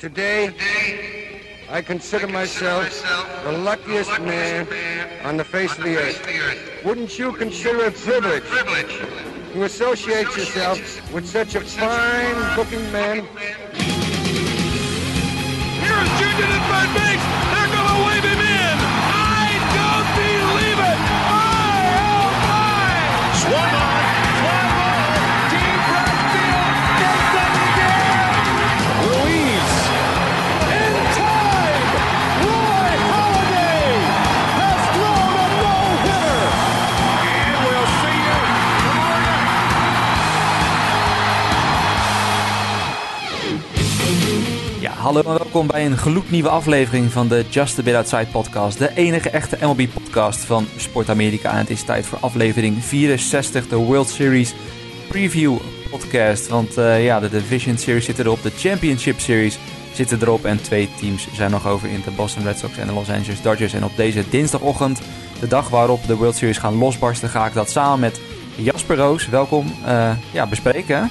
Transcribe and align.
Today, 0.00 0.50
I 1.68 1.82
consider 1.82 2.26
myself 2.26 2.88
the 3.44 3.52
luckiest 3.52 4.18
man 4.22 4.66
on 5.24 5.36
the 5.36 5.44
face 5.44 5.76
of 5.76 5.84
the 5.84 5.98
earth. 5.98 6.82
Wouldn't 6.86 7.18
you 7.18 7.34
consider 7.34 7.84
it 7.84 7.88
a 7.88 7.90
privilege 8.40 8.98
to 9.52 9.64
associate 9.64 10.34
yourself 10.38 10.78
with 11.12 11.28
such 11.28 11.54
a 11.54 11.60
fine-looking 11.60 12.90
man? 12.90 13.26
Here's 15.76 16.08
Junior 16.18 16.46
at 16.48 16.62
third 16.70 16.90
base. 16.96 17.49
Hallo 45.00 45.22
en 45.22 45.38
welkom 45.38 45.66
bij 45.66 45.86
een 45.86 45.96
gloednieuwe 45.96 46.48
aflevering 46.48 47.10
van 47.10 47.28
de 47.28 47.44
Just 47.48 47.78
a 47.78 47.82
Bit 47.82 47.94
Outside 47.94 48.26
podcast. 48.26 48.78
De 48.78 48.94
enige 48.94 49.30
echte 49.30 49.58
MLB 49.60 49.88
podcast 49.92 50.38
van 50.38 50.66
Sport 50.76 51.08
Amerika. 51.08 51.50
En 51.50 51.58
het 51.58 51.70
is 51.70 51.82
tijd 51.82 52.06
voor 52.06 52.18
aflevering 52.18 52.84
64, 52.84 53.68
de 53.68 53.76
World 53.76 54.08
Series 54.08 54.54
Preview 55.08 55.56
podcast. 55.90 56.48
Want 56.48 56.76
eh, 56.76 57.04
ja, 57.04 57.20
de 57.20 57.28
Division 57.28 57.78
Series 57.78 58.04
zit 58.04 58.18
erop, 58.18 58.42
de 58.42 58.50
Championship 58.56 59.20
Series 59.20 59.58
zit 59.92 60.22
erop. 60.22 60.44
En 60.44 60.62
twee 60.62 60.88
teams 60.98 61.26
zijn 61.32 61.50
nog 61.50 61.66
over 61.66 61.88
in 61.88 62.02
de 62.04 62.10
Boston 62.10 62.42
Red 62.42 62.58
Sox 62.58 62.76
en 62.76 62.86
de 62.86 62.92
Los 62.92 63.10
Angeles 63.10 63.42
Dodgers. 63.42 63.72
En 63.72 63.84
op 63.84 63.96
deze 63.96 64.24
dinsdagochtend, 64.30 65.00
de 65.40 65.46
dag 65.46 65.68
waarop 65.68 66.06
de 66.06 66.16
World 66.16 66.36
Series 66.36 66.58
gaan 66.58 66.78
losbarsten, 66.78 67.28
ga 67.28 67.46
ik 67.46 67.54
dat 67.54 67.70
samen 67.70 68.00
met 68.00 68.20
Jasper 68.54 68.96
Roos, 68.96 69.28
welkom, 69.28 69.72
eh, 69.84 70.12
ja, 70.32 70.46
bespreken. 70.46 71.10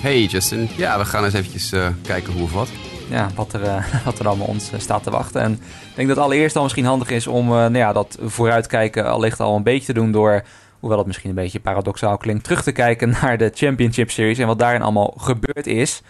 Hey 0.00 0.24
Justin, 0.24 0.68
ja, 0.76 0.98
we 0.98 1.04
gaan 1.04 1.24
eens 1.24 1.34
eventjes 1.34 1.72
eh, 1.72 1.88
kijken 2.02 2.32
hoe 2.32 2.42
of 2.42 2.52
wat. 2.52 2.68
Ja, 3.10 3.28
wat, 3.34 3.52
er, 3.52 3.62
eh, 3.62 3.84
wat 4.04 4.18
er 4.18 4.28
allemaal 4.28 4.46
ons 4.46 4.72
eh, 4.72 4.80
staat 4.80 5.02
te 5.02 5.10
wachten. 5.10 5.40
En 5.40 5.52
ik 5.52 5.94
denk 5.94 6.08
dat 6.08 6.18
allereerst 6.18 6.56
al 6.56 6.62
misschien 6.62 6.84
handig 6.84 7.10
is 7.10 7.26
om 7.26 7.46
eh, 7.46 7.52
nou 7.52 7.76
ja, 7.76 7.92
dat 7.92 8.18
vooruitkijken 8.22 9.10
allicht 9.10 9.40
al 9.40 9.56
een 9.56 9.62
beetje 9.62 9.86
te 9.86 9.92
doen 9.92 10.12
door, 10.12 10.42
hoewel 10.80 10.98
het 10.98 11.06
misschien 11.06 11.28
een 11.28 11.36
beetje 11.36 11.60
paradoxaal 11.60 12.16
klinkt, 12.16 12.44
terug 12.44 12.62
te 12.62 12.72
kijken 12.72 13.10
naar 13.22 13.38
de 13.38 13.50
Championship 13.54 14.10
Series 14.10 14.38
en 14.38 14.46
wat 14.46 14.58
daarin 14.58 14.82
allemaal 14.82 15.14
gebeurd 15.16 15.66
is. 15.66 16.02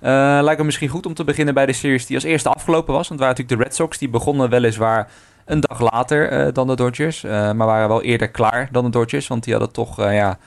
Lijkt 0.00 0.58
me 0.58 0.64
misschien 0.64 0.88
goed 0.88 1.06
om 1.06 1.14
te 1.14 1.24
beginnen 1.24 1.54
bij 1.54 1.66
de 1.66 1.72
series 1.72 2.06
die 2.06 2.16
als 2.16 2.24
eerste 2.24 2.48
afgelopen 2.48 2.94
was. 2.94 3.08
Want 3.08 3.20
het 3.20 3.28
waren 3.28 3.36
natuurlijk 3.36 3.58
de 3.58 3.64
Red 3.64 3.74
Sox, 3.74 3.98
die 3.98 4.08
begonnen 4.08 4.50
weliswaar 4.50 5.10
een 5.44 5.60
dag 5.60 5.80
later 5.80 6.52
dan 6.52 6.66
de 6.66 6.76
Dodgers. 6.76 7.22
maar 7.22 7.56
waren 7.56 7.88
wel 7.88 8.02
eerder 8.02 8.28
klaar 8.28 8.68
dan 8.72 8.84
de 8.84 8.90
Dodgers, 8.90 9.26
want 9.26 9.44
die 9.44 9.52
hadden 9.52 9.72
toch, 9.72 9.96
ja, 9.96 10.38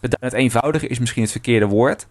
het 0.00 0.32
eenvoudige 0.32 0.86
is 0.86 0.98
misschien 0.98 1.22
het 1.22 1.30
verkeerde 1.30 1.66
woord 1.66 2.06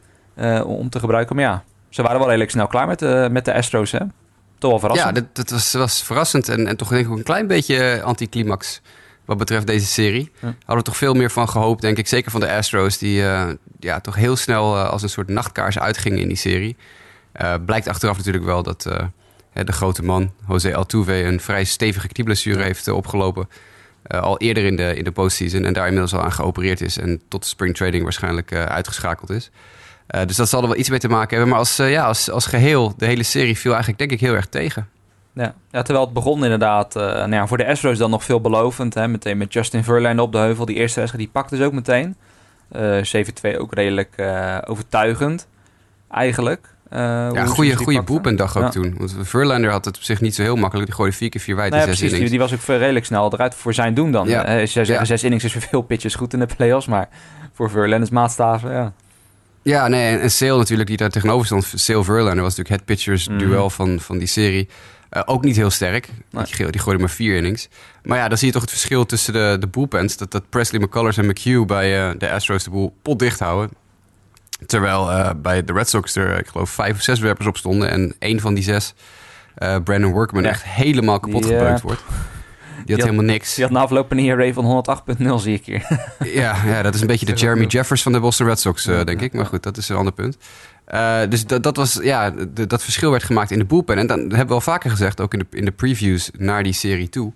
om 0.66 0.90
te 0.90 1.00
gebruiken. 1.00 1.36
Maar 1.36 1.46
ja, 1.46 1.64
ze 1.96 2.02
waren 2.02 2.18
wel 2.18 2.28
redelijk 2.28 2.52
snel 2.52 2.68
klaar 2.68 2.88
met 2.88 3.00
de, 3.00 3.28
met 3.32 3.46
de 3.46 3.54
Astros, 3.54 3.92
hè? 3.92 4.00
Toch 4.58 4.70
wel 4.70 4.80
verrassend. 4.80 5.16
Ja, 5.16 5.22
dat, 5.22 5.36
dat 5.36 5.50
was, 5.50 5.74
was 5.74 6.04
verrassend 6.04 6.50
en, 6.50 6.68
en 6.68 6.78
toch 6.78 6.88
denk 6.88 7.06
ik 7.06 7.12
ook 7.12 7.18
een 7.18 7.24
klein 7.24 7.48
beetje 7.48 8.02
anticlimax 8.04 8.82
wat 9.26 9.38
betreft 9.38 9.68
deze 9.68 9.86
serie. 9.86 10.32
Ja. 10.42 10.48
Hadden 10.48 10.78
we 10.78 10.82
toch 10.84 10.98
veel 10.98 11.14
meer 11.14 11.32
van 11.32 11.50
gehoopt, 11.50 11.82
denk 11.82 11.98
ik. 11.98 12.08
Zeker 12.08 12.32
van 12.32 12.40
de 12.40 12.52
Astros, 12.52 12.98
die 12.98 13.24
eh, 13.24 13.50
ja, 13.80 14.00
toch 14.00 14.16
heel 14.16 14.36
snel 14.36 14.76
eh, 14.76 14.90
als 14.90 15.02
een 15.02 15.10
soort 15.10 15.28
nachtkaars 15.28 15.80
uitgingen 15.80 16.20
in 16.20 16.28
die 16.28 16.38
serie. 16.38 16.76
Eh, 17.32 17.54
blijkt 17.66 17.88
achteraf 17.88 18.18
natuurlijk 18.18 18.46
wel 18.46 18.64
dat 18.64 18.86
eh, 18.86 19.66
de 19.66 19.72
grote 19.72 20.04
man, 20.04 20.32
José 20.48 20.76
Altuve, 20.76 21.24
een 21.24 21.40
vrij 21.40 21.64
stevige 21.64 22.08
knieblessure 22.08 22.64
heeft 22.64 22.88
eh, 22.88 22.96
opgelopen. 22.96 23.50
Eh, 24.04 24.22
al 24.22 24.38
eerder 24.38 24.64
in 24.64 24.76
de, 24.76 24.96
in 24.96 25.04
de 25.04 25.12
postseason 25.12 25.66
en 25.66 25.74
daar 25.74 25.86
inmiddels 25.86 26.14
al 26.14 26.22
aan 26.22 26.32
geopereerd 26.32 26.82
is. 26.82 26.98
En 26.98 27.22
tot 27.28 27.42
de 27.42 27.48
spring 27.48 27.76
trading 27.76 28.04
waarschijnlijk 28.04 28.52
eh, 28.52 28.64
uitgeschakeld 28.64 29.30
is. 29.30 29.52
Eh, 30.08 30.26
dus 30.26 30.36
dat 30.36 30.50
zal 30.50 30.62
er 30.62 30.68
wel 30.68 30.78
iets 30.78 30.90
mee 30.90 31.00
te 31.00 31.08
maken 31.08 31.30
hebben. 31.30 31.50
Maar 31.50 31.60
als, 31.60 31.80
eh, 31.80 31.92
ja, 31.92 32.06
als, 32.06 32.32
als 32.32 32.46
geheel, 32.46 32.94
de 32.98 33.06
hele 33.06 33.24
serie 33.24 33.58
viel 33.58 33.70
eigenlijk 33.72 34.00
denk 34.00 34.12
ik 34.12 34.20
heel 34.20 34.34
erg 34.34 34.46
tegen. 34.48 34.88
Ja. 35.34 35.54
ja, 35.72 35.82
terwijl 35.82 36.06
het 36.06 36.14
begon 36.14 36.44
inderdaad, 36.44 36.96
eh, 36.96 37.02
nou 37.04 37.32
ja, 37.34 37.48
voor 37.48 37.58
de 37.58 37.68
Astros 37.68 37.98
dan 37.98 38.10
nog 38.10 38.24
veelbelovend. 38.24 38.94
Hè? 38.94 39.08
Meteen 39.08 39.38
met 39.38 39.54
Justin 39.54 39.84
Verlander 39.84 40.26
op 40.26 40.32
de 40.32 40.38
heuvel. 40.38 40.66
Die 40.66 40.76
eerste 40.76 41.00
wedstrijd, 41.00 41.26
die 41.26 41.34
pakte 41.34 41.56
ze 41.56 41.64
ook 41.64 41.74
meteen. 41.74 42.16
Eh 42.72 42.98
7-2 43.04 43.58
ook 43.58 43.74
redelijk 43.74 44.24
overtuigend, 44.66 45.48
eigenlijk. 46.12 46.74
Ja, 46.90 47.46
goede, 47.46 47.70
die 47.70 47.76
goede 47.78 48.02
boelpuntdag 48.02 48.58
ook 48.58 48.64
Ja. 48.64 48.70
toen. 48.70 48.96
Want 48.98 49.16
Verlander 49.22 49.72
had 49.72 49.86
het 49.86 49.98
op 49.98 50.04
zich 50.04 50.22
niet 50.22 50.36
zo 50.36 50.42
heel 50.42 50.56
makkelijk. 50.56 50.88
Die 50.88 50.96
gooide 50.96 51.16
vier 51.16 51.30
keer 51.30 51.42
vier 51.42 51.56
wijd 51.56 51.72
in 51.74 51.78
ja, 51.80 51.86
zes 51.86 51.98
precies, 51.98 52.18
die, 52.18 52.26
innings. 52.26 52.50
die 52.50 52.58
was 52.60 52.74
ook 52.74 52.80
redelijk 52.80 53.06
snel 53.06 53.34
eruit 53.34 53.56
voor 53.56 53.74
zijn 53.74 53.94
doen 53.94 54.12
dan. 54.12 54.28
Ja. 54.28 54.60
Ze 54.60 54.66
zeggen 54.66 54.96
Ja. 54.96 55.06
zes 55.06 55.24
innings 55.24 55.44
is 55.44 55.52
voor 55.54 55.62
veel 55.70 55.82
pitches 55.82 56.16
goed 56.16 56.34
in 56.34 56.40
de 56.40 56.48
playoffs, 56.58 56.88
maar 56.88 57.10
voor 57.54 57.70
Verlander's 57.70 58.10
maatstaven, 58.12 58.72
ja. 58.72 58.94
Ja, 59.66 59.88
nee, 59.88 60.18
en, 60.18 60.32
Sale 60.32 60.58
natuurlijk, 60.58 60.88
die 60.90 60.98
daar 60.98 61.10
tegenover 61.10 61.46
stond. 61.46 61.72
Sale 61.76 62.04
Verlander 62.04 62.44
was 62.44 62.56
natuurlijk 62.56 62.70
het 62.76 62.86
pitchers 62.86 63.28
Mhm. 63.28 63.38
duel 63.38 63.70
van, 63.70 64.00
van 64.00 64.18
die 64.18 64.28
serie. 64.28 64.70
Eh, 65.10 65.22
ook 65.26 65.44
niet 65.44 65.56
heel 65.56 65.70
sterk. 65.70 66.08
Nee. 66.32 66.44
Die, 66.58 66.72
die 66.72 66.82
gooide 66.82 67.02
maar 67.02 67.12
vier 67.12 67.36
innings. 67.36 67.70
Maar 68.04 68.18
ja, 68.18 68.28
dan 68.28 68.38
zie 68.38 68.48
je 68.48 68.54
toch 68.54 68.62
het 68.62 68.72
verschil 68.72 69.06
tussen 69.06 69.34
de, 69.34 69.58
de 69.60 69.68
bullpens. 69.68 70.18
Dat, 70.18 70.32
dat 70.32 70.50
Presley, 70.50 70.82
McCullers 70.82 71.18
en 71.18 71.26
McHugh 71.26 71.66
bij 71.66 72.10
eh, 72.10 72.16
de 72.18 72.32
Astros 72.32 72.64
de 72.64 72.70
boel 72.70 72.96
potdicht 73.02 73.40
houden. 73.40 73.76
Terwijl 74.66 75.12
eh, 75.12 75.30
bij 75.38 75.64
de 75.64 75.74
Red 75.74 75.90
Sox 75.90 76.16
er, 76.16 76.40
ik 76.40 76.48
geloof, 76.48 76.70
vijf 76.70 76.96
of 76.96 77.02
zes 77.02 77.20
werpers 77.20 77.48
op 77.48 77.58
stonden. 77.58 77.90
En 77.90 78.16
één 78.20 78.40
van 78.40 78.54
die 78.54 78.64
zes, 78.64 78.94
Brandon 79.84 80.12
Workman, 80.12 80.44
Ja. 80.44 80.50
echt 80.50 80.64
helemaal 80.64 81.20
kapot 81.20 81.44
Die, 81.44 81.52
eh, 81.52 81.58
gebeukt 81.60 81.82
wordt. 81.82 82.02
Die 82.86 82.96
had 82.96 83.04
had- 83.04 83.14
helemaal 83.14 83.34
niks. 83.34 83.56
Die 83.56 83.64
had 83.64 83.74
na 83.74 83.80
afloop 83.80 84.12
een 84.12 84.20
ERA 84.20 84.54
van 84.54 84.84
108.0 85.20 85.34
zie 85.36 85.54
ik 85.54 85.66
hier. 85.66 85.88
Ja, 86.34 86.56
ja, 86.66 86.82
dat 86.82 86.96
is 86.96 87.02
een 87.02 87.08
beetje 87.08 87.26
de 87.26 87.34
Jeremy. 87.34 87.66
Jeffers 87.66 88.02
van 88.04 88.12
de 88.12 88.20
Boston 88.20 88.48
Red 88.48 88.60
Sox, 88.60 88.88
eh, 88.88 89.04
denk 89.04 89.20
ja, 89.20 89.26
ik. 89.26 89.34
Maar 89.34 89.44
ja. 89.44 89.50
goed, 89.50 89.64
dat 89.64 89.78
is 89.78 89.90
een 89.90 89.96
ander 89.96 90.14
punt. 90.14 90.38
Eh, 90.86 91.20
dus 91.30 91.46
dat, 91.46 91.64
dat 91.64 91.76
was, 91.76 92.00
ja, 92.04 92.32
de- 92.54 92.68
dat 92.68 92.84
verschil 92.84 93.12
werd 93.12 93.24
gemaakt 93.24 93.52
in 93.52 93.60
de 93.60 93.66
bullpen. 93.66 93.98
En 93.98 94.08
dan 94.08 94.20
hebben 94.20 94.48
we 94.48 94.54
al 94.54 94.62
vaker 94.62 94.90
gezegd, 94.90 95.22
ook 95.22 95.34
in 95.34 95.40
de, 95.40 95.58
in 95.58 95.66
de 95.66 95.72
previews 95.72 96.30
naar 96.38 96.64
die 96.64 96.74
serie 96.74 97.10
toe. 97.10 97.34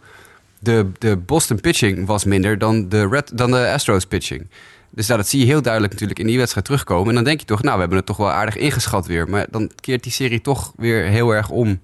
De, 0.59 0.91
de 0.97 1.17
Boston 1.17 1.59
pitching 1.61 2.05
was 2.05 2.23
minder 2.23 2.57
dan 2.57 2.89
de, 2.89 3.07
Red, 3.07 3.31
dan 3.37 3.51
de 3.51 3.71
Astros 3.71 4.05
pitching. 4.05 4.47
Dus 4.89 5.07
nou, 5.07 5.19
dat 5.19 5.29
zie 5.29 5.39
je 5.39 5.45
heel 5.45 5.61
duidelijk 5.61 5.93
natuurlijk 5.93 6.19
in 6.19 6.27
die 6.27 6.37
wedstrijd 6.37 6.65
terugkomen. 6.65 7.07
En 7.09 7.15
dan 7.15 7.23
denk 7.23 7.39
je 7.39 7.45
toch, 7.45 7.61
nou, 7.61 7.73
we 7.73 7.79
hebben 7.79 7.97
het 7.97 8.07
toch 8.07 8.17
wel 8.17 8.31
aardig 8.31 8.55
ingeschat 8.57 9.05
weer. 9.07 9.29
Maar 9.29 9.45
dan 9.49 9.71
keert 9.75 10.03
die 10.03 10.11
serie 10.11 10.41
toch 10.41 10.73
weer 10.75 11.03
heel 11.03 11.31
erg 11.31 11.49
om. 11.49 11.79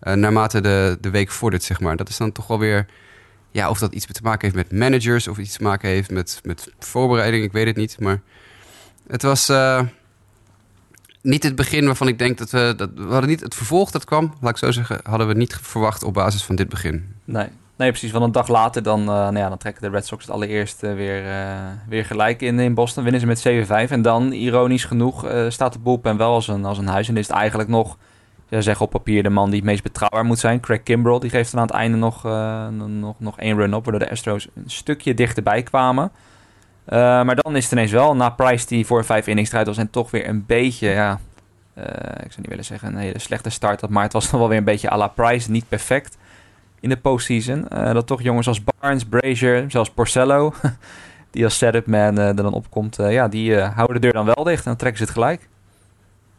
eh, 0.00 0.12
naarmate 0.14 0.60
de, 0.60 0.98
de 1.00 1.10
week 1.10 1.30
vordert, 1.30 1.62
zeg 1.62 1.80
maar. 1.80 1.96
Dat 1.96 2.08
is 2.08 2.16
dan 2.16 2.32
toch 2.32 2.46
wel 2.46 2.58
weer... 2.58 2.86
Ja, 3.50 3.70
of 3.70 3.78
dat 3.78 3.92
iets 3.92 4.06
te 4.06 4.22
maken 4.22 4.52
heeft 4.52 4.68
met 4.68 4.78
managers... 4.78 5.28
of 5.28 5.38
iets 5.38 5.56
te 5.56 5.62
maken 5.62 5.88
heeft 5.88 6.10
met, 6.10 6.40
met 6.42 6.72
voorbereiding, 6.78 7.44
ik 7.44 7.52
weet 7.52 7.66
het 7.66 7.76
niet. 7.76 8.00
Maar 8.00 8.20
het 9.06 9.22
was 9.22 9.48
eh, 9.48 9.80
niet 11.22 11.42
het 11.42 11.54
begin 11.54 11.86
waarvan 11.86 12.08
ik 12.08 12.18
denk 12.18 12.38
dat 12.38 12.50
we... 12.50 12.74
Dat, 12.76 12.90
we 12.94 13.02
hadden 13.02 13.28
niet 13.28 13.40
het 13.40 13.54
vervolg 13.54 13.90
dat 13.90 14.04
kwam, 14.04 14.34
laat 14.40 14.50
ik 14.50 14.56
zo 14.56 14.70
zeggen... 14.70 15.00
hadden 15.02 15.28
we 15.28 15.34
niet 15.34 15.58
verwacht 15.62 16.02
op 16.02 16.14
basis 16.14 16.44
van 16.44 16.56
dit 16.56 16.68
begin. 16.68 17.14
Nee. 17.24 17.48
nee, 17.76 17.90
precies. 17.90 18.10
Want 18.10 18.24
een 18.24 18.32
dag 18.32 18.48
later 18.48 18.82
dan, 18.82 19.00
eh, 19.00 19.06
nou 19.06 19.38
ja, 19.38 19.48
dan 19.48 19.58
trekken 19.58 19.82
de 19.82 19.88
Red 19.88 20.06
Sox 20.06 20.24
het 20.24 20.34
allereerst 20.34 20.82
eh, 20.82 20.94
weer, 20.94 21.24
weer 21.88 22.04
gelijk 22.04 22.42
in, 22.42 22.58
in 22.58 22.74
Boston. 22.74 23.02
Winnen 23.02 23.20
ze 23.20 23.26
met 23.26 23.66
7-5. 23.88 23.90
En 23.90 24.02
dan, 24.02 24.32
ironisch 24.32 24.84
genoeg, 24.84 25.26
staat 25.48 25.72
de 25.72 25.78
bullpen 25.78 26.16
wel 26.16 26.32
als 26.32 26.48
een, 26.48 26.64
als 26.64 26.78
een 26.78 26.88
huis. 26.88 27.08
En 27.08 27.16
is 27.16 27.28
het 27.28 27.36
eigenlijk 27.36 27.68
nog, 27.68 27.96
ja, 28.48 28.60
zeg 28.60 28.80
op 28.80 28.90
papier, 28.90 29.22
de 29.22 29.30
man 29.30 29.50
die 29.50 29.58
het 29.58 29.68
meest 29.68 29.82
betrouwbaar 29.82 30.24
moet 30.24 30.38
zijn. 30.38 30.60
Craig 30.60 30.82
Kimbrell, 30.82 31.18
die 31.18 31.30
geeft 31.30 31.50
dan 31.50 31.60
aan 31.60 31.66
het 31.66 31.76
einde 31.76 31.96
nog, 31.96 32.24
eh, 32.24 32.68
nog, 32.68 33.20
nog 33.20 33.38
één 33.38 33.56
run 33.56 33.74
op. 33.74 33.84
Waardoor 33.84 34.06
de 34.06 34.10
Astros 34.10 34.48
een 34.54 34.70
stukje 34.70 35.14
dichterbij 35.14 35.62
kwamen. 35.62 36.10
Eh, 36.84 36.98
maar 36.98 37.36
dan 37.36 37.56
is 37.56 37.62
het 37.62 37.72
ineens 37.72 37.92
wel, 37.92 38.16
na 38.16 38.30
Price 38.30 38.66
die 38.66 38.86
voor 38.86 39.04
vijf 39.04 39.26
innings 39.26 39.50
eruit 39.50 39.66
was... 39.66 39.76
en 39.76 39.90
toch 39.90 40.10
weer 40.10 40.28
een 40.28 40.46
beetje, 40.46 40.88
ja... 40.88 41.20
eh, 41.74 41.84
ik 42.24 42.32
zou 42.32 42.36
niet 42.36 42.48
willen 42.48 42.64
zeggen 42.64 42.88
een 42.88 42.96
hele 42.96 43.18
slechte 43.18 43.50
start 43.50 43.80
had... 43.80 43.90
maar 43.90 44.02
het 44.02 44.12
was 44.12 44.30
nog 44.30 44.40
wel 44.40 44.48
weer 44.48 44.58
een 44.58 44.64
beetje 44.64 44.90
à 44.90 44.96
la 44.96 45.08
Price, 45.08 45.50
niet 45.50 45.68
perfect 45.68 46.16
in 46.80 46.88
de 46.88 46.96
postseason. 46.96 47.66
Dat 47.68 48.06
toch 48.06 48.22
jongens 48.22 48.48
als 48.48 48.60
Barnes, 48.64 49.04
Brazier, 49.04 49.64
zelfs 49.68 49.90
Porcello... 49.90 50.52
die 51.30 51.44
als 51.44 51.58
setup 51.58 51.86
man 51.86 52.18
er 52.18 52.36
dan 52.36 52.52
opkomt... 52.52 52.96
ja, 52.96 53.28
die 53.28 53.56
houden 53.56 53.94
de 53.94 54.02
deur 54.02 54.12
dan 54.12 54.24
wel 54.24 54.44
dicht 54.44 54.58
en 54.58 54.70
dan 54.70 54.76
trekken 54.76 54.98
ze 54.98 55.04
het 55.04 55.12
gelijk. 55.12 55.48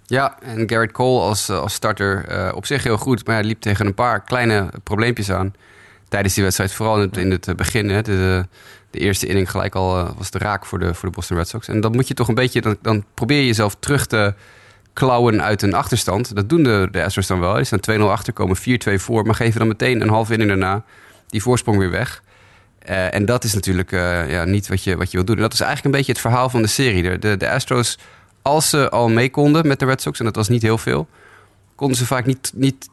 Ja, 0.09 0.37
en 0.41 0.69
Garrett 0.69 0.91
Cole 0.91 1.21
als, 1.21 1.49
eh, 1.49 1.59
als 1.59 1.73
starter 1.73 2.25
eh, 2.25 2.51
op 2.55 2.65
zich 2.65 2.83
heel 2.83 2.97
goed. 2.97 3.25
Maar 3.25 3.35
hij 3.35 3.43
liep 3.43 3.61
tegen 3.61 3.85
een 3.85 3.93
paar 3.93 4.23
kleine 4.23 4.69
probleempjes 4.83 5.31
aan 5.31 5.53
tijdens 6.07 6.33
die 6.33 6.43
wedstrijd. 6.43 6.71
Vooral 6.71 7.01
in 7.01 7.09
het, 7.11 7.15
het 7.31 7.47
eh, 7.47 7.55
begin. 7.55 7.89
Hè, 7.89 8.01
de, 8.01 8.45
de 8.91 8.99
eerste 8.99 9.27
inning 9.27 9.51
gelijk 9.51 9.75
al 9.75 10.13
was 10.17 10.31
de 10.31 10.37
raak 10.37 10.65
voor 10.65 10.79
de, 10.79 10.93
voor 10.93 11.09
de 11.09 11.15
Boston 11.15 11.37
Red 11.37 11.47
Sox. 11.47 11.67
En 11.67 11.81
dan 11.81 11.91
moet 11.91 12.07
je 12.07 12.13
toch 12.13 12.27
een 12.27 12.35
beetje... 12.35 12.61
Dan, 12.61 12.77
dan 12.81 13.05
probeer 13.13 13.39
je 13.39 13.45
jezelf 13.45 13.75
terug 13.79 14.05
te 14.05 14.33
klauwen 14.93 15.43
uit 15.43 15.61
een 15.61 15.73
achterstand. 15.73 16.35
Dat 16.35 16.49
doen 16.49 16.63
de, 16.63 16.87
de 16.91 17.03
Astros 17.03 17.27
dan 17.27 17.39
wel. 17.39 17.53
Die 17.53 17.63
staan 17.63 17.99
2-0 17.99 18.01
achter, 18.01 18.33
komen 18.33 18.57
4-2 18.57 18.61
voor... 18.95 19.25
maar 19.25 19.35
geven 19.35 19.59
dan 19.59 19.67
meteen 19.67 20.01
een 20.01 20.09
half 20.09 20.29
inning 20.29 20.49
daarna 20.49 20.83
die 21.27 21.41
voorsprong 21.41 21.77
weer 21.77 21.89
weg. 21.89 22.23
En 22.85 23.25
dat 23.25 23.43
is 23.43 23.53
natuurlijk 23.53 23.91
ja, 24.29 24.45
niet 24.45 24.67
wat 24.67 24.83
je, 24.83 24.97
wat 24.97 25.11
je 25.11 25.17
wil 25.17 25.25
doen. 25.25 25.35
En 25.35 25.41
dat 25.41 25.53
is 25.53 25.59
eigenlijk 25.59 25.93
een 25.93 25.99
beetje 25.99 26.11
het 26.11 26.21
verhaal 26.21 26.49
van 26.49 26.61
de 26.61 26.67
serie. 26.67 27.19
De, 27.19 27.37
de 27.37 27.49
Astros, 27.49 27.97
als 28.41 28.69
ze 28.69 28.89
al 28.89 29.09
mee 29.09 29.29
konden 29.29 29.67
met 29.67 29.79
de 29.79 29.85
Red 29.85 30.01
Sox... 30.01 30.19
en 30.19 30.25
dat 30.25 30.35
was 30.35 30.49
niet 30.49 30.61
heel 30.61 30.77
veel... 30.77 31.07
konden 31.75 31.97
ze 31.97 32.05
vaak 32.05 32.25
niet, 32.25 32.51
niet 32.55 32.89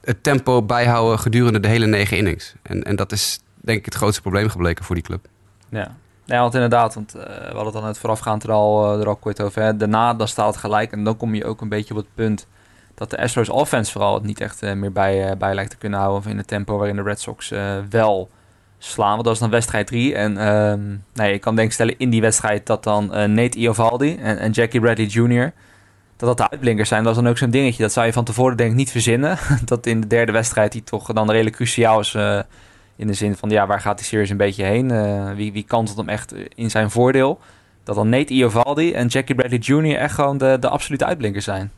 het 0.00 0.22
tempo 0.22 0.62
bijhouden 0.62 1.18
gedurende 1.18 1.60
de 1.60 1.68
hele 1.68 1.86
negen 1.86 2.16
innings. 2.16 2.54
En, 2.62 2.82
en 2.82 2.96
dat 2.96 3.12
is 3.12 3.40
denk 3.54 3.78
ik 3.78 3.84
het 3.84 3.94
grootste 3.94 4.20
probleem 4.20 4.48
gebleken 4.48 4.84
voor 4.84 4.94
die 4.94 5.04
club. 5.04 5.26
Ja. 5.68 5.96
Want 6.26 6.54
inderdaad, 6.54 6.94
want 6.94 7.16
uh, 7.16 7.22
we 7.22 7.28
hadden 7.28 7.64
het 7.64 7.72
dan 7.72 7.84
het 7.84 7.98
voorafgaand 7.98 8.42
er 8.42 8.50
al, 8.50 8.94
uh, 8.94 9.00
er 9.00 9.08
al 9.08 9.16
kort 9.16 9.40
over. 9.40 9.78
Daarna 9.78 10.14
dan 10.14 10.28
staat 10.28 10.46
het 10.46 10.56
gelijk 10.56 10.92
en 10.92 11.04
dan 11.04 11.16
kom 11.16 11.34
je 11.34 11.44
ook 11.44 11.60
een 11.60 11.68
beetje 11.68 11.94
op 11.94 12.00
het 12.00 12.14
punt 12.14 12.46
dat 12.94 13.10
de 13.10 13.18
Astros 13.18 13.48
offense 13.48 13.92
vooral 13.92 14.14
het 14.14 14.22
niet 14.22 14.40
echt 14.40 14.62
uh, 14.62 14.72
meer 14.72 14.92
bij, 14.92 15.36
bij 15.36 15.54
lijkt 15.54 15.70
te 15.70 15.76
kunnen 15.76 15.98
houden. 15.98 16.20
Of 16.20 16.30
in 16.30 16.36
het 16.36 16.46
tempo 16.46 16.76
waarin 16.76 16.96
de 16.96 17.02
Red 17.02 17.20
Sox 17.20 17.52
wel 17.90 18.30
slaan. 18.84 19.22
Dat 19.22 19.32
is 19.32 19.38
dan 19.38 19.50
wedstrijd 19.50 19.86
3. 19.86 20.14
En 20.14 20.32
uh, 20.32 20.94
nee, 21.14 21.32
ik 21.32 21.40
kan 21.40 21.56
denk 21.56 21.72
stellen 21.72 21.98
in 21.98 22.10
die 22.10 22.20
wedstrijd 22.20 22.66
dat 22.66 22.84
dan 22.84 23.06
Nate 23.06 23.58
Iovaldi 23.58 24.16
en, 24.16 24.50
Jackie 24.50 24.80
Bradley 24.80 25.06
Jr 25.06 25.52
dat 26.16 26.28
dat 26.28 26.36
de 26.36 26.50
uitblinkers 26.50 26.88
zijn. 26.88 27.02
Dat 27.04 27.16
is 27.16 27.22
dan 27.22 27.30
ook 27.30 27.38
zo'n 27.38 27.50
dingetje. 27.50 27.82
Dat 27.82 27.92
zou 27.92 28.06
je 28.06 28.12
van 28.12 28.24
tevoren 28.24 28.56
denk 28.56 28.70
ik 28.70 28.76
niet 28.76 28.90
verzinnen. 28.90 29.38
dat 29.64 29.86
in 29.86 30.00
de 30.00 30.06
derde 30.06 30.32
wedstrijd 30.32 30.72
die 30.72 30.84
toch 30.84 31.12
dan 31.12 31.30
redelijk 31.30 31.56
cruciaal 31.56 32.00
is. 32.00 32.14
Uh, 32.14 32.38
in 32.96 33.06
de 33.06 33.12
zin 33.12 33.36
van, 33.36 33.50
ja, 33.50 33.66
waar 33.66 33.80
gaat 33.80 33.98
die 33.98 34.06
series 34.06 34.30
een 34.30 34.36
beetje 34.36 34.64
heen? 34.64 34.92
Uh, 34.92 35.32
wie, 35.32 35.52
wie 35.52 35.64
kantelt 35.64 35.96
hem 35.96 36.08
echt 36.08 36.34
in 36.54 36.70
zijn 36.70 36.90
voordeel? 36.90 37.40
Dat 37.84 37.94
dan 37.94 38.08
Nate 38.08 38.34
Iovaldi 38.34 38.92
en 38.92 39.06
Jackie 39.06 39.34
Bradley 39.34 39.58
Jr. 39.58 39.96
echt 39.96 40.14
gewoon 40.14 40.38
de, 40.38 40.56
de 40.60 40.68
absolute 40.68 41.04
uitblinkers 41.04 41.44
zijn. 41.44 41.72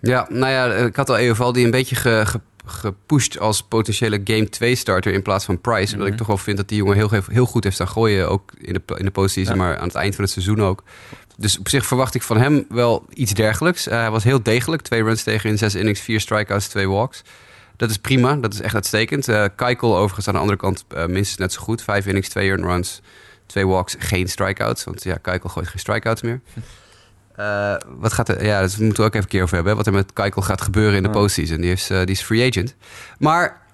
Ja, 0.00 0.26
nou 0.28 0.52
ja, 0.52 0.84
ik 0.84 0.96
had 0.96 1.10
al 1.10 1.18
Iovaldi 1.18 1.64
een 1.64 1.70
beetje 1.70 1.96
ge, 1.96 2.40
gepusht 2.66 3.38
als 3.38 3.62
potentiële 3.62 4.20
Game 4.24 4.48
2 4.48 4.74
starter 4.74 5.12
in 5.12 5.22
plaats 5.22 5.44
van 5.44 5.60
Price. 5.60 5.80
Mm 5.80 5.84
-hmm. 5.84 5.92
Omdat 5.92 6.12
ik 6.12 6.16
toch 6.16 6.26
wel 6.26 6.36
vind 6.36 6.56
dat 6.56 6.68
die 6.68 6.78
jongen 6.78 6.96
heel, 6.96 7.10
heel 7.30 7.46
goed 7.46 7.64
heeft 7.64 7.74
staan 7.74 7.88
gooien. 7.88 8.28
Ook 8.28 8.52
in 8.58 8.72
de, 8.72 8.96
in 8.96 9.04
de 9.04 9.10
postseason, 9.10 9.54
ja. 9.54 9.62
maar 9.62 9.78
aan 9.78 9.86
het 9.86 9.96
eind 9.96 10.14
van 10.14 10.24
het 10.24 10.32
seizoen 10.32 10.62
ook. 10.62 10.82
Dus 11.36 11.58
op 11.58 11.68
zich 11.68 11.86
verwacht 11.86 12.14
ik 12.14 12.22
van 12.22 12.36
hem 12.36 12.64
wel 12.68 13.06
iets 13.14 13.34
dergelijks. 13.34 13.88
Uh, 13.88 13.94
hij 13.94 14.10
was 14.10 14.24
heel 14.24 14.42
degelijk. 14.42 14.82
Twee 14.82 15.02
runs 15.02 15.22
tegen 15.22 15.50
in 15.50 15.58
zes 15.58 15.74
innings, 15.74 16.00
vier 16.00 16.20
strikeouts, 16.20 16.66
twee 16.66 16.88
walks. 16.88 17.22
Dat 17.76 17.90
is 17.90 17.96
prima, 17.96 18.36
dat 18.36 18.54
is 18.54 18.60
echt 18.60 18.74
uitstekend. 18.74 19.28
Uh, 19.28 19.44
Keikel 19.56 19.96
overigens 19.96 20.28
aan 20.28 20.34
de 20.34 20.40
andere 20.40 20.58
kant 20.58 20.84
uh, 20.94 21.06
minstens 21.06 21.36
net 21.36 21.52
zo 21.52 21.60
goed. 21.60 21.82
Vijf 21.82 22.06
innings, 22.06 22.28
twee 22.28 22.48
earned 22.48 22.66
runs, 22.66 23.00
twee 23.46 23.66
walks, 23.66 23.96
geen 23.98 24.28
strikeouts. 24.28 24.84
Want 24.84 25.02
ja, 25.02 25.16
Keikel 25.16 25.48
gooit 25.48 25.68
geen 25.68 25.80
strikeouts 25.80 26.22
meer. 26.22 26.40
wat 27.98 28.12
gaat 28.12 28.28
er, 28.28 28.44
ja, 28.44 28.60
dat 28.60 28.78
moeten 28.78 29.02
we 29.02 29.08
ook 29.08 29.14
even 29.14 29.22
een 29.22 29.28
keer 29.28 29.42
over 29.42 29.54
hebben. 29.54 29.72
Hè, 29.72 29.78
wat 29.78 29.86
er 29.86 29.92
met 29.92 30.12
Keikel 30.12 30.42
gaat 30.42 30.60
gebeuren 30.60 30.96
in 30.96 31.02
de 31.02 31.10
postseason. 31.10 31.60
Die 31.60 31.72
is, 31.72 31.86
die 31.86 32.06
is 32.06 32.22
free 32.22 32.48
agent. 32.48 32.74
Maar 33.18 33.64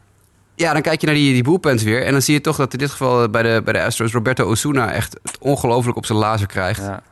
ja, 0.54 0.72
dan 0.72 0.82
kijk 0.82 1.00
je 1.00 1.06
naar 1.06 1.14
die, 1.14 1.42
die 1.42 1.84
weer. 1.84 2.04
En 2.04 2.12
dan 2.12 2.22
zie 2.22 2.34
je 2.34 2.40
toch 2.40 2.56
dat 2.56 2.72
in 2.72 2.78
dit 2.78 2.90
geval 2.90 3.28
bij 3.28 3.42
de, 3.42 3.60
bij 3.64 3.72
de 3.72 3.82
Astros 3.82 4.12
Roberto 4.12 4.44
Osuna 4.44 4.92
echt 4.92 5.18
het 5.22 5.38
ongelooflijk 5.38 5.96
op 5.96 6.06
zijn 6.06 6.18
lazer 6.18 6.46
krijgt. 6.46 6.80
Ja. 6.80 7.02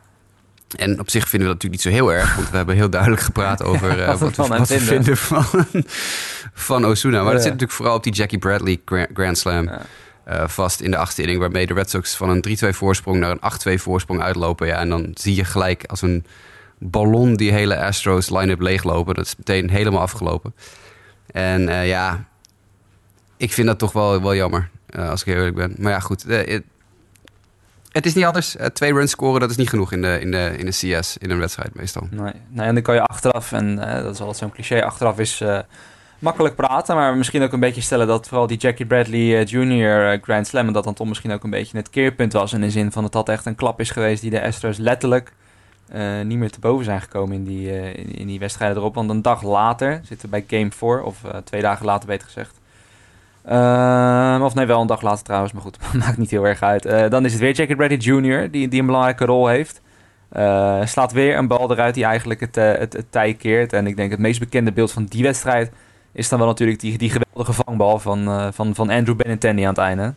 En 0.75 0.99
op 0.99 1.09
zich 1.09 1.29
vinden 1.29 1.47
we 1.47 1.53
dat 1.53 1.63
natuurlijk 1.63 1.71
niet 1.71 1.81
zo 1.81 1.89
heel 1.89 2.13
erg, 2.13 2.35
want 2.35 2.49
we 2.49 2.57
hebben 2.57 2.75
heel 2.75 2.89
duidelijk 2.89 3.21
gepraat 3.21 3.63
over 3.69 3.99
uh, 3.99 4.19
wat, 4.47 4.67
we 4.67 4.79
vinden 4.79 5.17
van, 5.17 5.45
van 6.53 6.85
Osuna. 6.85 7.23
Maar 7.23 7.33
dat 7.33 7.41
zit 7.41 7.51
natuurlijk 7.51 7.77
vooral 7.77 7.95
op 7.95 8.03
die 8.03 8.13
Jackie 8.13 8.39
Bradley 8.39 8.81
Grand 9.13 9.37
Slam 9.37 9.63
ja. 9.63 9.81
Uh, 10.31 10.47
vast 10.47 10.81
in 10.81 10.91
de 10.91 10.97
achtste 10.97 11.21
inning, 11.21 11.39
waarmee 11.39 11.67
de 11.67 11.73
Red 11.73 11.89
Sox 11.89 12.15
van 12.15 12.29
een 12.29 12.45
3-2 12.65 12.69
voorsprong 12.69 13.19
naar 13.19 13.31
een 13.31 13.77
8-2 13.77 13.81
voorsprong 13.81 14.21
uitlopen. 14.21 14.67
Ja, 14.67 14.77
en 14.77 14.89
dan 14.89 15.11
zie 15.13 15.35
je 15.35 15.45
gelijk 15.45 15.83
als 15.85 16.01
een 16.01 16.25
ballon 16.77 17.35
die 17.35 17.51
hele 17.51 17.79
Astros 17.79 18.29
line-up 18.29 18.59
leeglopen. 18.59 19.15
Dat 19.15 19.25
is 19.25 19.35
meteen 19.35 19.69
helemaal 19.69 20.01
afgelopen. 20.01 20.53
En 21.31 21.61
uh, 21.61 21.87
ja, 21.87 22.25
ik 23.37 23.53
vind 23.53 23.67
dat 23.67 23.79
toch 23.79 23.91
wel, 23.91 24.21
wel 24.21 24.35
jammer, 24.35 24.69
als 24.95 25.21
ik 25.21 25.27
eerlijk 25.27 25.55
ben. 25.55 25.75
Maar 25.77 25.91
ja, 25.91 25.99
goed. 25.99 26.23
Het, 26.23 26.63
het 27.91 28.05
is 28.05 28.13
niet 28.13 28.25
anders. 28.25 28.55
Twee 28.73 28.93
runs 28.93 29.11
scoren, 29.11 29.39
dat 29.39 29.49
is 29.49 29.55
niet 29.55 29.69
genoeg 29.69 29.91
in 29.91 30.01
de, 30.01 30.19
in 30.19 30.31
de, 30.31 30.53
in 30.57 30.65
de 30.65 30.99
CS, 30.99 31.17
in 31.17 31.29
een 31.29 31.39
wedstrijd 31.39 31.75
meestal. 31.75 32.07
Nee, 32.11 32.33
nee 32.49 32.67
en 32.67 32.73
dan 32.73 32.83
kan 32.83 32.95
je 32.95 33.03
achteraf, 33.03 33.51
en 33.51 33.75
dat 33.75 34.13
is 34.13 34.19
altijd 34.19 34.37
zo'n 34.37 34.51
cliché, 34.51 34.83
achteraf 34.83 35.19
is 35.19 35.43
makkelijk 36.21 36.55
praten. 36.55 36.95
Maar 36.95 37.17
misschien 37.17 37.43
ook 37.43 37.53
een 37.53 37.59
beetje 37.59 37.81
stellen 37.81 38.07
dat 38.07 38.27
vooral 38.27 38.47
die 38.47 38.57
Jackie 38.57 38.85
Bradley 38.85 39.43
Jr. 39.43 40.19
Grand 40.21 40.47
Slam... 40.47 40.73
dat 40.73 40.83
dan 40.83 40.93
toch 40.93 41.07
misschien 41.07 41.31
ook 41.31 41.43
een 41.43 41.49
beetje 41.49 41.77
het 41.77 41.89
keerpunt 41.89 42.33
was. 42.33 42.53
In 42.53 42.61
de 42.61 42.69
zin 42.69 42.91
van 42.91 43.03
dat 43.03 43.11
dat 43.11 43.29
echt 43.29 43.45
een 43.45 43.55
klap 43.55 43.79
is 43.79 43.89
geweest 43.89 44.21
die 44.21 44.31
de 44.31 44.41
Astros 44.41 44.77
letterlijk... 44.77 45.33
niet 46.23 46.37
meer 46.37 46.51
te 46.51 46.59
boven 46.59 46.85
zijn 46.85 47.01
gekomen 47.01 47.35
in 47.35 47.43
die, 47.43 47.93
in, 47.93 48.27
die 48.27 48.39
wedstrijden 48.39 48.77
erop. 48.77 48.95
Want 48.95 49.09
een 49.09 49.21
dag 49.21 49.43
later 49.43 50.01
zitten 50.03 50.29
we 50.29 50.43
bij 50.47 50.59
Game 50.59 50.71
4, 50.71 51.03
of 51.03 51.21
twee 51.43 51.61
dagen 51.61 51.85
later 51.85 52.07
beter 52.07 52.27
gezegd... 52.27 52.59
Uh, 53.49 54.39
of 54.43 54.53
nee, 54.53 54.65
wel 54.65 54.81
een 54.81 54.87
dag 54.87 55.01
later 55.01 55.23
trouwens, 55.23 55.53
maar 55.53 55.61
goed, 55.61 55.77
maakt 56.05 56.17
niet 56.17 56.31
heel 56.31 56.47
erg 56.47 56.61
uit. 56.61 57.11
Dan 57.11 57.25
is 57.25 57.31
het 57.31 57.41
weer 57.41 57.53
Jackie 57.53 57.75
Bradley 57.75 57.97
Jr., 57.97 58.51
die, 58.51 58.67
die 58.67 58.79
een 58.79 58.85
belangrijke 58.85 59.25
rol 59.25 59.47
heeft. 59.47 59.81
Slaat 60.83 61.11
weer 61.11 61.37
een 61.37 61.47
bal 61.47 61.71
eruit 61.71 61.93
die 61.93 62.03
eigenlijk 62.03 62.39
het, 62.39 62.55
het, 62.55 62.93
het 62.93 63.11
tij 63.11 63.33
keert. 63.33 63.73
En 63.73 63.87
ik 63.87 63.95
denk 63.95 64.11
het 64.11 64.19
meest 64.19 64.39
bekende 64.39 64.71
beeld 64.71 64.91
van 64.91 65.05
die 65.05 65.23
wedstrijd 65.23 65.71
is 66.13 66.29
dan 66.29 66.39
wel 66.39 66.47
natuurlijk 66.47 66.79
die, 66.79 66.97
die 66.97 67.09
geweldige 67.09 67.53
vangbal 67.53 67.99
van, 67.99 68.53
van, 68.53 68.75
van 68.75 68.89
Andrew 68.89 69.15
Benintendi 69.15 69.61
aan 69.61 69.69
het 69.69 69.77
einde. 69.77 70.13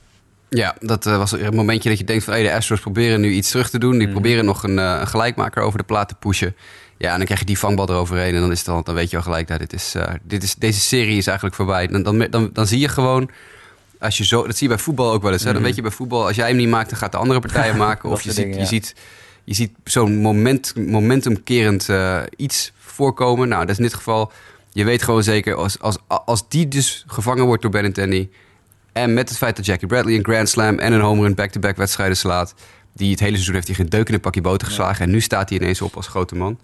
Ja, 0.49 0.77
dat 0.81 1.05
was 1.05 1.33
een 1.33 1.55
momentje 1.55 1.89
dat 1.89 1.99
je 1.99 2.05
denkt 2.05 2.25
van 2.25 2.33
hey, 2.33 2.43
de 2.43 2.55
Astros 2.55 2.81
proberen 2.81 3.21
nu 3.21 3.31
iets 3.31 3.51
terug 3.51 3.71
te 3.71 3.79
doen. 3.79 3.99
Die 3.99 4.07
mm. 4.07 4.13
proberen 4.13 4.45
nog 4.45 4.63
een, 4.63 4.77
een 4.77 5.07
gelijkmaker 5.07 5.63
over 5.63 5.79
de 5.79 5.85
plaat 5.85 6.09
te 6.09 6.15
pushen. 6.15 6.55
Ja, 6.97 7.11
en 7.11 7.17
dan 7.17 7.25
krijg 7.25 7.41
je 7.41 7.47
die 7.47 7.59
vangbal 7.59 7.89
eroverheen 7.89 8.35
en 8.35 8.41
dan, 8.41 8.51
is 8.51 8.59
het 8.59 8.67
dan, 8.67 8.83
dan 8.85 8.95
weet 8.95 9.11
je 9.11 9.17
al 9.17 9.23
gelijk, 9.23 9.49
dat 9.49 9.59
dit 9.59 9.73
is, 9.73 9.95
uh, 9.97 10.03
dit 10.23 10.43
is, 10.43 10.55
deze 10.55 10.81
serie 10.81 11.17
is 11.17 11.27
eigenlijk 11.27 11.57
voorbij. 11.57 11.87
Dan, 11.87 12.03
dan, 12.03 12.27
dan, 12.31 12.51
dan 12.53 12.67
zie 12.67 12.79
je 12.79 12.89
gewoon, 12.89 13.31
als 13.99 14.19
je 14.19 14.25
zo, 14.25 14.47
dat 14.47 14.57
zie 14.57 14.69
je 14.69 14.75
bij 14.75 14.83
voetbal 14.83 15.13
ook 15.13 15.23
wel 15.23 15.33
eens. 15.33 15.45
Hè? 15.45 15.53
Dan 15.53 15.63
weet 15.63 15.75
je 15.75 15.83
bij 15.83 15.91
voetbal, 15.91 16.27
als 16.27 16.37
jij 16.37 16.49
hem 16.49 16.57
niet 16.57 16.69
maakt, 16.69 16.91
dan 16.91 16.99
gaat 16.99 17.13
de 17.13 17.19
andere 17.19 17.41
partijen 17.41 17.77
maken. 17.87 18.11
of 18.11 18.23
je, 18.23 18.33
ziet, 18.33 18.43
dingen, 18.43 18.55
ja. 18.55 18.61
je 18.61 18.67
ziet, 18.67 18.95
je 19.45 19.55
ziet 19.55 19.71
zo'n 19.85 20.17
moment, 20.17 20.75
momentumkerend 20.77 21.89
uh, 21.89 22.21
iets 22.37 22.73
voorkomen. 22.79 23.49
Nou, 23.49 23.61
dat 23.61 23.71
is 23.71 23.77
in 23.77 23.83
dit 23.83 23.95
geval, 23.95 24.33
je 24.75 24.85
weet 24.85 25.03
gewoon 25.03 25.23
zeker, 25.23 25.55
als, 25.55 25.81
als, 25.81 25.99
als 26.07 26.49
die 26.49 26.69
dus 26.69 27.05
gevangen 27.07 27.45
wordt 27.45 27.63
door 27.63 27.71
Benintendi... 27.71 28.31
en 28.93 29.15
met 29.15 29.29
het 29.29 29.39
feit 29.39 29.57
dat 29.57 29.67
Jackie 29.67 29.89
Bradley 29.89 30.15
een 30.15 30.25
Grand 30.25 30.49
Slam 30.49 30.79
en 30.79 30.93
een 30.93 31.01
home 31.01 31.23
run 31.23 31.35
back-to-back 31.35 31.77
wedstrijden 31.77 32.17
slaat... 32.17 32.55
die 32.93 33.11
het 33.11 33.21
hele 33.21 33.33
seizoen 33.33 33.55
heeft 33.55 33.67
hij 33.67 33.77
geen 33.77 33.89
deuk 33.89 34.09
in 34.09 34.15
een 34.15 34.21
pakje 34.21 34.41
boter 34.41 34.67
geslagen... 34.67 35.05
en 35.05 35.11
nu 35.11 35.21
staat 35.21 35.49
hij 35.49 35.59
ineens 35.59 35.83
op 35.83 35.97
als 35.97 36.07
grote 36.07 36.35
man 36.35 36.59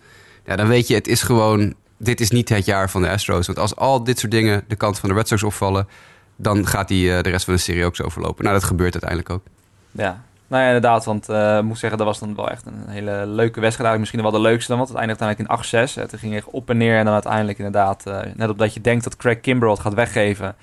ja, 0.50 0.56
dan 0.56 0.68
weet 0.68 0.88
je, 0.88 0.94
het 0.94 1.08
is 1.08 1.22
gewoon, 1.22 1.74
dit 1.96 2.20
is 2.20 2.30
niet 2.30 2.48
het 2.48 2.64
jaar 2.64 2.90
van 2.90 3.02
de 3.02 3.10
Astros. 3.10 3.46
Want 3.46 3.58
als 3.58 3.76
al 3.76 4.04
dit 4.04 4.18
soort 4.18 4.32
dingen 4.32 4.64
de 4.68 4.76
kant 4.76 4.98
van 4.98 5.08
de 5.08 5.14
Red 5.14 5.28
Sox 5.28 5.42
opvallen, 5.42 5.88
dan 6.36 6.66
gaat 6.66 6.88
die 6.88 7.06
uh, 7.06 7.20
de 7.20 7.30
rest 7.30 7.44
van 7.44 7.54
de 7.54 7.60
serie 7.60 7.84
ook 7.84 7.96
zo 7.96 8.08
verlopen. 8.08 8.44
Nou, 8.44 8.56
dat 8.56 8.64
gebeurt 8.64 8.92
uiteindelijk 8.92 9.30
ook. 9.30 9.42
Ja, 9.90 10.24
nou 10.50 10.62
ja, 10.62 10.66
inderdaad. 10.66 11.04
Want 11.04 11.30
uh, 11.30 11.56
ik 11.56 11.62
moet 11.62 11.78
zeggen, 11.78 11.98
dat 11.98 12.06
was 12.06 12.18
dan 12.18 12.34
wel 12.34 12.50
echt 12.50 12.66
een 12.66 12.84
hele 12.86 13.26
leuke 13.26 13.60
wedstrijd. 13.60 13.98
Misschien 13.98 14.22
wel 14.22 14.30
de 14.30 14.40
leukste 14.40 14.68
dan, 14.68 14.76
want 14.76 14.88
het 14.88 14.98
eindigt 14.98 15.22
uiteindelijk 15.22 15.72
in 15.72 15.88
8-6. 15.88 16.10
Het 16.10 16.20
ging 16.20 16.34
echt 16.34 16.46
op 16.50 16.70
en 16.70 16.76
neer. 16.76 16.98
En 16.98 17.04
dan 17.04 17.14
uiteindelijk 17.14 17.58
inderdaad, 17.58 18.04
uh, 18.08 18.18
net 18.34 18.48
op 18.48 18.58
dat 18.58 18.74
je 18.74 18.80
denkt 18.80 19.04
dat 19.04 19.16
Craig 19.16 19.40
Kimbrell 19.40 19.70
het 19.70 19.80
gaat 19.80 19.94
weggeven... 19.94 20.54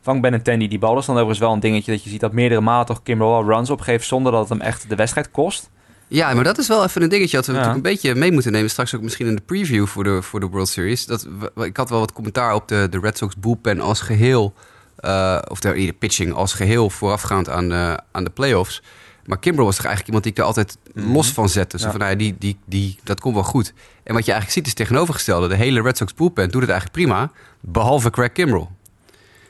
Vangt 0.00 0.22
Benintendi 0.22 0.68
die 0.68 0.78
bal. 0.78 0.90
Dat 0.90 1.00
is 1.00 1.06
dan 1.06 1.14
overigens 1.14 1.40
wel 1.40 1.52
een 1.52 1.60
dingetje 1.60 1.92
dat 1.92 2.04
je 2.04 2.10
ziet 2.10 2.20
dat 2.20 2.32
meerdere 2.32 2.60
malen 2.60 2.86
toch 2.86 3.02
Kimbrell 3.02 3.42
runs 3.42 3.70
opgeeft... 3.70 4.06
zonder 4.06 4.32
dat 4.32 4.40
het 4.40 4.48
hem 4.48 4.60
echt 4.60 4.88
de 4.88 4.94
wedstrijd 4.94 5.30
kost. 5.30 5.70
Ja, 6.08 6.34
maar 6.34 6.44
dat 6.44 6.58
is 6.58 6.68
wel 6.68 6.84
even 6.84 7.02
een 7.02 7.08
dingetje 7.08 7.36
dat 7.36 7.46
we 7.46 7.52
ja. 7.52 7.74
een 7.74 7.82
beetje 7.82 8.14
mee 8.14 8.32
moeten 8.32 8.52
nemen. 8.52 8.70
Straks 8.70 8.94
ook 8.94 9.02
misschien 9.02 9.26
in 9.26 9.34
de 9.34 9.42
preview 9.42 9.86
voor 9.86 10.04
de, 10.04 10.22
voor 10.22 10.40
de 10.40 10.46
World 10.46 10.68
Series. 10.68 11.06
Dat, 11.06 11.28
ik 11.54 11.76
had 11.76 11.90
wel 11.90 11.98
wat 11.98 12.12
commentaar 12.12 12.54
op 12.54 12.68
de, 12.68 12.86
de 12.90 12.98
Red 12.98 13.18
Sox 13.18 13.36
bullpen 13.36 13.80
als 13.80 14.00
geheel. 14.00 14.54
Uh, 15.00 15.38
of 15.48 15.60
de, 15.60 15.72
de 15.72 15.92
pitching 15.92 16.32
als 16.32 16.52
geheel 16.52 16.90
voorafgaand 16.90 17.48
aan 17.48 17.68
de, 17.68 17.98
aan 18.12 18.24
de 18.24 18.30
playoffs. 18.30 18.82
Maar 19.26 19.38
Kimbrel 19.38 19.64
was 19.66 19.76
toch 19.76 19.84
eigenlijk 19.84 20.06
iemand 20.06 20.22
die 20.22 20.32
ik 20.32 20.38
daar 20.38 20.46
altijd 20.46 20.78
mm-hmm. 20.94 21.12
los 21.12 21.32
van 21.32 21.48
zette. 21.48 21.78
Zo 21.78 21.84
ja. 21.84 21.90
van, 21.90 22.00
nou, 22.00 22.16
die, 22.16 22.36
die, 22.38 22.58
die, 22.64 22.98
dat 23.04 23.20
komt 23.20 23.34
wel 23.34 23.44
goed. 23.44 23.72
En 24.02 24.14
wat 24.14 24.24
je 24.24 24.32
eigenlijk 24.32 24.50
ziet 24.50 24.66
is 24.66 24.74
tegenovergestelde. 24.74 25.48
De 25.48 25.54
hele 25.54 25.82
Red 25.82 25.96
Sox 25.96 26.14
bullpen 26.14 26.50
doet 26.50 26.60
het 26.60 26.70
eigenlijk 26.70 27.00
prima. 27.00 27.30
Behalve 27.60 28.10
Craig 28.10 28.32
Kimbrel. 28.32 28.70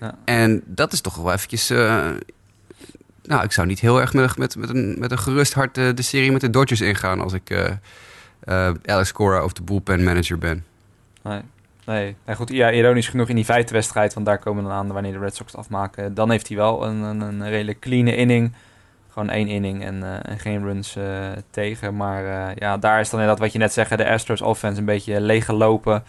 Ja. 0.01 0.15
En 0.25 0.63
dat 0.65 0.93
is 0.93 1.01
toch 1.01 1.17
wel 1.17 1.33
eventjes... 1.33 1.71
Uh, 1.71 2.09
nou, 3.23 3.45
ik 3.45 3.53
zou 3.53 3.67
niet 3.67 3.81
heel 3.81 4.01
erg 4.01 4.13
met, 4.13 4.37
met, 4.37 4.57
met, 4.57 4.69
een, 4.69 4.97
met 4.99 5.11
een 5.11 5.19
gerust 5.19 5.53
hart 5.53 5.79
uh, 5.79 5.95
de 5.95 6.03
serie 6.03 6.33
met 6.33 6.41
de 6.41 6.51
Dodgers 6.51 6.81
ingaan 6.81 7.21
als 7.21 7.33
ik 7.33 7.51
uh, 7.51 7.69
uh, 8.45 8.71
Alex 8.85 9.13
Cora 9.13 9.45
of 9.45 9.53
de 9.53 9.63
bullpen 9.63 10.05
manager 10.05 10.39
ben. 10.39 10.65
Nee. 11.23 11.41
Nee, 11.87 12.17
nee 12.27 12.37
goed, 12.37 12.49
ja, 12.49 12.73
ironisch 12.73 13.09
genoeg 13.09 13.29
in 13.29 13.35
die 13.35 13.45
vijfde 13.45 13.73
wedstrijd, 13.73 14.15
want 14.15 14.27
daar 14.27 14.39
komen 14.39 14.63
dan 14.63 14.73
aan 14.73 14.93
wanneer 14.93 15.13
de 15.13 15.19
Red 15.19 15.37
Sox 15.37 15.55
afmaken. 15.55 16.15
Dan 16.15 16.31
heeft 16.31 16.49
hij 16.49 16.57
wel 16.57 16.87
een, 16.87 16.97
een, 16.97 17.21
een 17.21 17.49
redelijk 17.49 17.81
clean 17.81 18.07
inning. 18.07 18.53
Gewoon 19.17 19.31
één 19.31 19.49
inning 19.49 19.85
en, 19.85 20.23
en 20.23 20.39
geen 20.39 20.63
runs 20.63 20.97
tegen. 21.51 21.97
Maar 21.97 22.53
ja, 22.59 22.77
daar 22.77 23.01
is 23.01 23.11
dan 23.11 23.21
inderdaad 23.21 23.43
wat 23.43 23.53
je 23.53 23.59
net 23.59 23.73
zegt, 23.73 23.99
de 23.99 24.09
Astros 24.09 24.43
offense 24.43 24.79
een 24.79 24.85
beetje 24.85 25.21
leeggelopen. 25.21 26.05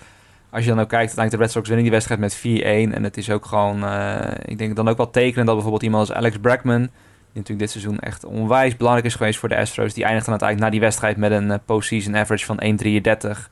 Als 0.50 0.64
je 0.64 0.70
dan 0.70 0.80
ook 0.80 0.90
kijkt, 0.90 1.18
uiteindelijk 1.18 1.32
de 1.32 1.38
Red 1.38 1.52
Sox 1.52 1.68
winnen 1.68 1.84
die 1.84 1.94
wedstrijd 1.94 2.20
met 2.20 2.38
4-1. 2.92 2.94
En 2.96 3.04
het 3.04 3.18
is 3.18 3.30
ook 3.30 3.46
gewoon, 3.46 3.84
ik 4.46 4.58
denk 4.58 4.76
dan 4.76 4.88
ook 4.88 4.98
wel 4.98 5.10
tekenen 5.10 5.46
dat 5.46 5.54
bijvoorbeeld 5.54 5.84
iemand 5.84 6.10
als 6.10 6.18
Alex 6.18 6.38
Bregman 6.38 6.90
natuurlijk 7.34 7.60
dit 7.60 7.70
seizoen 7.70 8.00
echt 8.00 8.26
onwijs 8.26 8.78
belangrijk 8.78 9.08
is 9.08 9.16
geweest 9.16 9.40
voor 9.40 9.50
de 9.50 9.58
Astros. 9.58 9.94
Die 9.94 10.04
eindigde 10.04 10.30
uiteindelijk 10.30 10.70
na 10.70 10.78
die 10.78 10.86
wedstrijd 10.86 11.18
met 11.18 11.32
een 11.32 11.60
postseason 11.66 12.18
average 12.18 12.46
van 12.46 12.60
1,33. 12.64 13.52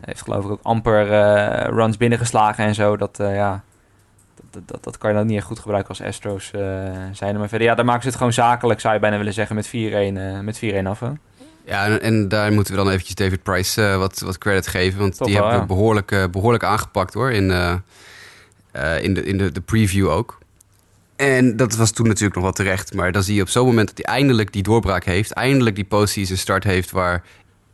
Heeft 0.00 0.22
geloof 0.22 0.44
ik 0.44 0.50
ook 0.50 0.62
amper 0.62 1.06
runs 1.74 1.96
binnengeslagen 1.96 2.64
en 2.64 2.74
zo. 2.74 2.96
Dat, 2.96 3.16
ja, 3.18 3.62
dat, 4.50 4.68
dat, 4.68 4.84
dat, 4.84 4.98
kan 4.98 5.10
je 5.10 5.16
dan 5.16 5.26
niet 5.26 5.36
echt 5.36 5.46
goed 5.46 5.58
gebruiken 5.58 5.88
als 5.88 6.02
Astros 6.02 6.50
zijn. 7.12 7.38
Maar 7.38 7.48
verder, 7.48 7.66
ja, 7.66 7.74
daar 7.74 7.84
maken 7.84 8.02
ze 8.02 8.08
het 8.08 8.16
gewoon 8.16 8.32
zakelijk, 8.32 8.80
zou 8.80 8.94
je 8.94 9.00
bijna 9.00 9.16
willen 9.16 9.32
zeggen, 9.32 9.56
met 9.56 9.68
4-1 9.68 10.44
met 10.44 10.60
4-1 10.64 10.86
af. 10.86 11.00
Hè? 11.00 11.10
Ja, 11.64 11.84
en, 11.84 12.02
en 12.02 12.28
daar 12.28 12.52
moeten 12.52 12.74
we 12.74 12.78
dan 12.82 12.90
eventjes 12.90 13.14
David 13.14 13.42
Price 13.42 13.86
eh, 13.86 13.96
wat, 13.96 14.20
wat 14.20 14.38
credit 14.38 14.66
geven. 14.66 14.98
Want 15.00 15.18
die 15.18 15.34
wel, 15.34 15.34
hebben 15.34 15.52
we 15.52 15.60
ja. 15.60 15.74
behoorlijk, 15.74 16.12
eh, 16.12 16.24
behoorlijk 16.30 16.64
aangepakt 16.64 17.14
hoor. 17.14 17.32
In, 17.32 17.50
eh, 17.50 17.74
eh, 18.76 19.02
in, 19.02 19.14
de, 19.14 19.24
in 19.24 19.38
de, 19.38 19.52
de 19.52 19.60
preview 19.60 20.08
ook. 20.08 20.38
En 21.16 21.56
dat 21.56 21.76
was 21.76 21.90
toen 21.90 22.06
natuurlijk 22.06 22.34
nog 22.34 22.44
wel 22.44 22.52
terecht. 22.52 22.94
Maar 22.94 23.12
dan 23.12 23.22
zie 23.22 23.34
je 23.34 23.42
op 23.42 23.48
zo'n 23.48 23.66
moment 23.66 23.88
dat 23.88 24.06
hij 24.06 24.14
eindelijk 24.14 24.52
die 24.52 24.62
doorbraak 24.62 25.04
heeft. 25.04 25.30
Eindelijk 25.30 25.74
die 25.74 25.84
postseason 25.84 26.36
start 26.36 26.64
heeft 26.64 26.90
waar, 26.90 27.22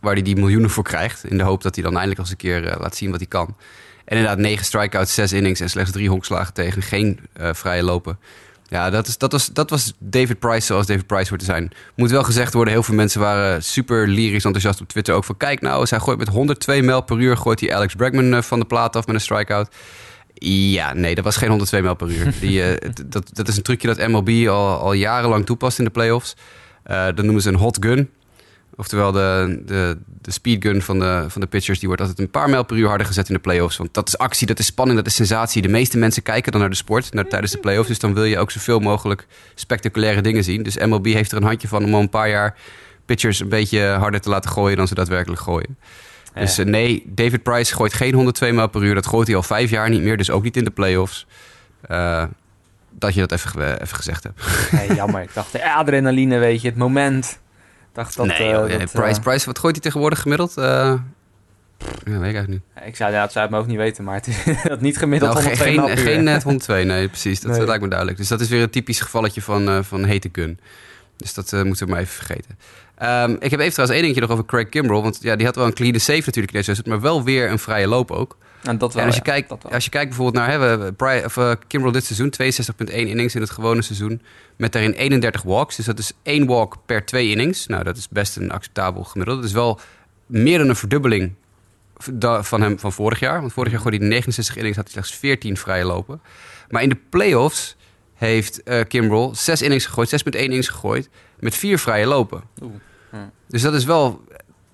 waar 0.00 0.12
hij 0.12 0.23
die 0.23 0.37
miljoenen 0.37 0.71
voor 0.71 0.85
krijgt. 0.85 1.25
In 1.25 1.38
de 1.38 1.45
hoop 1.45 1.62
dat 1.62 1.75
hij 1.75 1.85
dan 1.85 1.92
eindelijk 1.92 2.21
als 2.21 2.31
een 2.31 2.37
keer 2.37 2.66
eh, 2.66 2.81
laat 2.81 2.97
zien 2.97 3.11
wat 3.11 3.19
hij 3.19 3.28
kan. 3.28 3.57
En 4.05 4.17
inderdaad, 4.17 4.39
negen 4.39 4.65
strikeouts, 4.65 5.15
zes 5.15 5.33
innings 5.33 5.61
en 5.61 5.71
slechts 5.71 5.91
drie 5.91 6.09
honkslagen 6.09 6.55
tegen. 6.55 6.83
Geen 6.83 7.21
eh, 7.33 7.49
vrije 7.53 7.83
lopen. 7.83 8.19
Ja, 8.69 8.91
dat, 8.91 9.07
is, 9.07 9.19
dat, 9.19 9.33
was, 9.33 9.47
dat 9.47 9.71
was 9.71 9.93
David 9.99 10.39
Price 10.39 10.67
zoals 10.67 10.87
David 10.87 11.07
Price 11.07 11.29
hoort 11.29 11.41
te 11.41 11.47
zijn. 11.47 11.71
Moet 11.95 12.11
wel 12.11 12.23
gezegd 12.23 12.53
worden, 12.53 12.73
heel 12.73 12.83
veel 12.83 12.95
mensen 12.95 13.21
waren 13.21 13.63
super 13.63 14.09
lyrisch 14.09 14.45
enthousiast 14.45 14.81
op 14.81 14.89
Twitter. 14.89 15.15
Ook 15.15 15.25
van, 15.25 15.37
kijk 15.37 15.61
nou 15.61 15.81
eens, 15.81 15.91
hij 15.91 15.99
gooit 15.99 16.19
met 16.19 16.29
102 16.29 16.83
mijl 16.83 17.01
per 17.01 17.19
uur... 17.19 17.37
gooit 17.37 17.61
hij 17.61 17.75
Alex 17.75 17.95
Bregman 17.95 18.35
eh, 18.35 18.43
van 18.43 18.59
de 18.59 18.65
plaat 18.65 18.97
af 18.97 19.07
met 19.07 19.15
een 19.15 19.21
strikeout. 19.21 19.75
Ja, 20.45 20.93
nee, 20.95 21.15
dat 21.15 21.25
was 21.25 21.37
geen 21.37 21.49
102 21.49 21.83
mijl 21.83 21.95
per 21.95 22.11
uur. 22.11 22.33
Die, 22.41 22.63
eh, 22.63 22.91
dat, 23.07 23.31
dat 23.33 23.49
is 23.49 23.57
een 23.57 23.63
trucje 23.63 23.95
dat 23.95 24.09
MLB 24.09 24.49
al, 24.49 24.79
al 24.79 24.93
jarenlang 24.93 25.47
toepast 25.47 25.79
in 25.79 25.85
de 25.85 25.91
playoffs. 25.91 26.37
Dat 26.85 27.23
noemen 27.23 27.43
ze 27.43 27.49
een 27.49 27.55
hot 27.55 27.79
gun. 27.81 28.11
Oftewel 28.76 29.12
de, 29.12 29.62
de, 29.67 29.99
de 30.21 30.31
speedgun 30.31 30.83
van 30.83 30.99
de, 30.99 31.25
van 31.29 31.41
de 31.41 31.47
pitchers. 31.47 31.79
Die 31.79 31.88
wordt 31.88 32.02
altijd 32.02 32.21
een 32.21 32.31
paar 32.31 32.50
mijl 32.50 32.64
per 32.64 32.76
uur 32.76 32.88
harder 32.88 33.07
gezet 33.07 33.29
in 33.29 33.35
de 33.35 33.41
playoffs. 33.41 33.76
Want 33.76 33.95
dat 33.95 34.09
is 34.09 34.19
actie, 34.19 34.47
dat 34.47 34.59
is 34.59 34.67
spanning, 34.67 34.99
dat 34.99 35.07
is 35.07 35.14
sensatie. 35.14 35.62
De 35.62 35.69
meeste 35.69 35.99
mensen 35.99 36.23
kijken 36.23 36.52
dan 36.52 36.61
naar 36.61 36.71
de 36.71 36.76
sport 36.76 37.12
naar, 37.12 37.29
tijdens 37.29 37.52
de 37.52 37.59
playoffs. 37.59 37.88
Dus 37.88 37.99
dan 37.99 38.14
wil 38.14 38.25
je 38.25 38.38
ook 38.38 38.50
zoveel 38.50 38.81
mogelijk 38.81 39.26
spectaculaire 39.55 40.21
dingen 40.21 40.45
zien. 40.45 40.62
Dus 40.62 40.76
MLB 40.76 41.07
heeft 41.07 41.31
er 41.31 41.37
een 41.37 41.43
handje 41.43 41.69
van 41.69 41.85
om 41.85 41.95
al 41.95 42.00
een 42.00 42.09
paar 42.09 42.29
jaar 42.29 42.57
pitchers 43.05 43.41
een 43.41 43.49
beetje 43.49 43.87
harder 43.87 44.21
te 44.21 44.29
laten 44.29 44.50
gooien 44.50 44.76
dan 44.76 44.88
ze 44.88 44.95
daadwerkelijk 44.95 45.41
gooien. 45.41 45.79
Dus 46.35 46.59
eh, 46.59 46.67
nee, 46.67 47.02
David 47.07 47.43
Price 47.43 47.75
gooit 47.75 47.93
geen 47.93 48.14
102 48.14 48.52
mijl 48.52 48.69
per 48.69 48.83
uur. 48.83 48.95
Dat 48.95 49.07
gooit 49.07 49.26
hij 49.26 49.37
al 49.37 49.43
vijf 49.43 49.71
jaar 49.71 49.91
niet 49.91 50.02
meer, 50.02 50.17
dus 50.17 50.31
ook 50.31 50.43
niet 50.43 50.57
in 50.57 50.64
de 50.64 50.71
playoffs. 50.71 51.26
Eh 51.88 52.25
dat 52.99 53.14
je 53.14 53.21
dat 53.21 53.33
even, 53.33 53.81
even 53.83 53.97
gezegd 53.97 54.23
hebt. 54.23 54.43
Jammer. 54.97 55.23
Ik 55.23 55.35
dacht, 55.35 55.52
de 55.52 55.73
adrenaline, 55.75 56.38
weet 56.38 56.62
je, 56.62 56.69
het 56.69 56.76
moment. 56.76 57.38
Dacht 57.93 58.17
dat... 58.17 58.27
nee, 58.27 58.37
eh, 58.37 58.51
joh, 58.51 58.59
dat, 58.61 58.69
nee, 58.69 58.87
Price, 58.87 59.17
eh, 59.19 59.23
Price, 59.23 59.47
wat 59.47 59.59
gooit 59.59 59.75
hij 59.75 59.85
tegenwoordig 59.85 60.21
gemiddeld? 60.21 60.57
Eh, 60.57 60.65
ja, 60.65 60.99
weet 62.05 62.15
ik 62.17 62.23
eigenlijk 62.23 62.49
niet. 62.49 62.87
ik 62.87 62.97
zou 62.97 63.13
ja, 63.13 63.23
het 63.23 63.33
zou 63.33 63.45
het 63.45 63.55
me 63.55 63.61
ook 63.61 63.67
niet 63.67 63.77
weten, 63.77 64.05
maar 64.05 64.15
het 64.15 64.27
is 64.27 64.37
dat 64.69 64.81
niet 64.81 64.99
gemiddeld 64.99 65.33
Nou, 65.33 65.45
102 65.45 65.67
geen, 65.75 65.81
geen, 65.89 65.99
uur. 65.99 66.05
geen 66.05 66.25
net 66.25 66.43
102, 66.43 66.85
nee, 66.85 67.09
precies. 67.09 67.41
Dat 67.41 67.51
Nee. 67.51 67.61
eh, 67.61 67.67
lijkt 67.67 67.83
me 67.83 67.89
duidelijk. 67.89 68.19
Dus 68.19 68.29
dat 68.29 68.41
is 68.41 68.49
weer 68.49 68.63
een 68.63 68.71
typisch 68.71 69.01
gevalletje 69.01 69.43
van, 69.43 69.69
eh, 69.69 69.79
van 69.83 70.05
hete 70.05 70.29
gun. 70.33 70.59
Dus 71.17 71.35
dat 71.35 71.53
eh, 71.53 71.63
moeten 71.63 71.87
we 71.87 71.93
maar 71.93 72.01
even 72.01 72.15
vergeten. 72.15 72.59
Ehm, 72.95 73.31
ik 73.39 73.51
heb 73.51 73.61
even 73.61 73.73
trouwens 73.73 73.91
één 73.91 74.01
dingetje 74.01 74.21
nog 74.21 74.31
over 74.31 74.45
Craig 74.45 74.69
Kimbrell. 74.69 75.01
Want 75.01 75.19
ja, 75.23 75.37
die 75.37 75.47
had 75.47 75.57
wel 75.57 75.67
een 75.67 75.73
clean 75.75 76.01
save 76.01 76.19
natuurlijk 76.19 76.53
in 76.53 76.59
deze 76.59 76.67
wedstrijd, 76.71 76.87
maar 76.87 77.01
wel 77.11 77.25
weer 77.25 77.51
een 77.51 77.59
vrije 77.59 77.89
loop 77.89 78.11
ook. 78.11 78.37
En 78.62 78.78
dat 78.78 78.92
wel, 78.92 79.02
en 79.02 79.09
als 79.09 79.16
je, 79.16 79.23
ja, 79.25 79.33
kijkt, 79.33 79.49
dat 79.49 79.62
wel. 79.62 79.73
als 79.73 79.85
je 79.85 79.90
kijkt 79.90 80.09
bijvoorbeeld 80.09 80.47
naar 80.47 80.61
hè, 80.61 80.92
Bri- 80.92 81.25
of, 81.25 81.57
Kimbrell 81.66 81.92
dit 81.92 82.04
seizoen, 82.04 82.33
62,1 82.90 82.95
innings 82.95 83.35
in 83.35 83.40
het 83.40 83.50
gewone 83.50 83.83
seizoen. 83.83 84.23
Met 84.57 84.73
daarin 84.73 84.92
31 84.92 85.42
walks. 85.42 85.76
Dus 85.76 85.87
dat 85.87 85.99
is 85.99 86.12
één 86.23 86.47
walk 86.47 86.76
per 86.87 87.04
twee 87.04 87.31
innings. 87.31 87.66
Nou, 87.66 87.85
dat 87.85 87.97
is 87.97 88.09
best 88.09 88.37
een 88.37 88.50
acceptabel 88.50 89.04
gemiddelde. 89.04 89.40
Dat 89.40 89.50
is 89.50 89.57
wel 89.57 89.81
meer 90.26 90.59
dan 90.59 90.69
een 90.69 90.76
verdubbeling 90.76 91.35
van 92.40 92.61
hem 92.61 92.78
van 92.78 92.92
vorig 92.92 93.21
jaar. 93.21 93.40
Want 93.40 93.52
vorig 93.52 93.73
jaar 93.73 93.81
gooide 93.81 93.99
hij 93.99 94.09
69 94.09 94.57
innings, 94.57 94.76
had 94.76 94.85
hij 94.85 94.95
slechts 94.95 95.14
14 95.14 95.57
vrije 95.57 95.85
lopen. 95.85 96.21
Maar 96.69 96.83
in 96.83 96.88
de 96.88 96.99
playoffs 97.11 97.76
heeft 98.14 98.62
eh 98.62 98.81
Kimbrell 98.88 99.31
6 99.33 99.62
innings 99.62 99.87
gegooid, 99.87 100.25
6,1 100.26 100.40
innings 100.40 100.69
gegooid, 100.69 101.09
met 101.38 101.54
vier 101.54 101.78
vrije 101.78 102.07
lopen. 102.07 102.42
Oeh. 102.62 102.73
Dus 103.49 103.62
dat 103.62 103.75
is 103.75 103.85
wel 103.85 104.25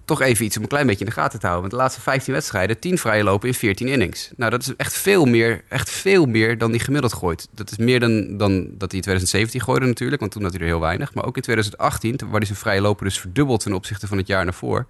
toch 0.09 0.21
even 0.21 0.45
iets 0.45 0.57
om 0.57 0.63
een 0.63 0.69
klein 0.69 0.87
beetje 0.87 1.05
in 1.05 1.11
de 1.11 1.17
gaten 1.21 1.39
te 1.41 1.47
houden. 1.47 1.69
Want 1.69 1.77
de 1.77 1.87
laatste 1.87 2.01
15 2.01 2.33
wedstrijden, 2.33 2.79
10 2.79 2.99
vrije 2.99 3.25
lopen 3.25 3.49
in 3.49 3.55
14 3.55 3.89
innings. 3.89 4.31
Nou, 4.37 4.51
dat 4.51 4.61
is 4.63 4.77
echt 4.77 4.93
veel 4.93 5.25
meer, 5.25 5.65
echt 5.69 5.91
veel 5.91 6.27
meer 6.27 6.59
dan 6.59 6.71
die 6.71 6.81
gemiddeld 6.81 7.13
gooit. 7.13 7.49
Dat 7.51 7.71
is 7.71 7.77
meer 7.77 8.01
dan, 8.01 8.37
dan 8.37 8.53
dat 8.55 8.91
hij 8.91 8.99
in 8.99 9.03
2017 9.03 9.61
gooide 9.61 9.87
natuurlijk, 9.87 10.21
want 10.21 10.33
toen 10.33 10.43
had 10.43 10.53
hij 10.53 10.61
er 10.61 10.67
heel 10.67 10.81
weinig. 10.81 11.15
Maar 11.15 11.25
ook 11.25 11.37
in 11.37 11.43
2018, 11.43 12.19
waar 12.19 12.39
hij 12.39 12.45
zijn 12.45 12.59
vrije 12.59 12.81
lopen 12.81 13.05
dus 13.05 13.21
verdubbeld 13.21 13.61
ten 13.61 13.73
opzichte 13.73 14.07
van 14.07 14.19
het 14.19 14.27
jaar 14.27 14.45
daarvoor... 14.45 14.87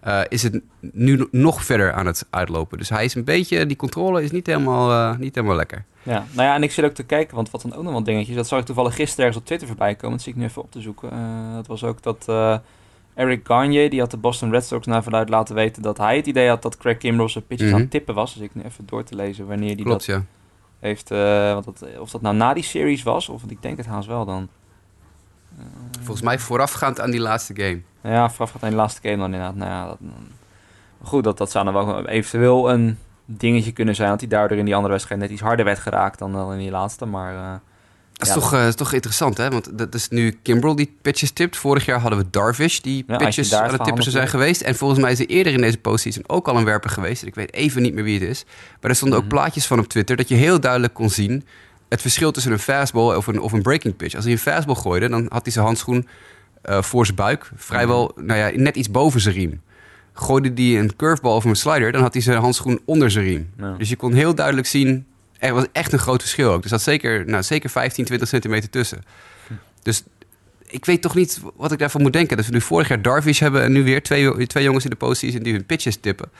eh, 0.00 0.20
is 0.28 0.42
het 0.42 0.60
nu 0.80 1.28
nog 1.30 1.64
verder 1.64 1.92
aan 1.92 2.06
het 2.06 2.26
uitlopen. 2.30 2.78
Dus 2.78 2.88
hij 2.88 3.04
is 3.04 3.14
een 3.14 3.24
beetje, 3.24 3.66
die 3.66 3.76
controle 3.76 4.22
is 4.22 4.30
niet 4.30 4.46
helemaal, 4.46 4.90
eh, 4.90 5.18
niet 5.18 5.34
helemaal 5.34 5.56
lekker. 5.56 5.84
Ja, 6.02 6.26
nou 6.32 6.48
ja, 6.48 6.54
en 6.54 6.62
ik 6.62 6.72
zit 6.72 6.84
ook 6.84 6.94
te 6.94 7.02
kijken, 7.02 7.34
want 7.34 7.50
wat 7.50 7.62
dan 7.62 7.74
ook 7.74 7.84
nog 7.84 8.02
dingetjes. 8.02 8.36
Dat 8.36 8.48
zag 8.48 8.58
ik 8.60 8.64
toevallig 8.64 8.94
gisteren 8.94 9.24
ergens 9.24 9.40
op 9.40 9.46
Twitter 9.46 9.68
voorbij 9.68 9.94
komen. 9.94 10.16
Dat 10.16 10.22
zie 10.22 10.32
ik 10.32 10.38
nu 10.38 10.44
even 10.44 10.62
op 10.62 10.72
te 10.72 10.80
zoeken. 10.80 11.10
Eh, 11.10 11.54
dat 11.54 11.66
was 11.66 11.84
ook 11.84 12.02
dat 12.02 12.24
Eric 13.14 13.40
Gagne, 13.46 13.88
die 13.90 14.00
had 14.00 14.10
de 14.10 14.16
Boston 14.16 14.50
Red 14.50 14.64
Sox 14.64 14.86
naar 14.86 15.02
vanuit 15.02 15.28
laten 15.28 15.54
weten 15.54 15.82
dat 15.82 15.98
hij 15.98 16.16
het 16.16 16.26
idee 16.26 16.48
had 16.48 16.62
dat 16.62 16.76
Craig 16.76 16.96
Kimbrell 16.98 17.28
zijn 17.28 17.46
pitches 17.46 17.66
Mhm. 17.66 17.74
aan 17.76 17.80
het 17.82 17.90
tippen 17.90 18.14
was. 18.14 18.34
Dus 18.34 18.42
ik 18.42 18.54
nu 18.54 18.62
even 18.62 18.86
door 18.86 19.04
te 19.04 19.14
lezen 19.16 19.46
wanneer 19.46 19.76
die 19.76 19.84
Klopt, 19.84 20.06
dat 20.06 20.16
ja. 20.16 20.24
heeft. 20.78 21.10
eh, 21.10 21.18
dat, 21.64 21.84
of 21.98 22.10
dat 22.10 22.20
nou 22.22 22.34
na 22.36 22.54
die 22.54 22.62
series 22.62 23.02
was, 23.02 23.28
of 23.28 23.42
ik 23.48 23.62
denk 23.62 23.76
het 23.76 23.86
haast 23.86 24.08
wel 24.08 24.24
dan. 24.24 24.48
Volgens 25.96 26.22
mij 26.22 26.38
voorafgaand 26.38 27.00
aan 27.00 27.10
die 27.10 27.20
laatste 27.20 27.54
game. 27.56 27.80
Ja, 28.02 28.30
voorafgaand 28.30 28.64
aan 28.64 28.70
de 28.70 28.76
laatste 28.76 29.00
game 29.02 29.16
dan 29.16 29.24
inderdaad. 29.24 29.54
Nou 29.54 29.70
ja, 29.70 29.86
dat, 29.86 29.98
goed, 31.02 31.24
dat, 31.24 31.38
dat 31.38 31.50
zou 31.50 31.64
dan 31.64 31.74
wel 31.74 32.06
eventueel 32.08 32.70
een 32.72 32.98
dingetje 33.24 33.72
kunnen 33.72 33.94
zijn. 33.94 34.10
Dat 34.10 34.20
hij 34.20 34.28
daardoor 34.28 34.58
in 34.58 34.64
die 34.64 34.74
andere 34.74 34.92
wedstrijd 34.92 35.20
net 35.20 35.30
iets 35.30 35.40
harder 35.40 35.64
werd 35.64 35.78
geraakt 35.78 36.18
dan, 36.18 36.32
dan 36.32 36.52
in 36.52 36.58
die 36.58 36.70
laatste. 36.70 37.06
Maar 37.06 37.34
eh, 37.34 37.54
Dat 38.28 38.36
is, 38.36 38.42
Ja, 38.42 38.48
toch, 38.50 38.60
eh, 38.60 38.66
is 38.66 38.74
toch 38.74 38.92
interessant, 38.92 39.36
hè? 39.36 39.50
Want 39.50 39.78
dat 39.78 39.94
is 39.94 40.08
nu 40.08 40.38
Kimbrel 40.42 40.74
die 40.76 40.96
pitches 41.02 41.30
tipt. 41.30 41.56
Vorig 41.56 41.84
jaar 41.84 42.00
hadden 42.00 42.18
we 42.18 42.24
Darvish 42.30 42.78
die 42.78 43.04
Ja, 43.06 43.16
pitches 43.16 43.54
aan 43.54 43.72
het 43.72 43.84
tippen 43.84 44.02
zijn 44.10 44.28
geweest. 44.28 44.60
En 44.60 44.74
volgens 44.74 45.00
mij 45.00 45.12
is 45.12 45.18
er 45.20 45.26
eerder 45.26 45.52
in 45.52 45.60
deze 45.60 45.78
postseason 45.78 46.24
ook 46.26 46.48
al 46.48 46.56
een 46.56 46.64
werper 46.64 46.90
geweest. 46.90 47.22
Ik 47.22 47.34
weet 47.34 47.52
even 47.52 47.82
niet 47.82 47.94
meer 47.94 48.04
wie 48.04 48.20
het 48.20 48.28
is. 48.28 48.44
Maar 48.80 48.90
er 48.90 48.96
stonden 48.96 49.18
ook 49.18 49.24
Mhm. 49.24 49.34
plaatjes 49.34 49.66
van 49.66 49.78
op 49.78 49.86
Twitter 49.86 50.16
dat 50.16 50.28
je 50.28 50.34
heel 50.34 50.60
duidelijk 50.60 50.94
kon 50.94 51.10
zien... 51.10 51.44
het 51.88 52.00
verschil 52.00 52.30
tussen 52.32 52.52
een 52.52 52.58
fastball 52.58 53.14
of 53.16 53.26
een, 53.26 53.40
of 53.40 53.52
een 53.52 53.62
breaking 53.62 53.96
pitch. 53.96 54.14
Als 54.14 54.24
hij 54.24 54.32
een 54.32 54.38
fastball 54.38 54.74
gooide, 54.74 55.08
dan 55.08 55.26
had 55.28 55.42
hij 55.42 55.52
zijn 55.52 55.64
handschoen 55.64 56.08
eh, 56.62 56.82
voor 56.82 57.04
zijn 57.04 57.16
buik. 57.16 57.50
Vrijwel, 57.56 58.12
Mhm. 58.14 58.26
nou 58.26 58.38
ja, 58.38 58.50
net 58.60 58.76
iets 58.76 58.90
boven 58.90 59.20
zijn 59.20 59.34
riem. 59.34 59.60
Gooide 60.12 60.50
hij 60.62 60.78
een 60.80 60.96
curveball 60.96 61.34
of 61.34 61.44
een 61.44 61.56
slider, 61.56 61.92
dan 61.92 62.02
had 62.02 62.12
hij 62.12 62.22
zijn 62.22 62.38
handschoen 62.40 62.80
onder 62.84 63.10
zijn 63.10 63.24
riem. 63.24 63.50
Ja. 63.58 63.74
Dus 63.78 63.88
je 63.88 63.96
kon 63.96 64.12
heel 64.12 64.34
duidelijk 64.34 64.66
zien, 64.66 65.06
er 65.48 65.54
was 65.54 65.64
echt 65.72 65.92
een 65.92 65.98
groot 65.98 66.20
verschil 66.20 66.52
ook. 66.52 66.62
Er 66.62 66.68
zat 66.68 66.82
zeker, 66.82 67.26
nou, 67.26 67.42
zeker 67.42 67.70
15, 67.70 68.04
20 68.04 68.28
centimeter 68.28 68.70
tussen. 68.70 69.02
Dus 69.82 70.02
ik 70.66 70.84
weet 70.84 71.02
toch 71.02 71.14
niet 71.14 71.40
wat 71.56 71.72
ik 71.72 71.78
daarvan 71.78 72.02
moet 72.02 72.12
denken. 72.12 72.36
Dat 72.36 72.46
we 72.46 72.52
nu 72.52 72.60
vorig 72.60 72.88
jaar 72.88 73.02
Darvish 73.02 73.40
hebben 73.40 73.62
en 73.62 73.72
nu 73.72 73.84
weer 73.84 74.02
twee, 74.02 74.46
twee 74.46 74.64
jongens 74.64 74.84
in 74.84 74.90
de 74.90 74.96
postseason 74.96 75.42
die 75.42 75.52
hun 75.52 75.66
pitches 75.66 75.96
tippen. 75.96 76.30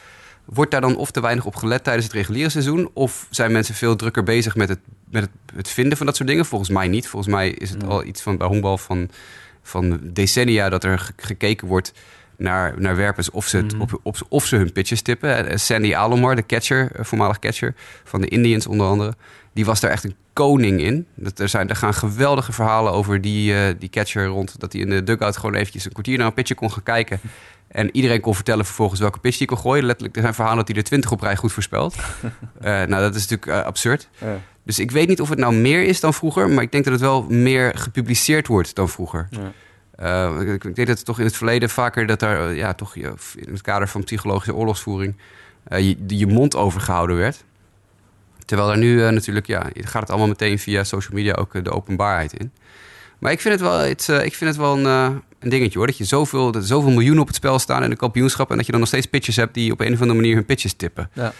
Wordt 0.44 0.70
daar 0.70 0.80
dan 0.80 0.96
of 0.96 1.10
te 1.10 1.20
weinig 1.20 1.44
op 1.44 1.56
gelet 1.56 1.84
tijdens 1.84 2.06
het 2.06 2.14
reguliere 2.14 2.48
seizoen? 2.48 2.90
Of 2.92 3.26
zijn 3.30 3.52
mensen 3.52 3.74
veel 3.74 3.96
drukker 3.96 4.22
bezig 4.22 4.56
met 4.56 4.68
het, 4.68 4.78
met 5.10 5.22
het, 5.22 5.30
het 5.56 5.68
vinden 5.68 5.96
van 5.96 6.06
dat 6.06 6.16
soort 6.16 6.28
dingen? 6.28 6.46
Volgens 6.46 6.70
mij 6.70 6.88
niet. 6.88 7.08
Volgens 7.08 7.32
mij 7.34 7.50
is 7.50 7.70
het 7.70 7.82
Ja. 7.82 7.88
al 7.88 8.04
iets 8.04 8.20
van 8.22 8.36
bij 8.36 8.46
honkbal 8.46 8.78
van, 8.78 9.10
van 9.62 10.00
decennia 10.02 10.68
dat 10.68 10.84
er 10.84 10.98
ge- 10.98 11.12
gekeken 11.16 11.66
wordt 11.68 11.92
naar, 12.36 12.74
naar 12.78 12.96
werpers 12.96 13.30
of 13.30 13.46
ze, 13.46 13.56
het 13.56 13.72
Mhm. 13.72 13.80
op, 13.82 14.00
op, 14.02 14.16
of 14.28 14.46
ze 14.46 14.56
hun 14.56 14.72
pitches 14.72 15.02
tippen. 15.02 15.46
Eh, 15.48 15.56
Sandy 15.56 15.94
Alomar, 15.94 16.36
de 16.36 16.46
catcher, 16.46 16.90
eh, 16.92 17.04
voormalig 17.04 17.38
catcher 17.38 17.74
van 18.04 18.20
de 18.20 18.28
Indians 18.28 18.66
onder 18.66 18.86
andere, 18.86 19.14
die 19.54 19.64
was 19.64 19.80
daar 19.80 19.90
echt 19.90 20.04
een 20.04 20.14
koning 20.32 20.80
in. 20.80 21.06
Dat 21.14 21.38
er, 21.38 21.48
zijn, 21.48 21.68
er 21.68 21.76
gaan 21.76 21.94
geweldige 21.94 22.52
verhalen 22.52 22.92
over 22.92 23.20
die, 23.20 23.54
eh, 23.54 23.74
die 23.78 23.88
catcher 23.90 24.26
rond. 24.26 24.60
Dat 24.60 24.72
hij 24.72 24.82
in 24.82 24.90
de 24.90 25.02
dugout 25.04 25.36
gewoon 25.36 25.54
eventjes 25.54 25.84
een 25.84 25.92
kwartier 25.92 26.18
naar 26.18 26.26
een 26.26 26.34
pitcher 26.34 26.56
kon 26.56 26.72
gaan 26.72 26.82
kijken. 26.82 27.20
En 27.68 27.96
iedereen 27.96 28.20
kon 28.20 28.34
vertellen 28.34 28.64
vervolgens 28.64 29.00
welke 29.00 29.18
pitch 29.18 29.38
hij 29.38 29.46
kon 29.46 29.58
gooien. 29.58 29.84
Letterlijk, 29.84 30.16
er 30.16 30.22
zijn 30.22 30.34
verhalen 30.34 30.58
dat 30.58 30.68
hij 30.68 30.76
er 30.76 30.82
20 30.84 31.12
op 31.12 31.20
rij 31.20 31.36
goed 31.36 31.52
voorspelt. 31.52 31.94
Nou, 32.62 32.88
dat 32.88 33.14
is 33.14 33.28
natuurlijk 33.28 33.66
absurd. 33.66 34.08
ja. 34.20 34.40
Dus 34.64 34.78
ik 34.78 34.90
weet 34.90 35.08
niet 35.08 35.20
of 35.20 35.28
het 35.28 35.38
nou 35.38 35.54
meer 35.54 35.82
is 35.84 36.00
dan 36.00 36.14
vroeger, 36.14 36.50
maar 36.50 36.62
ik 36.62 36.72
denk 36.72 36.84
dat 36.84 36.92
het 36.92 37.02
wel 37.02 37.22
meer 37.28 37.72
gepubliceerd 37.78 38.46
wordt 38.46 38.74
dan 38.74 38.88
vroeger. 38.88 39.26
Ja. 39.30 39.52
Eh, 40.02 40.40
ik, 40.40 40.62
denk 40.62 40.76
dat 40.76 40.96
het 40.96 41.04
toch 41.04 41.18
in 41.18 41.24
het 41.24 41.36
verleden 41.36 41.70
vaker 41.70 42.06
dat 42.06 42.20
daar 42.20 42.48
eh, 42.48 42.56
ja, 42.56 42.74
toch 42.74 42.96
in 42.96 43.16
het 43.50 43.60
kader 43.60 43.88
van 43.88 44.04
psychologische 44.04 44.54
oorlogsvoering 44.54 45.16
eh, 45.64 45.88
je, 45.88 45.96
je 46.06 46.26
mond 46.26 46.56
overgehouden 46.56 47.16
werd. 47.16 47.44
Terwijl 48.44 48.70
er 48.70 48.78
nu 48.78 49.10
natuurlijk, 49.10 49.46
ja, 49.46 49.70
gaat 49.74 50.00
het 50.00 50.10
allemaal 50.10 50.28
meteen 50.28 50.58
via 50.58 50.84
social 50.84 51.16
media 51.16 51.34
ook 51.34 51.64
de 51.64 51.70
openbaarheid 51.70 52.32
in. 52.32 52.52
Maar 53.18 53.32
ik 53.32 53.40
vind 53.40 53.54
het 53.54 53.62
wel, 53.62 53.78
het, 53.78 54.08
ik 54.08 54.34
vind 54.34 54.50
het 54.50 54.56
wel 54.56 54.78
een, 54.78 54.84
een 55.38 55.48
dingetje 55.48 55.78
hoor. 55.78 55.86
Dat 55.86 55.96
je 55.96 56.04
zoveel, 56.04 56.54
zoveel 56.58 56.90
miljoenen 56.90 57.20
op 57.20 57.26
het 57.26 57.36
spel 57.36 57.58
staan 57.58 57.82
in 57.82 57.90
de 57.90 57.96
kampioenschap. 57.96 58.50
En 58.50 58.56
dat 58.56 58.66
je 58.66 58.72
dan 58.72 58.80
nog 58.80 58.88
steeds 58.88 59.06
pitchers 59.06 59.36
hebt 59.36 59.54
die 59.54 59.72
op 59.72 59.80
een 59.80 59.92
of 59.92 60.00
andere 60.00 60.20
manier 60.20 60.34
hun 60.34 60.44
pitches 60.44 60.72
tippen. 60.72 61.10
Ja. 61.12 61.32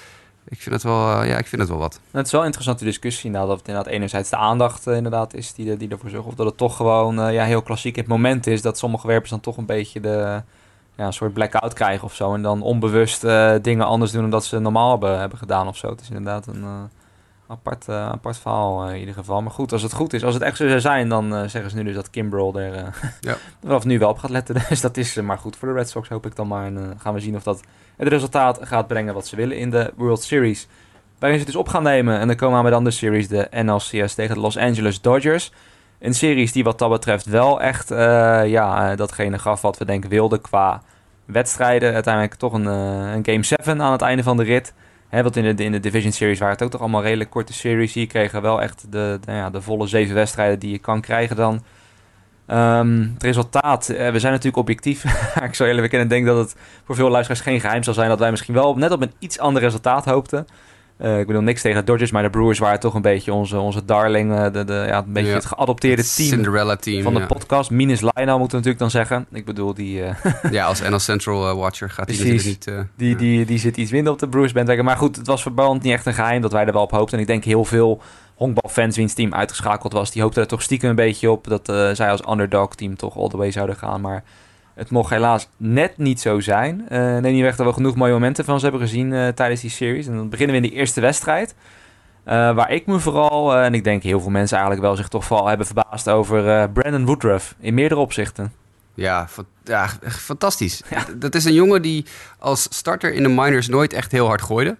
Ik 0.44 0.60
vind 0.60 0.74
het 0.74 0.84
wel, 0.84 1.20
eh, 1.20 1.28
ja, 1.28 1.38
ik 1.38 1.46
vind 1.46 1.60
het 1.60 1.70
wel 1.70 1.78
wat. 1.78 2.00
Het 2.10 2.26
is 2.26 2.32
wel 2.32 2.40
een 2.40 2.46
interessante 2.46 2.84
discussie 2.84 3.24
inderdaad. 3.24 3.50
Of 3.50 3.58
het 3.58 3.68
inderdaad 3.68 3.92
enerzijds 3.92 4.30
de 4.30 4.36
aandacht 4.36 4.86
eh, 4.86 4.96
inderdaad 4.96 5.34
is 5.34 5.54
die, 5.54 5.76
die 5.76 5.88
ervoor 5.88 6.10
zorgt. 6.10 6.26
Of 6.26 6.34
dat 6.34 6.46
het 6.46 6.56
toch 6.56 6.76
gewoon 6.76 7.20
eh, 7.20 7.32
ja, 7.32 7.44
heel 7.44 7.62
klassiek 7.62 7.96
het 7.96 8.06
moment 8.06 8.46
is 8.46 8.62
dat 8.62 8.78
sommige 8.78 9.06
werpers 9.06 9.30
dan 9.30 9.40
toch 9.40 9.56
een 9.56 9.66
beetje 9.66 10.00
de, 10.00 10.42
ja, 10.96 11.06
een 11.06 11.12
soort 11.12 11.32
blackout 11.32 11.72
krijgen 11.72 12.04
of 12.04 12.14
zo. 12.14 12.34
En 12.34 12.42
dan 12.42 12.62
onbewust 12.62 13.20
dingen 13.62 13.86
anders 13.86 14.10
doen 14.12 14.20
dan 14.20 14.30
dat 14.30 14.44
ze 14.44 14.58
normaal 14.58 14.90
hebben, 14.90 15.18
hebben 15.18 15.38
gedaan 15.38 15.68
of 15.68 15.76
zo. 15.76 15.88
Het 15.88 16.00
is 16.00 16.08
inderdaad 16.08 16.46
een, 16.46 16.64
apart, 17.52 17.88
uh, 17.88 18.08
apart 18.08 18.38
verhaal 18.38 18.88
in 18.88 18.98
ieder 18.98 19.14
geval. 19.14 19.42
Maar 19.42 19.50
goed, 19.50 19.72
als 19.72 19.82
het 19.82 19.92
goed 19.92 20.12
is, 20.12 20.24
als 20.24 20.34
het 20.34 20.42
echt 20.42 20.56
zo 20.56 20.68
zou 20.68 20.80
zijn, 20.80 21.08
dan 21.08 21.50
zeggen 21.50 21.70
ze 21.70 21.76
nu 21.76 21.82
dus 21.82 21.94
dat 21.94 22.10
Kimbrel 22.10 22.58
er 22.58 22.72
ja. 23.20 23.36
vanaf 23.60 23.84
nu 23.84 23.98
wel 23.98 24.08
op 24.08 24.18
gaat 24.18 24.30
letten. 24.30 24.54
Dus 24.68 24.80
dat 24.80 24.96
is 24.96 25.14
maar 25.14 25.38
goed 25.38 25.56
voor 25.56 25.68
de 25.68 25.74
Red 25.74 25.90
Sox, 25.90 26.08
hoop 26.08 26.26
ik 26.26 26.36
dan 26.36 26.48
maar. 26.48 26.66
En 26.66 26.96
gaan 26.98 27.14
we 27.14 27.20
zien 27.20 27.36
of 27.36 27.42
dat 27.42 27.60
het 27.96 28.08
resultaat 28.08 28.58
gaat 28.62 28.86
brengen 28.86 29.14
wat 29.14 29.26
ze 29.26 29.36
willen 29.36 29.56
in 29.56 29.70
de 29.70 29.92
World 29.96 30.22
Series. 30.22 30.68
Waarin 31.18 31.38
ze 31.38 31.44
het 31.44 31.52
dus 31.54 31.62
op 31.62 31.68
gaan 31.68 31.82
nemen. 31.82 32.18
En 32.18 32.26
dan 32.26 32.36
komen 32.36 32.64
we 32.64 32.70
dan 32.70 32.84
de 32.84 32.90
series, 32.90 33.28
de 33.28 33.48
NLCS 33.50 34.14
tegen 34.14 34.34
de 34.34 34.40
Los 34.40 34.56
Angeles 34.56 35.00
Dodgers. 35.00 35.52
Een 35.98 36.14
series 36.14 36.52
die 36.52 36.64
wat 36.64 36.78
dat 36.78 36.90
betreft 36.90 37.26
wel 37.26 37.60
echt 37.60 37.88
ja, 38.48 38.96
datgene 38.96 39.38
gaf 39.38 39.60
wat 39.60 39.78
we 39.78 39.84
denken 39.84 40.10
wilden 40.10 40.40
qua 40.40 40.82
wedstrijden. 41.24 41.94
Uiteindelijk 41.94 42.34
toch 42.34 42.52
een, 42.52 42.66
een 42.66 43.24
Game 43.24 43.42
7 43.42 43.82
aan 43.82 43.92
het 43.92 44.02
einde 44.02 44.22
van 44.22 44.36
de 44.36 44.42
rit. 44.42 44.72
Hè, 45.12 45.22
want 45.22 45.36
in 45.36 45.56
de, 45.56 45.64
in 45.64 45.72
de 45.72 45.80
Division 45.80 46.12
Series 46.12 46.38
waren 46.38 46.54
het 46.54 46.62
ook 46.62 46.70
toch 46.70 46.80
allemaal 46.80 47.02
redelijk 47.02 47.30
korte 47.30 47.52
series. 47.52 47.92
Hier 47.92 48.06
kregen 48.06 48.34
we 48.34 48.40
wel 48.40 48.62
echt 48.62 48.92
de, 48.92 49.18
de, 49.24 49.32
ja, 49.32 49.50
de 49.50 49.60
volle 49.60 49.86
zeven 49.86 50.14
wedstrijden 50.14 50.58
die 50.58 50.70
je 50.70 50.78
kan 50.78 51.00
krijgen 51.00 51.36
dan. 51.36 51.62
Um, 52.46 53.10
het 53.14 53.22
resultaat, 53.22 53.88
uh, 53.88 53.96
we 53.96 54.18
zijn 54.18 54.32
natuurlijk 54.32 54.56
objectief. 54.56 55.04
ik 55.48 55.54
zou 55.54 55.68
eerlijk 55.68 55.90
bekennen, 55.90 56.08
denk 56.08 56.26
dat 56.26 56.36
het 56.36 56.56
voor 56.84 56.94
veel 56.94 57.08
luisteraars 57.08 57.40
geen 57.40 57.60
geheim 57.60 57.82
zal 57.82 57.94
zijn 57.94 58.08
dat 58.08 58.18
wij 58.18 58.30
misschien 58.30 58.54
wel 58.54 58.74
net 58.74 58.90
op 58.90 59.02
een 59.02 59.12
iets 59.18 59.38
ander 59.38 59.62
resultaat 59.62 60.04
hoopten. 60.04 60.46
Uh, 61.02 61.18
ik 61.18 61.26
bedoel 61.26 61.42
niks 61.42 61.62
tegen 61.62 61.78
de 61.78 61.84
Dodgers, 61.84 62.10
maar 62.10 62.22
de 62.22 62.30
Brewers 62.30 62.58
waren 62.58 62.80
toch 62.80 62.94
een 62.94 63.02
beetje 63.02 63.32
onze, 63.32 63.58
onze 63.58 63.84
darling. 63.84 64.32
Uh, 64.32 64.42
de, 64.52 64.64
de, 64.64 64.84
ja, 64.86 64.98
een 64.98 65.12
beetje 65.12 65.32
het 65.32 65.44
geadopteerde 65.44 66.02
team, 66.02 66.28
Cinderella 66.28 66.76
team 66.76 67.02
van 67.02 67.14
de 67.14 67.20
ja. 67.20 67.26
podcast. 67.26 67.70
Minus 67.70 68.00
Lionel 68.00 68.38
moeten 68.38 68.58
we 68.58 68.64
natuurlijk 68.64 68.78
dan 68.78 68.90
zeggen. 68.90 69.26
Ik 69.32 69.44
bedoel, 69.44 69.74
die... 69.74 70.00
Uh, 70.00 70.14
ja, 70.50 70.64
als 70.64 70.80
NL 70.80 70.98
Central 70.98 71.56
Watcher 71.56 71.90
gaat 71.90 72.08
hij 72.08 72.16
natuurlijk 72.16 72.44
niet... 72.44 72.70
die, 72.96 73.16
die, 73.16 73.44
die 73.44 73.58
zit 73.58 73.76
iets 73.76 73.90
minder 73.90 74.12
op 74.12 74.18
de 74.18 74.28
Brewers 74.28 74.52
bandwagon. 74.52 74.84
Maar 74.84 74.96
goed, 74.96 75.16
het 75.16 75.26
was 75.26 75.42
voor 75.42 75.74
niet 75.74 75.84
echt 75.84 76.06
een 76.06 76.14
geheim 76.14 76.42
dat 76.42 76.52
wij 76.52 76.66
er 76.66 76.72
wel 76.72 76.82
op 76.82 76.90
hoopten. 76.90 77.16
En 77.16 77.22
ik 77.22 77.26
denk 77.26 77.44
heel 77.44 77.64
veel 77.64 78.02
honkbalfans 78.34 78.96
wiens 78.96 79.14
team 79.14 79.34
uitgeschakeld 79.34 79.92
was... 79.92 80.10
die 80.10 80.22
hoopten 80.22 80.42
er 80.42 80.48
toch 80.48 80.62
stiekem 80.62 80.90
een 80.90 80.96
beetje 80.96 81.30
op... 81.30 81.46
dat 81.48 81.96
zij 81.96 82.10
als 82.10 82.28
underdog 82.30 82.74
team 82.74 82.96
toch 82.96 83.16
all 83.16 83.28
the 83.28 83.36
way 83.36 83.50
zouden 83.50 83.76
gaan. 83.76 84.00
Maar 84.00 84.24
het 84.74 84.90
mocht 84.90 85.10
helaas 85.10 85.48
net 85.56 85.98
niet 85.98 86.20
zo 86.20 86.40
zijn. 86.40 86.86
Uh, 86.92 86.98
neem 86.98 87.32
niet 87.32 87.42
weg 87.42 87.56
dat 87.56 87.66
we 87.66 87.72
genoeg 87.72 87.94
mooie 87.94 88.12
momenten 88.12 88.44
van 88.44 88.58
ze 88.58 88.66
hebben 88.66 88.82
gezien 88.82 89.12
uh, 89.12 89.28
tijdens 89.28 89.60
die 89.60 89.70
series. 89.70 90.06
En 90.06 90.16
dan 90.16 90.28
beginnen 90.28 90.56
we 90.56 90.62
in 90.62 90.70
de 90.70 90.76
eerste 90.76 91.00
wedstrijd. 91.00 91.54
Uh, 92.26 92.32
waar 92.32 92.70
ik 92.70 92.86
me 92.86 92.98
vooral, 92.98 93.56
en 93.56 93.74
ik 93.74 93.84
denk 93.84 94.02
heel 94.02 94.20
veel 94.20 94.30
mensen 94.30 94.56
eigenlijk 94.56 94.86
wel 94.86 94.96
zich 94.96 95.08
toch 95.08 95.24
vooral 95.24 95.46
hebben 95.46 95.66
verbaasd 95.66 96.08
over 96.08 96.70
Brandon 96.70 97.04
Woodruff. 97.04 97.54
In 97.60 97.74
meerdere 97.74 98.00
opzichten. 98.00 98.52
Ja, 98.94 99.28
ja 99.64 99.88
fantastisch. 100.08 100.82
Ja. 100.90 101.04
Dat 101.16 101.34
is 101.34 101.44
een 101.44 101.52
jongen 101.52 101.82
die 101.82 102.04
als 102.38 102.66
starter 102.70 103.12
in 103.12 103.22
de 103.22 103.28
minors 103.28 103.68
nooit 103.68 103.92
echt 103.92 104.12
heel 104.12 104.26
hard 104.26 104.42
gooide. 104.42 104.76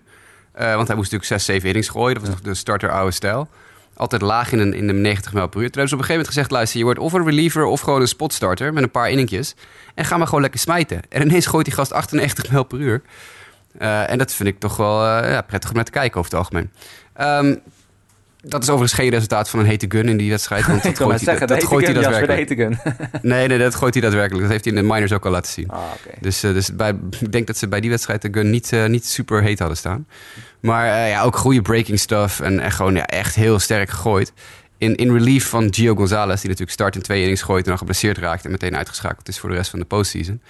want 0.53 0.87
hij 0.87 0.97
moest 0.97 1.13
natuurlijk 1.13 1.25
6, 1.25 1.45
7 1.45 1.69
innings 1.69 1.89
gooien. 1.89 2.15
Dat 2.15 2.23
was 2.23 2.33
nog 2.33 2.41
de 2.41 2.55
starter 2.55 2.91
oude 2.91 3.13
stijl 3.13 3.49
altijd 3.97 4.23
laag 4.23 4.53
in, 4.53 4.59
een, 4.59 4.75
in 4.75 4.87
de 4.87 4.93
90 4.93 5.33
mijl 5.33 5.47
per 5.47 5.61
uur. 5.61 5.71
Toen 5.71 5.81
hebben 5.81 5.89
ze 5.89 5.95
op 5.95 6.01
een 6.01 6.07
gegeven 6.07 6.13
moment 6.13 6.29
gezegd... 6.29 6.51
luister, 6.51 6.79
je 6.79 6.85
wordt 6.85 7.01
of 7.01 7.13
een 7.13 7.25
reliever 7.25 7.65
of 7.65 7.81
gewoon 7.81 8.01
een 8.01 8.09
spotstarter... 8.09 8.73
met 8.73 8.83
een 8.83 8.91
paar 8.91 9.11
inningjes. 9.11 9.55
En 9.95 10.05
ga 10.05 10.17
maar 10.17 10.27
gewoon 10.27 10.41
lekker 10.41 10.61
smijten. 10.61 11.01
En 11.09 11.23
ineens 11.23 11.47
gooit 11.47 11.65
die 11.65 11.75
gast 11.75 11.93
98 11.93 12.51
mijl 12.51 12.65
per 12.65 12.79
uur. 12.79 13.03
Uh, 13.81 14.11
en 14.11 14.19
dat 14.19 14.35
vind 14.35 14.49
ik 14.49 14.59
toch 14.59 14.77
wel 14.77 15.07
uh, 15.07 15.31
ja, 15.31 15.41
prettig 15.41 15.71
om 15.71 15.77
naar 15.77 15.85
te 15.85 15.91
kijken 15.91 16.19
over 16.19 16.31
het 16.31 16.41
algemeen. 16.41 16.71
Um, 17.21 17.61
dat 18.45 18.63
is 18.63 18.69
overigens 18.69 19.01
geen 19.01 19.11
resultaat 19.11 19.49
van 19.49 19.59
een 19.59 19.67
hete 19.67 19.87
gun 19.89 20.09
in 20.09 20.17
die 20.17 20.31
wedstrijd. 20.31 20.67
Want 20.67 20.83
dat 20.83 20.97
gooit, 20.97 21.21
zeggen, 21.21 21.49
hij, 21.49 21.57
dat, 21.57 21.69
gooit 21.69 21.85
hij 21.85 21.95
daadwerkelijk. 21.95 22.77
nee, 23.23 23.49
nee, 23.49 23.59
dat 23.59 23.75
gooit 23.75 23.95
hij 23.95 24.03
daadwerkelijk. 24.03 24.43
Dat 24.43 24.53
heeft 24.53 24.65
hij 24.65 24.75
in 24.75 24.83
de 24.83 24.93
minors 24.93 25.13
ook 25.13 25.25
al 25.25 25.31
laten 25.31 25.53
zien. 25.53 25.69
Ah, 25.69 25.79
okay. 25.79 26.19
Dus, 26.21 26.45
uh, 26.45 26.53
dus 26.53 26.77
bij, 26.77 26.95
ik 27.21 27.33
denk 27.33 27.47
dat 27.47 27.57
ze 27.57 27.69
bij 27.69 27.81
die 27.81 27.91
wedstrijd 27.91 28.23
de 28.23 28.29
gun 28.33 28.51
niet, 28.51 28.73
uh, 28.73 28.87
niet 28.87 29.07
super 29.07 29.43
heet 29.43 29.59
hadden 29.59 29.77
staan. 29.77 30.07
Maar 30.62 30.87
uh, 30.87 31.09
ja, 31.09 31.23
ook 31.23 31.37
goede 31.37 31.62
breaking 31.62 31.99
stuff. 31.99 32.40
En, 32.40 32.61
en 32.61 32.73
gewoon 32.73 32.95
ja, 32.95 33.07
echt 33.07 33.35
heel 33.35 33.59
sterk 33.59 33.90
gegooid. 33.90 34.33
In, 34.78 34.95
in 34.95 35.12
relief 35.12 35.49
van 35.49 35.75
Gio 35.75 35.95
Gonzalez, 35.95 36.40
die 36.40 36.50
natuurlijk 36.50 36.71
start 36.71 36.95
in 36.95 37.02
twee 37.02 37.21
innings 37.21 37.42
gooit... 37.42 37.62
en 37.62 37.69
dan 37.69 37.78
geblesseerd 37.78 38.19
raakt 38.19 38.45
en 38.45 38.50
meteen 38.50 38.76
uitgeschakeld 38.76 39.28
is 39.28 39.38
voor 39.38 39.49
de 39.49 39.54
rest 39.54 39.71
van 39.71 39.78
de 39.78 39.85
postseason. 39.85 40.42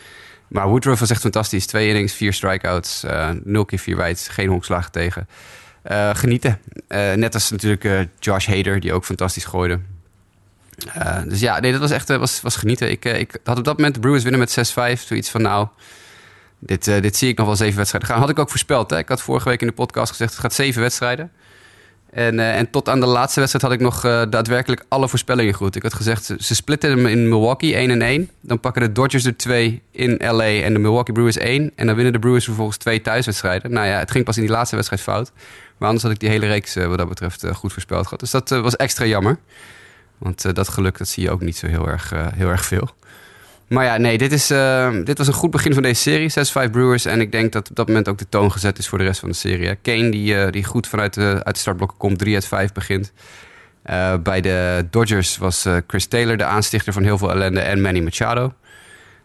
Maar 0.48 0.68
Woodruff 0.68 1.00
was 1.00 1.10
echt 1.10 1.20
fantastisch. 1.20 1.66
Twee 1.66 1.88
innings, 1.88 2.12
vier 2.12 2.32
strikeouts, 2.32 3.04
nul 3.44 3.64
keer 3.64 3.78
vier 3.78 3.96
wijd, 3.96 4.28
geen 4.30 4.48
honkslagen 4.48 4.92
tegen... 4.92 5.28
Uh, 5.90 6.10
genieten. 6.14 6.58
Net 7.14 7.34
als 7.34 7.50
natuurlijk 7.50 8.08
Josh 8.18 8.46
Hader, 8.46 8.80
die 8.80 8.92
ook 8.92 9.04
fantastisch 9.04 9.44
gooide. 9.44 9.78
dus 11.26 11.40
ja, 11.40 11.60
nee, 11.60 11.72
dat 11.72 11.80
was 11.80 11.90
echt 11.90 12.08
was, 12.08 12.40
was 12.40 12.56
genieten. 12.56 12.90
Ik, 12.90 13.04
ik 13.04 13.36
had 13.44 13.58
op 13.58 13.64
dat 13.64 13.76
moment 13.76 13.94
de 13.94 14.00
Brewers 14.00 14.22
winnen 14.22 14.40
met 14.40 14.72
6-5. 14.98 15.00
Zoiets 15.00 15.30
van, 15.30 15.42
nou, 15.42 15.68
dit, 16.64 16.84
dit 16.84 17.16
zie 17.16 17.28
ik 17.28 17.36
nog 17.36 17.46
wel 17.46 17.56
zeven 17.56 17.76
wedstrijden 17.76 18.10
gaan. 18.10 18.20
Had 18.20 18.30
ik 18.30 18.38
ook 18.38 18.50
voorspeld. 18.50 18.90
Hè? 18.90 18.98
Ik 18.98 19.08
had 19.08 19.22
vorige 19.22 19.48
week 19.48 19.60
in 19.60 19.66
de 19.66 19.72
podcast 19.72 20.10
gezegd, 20.10 20.30
het 20.30 20.40
gaat 20.40 20.54
zeven 20.54 20.80
wedstrijden. 20.80 21.30
En, 22.10 22.38
en 22.38 22.70
tot 22.70 22.88
aan 22.88 23.00
de 23.00 23.06
laatste 23.06 23.40
wedstrijd 23.40 23.64
had 23.64 23.74
ik 23.74 23.80
nog 23.80 24.00
daadwerkelijk 24.30 24.84
alle 24.88 25.08
voorspellingen 25.08 25.54
goed. 25.54 25.76
Ik 25.76 25.82
had 25.82 25.94
gezegd, 25.94 26.24
ze, 26.38 26.54
splitten 26.54 26.90
hem 26.90 27.06
in 27.06 27.28
Milwaukee 27.28 27.74
1 27.74 27.90
en 27.90 28.02
1. 28.02 28.30
Dan 28.40 28.60
pakken 28.60 28.82
de 28.82 28.92
Dodgers 28.92 29.24
er 29.24 29.36
2 29.36 29.82
in 29.90 30.16
LA 30.18 30.44
en 30.44 30.72
de 30.72 30.78
Milwaukee 30.78 31.14
Brewers 31.14 31.36
1. 31.36 31.72
En 31.76 31.86
dan 31.86 31.94
winnen 31.94 32.12
de 32.12 32.18
Brewers 32.18 32.44
vervolgens 32.44 32.76
twee 32.76 33.00
thuiswedstrijden. 33.00 33.72
Nou 33.72 33.86
ja, 33.86 33.98
het 33.98 34.10
ging 34.10 34.24
pas 34.24 34.36
in 34.36 34.42
die 34.42 34.50
laatste 34.50 34.74
wedstrijd 34.74 35.02
fout. 35.02 35.32
Maar 35.76 35.88
anders 35.88 36.02
had 36.02 36.12
ik 36.12 36.20
die 36.20 36.28
hele 36.28 36.46
reeks 36.46 36.74
wat 36.74 36.98
dat 36.98 37.08
betreft 37.08 37.46
goed 37.54 37.72
voorspeld 37.72 38.04
gehad. 38.04 38.20
Dus 38.20 38.30
dat 38.30 38.48
was 38.48 38.76
extra 38.76 39.04
jammer. 39.04 39.38
Want 40.18 40.54
dat 40.54 40.68
geluk 40.68 40.98
dat 40.98 41.08
zie 41.08 41.22
je 41.22 41.30
ook 41.30 41.40
niet 41.40 41.56
zo 41.56 41.66
heel 41.66 41.88
erg, 41.88 42.12
heel 42.34 42.48
erg 42.48 42.64
veel. 42.64 42.90
Maar 43.72 43.84
ja, 43.84 43.96
nee, 43.96 44.18
dit, 44.18 44.32
is, 44.32 44.46
dit 45.04 45.18
was 45.18 45.26
een 45.26 45.32
goed 45.32 45.50
begin 45.50 45.74
van 45.74 45.82
deze 45.82 46.00
serie. 46.00 46.66
6-5 46.68 46.70
Brewers. 46.70 47.04
En 47.04 47.20
ik 47.20 47.32
denk 47.32 47.52
dat 47.52 47.70
op 47.70 47.76
dat 47.76 47.86
moment 47.86 48.08
ook 48.08 48.18
de 48.18 48.28
toon 48.28 48.52
gezet 48.52 48.78
is 48.78 48.88
voor 48.88 48.98
de 48.98 49.04
rest 49.04 49.20
van 49.20 49.28
de 49.28 49.34
serie. 49.34 49.74
Kane, 49.74 50.10
die, 50.10 50.50
die 50.50 50.64
goed 50.64 50.86
vanuit 50.86 51.14
de, 51.14 51.40
uit 51.42 51.54
de 51.54 51.60
startblokken 51.60 51.98
komt, 51.98 52.18
3 52.18 52.34
uit 52.34 52.46
5 52.46 52.72
begint. 52.72 53.12
bij 54.22 54.40
de 54.40 54.86
Dodgers 54.90 55.36
was 55.36 55.66
Chris 55.86 56.06
Taylor 56.06 56.36
de 56.36 56.44
aanstichter 56.44 56.92
van 56.92 57.02
heel 57.02 57.18
veel 57.18 57.30
ellende. 57.30 57.60
En 57.60 57.80
Manny 57.80 58.00
Machado. 58.00 58.52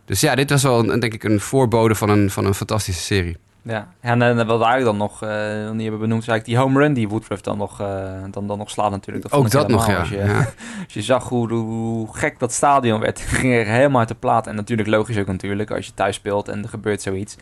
Dus 0.06 0.20
ja, 0.20 0.36
dit 0.36 0.50
was 0.50 0.64
wel 0.64 0.86
denk 0.86 1.14
ik 1.14 1.24
een 1.24 1.40
voorbode 1.40 1.96
van 1.96 2.10
een, 2.10 2.30
van 2.30 2.46
een 2.46 2.54
fantastische 2.54 3.02
serie. 3.02 3.38
Ja, 3.68 3.88
en, 4.00 4.22
en 4.22 4.36
wat 4.36 4.62
eigenlijk 4.62 4.86
dan 4.86 4.98
nog 4.98 5.24
uh, 5.24 5.72
niet 5.72 5.82
hebben 5.82 6.00
benoemd, 6.00 6.22
is 6.22 6.28
eigenlijk 6.28 6.46
die 6.46 6.58
home 6.58 6.80
run 6.80 6.94
die 6.94 7.08
Woodruff 7.08 7.42
dan 7.42 7.58
nog, 7.58 7.82
uh, 7.82 7.88
dan, 8.32 8.48
dan 8.48 8.58
nog 8.58 8.70
slaat 8.70 8.92
natuurlijk. 8.92 9.30
Dat 9.30 9.40
Ook 9.40 9.52
dat 9.52 9.68
nog, 9.68 9.88
ja. 9.88 10.00
Als 10.00 10.10
je, 10.10 10.18
ja. 10.18 10.38
als 10.84 10.94
je 10.94 11.02
zag 11.02 11.30
hoe, 11.30 11.54
hoe, 11.54 12.16
gek 12.16 12.40
dat 12.40 12.54
stadion 12.54 13.00
werd, 13.00 13.20
ging 13.40 13.54
er 13.54 13.66
helemaal 13.66 14.00
uit 14.00 14.08
de 14.08 14.16
plaat. 14.16 14.48
En 14.48 14.56
natuurlijk 14.56 14.90
logisch 14.90 15.18
ook 15.18 15.28
natuurlijk, 15.28 15.72
als 15.72 15.86
je 15.86 15.94
thuis 15.94 16.16
speelt 16.16 16.48
en 16.48 16.64
er 16.64 16.70
gebeurt 16.70 17.02
zoiets. 17.02 17.36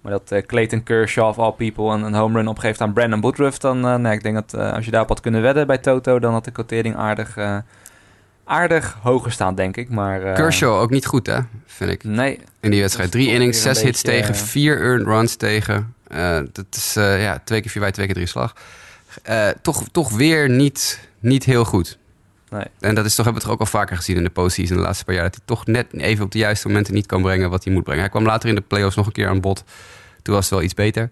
Maar 0.00 0.12
dat 0.12 0.32
uh, 0.32 0.42
Clayton 0.42 0.82
Kershaw 0.82 1.28
of 1.28 1.38
all 1.38 1.52
people 1.52 1.84
een, 1.84 2.02
een 2.02 2.14
home 2.14 2.38
run 2.38 2.48
opgeeft 2.48 2.80
aan 2.80 2.92
Brandon 2.92 3.20
Woodruff, 3.20 3.58
dan 3.58 4.02
nee, 4.02 4.12
ik 4.12 4.22
denk 4.22 4.34
dat 4.34 4.72
als 4.74 4.84
je 4.84 4.90
daarop 4.90 5.08
had 5.08 5.20
kunnen 5.20 5.42
wedden 5.42 5.66
bij 5.66 5.78
Toto, 5.78 6.18
dan 6.18 6.32
had 6.32 6.44
de 6.44 6.50
quotering 6.50 6.96
aardig 6.96 7.36
aardig 8.46 8.96
hoger 9.02 9.32
staan, 9.32 9.54
denk 9.54 9.76
ik. 9.76 9.88
Maar, 9.88 10.26
uh, 10.26 10.34
Kershaw 10.34 10.80
ook 10.80 10.90
niet 10.90 11.06
goed, 11.06 11.26
hè? 11.26 11.38
Vind 11.66 11.90
ik. 11.90 12.04
Nee. 12.04 12.40
In 12.60 12.70
die 12.70 12.80
wedstrijd. 12.80 13.10
Drie 13.10 13.28
innings, 13.28 13.62
zes 13.62 13.82
hits 13.82 14.02
beetje, 14.02 14.18
tegen, 14.18 14.34
vier 14.34 14.80
earned 14.80 15.06
runs 15.06 15.36
tegen. 15.36 15.94
Uh, 16.12 16.38
dat 16.52 16.66
is 16.70 16.96
uh, 16.96 17.22
ja, 17.22 17.40
twee 17.44 17.60
keer 17.60 17.70
vier 17.70 17.82
bij, 17.82 17.92
twee 17.92 18.06
keer 18.06 18.14
drie 18.14 18.26
slag. 18.26 18.54
toch, 19.62 19.84
toch 19.92 20.10
weer 20.10 20.50
niet, 20.50 21.00
niet 21.18 21.44
heel 21.44 21.64
goed. 21.64 21.98
Nee. 22.50 22.64
En 22.80 22.94
dat 22.94 23.04
is 23.04 23.14
toch, 23.14 23.24
hebben 23.24 23.42
we 23.42 23.48
het 23.48 23.58
ook 23.58 23.66
al 23.66 23.78
vaker 23.78 23.96
gezien 23.96 24.16
in 24.16 24.22
de 24.22 24.30
postseason 24.30 24.76
de 24.76 24.82
laatste 24.82 25.04
paar 25.04 25.14
jaar. 25.14 25.24
Dat 25.24 25.34
hij 25.34 25.44
toch 25.44 25.66
net 25.66 25.86
even 25.92 26.24
op 26.24 26.30
de 26.30 26.38
juiste 26.38 26.68
momenten 26.68 26.94
niet 26.94 27.06
kan 27.06 27.22
brengen 27.22 27.50
wat 27.50 27.64
hij 27.64 27.72
moet 27.72 27.82
brengen. 27.82 28.02
Hij 28.02 28.10
kwam 28.10 28.24
later 28.24 28.48
in 28.48 28.54
de 28.54 28.60
playoffs 28.60 28.96
nog 28.96 29.06
een 29.06 29.12
keer 29.12 29.28
aan 29.28 29.40
bod. 29.40 29.64
Toen 30.22 30.34
was 30.34 30.44
het 30.44 30.54
wel 30.54 30.62
iets 30.62 30.74
beter. 30.74 31.10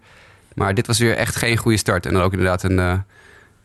Maar 0.53 0.73
dit 0.73 0.87
was 0.87 0.99
weer 0.99 1.15
echt 1.15 1.35
geen 1.35 1.57
goede 1.57 1.77
start. 1.77 2.05
En 2.05 2.13
dan 2.13 2.21
ook 2.21 2.31
inderdaad 2.31 2.63
een 2.63 3.03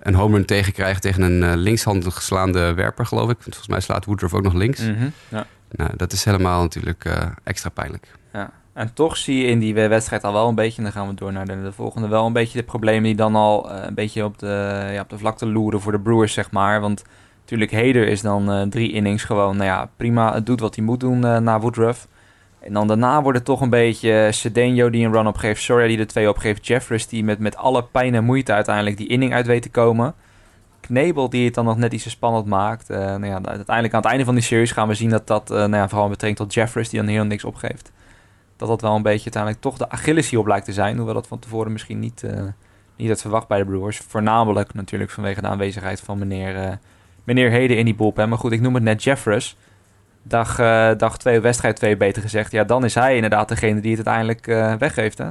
een 0.02 0.14
home 0.14 0.36
run 0.36 0.44
tegenkrijgt 0.44 1.02
tegen 1.02 1.22
een 1.22 1.42
uh, 1.42 1.52
linkshandig 1.54 2.14
geslaande 2.14 2.74
werper, 2.74 3.06
geloof 3.06 3.30
ik. 3.30 3.36
Volgens 3.40 3.68
mij 3.68 3.80
slaat 3.80 4.04
Woodruff 4.04 4.34
ook 4.34 4.42
nog 4.42 4.54
links. 4.54 4.80
Mm 4.80 4.96
-hmm, 4.96 5.12
ja. 5.28 5.46
Nou, 5.70 5.90
dat 5.96 6.12
is 6.12 6.24
helemaal 6.24 6.62
natuurlijk 6.62 7.04
uh, 7.04 7.14
extra 7.44 7.68
pijnlijk. 7.70 8.06
Ja. 8.32 8.50
En 8.72 8.92
toch 8.94 9.16
zie 9.16 9.42
je 9.42 9.46
in 9.46 9.58
die 9.58 9.74
wedstrijd 9.74 10.24
al 10.24 10.32
wel 10.32 10.48
een 10.48 10.54
beetje, 10.54 10.76
en 10.76 10.82
dan 10.82 10.92
gaan 10.92 11.08
we 11.08 11.14
door 11.14 11.32
naar 11.32 11.46
de, 11.46 11.62
de 11.62 11.72
volgende, 11.72 12.08
wel 12.08 12.26
een 12.26 12.32
beetje 12.32 12.58
de 12.58 12.64
problemen 12.64 13.02
die 13.02 13.14
dan 13.14 13.34
al 13.34 13.70
uh, 13.70 13.82
een 13.82 13.94
beetje 13.94 14.24
op 14.24 14.38
de, 14.38 14.88
ja, 14.92 15.00
op 15.00 15.08
de 15.08 15.18
vlakte 15.18 15.46
loeren 15.46 15.80
voor 15.80 15.92
de 15.92 16.00
Brewers, 16.00 16.32
zeg 16.32 16.50
maar. 16.50 16.80
Want 16.80 17.04
natuurlijk, 17.40 17.70
Heder 17.70 18.08
is 18.08 18.20
dan 18.20 18.70
drie 18.70 18.92
innings 18.92 19.24
gewoon, 19.24 19.56
nou 19.56 19.68
ja, 19.68 19.90
prima, 19.96 20.34
het 20.34 20.46
doet 20.46 20.60
wat 20.60 20.74
hij 20.74 20.84
moet 20.84 21.00
doen 21.00 21.18
na 21.18 21.60
Woodruff. 21.60 22.08
En 22.60 22.72
dan 22.72 22.86
daarna 22.86 23.22
wordt 23.22 23.38
het 23.38 23.46
toch 23.46 23.60
een 23.60 23.70
beetje 23.70 24.28
Cedeno 24.32 24.90
die 24.90 25.06
een 25.06 25.12
run 25.12 25.26
opgeeft. 25.26 25.62
Soria 25.62 25.86
die 25.86 25.96
de 25.96 26.06
twee 26.06 26.28
opgeeft. 26.28 26.66
Jeffress 26.66 27.06
die 27.06 27.24
met, 27.24 27.38
met 27.38 27.56
alle 27.56 27.84
pijn 27.84 28.14
en 28.14 28.24
moeite 28.24 28.52
uiteindelijk 28.52 28.96
die 28.96 29.08
inning 29.08 29.34
uit 29.34 29.46
weet 29.46 29.62
te 29.62 29.70
komen. 29.70 30.14
Knebel 30.80 31.30
die 31.30 31.44
het 31.44 31.54
dan 31.54 31.64
nog 31.64 31.76
net 31.76 31.92
iets 31.92 32.10
spannend 32.10 32.46
maakt. 32.46 32.90
Uh, 32.90 32.96
nou 32.96 33.26
ja, 33.26 33.40
uiteindelijk 33.44 33.94
aan 33.94 34.00
het 34.00 34.10
einde 34.10 34.24
van 34.24 34.34
die 34.34 34.42
series 34.42 34.72
gaan 34.72 34.88
we 34.88 34.94
zien 34.94 35.10
dat 35.10 35.26
dat, 35.26 35.50
uh, 35.50 35.56
nou 35.56 35.76
ja, 35.76 35.88
vooral 35.88 36.08
betrekking 36.08 36.36
tot 36.36 36.54
Jeffress 36.54 36.90
die 36.90 37.00
dan 37.00 37.08
heel 37.08 37.24
niks 37.24 37.44
opgeeft. 37.44 37.92
Dat 38.56 38.68
dat 38.68 38.80
wel 38.80 38.94
een 38.94 39.02
beetje 39.02 39.24
uiteindelijk 39.24 39.62
toch 39.62 39.76
de 39.76 39.88
Achilles 39.88 40.34
op 40.36 40.46
lijkt 40.46 40.64
te 40.64 40.72
zijn. 40.72 40.96
Hoewel 40.96 41.14
dat 41.14 41.26
van 41.26 41.38
tevoren 41.38 41.72
misschien 41.72 41.98
niet, 41.98 42.22
uh, 42.22 42.42
niet 42.96 43.08
had 43.08 43.20
verwacht 43.20 43.48
bij 43.48 43.58
de 43.58 43.64
Brewers. 43.64 43.98
Voornamelijk 43.98 44.74
natuurlijk 44.74 45.10
vanwege 45.10 45.40
de 45.40 45.46
aanwezigheid 45.46 46.00
van 46.00 46.18
meneer, 46.18 46.78
meneer 47.24 47.50
Heden 47.50 47.76
in 47.76 47.84
die 47.84 47.94
bullpen. 47.94 48.28
Maar 48.28 48.38
goed, 48.38 48.52
ik 48.52 48.60
noem 48.60 48.74
het 48.74 48.82
net 48.82 49.02
Jeffress 49.02 49.56
dag, 50.22 50.58
uh, 50.58 50.90
dag 50.96 51.18
twee, 51.18 51.40
wedstrijd 51.40 51.76
twee 51.76 51.96
beter 51.96 52.22
gezegd. 52.22 52.52
Ja, 52.52 52.64
dan 52.64 52.84
is 52.84 52.94
hij 52.94 53.14
inderdaad 53.14 53.48
degene 53.48 53.80
die 53.80 53.96
het 53.96 54.06
uiteindelijk 54.06 54.46
uh, 54.46 54.74
weggeeft, 54.74 55.18
hè? 55.18 55.28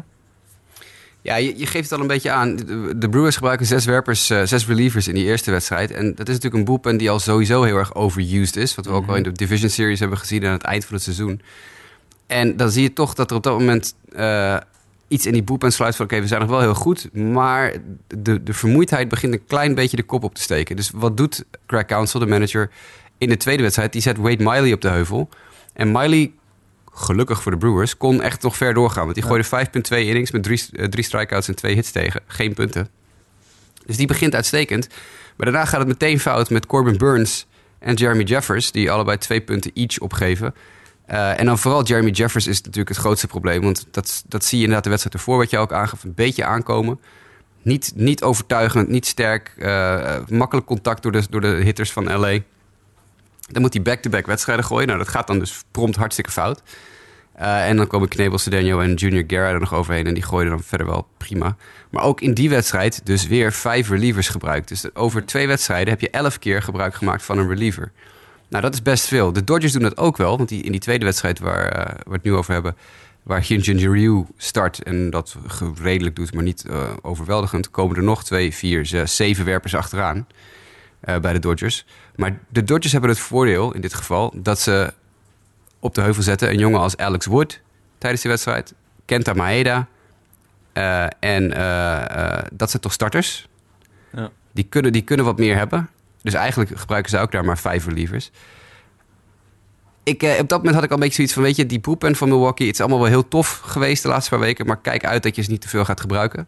Ja, 1.22 1.36
je, 1.36 1.58
je 1.58 1.66
geeft 1.66 1.90
het 1.90 1.92
al 1.92 2.00
een 2.00 2.08
beetje 2.08 2.32
aan. 2.32 2.56
De, 2.56 2.98
de 2.98 3.10
Brewers 3.10 3.36
gebruiken 3.36 3.66
zes 3.66 3.86
werpers, 3.86 4.30
eh, 4.30 4.42
zes 4.44 4.68
relievers 4.68 5.08
in 5.08 5.14
die 5.14 5.26
eerste 5.26 5.52
wedstrijd. 5.52 5.92
En 5.92 6.16
dat 6.16 6.28
is 6.28 6.34
natuurlijk 6.34 6.56
een 6.56 6.66
bullpen 6.66 6.98
die 6.98 7.10
al 7.10 7.20
sowieso 7.20 7.64
heel 7.64 7.78
erg 7.78 7.96
overused 7.96 8.56
is. 8.56 8.76
Wat 8.76 8.86
we 8.86 8.92
ook 8.92 9.06
wel 9.06 9.16
in 9.16 9.24
de 9.24 9.32
Division 9.32 9.70
Series 9.70 10.00
hebben 10.00 10.18
gezien 10.18 10.46
aan 10.46 10.52
het 10.52 10.64
eind 10.64 10.86
van 10.86 10.96
het 10.96 11.04
seizoen. 11.04 11.42
En 12.28 12.58
dan 12.58 12.72
zie 12.72 12.82
je 12.82 12.94
toch 12.94 13.14
dat 13.14 13.30
er 13.30 13.38
op 13.38 13.44
dat 13.44 13.60
moment 13.60 13.96
eh, 14.16 14.58
iets 15.08 15.26
in 15.26 15.34
die 15.34 15.44
bullpen 15.44 15.72
sluit 15.72 15.96
van... 15.96 16.06
oké, 16.06 16.22
we 16.22 16.28
zijn 16.28 16.42
nog 16.42 16.50
wel 16.50 16.60
heel 16.60 16.76
goed, 16.76 17.14
maar 17.14 17.74
de, 18.08 18.44
de 18.44 18.54
vermoeidheid 18.54 19.10
begint 19.10 19.34
een 19.34 19.46
klein 19.48 19.76
beetje 19.76 19.98
de 19.98 20.04
kop 20.04 20.24
op 20.24 20.36
te 20.36 20.42
steken. 20.42 20.76
Dus 20.76 20.92
wat 20.94 21.18
doet 21.18 21.46
Craig 21.66 21.86
Counsell, 21.86 22.20
de 22.20 22.26
manager, 22.26 22.70
in 23.20 23.30
de 23.30 23.38
tweede 23.38 23.64
wedstrijd? 23.64 23.92
Die 23.94 24.02
zet 24.02 24.18
Wade 24.18 24.44
Miley 24.44 24.74
op 24.74 24.82
de 24.82 24.90
heuvel. 24.90 25.30
En 25.74 25.92
Miley 25.92 26.32
gelukkig 26.94 27.42
voor 27.42 27.52
de 27.52 27.58
Brewers, 27.58 27.98
kon 27.98 28.22
echt 28.22 28.42
nog 28.42 28.58
ver 28.58 28.74
doorgaan. 28.74 29.04
Want 29.04 29.16
die 29.16 29.24
gooide 29.24 29.46
5,2 29.46 29.98
innings 29.98 30.32
met 30.32 30.44
drie, 30.44 30.64
eh, 30.72 30.86
drie 30.86 31.04
strikeouts 31.04 31.48
en 31.48 31.56
twee 31.56 31.76
hits 31.76 31.92
tegen. 31.92 32.22
Geen 32.28 32.54
punten. 32.54 32.88
Dus 33.86 33.98
die 33.98 34.08
begint 34.08 34.36
uitstekend. 34.36 34.88
Maar 35.36 35.52
daarna 35.52 35.66
gaat 35.66 35.80
het 35.80 35.88
meteen 35.88 36.20
fout 36.20 36.50
met 36.50 36.66
Corbin 36.66 36.98
Burns 36.98 37.48
en 37.80 37.96
Jeremy 37.96 38.24
Jeffers... 38.24 38.72
die 38.72 38.92
allebei 38.92 39.18
twee 39.18 39.42
punten 39.42 39.72
each 39.74 40.00
opgeven. 40.00 40.54
Uh, 41.10 41.40
en 41.40 41.46
dan 41.46 41.58
vooral 41.58 41.84
Jeremy 41.84 42.10
Jeffers 42.10 42.48
is 42.48 42.62
natuurlijk 42.62 42.90
het 42.90 42.98
grootste 42.98 43.28
probleem. 43.28 43.62
Want 43.62 43.88
dat, 43.92 44.24
dat 44.28 44.44
zie 44.44 44.58
je 44.58 44.64
inderdaad 44.64 44.84
de 44.84 44.90
wedstrijd 44.90 45.16
ervoor, 45.16 45.38
wat 45.38 45.50
je 45.50 45.58
ook 45.58 45.72
aangaf, 45.72 46.04
een 46.04 46.14
beetje 46.14 46.46
aankomen. 46.46 47.00
Niet, 47.62 47.92
niet 47.96 48.24
overtuigend, 48.24 48.90
niet 48.90 49.06
sterk. 49.06 49.54
Uh, 49.58 50.16
makkelijk 50.28 50.68
contact 50.68 51.04
door 51.04 51.12
de, 51.12 51.24
door 51.30 51.42
de 51.42 51.48
hitters 51.48 51.92
van 51.92 52.20
LA. 52.20 52.40
Dan 53.52 53.62
moet 53.62 53.74
hij 53.74 53.82
back-to-back 53.82 54.26
wedstrijden 54.26 54.66
gooien. 54.66 54.88
Nou, 54.88 55.00
dat 55.00 55.08
gaat 55.08 55.28
dan 55.28 55.40
dus 55.40 55.64
prompt 55.72 55.96
hartstikke 55.96 56.32
fout. 56.32 56.62
Uh, 57.40 57.68
en 57.68 57.78
dan 57.78 57.88
komen 57.88 58.08
Knebel, 58.08 58.38
Cedeno 58.38 58.80
en 58.80 58.94
Junior 58.94 59.24
Guerra 59.28 59.50
er 59.50 59.60
nog 59.60 59.74
overheen. 59.74 60.08
En 60.08 60.14
die 60.14 60.24
gooien 60.24 60.50
dan 60.50 60.64
verder 60.64 60.88
wel 60.88 61.08
prima. 61.18 61.56
Maar 61.90 62.04
ook 62.04 62.22
in 62.22 62.34
die 62.34 62.50
wedstrijd 62.50 63.06
dus 63.06 63.28
weer 63.28 63.54
vijf 63.54 63.90
relievers 63.90 64.28
gebruikt. 64.28 64.68
Dus 64.68 64.96
over 64.96 65.26
twee 65.26 65.48
wedstrijden 65.48 65.90
heb 65.90 66.02
je 66.02 66.10
elf 66.10 66.40
keer 66.40 66.62
gebruik 66.62 66.94
gemaakt 66.96 67.24
van 67.24 67.38
een 67.38 67.48
reliever. 67.48 67.92
Nou, 68.50 68.64
dat 68.64 68.74
is 68.74 68.82
best 68.82 69.08
veel. 69.08 69.34
De 69.34 69.44
Dodgers 69.44 69.74
doen 69.74 69.82
dat 69.82 69.98
ook 69.98 70.18
wel. 70.18 70.38
Want 70.38 70.50
die, 70.50 70.64
in 70.64 70.72
die 70.72 70.80
tweede 70.80 71.06
wedstrijd 71.06 71.40
waar, 71.40 71.74
waar 71.74 71.98
we 72.06 72.14
het 72.14 72.24
nu 72.24 72.34
over 72.34 72.54
hebben... 72.54 72.76
waar 73.24 73.42
Hyunjin 73.42 73.92
Ryu 73.92 74.26
start 74.38 74.84
en 74.84 75.10
dat 75.10 75.38
redelijk 75.82 76.16
doet, 76.16 76.34
maar 76.34 76.44
niet 76.44 76.66
uh, 76.70 76.84
overweldigend... 77.02 77.72
komen 77.72 77.96
er 77.96 78.04
nog 78.04 78.24
twee, 78.24 78.54
vier, 78.54 78.86
zes, 78.86 79.16
zeven 79.16 79.46
werpers 79.46 79.76
achteraan 79.76 80.28
bij 81.00 81.34
de 81.34 81.40
Dodgers. 81.40 81.86
Maar 82.16 82.40
de 82.48 82.64
Dodgers 82.64 82.92
hebben 82.92 83.10
het 83.10 83.20
voordeel 83.20 83.74
in 83.74 83.82
dit 83.82 83.94
geval... 83.94 84.34
dat 84.36 84.60
ze 84.60 84.94
op 85.80 85.96
de 85.96 86.02
heuvel 86.02 86.24
zetten. 86.24 86.50
Een 86.50 86.58
jongen 86.58 86.80
als 86.80 86.98
Alex 86.98 87.26
Wood 87.26 87.62
tijdens 87.98 88.22
de 88.22 88.30
wedstrijd. 88.30 88.74
Kenta 89.06 89.34
Maeda. 89.34 89.88
Uh, 90.74 91.06
en 91.20 91.44
uh, 91.58 92.38
dat 92.52 92.70
zijn 92.70 92.82
toch 92.82 92.94
starters. 92.94 93.48
Ja. 94.12 94.30
Die, 94.52 94.64
kunnen, 94.64 94.92
die 94.92 95.02
kunnen 95.02 95.26
wat 95.26 95.38
meer 95.38 95.56
hebben. 95.56 95.90
Dus 96.22 96.34
eigenlijk 96.34 96.80
gebruiken 96.80 97.12
ze 97.12 97.18
ook 97.18 97.32
daar 97.32 97.46
maar 97.46 97.58
vijf 97.58 97.86
relievers. 97.86 98.32
Ik, 100.04 100.22
op 100.40 100.50
dat 100.50 100.58
moment 100.58 100.76
had 100.76 100.84
ik 100.84 100.90
al 100.90 100.96
een 100.96 101.02
beetje 101.02 101.16
zoiets 101.16 101.34
van... 101.34 101.44
weet 101.44 101.56
je, 101.56 101.66
die 101.66 101.80
poepen 101.80 102.16
van 102.16 102.28
Milwaukee... 102.30 102.68
het 102.68 102.76
is 102.76 102.82
allemaal 102.82 103.00
wel 103.00 103.10
heel 103.10 103.28
tof 103.28 103.60
geweest 103.64 104.04
de 104.04 104.10
laatste 104.10 104.30
paar 104.30 104.40
weken... 104.40 104.66
maar 104.66 104.82
kijk 104.82 105.06
uit 105.06 105.24
dat 105.24 105.36
je 105.36 105.42
ze 105.42 105.52
niet 105.52 105.62
te 105.62 105.70
veel 105.70 105.86
gaat 105.86 106.02
gebruiken. 106.02 106.48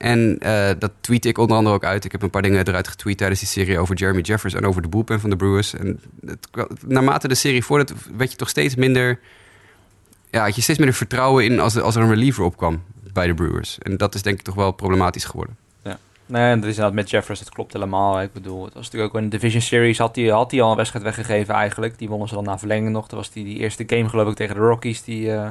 En 0.00 0.38
uh, 0.42 0.70
dat 0.78 0.92
tweet 1.00 1.24
ik 1.24 1.38
onder 1.38 1.56
andere 1.56 1.74
ook 1.74 1.84
uit. 1.84 2.04
Ik 2.04 2.12
heb 2.12 2.22
een 2.22 2.30
paar 2.30 2.42
dingen 2.42 2.68
eruit 2.68 2.88
getweet 2.88 3.18
tijdens 3.18 3.40
die 3.40 3.48
serie 3.48 3.78
over 3.78 3.94
Jeremy 3.94 4.20
Jeffers 4.20 4.54
en 4.54 4.66
over 4.66 4.82
de 4.82 4.88
bullpen 4.88 5.20
van 5.20 5.30
de 5.30 5.36
Brewers. 5.36 5.74
En 5.74 6.00
naarmate 6.86 7.28
de 7.28 7.34
serie 7.34 7.64
voordat 7.64 7.92
werd 8.16 8.30
je 8.30 8.36
toch 8.36 8.48
steeds 8.48 8.74
minder. 8.74 9.18
Ja, 10.30 10.44
had 10.44 10.54
je 10.54 10.62
steeds 10.62 10.78
minder 10.78 10.96
vertrouwen 10.96 11.44
in 11.44 11.60
als, 11.60 11.80
als 11.80 11.96
er 11.96 12.02
een 12.02 12.08
reliever 12.08 12.44
opkwam 12.44 12.82
bij 13.12 13.26
de 13.26 13.34
Brewers. 13.34 13.78
En 13.78 13.96
dat 13.96 14.14
is 14.14 14.22
denk 14.22 14.38
ik 14.38 14.44
toch 14.44 14.54
wel 14.54 14.72
problematisch 14.72 15.24
geworden. 15.24 15.56
Ja, 15.82 15.98
nee, 16.26 16.54
dat 16.54 16.64
is 16.64 16.68
inderdaad 16.68 16.92
met 16.92 17.10
Jeffers, 17.10 17.38
dat 17.38 17.50
klopt 17.50 17.72
helemaal. 17.72 18.22
Ik 18.22 18.32
bedoel, 18.32 18.64
het 18.64 18.74
was 18.74 18.84
natuurlijk 18.84 19.14
ook 19.14 19.22
in 19.22 19.28
de 19.28 19.36
Division 19.36 19.62
Series 19.62 19.98
had 19.98 20.16
hij 20.16 20.24
had 20.24 20.52
al 20.52 20.70
een 20.70 20.76
wedstrijd 20.76 21.04
weggegeven 21.04 21.54
eigenlijk. 21.54 21.98
Die 21.98 22.08
wonnen 22.08 22.28
ze 22.28 22.34
dan 22.34 22.44
na 22.44 22.58
verlenging 22.58 22.92
nog. 22.92 23.06
Dat 23.06 23.18
was 23.18 23.30
die, 23.30 23.44
die 23.44 23.58
eerste 23.58 23.84
game 23.86 24.08
geloof 24.08 24.28
ik 24.28 24.36
tegen 24.36 24.54
de 24.54 24.60
Rockies 24.60 25.02
die. 25.02 25.26
Uh, 25.26 25.48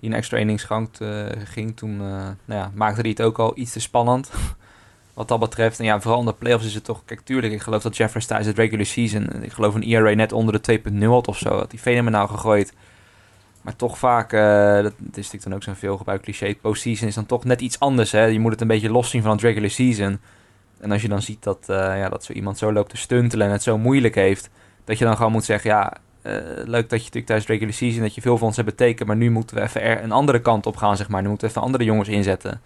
die 0.00 0.10
een 0.10 0.16
extra 0.16 0.38
innings 0.38 0.64
gang 0.64 0.88
uh, 0.98 1.26
ging. 1.44 1.76
Toen 1.76 1.92
uh, 1.92 1.98
nou 2.44 2.60
ja, 2.60 2.70
maakte 2.74 3.00
hij 3.00 3.10
het 3.10 3.22
ook 3.22 3.38
al 3.38 3.52
iets 3.54 3.72
te 3.72 3.80
spannend. 3.80 4.30
Wat 5.14 5.28
dat 5.28 5.40
betreft. 5.40 5.78
En 5.78 5.84
ja, 5.84 6.00
vooral 6.00 6.20
in 6.20 6.26
de 6.26 6.32
playoffs 6.32 6.66
is 6.66 6.74
het 6.74 6.84
toch... 6.84 7.04
Kijk, 7.04 7.20
tuurlijk, 7.20 7.52
ik 7.52 7.60
geloof 7.60 7.82
dat 7.82 7.96
Jeffers 7.96 8.26
tijdens 8.26 8.48
het 8.48 8.58
regular 8.58 8.86
season... 8.86 9.42
Ik 9.42 9.52
geloof 9.52 9.74
een 9.74 9.82
ERA 9.82 10.14
net 10.14 10.32
onder 10.32 10.62
de 10.62 10.80
2.0 10.90 11.04
had 11.04 11.28
of 11.28 11.38
zo. 11.38 11.48
Had 11.48 11.70
hij 11.70 11.80
fenomenaal 11.80 12.26
gegooid. 12.26 12.72
Maar 13.60 13.76
toch 13.76 13.98
vaak, 13.98 14.30
dat 14.30 14.92
is 15.00 15.14
natuurlijk 15.14 15.42
dan 15.42 15.54
ook 15.54 15.62
zo'n 15.62 15.74
veel 15.74 15.96
gebruikt 15.96 16.22
cliché... 16.22 16.54
Postseason 16.54 17.08
is 17.08 17.14
dan 17.14 17.26
toch 17.26 17.44
net 17.44 17.60
iets 17.60 17.80
anders. 17.80 18.12
Hè? 18.12 18.24
Je 18.24 18.40
moet 18.40 18.52
het 18.52 18.60
een 18.60 18.66
beetje 18.66 18.90
los 18.90 19.10
zien 19.10 19.22
van 19.22 19.30
het 19.30 19.40
regular 19.40 19.70
season. 19.70 20.20
En 20.80 20.92
als 20.92 21.02
je 21.02 21.08
dan 21.08 21.22
ziet 21.22 21.42
dat, 21.42 21.64
ja, 21.66 22.08
dat 22.08 22.24
zo 22.24 22.32
iemand 22.32 22.58
zo 22.58 22.72
loopt 22.72 22.90
te 22.90 22.96
stuntelen... 22.96 23.46
en 23.46 23.52
het 23.52 23.62
zo 23.62 23.78
moeilijk 23.78 24.14
heeft... 24.14 24.50
dat 24.84 24.98
je 24.98 25.04
dan 25.04 25.16
gewoon 25.16 25.32
moet 25.32 25.44
zeggen... 25.44 25.70
ja, 25.70 25.96
uh, 26.22 26.32
leuk 26.64 26.90
dat 26.90 26.98
je 26.98 27.04
natuurlijk 27.04 27.26
tijdens 27.26 27.46
regular 27.46 27.74
season 27.74 28.02
dat 28.02 28.14
je 28.14 28.20
veel 28.20 28.38
voor 28.38 28.46
ons 28.46 28.56
hebt 28.56 28.68
betekend, 28.68 29.08
maar 29.08 29.16
nu 29.16 29.30
moeten 29.30 29.56
we 29.56 29.62
even 29.62 29.82
er 29.82 30.02
een 30.02 30.12
andere 30.12 30.40
kant 30.40 30.66
op 30.66 30.76
gaan, 30.76 30.96
zeg 30.96 31.08
maar. 31.08 31.22
Nu 31.22 31.28
moeten 31.28 31.46
we 31.46 31.52
even 31.52 31.66
andere 31.66 31.84
jongens 31.84 32.08
inzetten. 32.08 32.60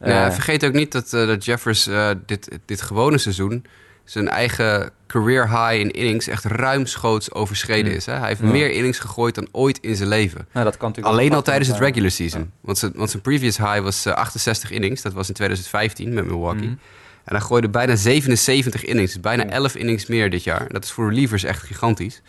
Ja, 0.00 0.26
uh, 0.26 0.32
vergeet 0.32 0.64
ook 0.64 0.72
niet 0.72 0.92
dat, 0.92 1.12
uh, 1.12 1.26
dat 1.26 1.44
Jeffers 1.44 1.88
dit, 2.26 2.58
dit 2.64 2.82
gewone 2.82 3.18
seizoen 3.18 3.64
zijn 4.04 4.28
eigen 4.28 4.90
career 5.06 5.48
high 5.48 5.80
in 5.80 5.90
innings 5.90 6.28
echt 6.28 6.44
ruimschoots 6.44 7.32
overschreden 7.32 7.90
mm. 7.90 7.96
is. 7.96 8.06
Hè? 8.06 8.12
Hij 8.12 8.28
heeft 8.28 8.40
ja. 8.40 8.46
meer 8.46 8.70
innings 8.70 8.98
gegooid 8.98 9.34
dan 9.34 9.48
ooit 9.52 9.78
in 9.80 9.96
zijn 9.96 10.08
leven. 10.08 10.48
Nou, 10.52 10.64
dat 10.64 10.76
kan 10.76 10.88
natuurlijk 10.88 11.16
Alleen 11.16 11.32
al 11.32 11.42
tijdens 11.42 11.68
het 11.68 11.78
regular 11.78 12.10
season. 12.10 12.40
Ja. 12.40 12.46
Want, 12.60 12.78
zijn, 12.78 12.92
want 12.94 13.10
zijn 13.10 13.22
previous 13.22 13.56
high 13.56 13.80
was 13.80 14.06
68 14.06 14.70
innings. 14.70 15.02
Dat 15.02 15.12
was 15.12 15.28
in 15.28 15.34
2015 15.34 16.14
met 16.14 16.24
Milwaukee. 16.24 16.68
Mm. 16.68 16.78
En 17.24 17.34
hij 17.34 17.40
gooide 17.40 17.68
bijna 17.68 17.96
77 17.96 18.84
innings. 18.84 19.12
Dus 19.12 19.20
bijna 19.20 19.46
11 19.46 19.74
innings 19.74 20.06
meer 20.06 20.30
dit 20.30 20.44
jaar. 20.44 20.72
Dat 20.72 20.84
is 20.84 20.90
voor 20.90 21.08
relievers 21.08 21.44
echt 21.44 21.62
gigantisch. 21.62 22.22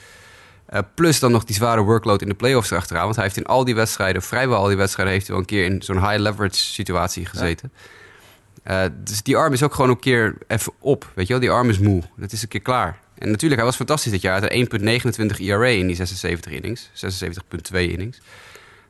Uh, 0.69 0.79
plus 0.95 1.19
dan 1.19 1.31
nog 1.31 1.43
die 1.43 1.55
zware 1.55 1.81
workload 1.81 2.21
in 2.21 2.27
de 2.27 2.33
playoffs 2.33 2.71
erachteraan. 2.71 3.03
Want 3.03 3.15
hij 3.15 3.23
heeft 3.23 3.37
in 3.37 3.45
al 3.45 3.63
die 3.63 3.75
wedstrijden, 3.75 4.21
vrijwel 4.21 4.57
al 4.57 4.67
die 4.67 4.77
wedstrijden, 4.77 5.13
heeft 5.13 5.27
hij 5.27 5.35
wel 5.35 5.45
een 5.45 5.49
keer 5.49 5.65
in 5.65 5.81
zo'n 5.81 6.07
high 6.07 6.19
leverage 6.21 6.55
situatie 6.55 7.25
gezeten. 7.25 7.71
Ja. 7.73 8.83
Uh, 8.85 8.91
dus 9.03 9.23
die 9.23 9.37
arm 9.37 9.53
is 9.53 9.63
ook 9.63 9.73
gewoon 9.73 9.89
een 9.89 9.99
keer 9.99 10.37
even 10.47 10.73
op. 10.79 11.11
Weet 11.15 11.27
je 11.27 11.33
wel, 11.33 11.41
die 11.41 11.51
arm 11.51 11.69
is 11.69 11.79
moe. 11.79 12.01
Dat 12.17 12.31
is 12.31 12.41
een 12.41 12.47
keer 12.47 12.61
klaar. 12.61 12.99
En 13.17 13.29
natuurlijk, 13.29 13.55
hij 13.55 13.69
was 13.69 13.75
fantastisch 13.75 14.11
dit 14.11 14.21
jaar. 14.21 14.41
Hij 14.41 14.67
had 14.69 15.17
1,29 15.37 15.39
ERA 15.39 15.65
in 15.65 15.87
die 15.87 15.95
76 15.95 16.51
innings. 16.51 16.89
76,2 16.93 17.79
innings. 17.79 18.21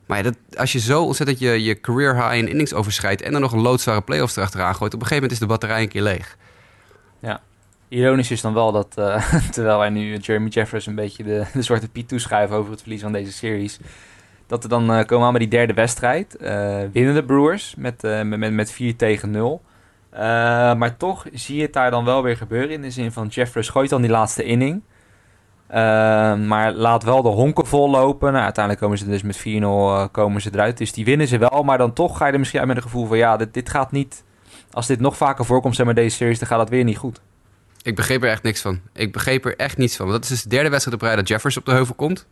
Maar 0.05 0.17
ja, 0.17 0.23
dat, 0.23 0.35
als 0.55 0.71
je 0.71 0.79
zo 0.79 1.03
ontzettend 1.03 1.39
je, 1.39 1.63
je 1.63 1.81
career 1.81 2.15
high 2.15 2.37
in 2.37 2.47
innings 2.47 2.73
overschrijdt... 2.73 3.21
en 3.21 3.31
dan 3.31 3.41
nog 3.41 3.51
een 3.51 3.61
loodzware 3.61 4.01
playoffs 4.01 4.35
erachteraan 4.35 4.75
gooit... 4.75 4.93
op 4.93 5.01
een 5.01 5.07
gegeven 5.07 5.15
moment 5.15 5.31
is 5.31 5.39
de 5.39 5.45
batterij 5.45 5.81
een 5.81 5.87
keer 5.87 6.01
leeg. 6.01 6.37
Ironisch 7.93 8.31
is 8.31 8.41
dan 8.41 8.53
wel 8.53 8.71
dat, 8.71 8.95
uh, 8.99 9.31
terwijl 9.51 9.77
wij 9.77 9.89
nu 9.89 10.17
Jeremy 10.17 10.49
Jeffers 10.49 10.85
een 10.85 10.95
beetje 10.95 11.23
de, 11.23 11.45
de 11.53 11.61
zwarte 11.61 11.89
piet 11.89 12.07
toeschrijven 12.07 12.55
over 12.55 12.71
het 12.71 12.81
verlies 12.81 13.01
van 13.01 13.11
deze 13.11 13.31
series, 13.31 13.79
dat 14.47 14.63
we 14.63 14.69
dan 14.69 14.91
uh, 14.91 15.05
komen 15.05 15.25
aan 15.25 15.31
bij 15.31 15.41
die 15.41 15.49
derde 15.49 15.73
wedstrijd. 15.73 16.37
Uh, 16.41 16.77
winnen 16.91 17.13
de 17.13 17.23
Brewers 17.23 17.75
met, 17.77 18.01
met, 18.01 18.25
met, 18.25 18.53
met 18.53 18.71
4 18.71 18.95
tegen 18.95 19.31
0. 19.31 19.61
maar 20.77 20.97
toch 20.97 21.25
zie 21.33 21.55
je 21.55 21.61
het 21.61 21.73
daar 21.73 21.91
dan 21.91 22.05
wel 22.05 22.23
weer 22.23 22.37
gebeuren 22.37 22.69
in 22.69 22.81
de 22.81 22.91
zin 22.91 23.11
van 23.11 23.27
Jeffers 23.27 23.69
gooit 23.69 23.89
dan 23.89 24.01
die 24.01 24.11
laatste 24.11 24.43
inning. 24.43 24.81
maar 26.47 26.71
laat 26.71 27.03
wel 27.03 27.21
de 27.21 27.29
honken 27.29 27.65
vol 27.65 27.89
lopen. 27.89 28.31
Nou, 28.31 28.43
uiteindelijk 28.43 28.83
komen 28.83 28.97
ze 28.97 29.05
dus 29.05 29.21
met 29.21 29.39
4-0 30.07 30.11
komen 30.11 30.41
ze 30.41 30.49
eruit. 30.53 30.77
Dus 30.77 30.93
die 30.93 31.05
winnen 31.05 31.27
ze 31.27 31.37
wel. 31.37 31.63
Maar 31.63 31.77
dan 31.77 31.93
toch 31.93 32.17
ga 32.17 32.25
je 32.25 32.33
er 32.33 32.39
misschien 32.39 32.59
uit 32.59 32.67
met 32.67 32.77
een 32.77 32.83
gevoel 32.83 33.05
van 33.05 33.17
ja, 33.17 33.37
dit, 33.37 33.53
dit 33.53 33.69
gaat 33.69 33.91
niet. 33.91 34.23
Als 34.71 34.87
dit 34.87 34.99
nog 34.99 35.17
vaker 35.17 35.45
voorkomt, 35.45 35.75
zeg 35.75 35.85
maar 35.85 35.95
deze 35.95 36.15
series, 36.15 36.39
dan 36.39 36.47
gaat 36.47 36.57
dat 36.57 36.69
weer 36.69 36.83
niet 36.83 36.97
goed. 36.97 37.21
Ik 37.83 37.95
begreep 37.95 38.23
er 38.23 38.29
echt 38.29 38.43
niks 38.43 38.61
van. 38.61 38.81
Ik 38.93 39.11
begreep 39.11 39.45
er 39.45 39.55
echt 39.55 39.77
niets 39.77 39.95
van. 39.95 40.07
Want 40.07 40.21
dat 40.21 40.31
is 40.31 40.35
dus 40.35 40.43
de 40.43 40.49
derde 40.49 40.69
wedstrijd 40.69 40.97
op 40.97 41.03
rij 41.03 41.15
dat 41.15 41.27
Jeffers 41.27 41.57
op 41.57 41.65
de 41.65 41.71
heuvel 41.71 41.95
komt. 41.95 42.25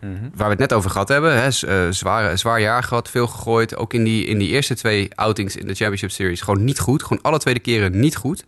Mm 0.00 0.16
-hmm. 0.16 0.30
Waar 0.34 0.46
we 0.46 0.52
het 0.52 0.58
net 0.58 0.72
over 0.72 0.90
gehad 0.90 1.08
hebben. 1.08 1.32
Hè. 1.32 1.46
Uh, 1.46 1.92
zwaar, 1.92 2.38
zwaar 2.38 2.60
jaar 2.60 2.82
gehad, 2.82 3.10
veel 3.10 3.26
gegooid. 3.26 3.76
Ook 3.76 3.94
in 3.94 4.04
die, 4.04 4.24
in 4.24 4.38
die 4.38 4.48
eerste 4.48 4.74
twee 4.74 5.08
outings 5.14 5.56
in 5.56 5.66
de 5.66 5.74
Championship 5.74 6.10
Series. 6.10 6.40
Gewoon 6.40 6.64
niet 6.64 6.78
goed. 6.78 7.02
Gewoon 7.02 7.22
alle 7.22 7.38
tweede 7.38 7.60
keren 7.60 8.00
niet 8.00 8.16
goed. 8.16 8.44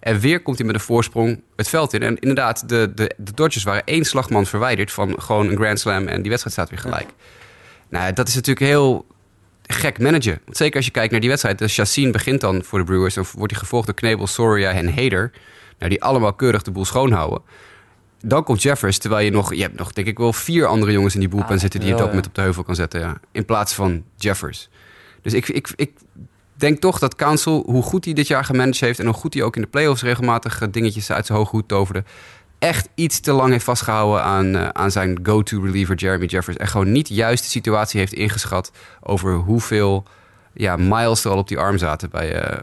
En 0.00 0.20
weer 0.20 0.42
komt 0.42 0.56
hij 0.58 0.66
met 0.66 0.74
een 0.74 0.80
voorsprong 0.80 1.42
het 1.56 1.68
veld 1.68 1.92
in. 1.92 2.02
En 2.02 2.18
inderdaad, 2.18 2.68
de, 2.68 2.92
de, 2.94 3.14
de 3.16 3.32
Dodgers 3.34 3.64
waren 3.64 3.84
één 3.84 4.04
slagman 4.04 4.46
verwijderd 4.46 4.92
van 4.92 5.22
gewoon 5.22 5.48
een 5.48 5.56
Grand 5.56 5.80
Slam. 5.80 6.06
En 6.06 6.20
die 6.20 6.30
wedstrijd 6.30 6.56
staat 6.56 6.70
weer 6.70 6.78
gelijk. 6.78 7.06
Ja. 7.08 7.24
Nou, 7.88 8.12
dat 8.12 8.28
is 8.28 8.34
natuurlijk 8.34 8.66
heel 8.66 9.06
gek 9.66 9.98
managen. 9.98 10.40
Want 10.44 10.56
zeker 10.56 10.76
als 10.76 10.84
je 10.84 10.90
kijkt 10.90 11.10
naar 11.10 11.20
die 11.20 11.28
wedstrijd. 11.28 11.58
De 11.58 11.68
Chassin 11.68 12.12
begint 12.12 12.40
dan 12.40 12.64
voor 12.64 12.78
de 12.78 12.84
Brewers. 12.84 13.14
Dan 13.14 13.24
wordt 13.34 13.52
hij 13.52 13.60
gevolgd 13.60 13.86
door 13.86 13.94
Knebel, 13.94 14.26
Soria 14.26 14.72
en 14.72 14.94
Hader. 14.94 15.32
Nou, 15.78 15.90
die 15.90 16.02
allemaal 16.02 16.32
keurig 16.32 16.62
de 16.62 16.70
boel 16.70 16.84
schoonhouden. 16.84 17.42
Dan 18.20 18.44
komt 18.44 18.62
Jeffers, 18.62 18.98
terwijl 18.98 19.24
je 19.24 19.30
nog... 19.30 19.54
Je 19.54 19.62
hebt 19.62 19.78
nog, 19.78 19.92
denk 19.92 20.06
ik, 20.06 20.18
wel 20.18 20.32
vier 20.32 20.66
andere 20.66 20.92
jongens 20.92 21.14
in 21.14 21.20
die 21.20 21.28
boelpen 21.28 21.54
ah, 21.54 21.60
zitten... 21.60 21.80
die 21.80 21.88
je 21.88 21.94
op 21.94 22.00
dat 22.00 22.08
moment 22.08 22.26
op 22.26 22.34
de 22.34 22.40
heuvel 22.40 22.62
kan 22.62 22.74
zetten, 22.74 23.00
ja. 23.00 23.16
In 23.32 23.44
plaats 23.44 23.72
van 23.72 24.04
Jeffers. 24.16 24.68
Dus 25.22 25.32
ik, 25.32 25.48
ik, 25.48 25.72
ik 25.76 25.92
denk 26.54 26.80
toch 26.80 26.98
dat 26.98 27.16
Council, 27.16 27.62
hoe 27.66 27.82
goed 27.82 28.04
hij 28.04 28.14
dit 28.14 28.26
jaar 28.26 28.44
gemanaged 28.44 28.80
heeft... 28.80 28.98
en 28.98 29.04
hoe 29.04 29.14
goed 29.14 29.34
hij 29.34 29.42
ook 29.42 29.56
in 29.56 29.62
de 29.62 29.68
playoffs 29.68 30.02
regelmatig 30.02 30.70
dingetjes 30.70 31.10
uit 31.10 31.26
zijn 31.26 31.38
hoge 31.38 31.50
hoed 31.50 31.68
toverde... 31.68 32.04
echt 32.58 32.88
iets 32.94 33.20
te 33.20 33.32
lang 33.32 33.50
heeft 33.50 33.64
vastgehouden 33.64 34.22
aan, 34.22 34.56
uh, 34.56 34.68
aan 34.68 34.90
zijn 34.90 35.18
go-to 35.22 35.60
reliever 35.60 35.96
Jeremy 35.96 36.26
Jeffers. 36.26 36.56
En 36.56 36.68
gewoon 36.68 36.92
niet 36.92 37.08
juist 37.08 37.44
de 37.44 37.50
situatie 37.50 38.00
heeft 38.00 38.12
ingeschat 38.12 38.72
over 39.00 39.34
hoeveel 39.34 40.04
ja, 40.52 40.76
miles 40.76 41.24
er 41.24 41.30
al 41.30 41.38
op 41.38 41.48
die 41.48 41.58
arm 41.58 41.78
zaten 41.78 42.10
bij, 42.10 42.32
eh, 42.32 42.60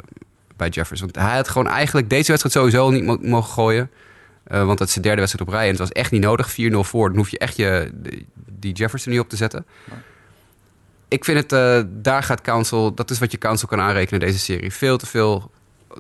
Jeffers. 0.70 1.00
Want 1.00 1.16
hij 1.16 1.36
had 1.36 1.48
gewoon 1.48 1.68
eigenlijk 1.68 2.10
deze 2.10 2.28
wedstrijd 2.28 2.56
sowieso 2.56 2.90
niet 2.90 3.04
mo- 3.04 3.18
mogen 3.22 3.54
gooien. 3.54 3.92
Eh, 4.44 4.66
want 4.66 4.78
dat 4.78 4.88
is 4.88 4.94
de 4.94 5.00
derde 5.00 5.20
wedstrijd 5.20 5.48
op 5.48 5.54
rij 5.54 5.64
en 5.64 5.70
het 5.70 5.80
was 5.80 5.92
echt 5.92 6.12
niet 6.12 6.22
nodig. 6.22 6.52
4-0 6.52 6.84
voor, 6.84 7.08
dan 7.08 7.18
hoef 7.18 7.30
je 7.30 7.38
echt 7.38 7.56
je, 7.56 7.92
die 8.60 8.74
Jeffers 8.74 9.06
er 9.06 9.12
niet 9.12 9.20
op 9.20 9.30
te 9.30 9.36
zetten. 9.36 9.66
Ik 11.08 11.26
vind 11.26 11.38
het, 11.40 11.52
eh, 11.52 11.82
daar 12.02 12.24
gaat 12.24 12.42
Council, 12.42 12.94
dat 12.94 13.10
is 13.10 13.20
wat 13.20 13.32
je 13.32 13.38
Council 13.38 13.68
kan 13.68 13.80
aanrekenen 13.80 14.20
deze 14.20 14.40
serie. 14.40 14.74
Veel 14.74 14.98
te 14.98 15.06
veel 15.06 15.52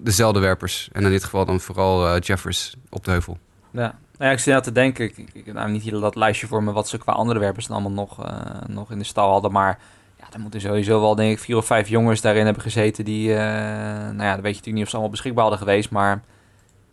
dezelfde 0.01 0.39
werpers. 0.39 0.89
En 0.91 1.03
in 1.03 1.09
dit 1.11 1.23
geval 1.23 1.45
dan 1.45 1.59
vooral 1.59 2.07
eh, 2.07 2.19
Jeffers 2.19 2.75
op 2.89 3.03
de 3.05 3.11
heuvel. 3.11 3.37
Ja. 3.71 3.95
Nou 4.17 4.29
ja, 4.29 4.31
ik 4.31 4.39
zit 4.39 4.53
aan 4.53 4.61
te 4.61 4.71
denken, 4.71 5.05
ik, 5.05 5.45
heb 5.45 5.55
nou 5.55 5.71
niet 5.71 5.81
hier 5.81 5.99
dat 5.99 6.15
lijstje 6.15 6.47
voor 6.47 6.63
me 6.63 6.71
wat 6.71 6.87
ze 6.87 6.97
qua 6.97 7.11
andere 7.13 7.39
werpers 7.39 7.67
dan 7.67 7.75
allemaal 7.75 8.05
nog, 8.05 8.25
nog 8.67 8.91
in 8.91 8.97
de 8.97 9.03
stal 9.03 9.31
hadden. 9.31 9.51
Maar 9.51 9.79
ja, 10.23 10.33
er 10.33 10.39
moeten 10.39 10.61
sowieso 10.61 11.01
wel 11.01 11.15
denk 11.15 11.31
ik 11.31 11.39
vier 11.39 11.57
of 11.57 11.65
vijf 11.65 11.87
jongens 11.87 12.21
daarin 12.21 12.45
hebben 12.45 12.63
gezeten 12.63 13.05
die, 13.05 13.33
eh, 13.33 13.37
nou 13.37 14.23
ja, 14.23 14.33
dan 14.33 14.41
weet 14.41 14.51
je 14.51 14.57
natuurlijk 14.57 14.75
niet 14.75 14.83
of 14.83 14.89
ze 14.89 14.93
allemaal 14.93 15.11
beschikbaar 15.11 15.41
hadden 15.41 15.59
geweest. 15.59 15.89
Maar 15.89 16.23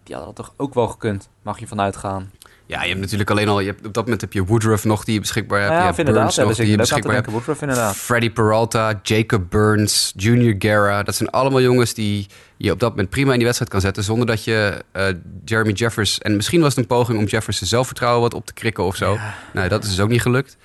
die 0.03 0.15
hadden 0.15 0.35
dat 0.35 0.45
toch 0.45 0.55
ook 0.57 0.75
wel 0.75 0.89
gekund, 0.89 1.29
mag 1.43 1.59
je 1.59 1.67
vanuit 1.67 1.97
gaan. 1.97 2.31
Ja, 2.67 2.83
je 2.83 2.89
hebt 2.89 3.01
natuurlijk 3.01 3.31
alleen 3.31 3.49
al, 3.49 3.61
je 3.61 3.67
hebt, 3.67 3.87
op 3.87 3.95
dat 3.95 4.05
moment 4.05 4.21
heb 4.21 4.33
je 4.33 4.45
Woodruff 4.45 4.85
nog 4.85 5.05
die 5.05 5.15
je 5.15 5.21
beschikbaar 5.21 5.61
hebt. 5.61 5.73
Je 5.73 5.79
ja, 5.79 5.97
inderdaad, 5.97 6.37
nog 6.37 6.55
die 6.55 6.71
je 6.71 6.77
beschikbaar 6.77 7.15
hebt. 7.15 7.31
Woodruff 7.31 7.61
inderdaad. 7.61 7.97
Freddy 7.97 8.31
Peralta, 8.31 9.01
Jacob 9.03 9.51
Burns, 9.51 10.13
Junior 10.17 10.55
Guerra. 10.59 11.03
Dat 11.03 11.15
zijn 11.15 11.31
allemaal 11.31 11.61
jongens 11.61 11.95
die 11.95 12.27
je 12.57 12.73
op 12.73 12.81
dat 12.81 12.91
moment 12.91 13.11
prima 13.11 13.31
in 13.31 13.37
die 13.37 13.45
wedstrijd 13.45 13.71
kan 13.71 13.81
zetten. 13.81 14.03
Zonder 14.03 14.27
dat 14.27 14.45
je 14.45 14.85
eh, 14.93 15.07
Jeremy 15.45 15.73
Jeffers... 15.73 16.19
En 16.19 16.37
misschien 16.37 16.61
was 16.61 16.69
het 16.69 16.79
een 16.79 16.87
poging 16.87 17.19
om 17.19 17.25
Jeffers 17.25 17.57
zijn 17.57 17.71
zelfvertrouwen 17.71 18.23
wat 18.23 18.35
op 18.35 18.47
te 18.47 18.53
krikken 18.53 18.85
of 18.85 18.97
zo. 18.97 19.19
Nou, 19.53 19.69
dat 19.69 19.83
is 19.83 19.89
dus 19.89 20.01
ook 20.01 20.09
niet 20.09 20.23
gelukt. 20.23 20.57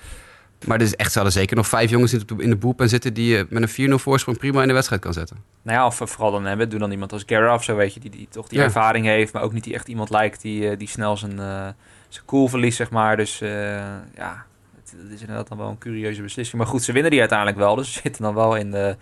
Maar 0.66 0.76
er 0.78 0.84
is 0.84 0.96
echt, 0.96 1.12
zouden 1.12 1.32
zeker 1.34 1.56
nog 1.56 1.68
vijf 1.68 1.90
jongens 1.90 2.12
in 2.12 2.22
de, 2.26 2.42
in 2.42 2.50
de 2.50 2.56
boelpen 2.56 2.88
zitten... 2.88 3.14
die 3.14 3.36
je 3.36 3.46
met 3.48 3.78
een 3.78 3.90
4-0 3.90 3.94
voorsprong 3.94 4.38
prima 4.38 4.62
in 4.62 4.68
de 4.68 4.74
wedstrijd 4.74 5.02
kan 5.02 5.12
zetten. 5.12 5.36
Nou 5.62 5.78
ja, 5.78 5.86
of 5.86 6.00
eh, 6.00 6.06
vooral 6.06 6.30
dan 6.30 6.44
hebben, 6.44 6.68
doe 6.68 6.78
dan 6.78 6.90
iemand 6.90 7.12
als 7.12 7.22
Guerra 7.26 7.54
of 7.54 7.64
zo, 7.64 7.76
weet 7.76 7.94
je, 7.94 8.00
die, 8.00 8.10
die 8.10 8.28
toch 8.30 8.48
die 8.48 8.58
Ja. 8.58 8.64
ervaring 8.64 9.06
heeft, 9.06 9.32
maar 9.32 9.42
ook 9.42 9.52
niet 9.52 9.64
die 9.64 9.74
echt 9.74 9.88
iemand 9.88 10.10
lijkt 10.10 10.42
die, 10.42 10.70
eh, 10.70 10.78
die 10.78 10.88
snel 10.88 11.16
zijn, 11.16 11.38
eh 11.40 11.68
zijn 12.08 12.24
cool 12.26 12.48
verliest, 12.48 12.76
zeg 12.76 12.90
maar. 12.90 13.16
Dus 13.16 13.40
eh, 13.40 13.50
ja, 14.16 14.44
het, 14.80 14.94
is 15.14 15.20
inderdaad 15.20 15.48
dan 15.48 15.58
wel 15.58 15.68
een 15.68 15.78
curieuze 15.78 16.22
beslissing. 16.22 16.62
Maar 16.62 16.70
goed, 16.70 16.82
ze 16.82 16.92
winnen 16.92 17.10
die 17.10 17.20
uiteindelijk 17.20 17.58
wel, 17.58 17.74
dus 17.74 17.92
ze 17.92 18.00
zitten 18.02 18.22
dan 18.22 18.34
wel 18.34 18.56
in 18.56 18.70
de, 18.70 18.96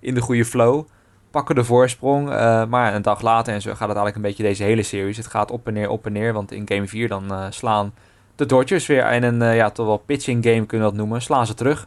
in 0.00 0.14
de 0.14 0.20
goede 0.20 0.44
flow. 0.44 0.84
Pakken 1.30 1.54
de 1.54 1.64
voorsprong, 1.64 2.30
eh, 2.30 2.64
maar 2.66 2.94
een 2.94 3.02
dag 3.02 3.20
later, 3.20 3.54
en 3.54 3.60
zo 3.62 3.68
gaat 3.70 3.88
het 3.88 3.96
eigenlijk 3.96 4.16
een 4.16 4.22
beetje 4.22 4.42
deze 4.42 4.62
hele 4.62 4.82
series. 4.82 5.16
Het 5.16 5.26
gaat 5.26 5.50
op 5.50 5.66
en 5.66 5.72
neer, 5.72 5.88
op 5.88 6.06
en 6.06 6.12
neer, 6.12 6.32
want 6.32 6.52
in 6.52 6.68
game 6.68 6.88
4 6.88 7.08
dan 7.08 7.32
eh, 7.32 7.46
slaan 7.50 7.94
de 8.38 8.46
Dodgers 8.46 8.86
weer 8.86 9.12
in 9.12 9.22
een, 9.22 9.42
eh, 9.42 9.56
ja, 9.56 9.70
toch 9.70 9.86
wel 9.86 9.96
pitching 9.96 10.44
game 10.44 10.66
kunnen 10.66 10.86
we 10.86 10.92
dat 10.92 11.00
noemen, 11.02 11.22
slaan 11.22 11.46
ze 11.46 11.54
terug. 11.54 11.86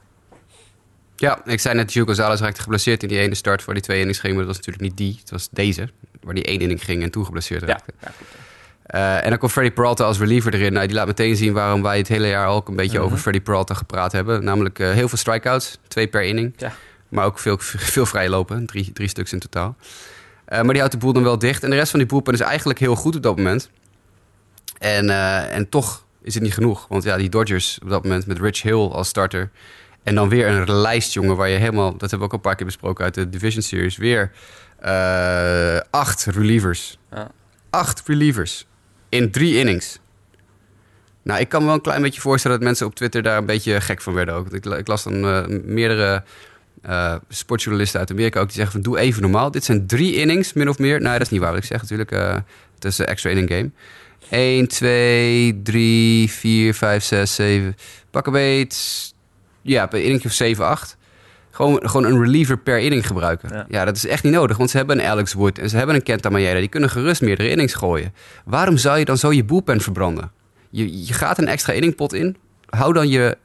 Ja, 1.15 1.41
ik 1.45 1.59
zei 1.59 1.75
net, 1.75 1.91
Gio 1.91 2.05
Gonzalez 2.05 2.39
raakte 2.41 2.61
geblesseerd 2.61 3.03
in 3.03 3.09
die 3.09 3.19
ene 3.19 3.35
start... 3.35 3.65
waar 3.65 3.75
die 3.75 3.83
twee 3.83 3.97
innings 3.99 4.19
gingen, 4.19 4.35
maar 4.35 4.45
dat 4.45 4.55
was 4.55 4.65
natuurlijk 4.65 4.89
niet 4.97 5.07
die. 5.07 5.17
Het 5.19 5.31
was 5.31 5.47
deze, 5.51 5.89
waar 6.21 6.33
die 6.33 6.43
één 6.43 6.59
inning 6.59 6.83
ging 6.83 7.03
en 7.03 7.11
toen 7.11 7.25
geblesseerd 7.25 7.63
raakte. 7.63 7.93
ja. 8.01 8.11
Eh, 8.85 9.23
en 9.23 9.29
dan 9.29 9.37
komt 9.37 9.51
Freddy 9.51 9.71
Peralta 9.71 10.03
als 10.03 10.17
reliever 10.19 10.53
erin. 10.53 10.73
Nou, 10.73 10.87
die 10.87 10.95
laat 10.95 11.07
meteen 11.07 11.35
zien 11.35 11.53
waarom 11.53 11.81
wij 11.81 11.97
het 11.97 12.07
hele 12.07 12.27
jaar 12.27 12.47
ook 12.47 12.67
een 12.67 12.75
beetje 12.75 12.97
Mhm. 12.97 13.05
over 13.05 13.17
Freddy 13.17 13.41
Peralta 13.41 13.73
gepraat 13.73 14.11
hebben. 14.11 14.43
Namelijk 14.43 14.79
eh, 14.79 14.91
heel 14.91 15.07
veel 15.09 15.17
strikeouts, 15.17 15.77
twee 15.87 16.07
per 16.07 16.23
inning. 16.23 16.53
Ja. 16.57 16.73
Maar 17.09 17.25
ook 17.25 17.39
veel, 17.39 17.55
veel 17.93 18.05
vrij 18.05 18.29
lopen, 18.29 18.65
drie, 18.65 18.93
drie 18.93 19.07
stuks 19.07 19.33
in 19.33 19.39
totaal. 19.39 19.75
Maar 20.47 20.63
die 20.63 20.77
houdt 20.77 20.91
de 20.91 20.97
boel 20.97 21.13
dan 21.13 21.23
wel 21.23 21.37
dicht. 21.39 21.63
En 21.63 21.69
de 21.69 21.75
rest 21.75 21.89
van 21.89 21.99
die 21.99 22.07
boelpen 22.07 22.33
is 22.33 22.39
eigenlijk 22.39 22.79
heel 22.79 22.95
goed 22.95 23.15
op 23.15 23.21
dat 23.23 23.35
moment. 23.37 23.69
En, 24.79 25.09
en 25.49 25.69
toch 25.69 26.03
is 26.23 26.33
het 26.33 26.43
niet 26.43 26.53
genoeg. 26.53 26.87
Want 26.87 27.03
ja, 27.03 27.17
die 27.17 27.29
Dodgers 27.29 27.79
op 27.83 27.89
dat 27.89 28.03
moment 28.03 28.25
met 28.25 28.39
Rich 28.39 28.61
Hill 28.61 28.87
als 28.87 29.07
starter. 29.07 29.51
En 30.03 30.15
dan 30.15 30.29
weer 30.29 30.47
een 30.47 30.71
lijst, 30.71 31.13
jongen, 31.13 31.35
waar 31.35 31.49
je 31.49 31.57
helemaal... 31.57 31.91
Dat 31.91 32.01
hebben 32.01 32.19
we 32.19 32.25
ook 32.25 32.31
al 32.31 32.37
een 32.37 32.43
paar 32.43 32.55
keer 32.55 32.65
besproken 32.65 33.03
uit 33.03 33.13
de 33.13 33.29
Division 33.29 33.61
Series. 33.61 33.97
Weer 33.97 34.31
eh, 34.79 35.79
acht 35.89 36.25
relievers. 36.25 36.97
Ja. 37.11 37.31
Acht 37.69 38.01
relievers 38.05 38.65
in 39.09 39.31
drie 39.31 39.57
innings. 39.57 39.99
Nou, 41.23 41.39
ik 41.39 41.49
kan 41.49 41.59
me 41.59 41.65
wel 41.65 41.75
een 41.75 41.81
klein 41.81 42.01
beetje 42.01 42.21
voorstellen 42.21 42.57
dat 42.57 42.65
mensen 42.65 42.85
op 42.85 42.95
Twitter 42.95 43.23
daar 43.23 43.37
een 43.37 43.45
beetje 43.45 43.81
gek 43.81 44.01
van 44.01 44.13
werden 44.13 44.33
ook. 44.33 44.53
Ik, 44.53 44.65
ik 44.65 44.87
las 44.87 45.03
dan 45.03 45.25
eh, 45.25 45.45
meerdere 45.63 46.23
eh, 46.81 47.15
sportjournalisten 47.29 47.99
uit 47.99 48.11
Amerika 48.11 48.39
ook 48.39 48.47
die 48.47 48.55
zeggen 48.55 48.71
van 48.71 48.91
doe 48.91 48.99
even 48.99 49.21
normaal. 49.21 49.51
Dit 49.51 49.63
zijn 49.63 49.87
drie 49.87 50.15
innings, 50.15 50.53
min 50.53 50.69
of 50.69 50.79
meer. 50.79 51.01
Nou, 51.01 51.13
dat 51.13 51.21
is 51.21 51.29
niet 51.29 51.41
waar 51.41 51.51
wat 51.51 51.59
ik 51.59 51.65
zeg 51.65 51.81
natuurlijk. 51.81 52.09
het 52.75 52.85
is 52.85 52.97
een 52.97 53.05
extra 53.05 53.29
inning 53.29 53.49
game. 53.49 53.71
1, 54.29 54.67
2, 54.67 55.61
3, 55.63 56.29
4, 56.29 56.73
5, 56.73 57.03
6, 57.03 57.35
7. 57.35 57.75
Pak 58.11 58.25
een 58.25 58.33
beet. 58.33 59.13
Ja, 59.61 59.85
per 59.85 60.03
inning 60.03 60.25
of 60.25 60.31
7, 60.31 60.65
8. 60.65 60.97
Gewoon, 61.51 61.89
gewoon 61.89 62.05
een 62.05 62.19
reliever 62.19 62.57
per 62.57 62.79
inning 62.79 63.07
gebruiken. 63.07 63.49
Ja. 63.53 63.65
Ja. 63.69 63.85
dat 63.85 63.95
is 63.95 64.05
echt 64.05 64.23
niet 64.23 64.33
nodig. 64.33 64.57
Want 64.57 64.69
ze 64.69 64.77
hebben 64.77 64.99
een 64.99 65.05
Alex 65.05 65.33
Wood 65.33 65.57
en 65.57 65.69
ze 65.69 65.77
hebben 65.77 65.95
een 65.95 66.03
Kenta 66.03 66.29
Maeda. 66.29 66.59
Die 66.59 66.67
kunnen 66.67 66.89
gerust 66.89 67.21
meerdere 67.21 67.49
innings 67.49 67.73
gooien. 67.73 68.13
Waarom 68.45 68.77
zou 68.77 68.99
je 68.99 69.05
dan 69.05 69.17
zo 69.17 69.31
je 69.31 69.43
bullpen 69.45 69.81
verbranden? 69.81 70.31
Je, 70.69 71.05
je 71.05 71.13
gaat 71.13 71.37
een 71.37 71.47
extra 71.47 71.73
inningpot 71.73 72.13
in. 72.13 72.37
Hou 72.69 72.93
dan 72.93 73.09
je, 73.09 73.37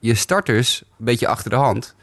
je 0.00 0.14
starters 0.14 0.82
een 0.98 1.04
beetje 1.04 1.26
achter 1.26 1.50
de 1.50 1.56
hand. 1.56 1.94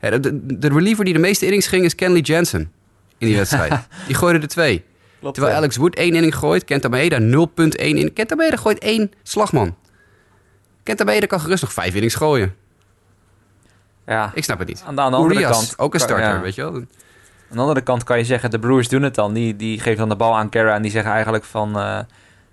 De, 0.00 0.20
de, 0.20 0.58
de 0.58 0.68
reliever 0.68 1.04
die 1.04 1.14
de 1.14 1.20
meeste 1.20 1.44
innings 1.44 1.66
ging 1.66 1.84
is 1.84 1.94
Kenley 1.94 2.20
Jansen 2.20 2.72
in 3.18 3.26
die 3.26 3.36
wedstrijd. 3.42 3.86
die 4.06 4.14
gooide 4.14 4.38
er 4.38 4.48
twee. 4.48 4.84
Klopt, 5.20 5.34
Terwijl. 5.34 5.56
Alex 5.56 5.76
Wood 5.76 5.94
één 5.94 6.14
inning 6.14 6.34
gooit, 6.34 6.64
Kenta 6.64 6.88
Maeda 6.88 7.18
0.1 7.20 7.74
in. 7.76 8.12
Kenta 8.12 8.34
Maeda 8.34 8.56
gooit 8.56 8.78
één 8.78 9.10
slagman. 9.22 9.76
Kenta 10.82 11.04
Maeda 11.04 11.26
kan 11.26 11.40
gerust 11.40 11.62
nog 11.62 11.72
vijf 11.72 11.94
innings 11.94 12.14
gooien. 12.14 12.54
Ja, 14.06 14.30
Ik 14.34 14.44
snap 14.44 14.58
het 14.58 14.68
niet. 14.68 14.82
aan 14.86 14.94
de, 14.96 15.00
aan 15.00 15.10
de 15.10 15.16
andere 15.16 15.34
Urias, 15.34 15.50
kant... 15.50 15.78
ook 15.78 15.94
een 15.94 16.00
starter, 16.00 16.28
ja. 16.28 16.40
weet 16.40 16.54
je 16.54 16.62
wel. 16.62 16.74
Aan 16.74 16.86
de 17.56 17.58
andere 17.60 17.80
kant 17.80 18.04
kan 18.04 18.18
je 18.18 18.24
zeggen, 18.24 18.50
de 18.50 18.58
Brewers 18.58 18.88
doen 18.88 19.02
het 19.02 19.14
dan. 19.14 19.32
Die, 19.32 19.56
die 19.56 19.80
geven 19.80 19.98
dan 19.98 20.08
de 20.08 20.16
bal 20.16 20.36
aan 20.36 20.48
Kara 20.48 20.74
en 20.74 20.82
die 20.82 20.90
zeggen 20.90 21.12
eigenlijk 21.12 21.44
van... 21.44 21.78
eh 21.78 21.98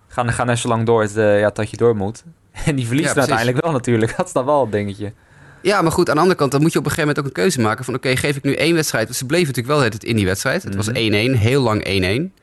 ga, 0.07 0.31
ga 0.31 0.43
net 0.43 0.57
zo 0.59 0.67
lang 0.67 0.85
door 0.85 1.01
het, 1.01 1.17
eh, 1.17 1.39
ja, 1.39 1.51
tot 1.51 1.69
je 1.69 1.77
door 1.77 1.95
moet. 1.95 2.23
En 2.65 2.75
die 2.75 2.87
verliest 2.87 3.09
Ja, 3.13 3.19
uiteindelijk 3.19 3.61
wel 3.63 3.71
natuurlijk. 3.71 4.17
Dat 4.17 4.25
is 4.25 4.31
dan 4.33 4.45
wel 4.45 4.63
een 4.63 4.69
dingetje. 4.69 5.13
Ja, 5.61 5.81
maar 5.81 5.91
goed, 5.91 6.09
aan 6.09 6.15
de 6.15 6.21
andere 6.21 6.39
kant, 6.39 6.51
dan 6.51 6.61
moet 6.61 6.71
je 6.73 6.79
op 6.79 6.85
een 6.85 6.91
gegeven 6.91 7.09
moment 7.15 7.25
ook 7.31 7.37
een 7.37 7.43
keuze 7.43 7.61
maken 7.61 7.85
van... 7.85 7.93
oké, 7.93 8.15
geef 8.15 8.35
ik 8.35 8.43
nu 8.43 8.53
één 8.53 8.73
wedstrijd? 8.75 9.05
Want 9.05 9.15
ze 9.17 9.25
bleven 9.25 9.47
natuurlijk 9.47 9.75
wel 9.75 9.83
het 9.85 10.03
in 10.03 10.15
die 10.15 10.25
wedstrijd. 10.25 10.63
Het 10.63 10.75
was 10.75 10.87
1-1, 10.87 10.91
Mhm. 10.91 11.33
heel 11.33 11.61
lang 11.61 11.83
1-1. 11.87 12.33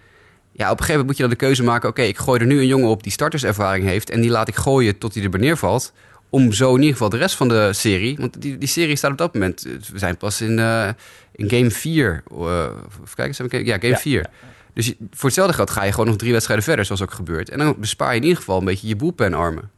Ja, 0.53 0.65
op 0.71 0.79
een 0.79 0.85
gegeven 0.85 0.89
moment 0.89 1.07
moet 1.07 1.17
je 1.17 1.23
dan 1.23 1.31
de 1.31 1.37
keuze 1.37 1.63
maken... 1.63 1.89
oké, 1.89 2.03
ik 2.03 2.19
gooi 2.19 2.41
er 2.41 2.47
nu 2.47 2.59
een 2.61 2.67
jongen 2.67 2.89
op 2.89 3.03
die 3.03 3.13
starterservaring 3.13 3.85
heeft... 3.87 4.11
en 4.11 4.21
die 4.21 4.31
laat 4.31 4.49
ik 4.49 4.55
gooien 4.57 4.99
tot 4.99 5.15
hij 5.15 5.25
er 5.25 5.39
neervalt... 5.39 5.93
om 6.31 6.53
zo 6.53 6.69
in 6.71 6.77
ieder 6.79 6.93
geval 6.93 7.09
de 7.09 7.17
rest 7.17 7.37
van 7.37 7.49
de 7.49 7.73
serie... 7.73 8.17
want 8.19 8.43
die, 8.43 8.59
die 8.59 8.69
serie 8.69 8.97
staat 8.97 9.11
op 9.11 9.19
dat 9.19 9.35
moment... 9.35 9.63
we 9.93 9.99
zijn 9.99 10.17
pas 10.17 10.41
in, 10.41 10.59
eh, 10.59 10.89
in 11.33 11.51
game 11.51 11.71
4. 11.71 12.23
eh 12.31 12.65
even 13.03 13.15
kijken, 13.15 13.35
zijn 13.35 13.49
we- 13.49 13.65
ja, 13.65 13.75
game 13.75 13.89
Ja, 13.89 13.97
4. 13.99 14.27
Dus 14.75 14.95
voor 15.11 15.25
hetzelfde 15.25 15.55
geld 15.55 15.71
ga 15.71 15.85
je 15.85 15.91
gewoon 15.91 16.07
nog 16.07 16.17
drie 16.17 16.33
wedstrijden 16.33 16.65
verder... 16.65 16.85
zoals 16.85 17.03
ook 17.03 17.13
gebeurt. 17.13 17.49
En 17.51 17.59
dan 17.59 17.75
bespaar 17.79 18.11
je 18.11 18.17
in 18.17 18.23
ieder 18.23 18.39
geval 18.39 18.59
een 18.59 18.65
beetje 18.65 18.89
je 18.89 18.97
boelpenarmen. 18.97 19.71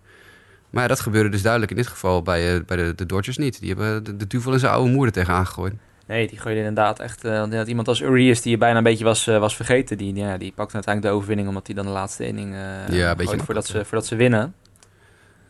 Maar 0.71 0.83
ja, 0.83 0.89
dat 0.89 1.01
gebeurde 1.01 1.29
dus 1.29 1.43
duidelijk 1.43 1.71
in 1.73 1.77
dit 1.77 1.87
geval 1.87 2.23
bij, 2.23 2.55
eh, 2.55 2.61
bij 2.67 2.77
de, 2.77 2.95
de 2.95 3.07
Dodgers 3.07 3.37
niet. 3.37 3.61
Die 3.61 3.69
hebben 3.69 4.05
de, 4.05 4.17
de 4.17 4.27
duvel 4.27 4.53
in 4.53 4.59
zijn 4.59 4.73
oude 4.73 4.91
moeder 4.91 5.13
tegen 5.13 5.35
aangegooid. 5.35 5.75
Nee, 6.07 6.29
die 6.29 6.39
gooide 6.39 6.61
inderdaad 6.61 6.99
echt... 6.99 7.25
eh, 7.25 7.39
want 7.39 7.69
iemand 7.69 7.89
als 7.89 8.01
Urias 8.01 8.41
die 8.41 8.51
je 8.51 8.59
bijna 8.59 8.77
een 8.79 8.83
beetje 8.85 9.05
was, 9.05 9.27
eh, 9.27 9.39
was 9.39 9.57
vergeten. 9.57 9.99
Die, 9.99 10.15
ja, 10.15 10.37
die 10.39 10.53
pakte 10.53 10.75
uiteindelijk 10.75 11.13
de 11.15 11.19
overwinning 11.19 11.49
omdat 11.49 11.67
hij 11.67 11.77
dan 11.77 11.85
de 11.85 11.91
laatste 11.91 12.27
inning 12.27 12.55
eh 12.55 12.89
Ja, 12.89 13.11
een 13.11 13.17
beetje 13.17 13.33
gooit 13.33 13.43
voordat, 13.45 13.67
ze, 13.67 13.85
voordat 13.85 14.07
ze 14.07 14.17
winnen. 14.17 14.55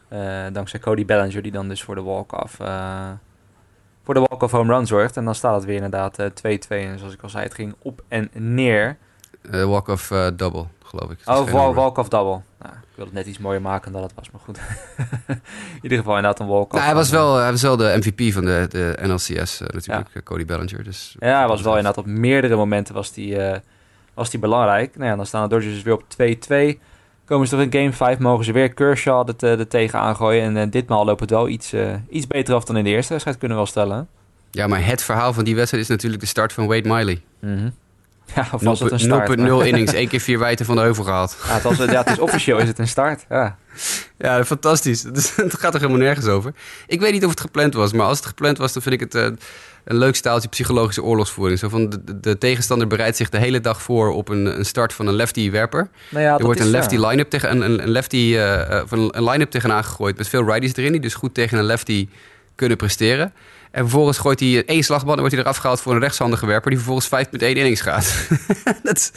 Eh, 0.09 0.45
dankzij 0.53 0.81
Cody 0.81 1.05
Bellinger 1.05 1.43
die 1.43 1.53
dan 1.53 1.69
dus 1.69 1.83
voor 1.83 1.95
de 1.95 2.03
walk-off... 2.03 2.61
eh, 2.61 3.11
voor 4.03 4.15
de 4.15 4.21
walk-off 4.21 4.53
home 4.53 4.75
run 4.77 4.87
zorgt. 4.87 5.17
En 5.17 5.25
dan 5.25 5.35
staat 5.35 5.55
het 5.55 5.65
weer 5.65 5.75
inderdaad 5.75 6.19
eh, 6.19 6.27
2-2. 6.27 6.69
en 6.69 6.99
zoals 6.99 7.15
ik 7.15 7.23
al 7.23 7.29
zei, 7.29 7.45
het 7.45 7.55
ging 7.55 7.75
op 7.83 8.03
en 8.09 8.31
neer. 8.33 8.97
Eh, 9.51 9.65
walk 9.65 9.89
of 9.89 10.11
eh, 10.11 10.27
double, 10.37 10.65
geloof 10.85 11.11
ik. 11.11 11.19
Oh, 11.25 11.75
walk-off 11.75 12.09
double. 12.09 12.41
Nou, 12.59 12.75
ik 12.95 13.01
wil 13.01 13.09
het 13.09 13.19
net 13.19 13.27
iets 13.27 13.39
mooier 13.39 13.61
maken 13.61 13.93
dan 13.93 14.01
dat 14.01 14.11
het 14.11 14.21
was, 14.21 14.31
maar 14.31 14.41
goed. 14.41 14.59
In 15.77 15.83
ieder 15.83 15.99
geval 15.99 16.17
inderdaad 16.17 16.41
een 16.41 16.47
walk-off. 16.47 16.73
Nou, 16.73 16.85
hij, 16.85 16.95
was 16.95 17.11
wel, 17.11 17.37
hij 17.37 17.51
was 17.51 17.63
wel 17.63 17.77
de 17.77 17.97
MVP 18.01 18.33
van 18.33 18.45
de, 18.45 18.67
de 18.71 18.99
NLCS 19.03 19.61
eh, 19.61 19.69
natuurlijk, 19.69 20.09
eh, 20.13 20.23
Cody 20.23 20.45
Bellinger. 20.45 20.85
Dus, 20.85 21.17
Ja, 21.19 21.39
hij 21.39 21.49
was 21.49 21.63
wel 21.63 21.77
inderdaad 21.77 22.05
op 22.05 22.07
meerdere 22.07 22.57
momenten 22.57 22.95
was 22.95 23.13
die, 23.13 23.39
eh, 23.39 23.59
was 24.15 24.31
die 24.31 24.41
belangrijk. 24.41 24.97
Nou 24.97 25.11
ja, 25.11 25.17
dan 25.17 25.27
staan 25.27 25.43
de 25.43 25.49
Dodgers 25.49 25.75
dus 25.75 25.83
weer 25.83 25.95
op 25.95 26.05
2-2. 26.09 26.81
Komen 27.25 27.49
ze 27.49 27.57
toch 27.57 27.65
in 27.65 27.73
game 27.73 27.93
5, 27.93 28.19
mogen 28.19 28.45
ze 28.45 28.53
weer 28.53 28.75
Kershaw 28.75 29.29
er, 29.29 29.59
er 29.59 29.69
tegen 29.69 29.99
aangooien. 29.99 30.57
En 30.57 30.71
ditmaal 30.71 31.05
loopt 31.05 31.21
het 31.21 31.31
wel 31.31 31.49
iets, 31.49 31.75
iets 32.09 32.27
beter 32.27 32.55
af 32.55 32.65
dan 32.65 32.77
in 32.77 32.85
de 32.85 32.91
eerste 32.91 33.11
wedstrijd, 33.11 33.39
kunnen 33.39 33.57
we 33.57 33.63
wel 33.63 33.73
stellen. 33.73 34.09
Ja, 34.51 34.67
maar 34.67 34.87
het 34.87 35.03
verhaal 35.03 35.33
van 35.33 35.45
die 35.45 35.55
wedstrijd 35.55 35.85
is 35.85 35.91
natuurlijk 35.91 36.23
de 36.23 36.29
start 36.29 36.53
van 36.53 36.67
Wade 36.67 36.89
Miley. 36.89 37.23
Ja, 38.35 38.49
of 38.53 38.63
was 38.63 38.81
het 38.81 38.91
een 38.93 38.99
0,0 38.99 39.03
start? 39.03 39.67
innings, 39.67 39.93
één 39.93 40.09
keer 40.09 40.21
vier 40.21 40.39
wijten 40.39 40.67
van 40.67 40.77
de 40.77 40.81
heuvel 40.83 41.05
gehaald. 41.05 41.37
Ja, 41.47 41.55
het, 41.55 41.63
was, 41.63 41.77
ja, 41.77 41.85
het 41.85 42.11
is 42.11 42.19
officieel 42.19 42.59
is 42.59 42.69
het 42.69 42.79
een 42.79 42.89
start. 42.89 43.25
Ja. 43.29 43.57
Ja, 44.19 44.45
fantastisch. 44.45 45.03
Dus, 45.03 45.37
het 45.37 45.59
gaat 45.59 45.75
er 45.75 45.81
helemaal 45.81 46.03
nergens 46.03 46.27
over. 46.27 46.53
Ik 46.87 47.01
weet 47.01 47.13
niet 47.13 47.25
of 47.25 47.31
het 47.31 47.41
gepland 47.41 47.75
was, 47.75 47.93
maar 47.93 48.07
als 48.07 48.17
het 48.19 48.27
gepland 48.27 48.59
was, 48.59 48.73
dan 48.73 48.83
vind 48.83 48.95
ik 48.95 49.01
het 49.01 49.15
eh, 49.15 49.23
een 49.85 49.97
leuk 49.97 50.15
staaltje 50.15 50.49
psychologische 50.49 51.03
oorlogsvoering. 51.03 51.59
Zo 51.59 51.69
van 51.69 51.89
de, 51.89 52.05
de- 52.05 52.21
de 52.21 52.39
tegenstander 52.39 52.87
bereidt 52.87 53.17
zich 53.17 53.29
de 53.29 53.39
hele 53.39 53.61
dag 53.61 53.83
voor 53.83 54.13
op 54.13 54.29
een, 54.29 54.59
een 54.59 54.65
start 54.67 54.93
van 54.93 55.07
een 55.07 55.15
lefty-werper. 55.15 55.89
Nou 56.09 56.25
ja, 56.25 56.39
er 56.39 56.45
wordt 56.45 56.61
een 56.61 56.67
ja. 56.67 56.73
lefty 56.73 56.97
line-up 56.97 57.31
tegen 57.31 57.63
een, 57.63 57.83
een, 57.83 57.91
lefty 57.91 58.17
eh, 58.37 58.61
eh, 58.79 58.83
van 58.87 59.15
een 59.15 59.25
line-up 59.25 59.51
tegenaan 59.51 59.85
gegooid 59.85 60.17
met 60.17 60.29
veel 60.29 60.45
righties 60.45 60.77
erin 60.77 60.93
die 60.93 61.01
dus 61.01 61.15
goed 61.15 61.35
tegen 61.35 61.59
een 61.59 61.65
lefty 61.65 62.09
kunnen 62.55 62.77
presteren. 62.77 63.33
En 63.75 63.81
vervolgens 63.81 64.19
gooit 64.19 64.41
hij 64.41 64.65
één 64.65 64.83
slagman 64.83 65.13
en 65.15 65.19
wordt 65.19 65.35
hij 65.35 65.43
eraf 65.43 65.57
gehaald 65.57 65.81
voor 65.81 65.93
een 65.93 66.01
rechtshandige 66.01 66.47
werper... 66.47 66.71
die 66.71 66.79
vervolgens 66.79 67.27
5,1 67.27 67.39
innings 67.39 67.81
gaat. 67.81 68.29
dat 68.83 68.97
is, 68.97 69.13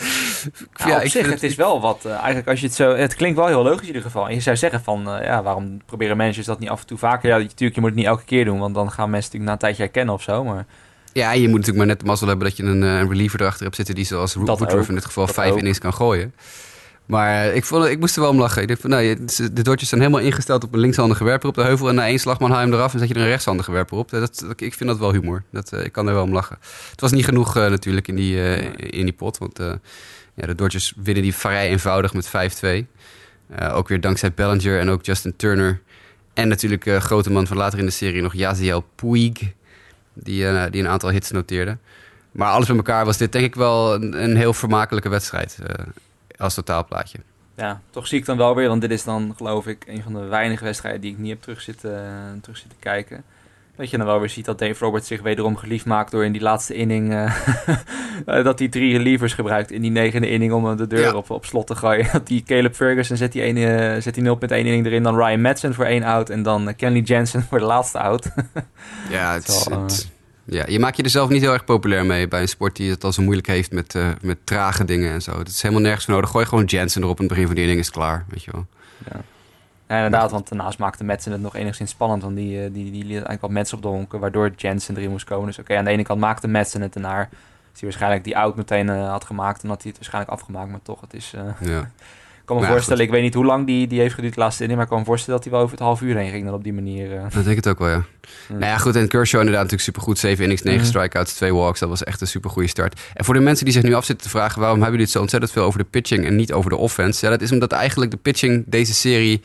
ja, 0.86 1.02
op 1.02 1.08
zich, 1.08 1.30
het, 1.30 1.44
is 1.44 1.56
wel 1.56 1.82
wat... 1.82 2.04
Uh, 2.06 2.12
eigenlijk 2.12 2.48
als 2.48 2.60
je 2.60 2.66
het 2.66 2.76
zo... 2.76 2.96
Het 2.96 3.16
klinkt 3.16 3.38
wel 3.38 3.48
heel 3.48 3.64
logisch 3.64 3.82
in 3.82 3.88
ieder 3.88 4.02
geval. 4.02 4.28
En 4.28 4.34
je 4.34 4.42
zou 4.42 4.58
zeggen 4.58 4.84
van... 4.84 5.16
Uh, 5.16 5.24
ja, 5.24 5.44
waarom 5.44 5.82
proberen 5.86 6.18
managers 6.18 6.46
dat 6.46 6.60
niet 6.60 6.70
af 6.70 6.82
en 6.82 6.88
toe 6.88 6.98
vaker? 6.98 7.30
Ja, 7.30 7.38
natuurlijk, 7.38 7.76
je 7.76 7.82
moet 7.82 7.90
het 7.90 8.00
niet 8.00 8.08
elke 8.08 8.24
keer 8.24 8.46
doen... 8.46 8.60
want 8.60 8.76
dan 8.76 8.92
gaan 8.92 9.10
mensen 9.10 9.32
natuurlijk 9.32 9.44
na 9.46 9.52
een 9.52 9.58
tijdje 9.58 9.84
herkennen 9.84 10.14
of 10.14 10.22
zo, 10.22 10.44
maar... 10.44 10.66
Ja, 11.14 11.32
je 11.32 11.42
moet 11.42 11.60
natuurlijk 11.60 11.78
maar 11.78 11.88
net 11.88 12.00
de 12.00 12.06
mazzel 12.06 12.28
hebben 12.28 12.48
dat 12.48 12.58
je 12.58 12.64
een, 12.64 12.82
een 12.82 13.10
reliever 13.10 13.42
erachter 13.42 13.64
hebt 13.64 13.76
zitten... 13.76 13.96
die 13.96 14.06
zoals 14.06 14.34
Woodruff 14.34 14.90
in 14.90 14.96
dit 14.96 15.06
geval 15.06 15.28
5 15.28 15.56
innings 15.56 15.80
kan 15.80 15.94
gooien. 15.94 16.34
Maar 17.08 17.54
ik, 17.54 17.66
vond, 17.66 17.86
ik 17.86 18.00
moest 18.00 18.16
er 18.16 18.22
wel 18.22 18.30
om 18.30 18.40
lachen. 18.40 18.62
Ik 18.62 18.68
dacht 18.68 18.82
van, 18.82 18.90
nou, 18.90 19.26
de 19.52 19.62
Dodgers 19.62 19.90
zijn 19.90 20.02
helemaal 20.02 20.22
ingesteld 20.22 20.64
op 20.64 20.74
een 20.74 20.80
linkshandige 20.80 21.24
werper 21.24 21.50
op 21.50 21.56
de 21.56 21.64
heuvel. 21.64 21.90
En 21.90 21.96
na 21.96 22.06
één 22.06 22.20
slagman 22.20 22.50
haal 22.50 22.60
je 22.60 22.66
hem 22.66 22.76
eraf 22.76 22.94
en 22.94 23.00
zet 23.00 23.08
je 23.08 23.14
er 23.14 23.22
een 23.22 23.28
rechtshandige 23.28 23.72
werper 23.72 23.98
op. 23.98 24.10
Dat, 24.10 24.46
ik 24.56 24.74
vind 24.74 24.90
dat 24.90 25.00
wel 25.00 25.12
humor. 25.12 25.44
Dat, 25.52 25.72
ik 25.72 25.92
kan 25.92 26.08
er 26.08 26.14
wel 26.14 26.24
om 26.24 26.34
lachen. 26.34 26.58
Het 26.92 27.02
was 27.02 27.12
niet 27.12 27.26
genoeg 27.26 27.58
uh, 27.58 27.68
natuurlijk 27.68 28.08
in 28.08 28.16
die, 28.16 28.36
uh, 28.36 28.58
in 28.78 29.06
die 29.06 29.14
pot. 29.14 29.38
Want 29.38 29.60
uh, 29.60 29.74
ja, 30.34 30.46
de 30.46 30.56
Dodgers 30.56 30.94
winnen 31.04 31.24
die 31.24 31.36
vrij 31.36 31.70
eenvoudig 31.70 32.14
met 32.14 32.28
5-2. 32.28 32.86
ook 33.72 33.88
weer 33.88 34.02
dankzij 34.02 34.34
Bellinger 34.34 34.80
en 34.80 34.90
ook 34.90 35.06
Justin 35.06 35.36
Turner. 35.36 35.82
En 36.34 36.48
natuurlijk 36.48 36.90
grote 37.00 37.32
man 37.32 37.48
van 37.48 37.58
later 37.58 37.80
in 37.80 37.86
de 37.86 37.92
serie 37.92 38.22
nog 38.22 38.34
Yaziel 38.34 38.86
Puig. 38.96 39.40
Die, 40.14 40.70
die 40.70 40.82
een 40.82 40.88
aantal 40.88 41.10
hits 41.10 41.32
noteerde. 41.32 41.78
Maar 42.32 42.52
alles 42.52 42.68
bij 42.68 42.76
elkaar 42.76 43.06
was 43.06 43.18
dit 43.18 43.32
denk 43.32 43.46
ik 43.46 43.56
wel 43.56 43.94
een, 43.94 44.24
een 44.24 44.36
heel 44.36 44.54
vermakelijke 44.54 45.10
wedstrijd 45.10 45.58
als 46.38 46.54
totaalplaatje. 46.54 47.20
Ja, 47.56 47.82
toch 47.90 48.08
zie 48.08 48.20
ik 48.20 48.26
dan 48.26 48.38
wel 48.38 48.56
weer, 48.56 48.68
want 48.68 48.82
dit 48.82 48.92
is 48.92 49.04
dan 49.04 49.34
geloof 49.38 49.68
ik 49.68 49.84
een 49.88 50.04
van 50.04 50.14
de 50.14 50.26
weinige 50.26 50.64
wedstrijden 50.64 51.02
die 51.02 51.12
ik 51.12 51.18
niet 51.18 51.30
heb 51.30 51.42
terug 51.42 51.62
zitten, 51.62 52.40
terug 52.42 52.58
zitten 52.58 52.80
kijken. 52.80 53.24
Dat 53.78 53.90
je 53.90 53.98
dan 53.98 54.06
wel 54.06 54.20
weer 54.20 54.30
ziet 54.30 54.46
dat 54.46 54.60
Dave 54.60 54.86
Roberts 54.86 55.08
zich 55.08 55.22
wederom 55.22 55.56
geliefd 55.56 55.86
maakt 55.86 56.12
door 56.12 56.26
in 56.26 56.32
die 56.32 56.42
laatste 56.42 56.74
inning. 56.74 57.14
Uh, 57.14 57.34
dat 58.44 58.60
hij 58.60 58.68
drie 58.68 58.98
relievers 58.98 59.34
gebruikt 59.34 59.72
in 59.72 59.82
die 59.82 59.92
negende 59.92 60.30
inning 60.30 60.54
om 60.54 60.78
de 60.78 60.88
deur 60.88 61.16
op, 61.16 61.30
op 61.30 61.46
slot 61.46 61.68
te 61.68 61.76
gooien. 61.76 62.08
Dat 62.14 62.28
die 62.28 62.44
Caleb 62.44 62.76
Ferguson 62.76 63.18
zet 63.18 63.32
die, 63.32 63.42
ene, 63.42 63.98
zet 64.02 64.14
die 64.14 64.24
0.1 64.24 64.32
inning 64.48 64.86
erin. 64.86 65.04
Dan 65.04 65.16
Ryan 65.16 65.42
Madsen 65.42 65.74
voor 65.74 65.86
één 65.86 66.04
out. 66.04 66.30
En 66.30 66.44
dan 66.44 66.76
Kenley 66.76 67.02
Jensen 67.02 67.44
voor 67.50 67.60
de 67.60 67.66
laatste 67.66 68.00
out. 68.00 68.30
ja, 69.10 69.34
het, 69.34 69.48
is, 69.48 69.68
het, 69.70 70.12
ja, 70.50 70.66
je 70.68 70.80
maakt 70.80 70.98
je 70.98 71.04
er 71.04 71.10
zelf 71.10 71.30
niet 71.30 71.42
heel 71.42 71.54
erg 71.54 71.64
populair 71.64 72.06
mee 72.06 72.28
bij 72.28 72.42
een 72.42 72.48
sport 72.48 72.76
die 72.76 72.90
het 72.90 73.04
al 73.04 73.12
zo 73.12 73.22
moeilijk 73.22 73.48
heeft 73.48 73.72
met, 73.72 73.96
uh, 73.96 74.10
met 74.22 74.38
trage 74.44 74.86
dingen 74.86 75.12
en 75.12 75.22
zo. 75.22 75.38
Het 75.38 75.48
is 75.48 75.62
helemaal 75.62 75.84
nergens 75.84 76.06
voor 76.06 76.14
nodig. 76.14 76.30
Gooi 76.30 76.46
gewoon 76.46 76.66
Jensen 76.66 77.02
erop 77.02 77.16
in 77.16 77.24
het 77.24 77.34
begin 77.34 77.48
van 77.48 77.56
die 77.56 77.66
ding 77.66 77.80
is 77.80 77.92
klaar, 77.92 78.26
weet 78.28 78.44
je 78.44 78.52
wel. 78.52 78.66
Ja. 79.12 79.20
ja 79.88 79.96
inderdaad, 79.96 80.32
want 80.32 80.50
daarnaast 80.50 80.80
maakte 80.80 81.04
Madsen 81.04 81.32
het 81.32 81.42
nog 81.42 81.56
enigszins 81.56 81.92
spannend. 81.92 82.24
Want 82.24 82.36
die, 82.36 82.72
die, 82.72 82.72
die, 82.72 82.92
die 82.92 83.02
liet 83.04 83.12
eigenlijk 83.12 83.44
al 83.44 83.50
mensen 83.50 83.78
op 83.78 83.84
de 83.84 83.90
honken, 83.90 84.20
waardoor 84.20 84.52
Jensen 84.56 84.98
erin 84.98 85.10
moest 85.10 85.26
komen. 85.26 85.46
Dus 85.46 85.60
oké, 85.60 85.78
aan 85.78 85.86
de 85.86 85.92
ene 85.92 86.04
kant 86.04 86.20
maakte 86.20 86.48
Madsen 86.48 86.82
het 86.82 86.96
ernaar. 86.96 87.30
Hij 87.72 87.90
waarschijnlijk 87.90 88.24
die 88.24 88.38
out 88.38 88.56
meteen 88.56 88.88
uh, 88.88 89.10
had 89.10 89.24
gemaakt, 89.24 89.62
dan 89.62 89.70
had 89.70 89.82
hij 89.82 89.90
het 89.90 90.00
waarschijnlijk 90.00 90.34
afgemaakt. 90.34 90.70
Maar 90.70 90.82
toch, 90.84 91.02
het 91.02 91.14
is... 91.14 91.34
Uh, 91.36 91.70
ja. 91.70 91.90
Ik 92.48 92.56
kan 92.56 92.62
me 92.62 92.72
voorstellen, 92.72 93.04
ik 93.04 93.10
weet 93.10 93.22
niet 93.22 93.34
hoe 93.34 93.46
lang 93.46 93.66
die, 93.66 93.88
die 93.88 94.00
heeft 94.00 94.14
geduurd 94.14 94.34
de 94.34 94.40
laatste 94.40 94.62
inning, 94.62 94.80
maar 94.80 94.88
ik 94.88 94.94
kan 94.94 95.02
me 95.02 95.08
voorstellen 95.10 95.36
dat 95.36 95.44
hij 95.44 95.54
wel 95.54 95.62
over 95.62 95.78
het 95.78 95.86
half 95.86 96.02
uur 96.02 96.16
heen 96.16 96.30
ging 96.30 96.46
dan 96.46 96.54
op 96.54 96.64
die 96.64 96.74
manier. 96.74 97.14
Uh. 97.14 97.22
Dat 97.22 97.34
denk 97.34 97.48
ik 97.48 97.56
het 97.56 97.68
ook 97.68 97.80
wel, 97.80 97.90
ja. 97.90 98.04
Nou 98.48 98.64
ja, 98.64 98.78
goed, 98.78 98.96
en 98.96 99.08
Kershaw 99.08 99.40
inderdaad 99.40 99.64
natuurlijk 99.64 99.90
supergoed. 99.90 100.20
7 100.20 100.44
innings, 100.44 100.64
9 100.64 100.82
mm. 100.82 100.88
strikeouts, 100.88 101.34
2 101.34 101.54
walks. 101.54 101.80
Dat 101.80 101.90
was 101.90 102.04
echt 102.04 102.22
een 102.22 102.28
supergoeie 102.28 102.68
start. 102.68 103.00
En 103.14 103.26
voor 103.26 103.34
de 103.34 103.40
mensen 103.40 103.66
die 103.66 103.74
zich 103.74 103.84
nu 103.84 103.94
afzitten 103.94 104.26
te 104.26 104.32
vragen... 104.32 104.60
waarom 104.60 104.82
hebben 104.82 104.92
jullie 104.92 105.06
het 105.06 105.16
zo 105.16 105.22
ontzettend 105.22 105.52
veel 105.52 105.64
over 105.64 105.80
de 105.80 105.86
pitching 105.86 106.26
en 106.26 106.36
niet 106.36 106.54
over 106.54 106.70
de 106.70 106.78
offense? 106.78 107.26
Ja, 107.26 107.32
dat 107.32 107.42
is 107.42 107.52
omdat 107.52 107.72
eigenlijk 107.72 108.12
de 108.12 108.18
pitching 108.18 108.64
deze 108.68 108.94
serie 108.94 109.42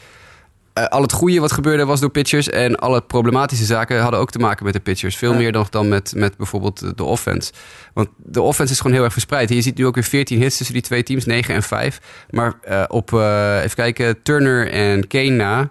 uh, 0.74 0.84
al 0.84 1.02
het 1.02 1.12
goede 1.12 1.40
wat 1.40 1.52
gebeurde 1.52 1.84
was 1.84 2.00
door 2.00 2.10
pitchers. 2.10 2.48
En 2.48 2.76
alle 2.76 3.00
problematische 3.00 3.64
zaken 3.64 4.00
hadden 4.00 4.20
ook 4.20 4.30
te 4.30 4.38
maken 4.38 4.64
met 4.64 4.74
de 4.74 4.80
pitchers. 4.80 5.16
Veel 5.16 5.34
meer 5.34 5.52
dan, 5.52 5.66
dan 5.70 5.88
met, 5.88 6.12
met 6.16 6.36
bijvoorbeeld 6.36 6.96
de 6.96 7.04
offense. 7.04 7.52
Want 7.92 8.08
de 8.16 8.40
offense 8.40 8.72
is 8.72 8.80
gewoon 8.80 8.96
heel 8.96 9.04
erg 9.04 9.12
verspreid. 9.12 9.48
Je 9.48 9.62
ziet 9.62 9.76
nu 9.76 9.86
ook 9.86 9.94
weer 9.94 10.04
14 10.04 10.38
hits 10.40 10.56
tussen 10.56 10.74
die 10.74 10.84
twee 10.84 11.02
teams, 11.02 11.24
9 11.24 11.54
en 11.54 11.62
5. 11.62 12.00
Maar 12.30 12.54
uh, 12.68 12.84
op, 12.88 13.10
uh, 13.10 13.58
even 13.62 13.76
kijken, 13.76 14.22
Turner 14.22 14.70
en 14.70 15.06
Kane 15.06 15.30
na. 15.30 15.70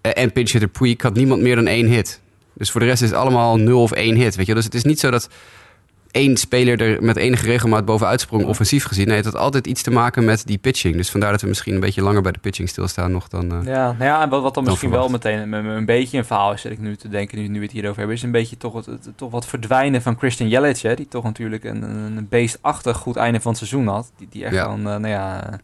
en 0.00 0.32
pinch 0.32 0.50
hitter 0.50 0.70
Puig 0.70 1.02
had 1.02 1.14
niemand 1.14 1.42
meer 1.42 1.56
dan 1.56 1.66
één 1.66 1.86
hit. 1.86 2.20
Dus 2.54 2.70
voor 2.70 2.80
de 2.80 2.86
rest 2.86 3.02
is 3.02 3.08
het 3.08 3.18
allemaal 3.18 3.56
0 3.56 3.82
of 3.82 3.92
1 3.92 4.14
hit. 4.14 4.36
Weet 4.36 4.46
je? 4.46 4.54
Dus 4.54 4.64
het 4.64 4.74
is 4.74 4.84
niet 4.84 5.00
zo 5.00 5.10
dat 5.10 5.28
één 6.16 6.36
speler 6.36 6.80
er 6.80 7.02
met 7.02 7.16
enige 7.16 7.46
regelmaat 7.46 7.84
bovenuit 7.84 8.20
sprong, 8.20 8.44
offensief 8.44 8.84
gezien. 8.84 9.06
Nee, 9.06 9.16
het 9.16 9.24
had 9.24 9.36
altijd 9.36 9.66
iets 9.66 9.82
te 9.82 9.90
maken 9.90 10.24
met 10.24 10.46
die 10.46 10.58
pitching. 10.58 10.96
Dus 10.96 11.10
vandaar 11.10 11.30
dat 11.30 11.40
we 11.40 11.46
misschien 11.46 11.74
een 11.74 11.80
beetje 11.80 12.02
langer 12.02 12.22
bij 12.22 12.32
de 12.32 12.38
pitching 12.38 12.68
stilstaan 12.68 13.12
nog 13.12 13.28
dan. 13.28 13.44
Uh, 13.44 13.64
ja, 13.64 13.92
nou 13.92 14.04
ja, 14.04 14.28
wat, 14.28 14.42
wat 14.42 14.54
dan, 14.54 14.64
misschien 14.64 14.90
wel 14.90 15.08
meteen 15.08 15.52
een, 15.52 15.64
een, 15.64 15.84
beetje 15.84 16.18
een 16.18 16.24
verhaal 16.24 16.52
is, 16.52 16.60
zit 16.60 16.72
ik 16.72 16.78
nu 16.78 16.96
te 16.96 17.08
denken, 17.08 17.38
nu, 17.38 17.48
nu 17.48 17.58
we 17.58 17.64
het 17.64 17.72
hierover 17.72 17.98
hebben, 17.98 18.16
is 18.16 18.22
een 18.22 18.30
beetje 18.30 18.56
toch, 18.56 18.74
het, 18.74 18.86
het, 18.86 19.08
toch 19.16 19.30
wat 19.30 19.46
verdwijnen 19.46 20.02
van 20.02 20.18
Christian 20.18 20.48
Yelich, 20.48 20.82
hè, 20.82 20.94
die 20.94 21.08
toch 21.08 21.24
natuurlijk 21.24 21.64
een, 21.64 21.82
een 21.82 22.26
beestachtig 22.28 22.96
goed 22.96 23.16
einde 23.16 23.40
van 23.40 23.50
het 23.50 23.58
seizoen 23.58 23.86
had. 23.86 24.12
Die, 24.16 24.28
die 24.30 24.44
echt 24.44 24.54
ja. 24.54 24.64
dan, 24.64 24.78
uh, 24.78 24.84
nou 24.84 25.08
ja, 25.08 25.58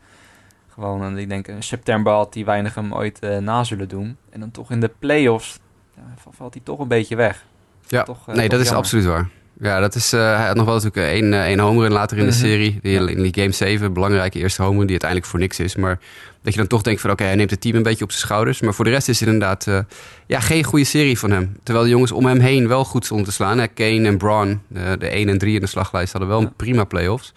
gewoon, 0.69 1.19
ik 1.19 1.29
denk 1.29 1.49
in 1.49 1.63
september 1.63 2.13
had 2.13 2.33
die 2.33 2.45
weinig 2.45 2.75
hem 2.75 2.95
ooit 2.95 3.19
uh, 3.25 3.39
na 3.39 3.65
zullen 3.65 3.89
doen. 3.89 4.17
En 4.31 4.41
dan 4.41 4.51
toch 4.51 4.71
in 4.71 4.81
de 4.81 4.91
playoffs 4.99 5.59
ja, 5.97 6.03
valt 6.31 6.55
hij 6.55 6.63
toch 6.65 6.79
een 6.79 6.89
beetje 6.89 7.17
weg. 7.17 7.45
Ja, 7.87 8.03
toch, 8.03 8.27
nee, 8.27 8.49
dat 8.49 8.61
is 8.61 8.73
absoluut 8.73 9.05
waar. 9.05 9.29
Ja, 9.63 9.81
dat 9.81 9.95
is, 9.95 10.15
uh, 10.15 10.21
hij 10.21 10.47
had 10.47 10.57
nog 10.57 10.65
wel 10.65 10.75
natuurlijk 10.75 11.07
één, 11.07 11.35
één 11.35 11.59
homer 11.59 11.91
later 11.91 12.19
in 12.19 12.27
de 12.27 12.33
serie. 12.33 12.79
Die, 12.83 13.11
In 13.11 13.23
die 13.23 13.35
game 13.35 13.53
7, 13.53 13.93
belangrijke 13.93 14.39
eerste 14.39 14.63
homer, 14.63 14.81
die 14.81 14.91
uiteindelijk 14.91 15.31
voor 15.31 15.39
niks 15.39 15.59
is. 15.59 15.77
Maar 15.77 15.99
dat 16.43 16.53
je 16.53 16.59
dan 16.59 16.69
toch 16.69 16.83
denkt 16.83 17.01
van 17.01 17.11
oké, 17.11 17.25
hij 17.25 17.35
neemt 17.35 17.51
het 17.51 17.61
team 17.61 17.77
een 17.77 17.83
beetje 17.83 18.05
op 18.05 18.11
zijn 18.11 18.23
schouders. 18.23 18.61
Maar 18.61 18.75
voor 18.75 18.85
de 18.85 18.91
rest 18.91 19.09
is 19.09 19.21
het 19.21 19.29
inderdaad 19.29 19.67
uh, 19.67 19.79
ja, 20.27 20.41
geen 20.41 20.65
goede 20.65 20.85
serie 20.85 21.19
van 21.19 21.31
hem. 21.31 21.57
Terwijl 21.63 21.85
de 21.85 21.91
jongens 21.91 22.13
om 22.13 22.27
hem 22.27 22.41
heen 22.41 22.69
wel 22.69 22.85
goed 22.85 23.05
stonden 23.05 23.27
te 23.27 23.33
slaan. 23.33 23.59
Hè. 23.59 23.67
Kane 23.67 24.07
en 24.07 24.19
Braun, 24.19 24.63
de, 24.69 24.97
de 24.99 25.09
1 25.09 25.29
en 25.29 25.39
3 25.39 25.55
in 25.55 25.61
de 25.61 25.67
slaglijst, 25.67 26.13
hadden 26.13 26.31
wel 26.31 26.41
een 26.41 26.55
prima 26.57 26.85
playoffs. 26.85 27.33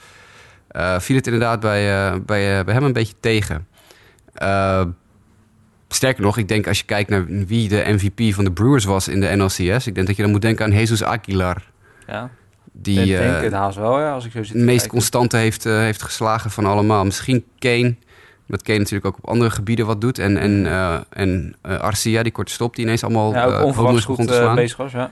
Viel 0.97 1.15
het 1.15 1.25
inderdaad 1.25 1.59
bij, 1.59 2.11
bij, 2.21 2.63
bij 2.63 2.73
hem 2.73 2.83
een 2.83 2.93
beetje 2.93 3.15
tegen. 3.19 3.67
sterker 5.87 6.23
nog, 6.23 6.37
ik 6.37 6.47
denk 6.47 6.67
als 6.67 6.77
je 6.77 6.85
kijkt 6.85 7.09
naar 7.09 7.25
wie 7.25 7.69
de 7.69 7.83
MVP 7.87 8.33
van 8.33 8.43
de 8.43 8.51
Brewers 8.51 8.85
was 8.85 9.07
in 9.07 9.19
de 9.19 9.35
NLCS. 9.35 9.87
Ik 9.87 9.95
denk 9.95 10.07
dat 10.07 10.15
je 10.15 10.21
dan 10.21 10.31
moet 10.31 10.41
denken 10.41 10.65
aan 10.65 10.71
Jesus 10.71 11.03
Aguilar. 11.03 11.73
Ja. 12.07 12.29
Die 12.71 12.99
ik 12.99 13.17
denk 13.17 13.35
uh, 13.35 13.41
het 13.41 13.53
haast 13.53 13.77
wel, 13.77 13.99
ja, 13.99 14.13
als 14.13 14.25
ik 14.25 14.31
zo 14.31 14.43
zit. 14.43 14.57
De 14.57 14.63
meest 14.63 14.87
constante 14.87 15.37
heeft, 15.37 15.65
uh, 15.65 15.77
heeft 15.77 16.01
geslagen 16.01 16.51
van 16.51 16.65
allemaal. 16.65 17.05
Misschien 17.05 17.45
Kane. 17.59 17.95
Met 18.45 18.61
Kane 18.61 18.79
natuurlijk 18.79 19.05
ook 19.05 19.17
op 19.17 19.29
andere 19.29 19.49
gebieden 19.49 19.85
wat 19.85 20.01
doet. 20.01 20.19
En, 20.19 20.37
en, 20.37 20.51
uh, 20.51 20.99
en 21.09 21.55
Arcia, 21.61 22.23
die 22.23 22.31
korte 22.31 22.51
stop, 22.51 22.75
die 22.75 22.85
ineens 22.85 23.03
allemaal 23.03 23.33
ja, 23.33 23.45
ook 23.45 23.63
onverwachts 23.63 24.05
goed 24.05 24.27
te 24.27 24.33
slaan. 24.33 24.55
bezig 24.55 24.77
was, 24.77 24.91
ja. 24.91 25.11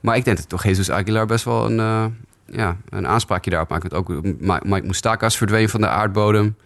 Maar 0.00 0.16
ik 0.16 0.24
denk 0.24 0.36
dat 0.36 0.48
toch 0.48 0.64
Jesus 0.64 0.90
Aguilar 0.90 1.26
best 1.26 1.44
wel 1.44 1.70
een, 1.70 2.14
ja, 2.46 2.76
een 2.88 3.06
aanspraakje 3.06 3.50
daarop 3.50 3.68
maakt. 3.68 3.94
Ook 3.94 4.08
Mike 4.40 4.84
Moustakas 4.84 5.36
verdween 5.36 5.68
van 5.68 5.80
de 5.80 5.88
aardbodem. 5.88 6.56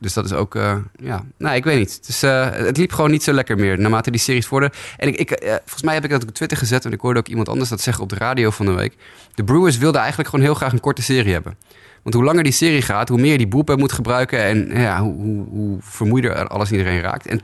Dus 0.00 0.12
dat 0.12 0.24
is 0.24 0.32
ook, 0.32 0.54
uh, 0.54 0.76
ja, 0.96 1.24
nou, 1.38 1.56
ik 1.56 1.64
weet 1.64 1.78
niet. 1.78 2.06
Dus, 2.06 2.24
uh, 2.24 2.50
het 2.50 2.76
liep 2.76 2.92
gewoon 2.92 3.10
niet 3.10 3.22
zo 3.22 3.32
lekker 3.32 3.56
meer 3.56 3.78
naarmate 3.78 4.10
die 4.10 4.20
series 4.20 4.48
worden. 4.48 4.70
En 4.96 5.08
ik, 5.08 5.16
ik 5.16 5.30
uh, 5.30 5.48
volgens 5.50 5.82
mij 5.82 5.94
heb 5.94 6.04
ik 6.04 6.10
dat 6.10 6.22
op 6.22 6.30
Twitter 6.30 6.58
gezet 6.58 6.84
en 6.84 6.92
ik 6.92 7.00
hoorde 7.00 7.18
ook 7.18 7.28
iemand 7.28 7.48
anders 7.48 7.68
dat 7.68 7.80
zeggen 7.80 8.02
op 8.02 8.08
de 8.08 8.16
radio 8.16 8.50
van 8.50 8.66
de 8.66 8.72
week. 8.72 8.96
De 9.34 9.44
Brewers 9.44 9.78
wilden 9.78 10.00
eigenlijk 10.00 10.30
gewoon 10.30 10.44
heel 10.44 10.54
graag 10.54 10.72
een 10.72 10.80
korte 10.80 11.02
serie 11.02 11.32
hebben. 11.32 11.56
Want 12.02 12.14
hoe 12.14 12.24
langer 12.24 12.42
die 12.42 12.52
serie 12.52 12.82
gaat, 12.82 13.08
hoe 13.08 13.20
meer 13.20 13.38
die 13.38 13.48
boepen 13.48 13.78
moet 13.78 13.92
gebruiken 13.92 14.42
en 14.42 14.70
ja, 14.80 15.00
hoe, 15.02 15.14
hoe, 15.14 15.46
hoe 15.48 15.78
vermoeider 15.80 16.46
alles 16.46 16.72
iedereen 16.72 17.00
raakt. 17.00 17.26
En 17.26 17.40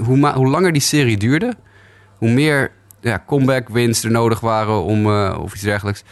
hoe, 0.00 0.32
hoe 0.32 0.48
langer 0.48 0.72
die 0.72 0.82
serie 0.82 1.16
duurde, 1.16 1.54
hoe 2.18 2.30
meer 2.30 2.70
ja, 3.00 3.22
comeback 3.26 3.68
wins 3.68 4.04
er 4.04 4.10
nodig 4.10 4.40
waren 4.40 4.82
om, 4.82 5.06
of 5.32 5.54
iets 5.54 5.62
dergelijks. 5.62 6.02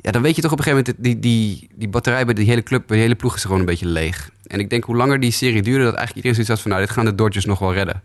Ja, 0.00 0.10
dan 0.10 0.22
weet 0.22 0.36
je 0.36 0.42
toch 0.42 0.52
op 0.52 0.58
een 0.58 0.64
gegeven 0.64 0.84
moment, 0.86 1.04
die, 1.04 1.18
die, 1.18 1.68
die 1.74 1.88
batterij 1.88 2.24
bij 2.24 2.34
de 2.34 2.42
hele 2.42 2.62
club, 2.62 2.86
bij 2.86 2.96
de 2.96 3.02
hele 3.02 3.14
ploeg 3.14 3.34
is 3.34 3.42
gewoon 3.42 3.58
een 3.58 3.66
beetje 3.66 3.86
leeg. 3.86 4.30
En 4.46 4.60
ik 4.60 4.70
denk 4.70 4.84
hoe 4.84 4.96
langer 4.96 5.20
die 5.20 5.30
serie 5.30 5.62
duurde, 5.62 5.84
dat 5.84 5.94
eigenlijk 5.94 6.16
iedereen 6.16 6.34
zoiets 6.34 6.50
had 6.50 6.60
van, 6.60 6.70
nou, 6.70 6.82
dit 6.82 6.90
gaan 6.90 7.04
de 7.04 7.14
Dodgers 7.14 7.44
nog 7.44 7.58
wel 7.58 7.72
redden. 7.72 8.02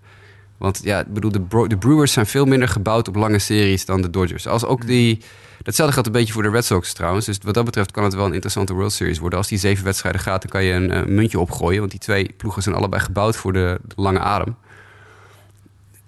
Want 0.57 0.79
ja, 0.83 0.99
ik 0.99 1.13
bedoel, 1.13 1.31
de, 1.31 1.67
de 1.67 1.77
Brewers 1.77 2.13
zijn 2.13 2.25
veel 2.25 2.45
minder 2.45 2.67
gebouwd 2.67 3.07
op 3.07 3.15
lange 3.15 3.39
series 3.39 3.85
dan 3.85 4.01
de 4.01 4.09
Dodgers. 4.09 4.47
Als 4.47 4.65
ook 4.65 4.85
die, 4.87 5.21
datzelfde 5.63 5.93
geldt 5.93 6.07
een 6.07 6.13
beetje 6.13 6.33
voor 6.33 6.43
de 6.43 6.49
Red 6.49 6.65
Sox 6.65 6.93
trouwens. 6.93 7.25
Dus 7.25 7.37
wat 7.43 7.53
dat 7.53 7.65
betreft 7.65 7.91
kan 7.91 8.03
het 8.03 8.13
wel 8.13 8.25
een 8.25 8.33
interessante 8.33 8.73
World 8.73 8.91
Series 8.91 9.19
worden. 9.19 9.39
Als 9.39 9.47
die 9.47 9.57
zeven 9.57 9.83
wedstrijden 9.83 10.21
gaat, 10.21 10.41
dan 10.41 10.51
kan 10.51 10.63
je 10.63 10.73
een, 10.73 10.95
een 10.95 11.15
muntje 11.15 11.39
opgooien. 11.39 11.79
Want 11.79 11.91
die 11.91 11.99
twee 11.99 12.33
ploegen 12.37 12.61
zijn 12.61 12.75
allebei 12.75 13.01
gebouwd 13.01 13.35
voor 13.35 13.53
de, 13.53 13.79
lange 13.95 14.19
adem. 14.19 14.55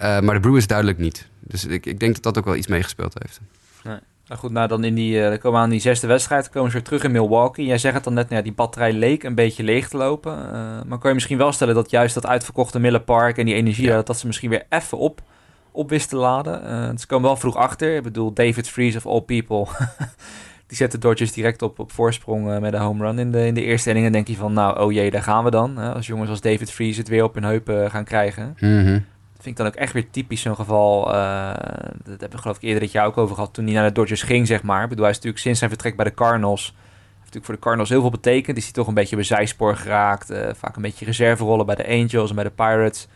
Uh, 0.01 0.19
maar 0.19 0.33
de 0.33 0.39
Brewers 0.39 0.67
duidelijk 0.67 0.97
niet. 0.97 1.27
Dus 1.39 1.65
ik, 1.65 1.85
ik 1.85 1.99
denk 1.99 2.13
dat 2.13 2.23
dat 2.23 2.37
ook 2.37 2.45
wel 2.45 2.55
iets 2.55 2.67
meegespeeld 2.67 3.15
heeft. 3.19 3.39
Nee. 3.83 3.97
Nou 4.27 4.39
goed, 4.39 4.51
nou 4.51 4.67
dan 4.67 4.83
in 4.83 4.93
die, 4.93 5.19
uh, 5.19 5.25
komen 5.25 5.51
we 5.51 5.65
aan 5.65 5.69
die 5.69 5.79
zesde 5.79 6.07
wedstrijd, 6.07 6.49
komen 6.49 6.71
ze 6.71 6.77
weer 6.77 6.85
terug 6.85 7.03
in 7.03 7.11
Milwaukee. 7.11 7.65
Jij 7.65 7.77
zegt 7.77 7.95
het 7.95 8.03
dan 8.03 8.13
net, 8.13 8.23
nou 8.23 8.35
ja, 8.35 8.43
die 8.43 8.53
batterij 8.53 8.93
leek 8.93 9.23
een 9.23 9.35
beetje 9.35 9.63
leeg 9.63 9.89
te 9.89 9.97
lopen. 9.97 10.37
Uh, 10.37 10.81
maar 10.87 10.97
kan 10.97 11.09
je 11.09 11.13
misschien 11.13 11.37
wel 11.37 11.51
stellen 11.51 11.75
dat 11.75 11.89
juist 11.89 12.13
dat 12.13 12.25
uitverkochte 12.25 12.79
Miller 12.79 13.01
Park 13.01 13.37
en 13.37 13.45
die 13.45 13.55
energie, 13.55 13.87
ja. 13.87 13.95
dat, 13.95 14.07
dat 14.07 14.17
ze 14.17 14.27
misschien 14.27 14.49
weer 14.49 14.65
even 14.69 14.97
op, 14.97 15.21
op 15.71 15.89
wisten 15.89 16.09
te 16.09 16.15
laden. 16.15 16.63
Uh, 16.63 16.97
ze 16.97 17.07
komen 17.07 17.27
wel 17.27 17.37
vroeg 17.37 17.55
achter. 17.55 17.95
Ik 17.95 18.03
bedoel, 18.03 18.33
David 18.33 18.69
Freeze 18.69 18.97
of 18.97 19.05
all 19.05 19.21
people, 19.21 19.65
die 20.67 20.77
zet 20.77 20.91
de 20.91 20.97
Dodgers 20.97 21.31
direct 21.31 21.61
op, 21.61 21.79
op 21.79 21.91
voorsprong 21.91 22.59
met 22.59 22.73
een 22.73 22.81
home 22.81 23.05
run 23.05 23.19
in 23.19 23.31
de, 23.31 23.45
in 23.45 23.53
de 23.53 23.63
eerste 23.63 23.89
inning. 23.89 24.05
En 24.05 24.11
denk 24.11 24.27
je 24.27 24.35
van, 24.35 24.53
nou, 24.53 24.79
oh 24.79 24.91
jee, 24.91 25.11
daar 25.11 25.23
gaan 25.23 25.43
we 25.43 25.51
dan. 25.51 25.77
als 25.77 26.07
jongens 26.07 26.29
als 26.29 26.41
David 26.41 26.71
Freeze 26.71 26.99
het 26.99 27.09
weer 27.09 27.23
op 27.23 27.33
hun 27.33 27.43
heupen 27.43 27.91
gaan 27.91 28.03
krijgen. 28.03 28.57
Mm 28.59 29.05
vind 29.43 29.59
ik 29.59 29.63
dan 29.65 29.73
ook 29.73 29.79
echt 29.79 29.93
weer 29.93 30.09
typisch 30.09 30.41
zo'n 30.41 30.55
geval. 30.55 31.13
Uh, 31.13 31.53
dat 32.03 32.19
hebben 32.19 32.29
we 32.29 32.37
geloof 32.37 32.55
ik 32.55 32.63
eerder 32.63 32.79
dit 32.79 32.91
jaar 32.91 33.05
ook 33.05 33.17
over 33.17 33.35
gehad. 33.35 33.53
Toen 33.53 33.65
hij 33.65 33.73
naar 33.73 33.87
de 33.87 33.91
Dodgers 33.93 34.21
ging, 34.21 34.47
zeg 34.47 34.63
maar. 34.63 34.83
Ik 34.83 34.89
bedoel, 34.89 35.03
hij 35.03 35.11
is 35.11 35.17
natuurlijk 35.17 35.43
sinds 35.43 35.59
zijn 35.59 35.71
vertrek 35.71 35.95
bij 35.95 36.05
de 36.05 36.13
Cardinals... 36.13 36.63
heeft 36.63 37.17
natuurlijk 37.17 37.45
voor 37.45 37.53
de 37.53 37.59
Cardinals 37.59 37.89
heel 37.89 38.01
veel 38.01 38.09
betekend. 38.09 38.57
Is 38.57 38.63
hij 38.63 38.73
toch 38.73 38.87
een 38.87 38.93
beetje 38.93 39.15
bij 39.15 39.25
zijspoor 39.25 39.75
geraakt. 39.75 40.31
Uh, 40.31 40.49
vaak 40.55 40.75
een 40.75 40.81
beetje 40.81 41.05
reserverollen 41.05 41.65
bij 41.65 41.75
de 41.75 41.87
Angels 41.87 42.29
en 42.29 42.35
bij 42.35 42.43
de 42.43 42.49
Pirates. 42.49 43.07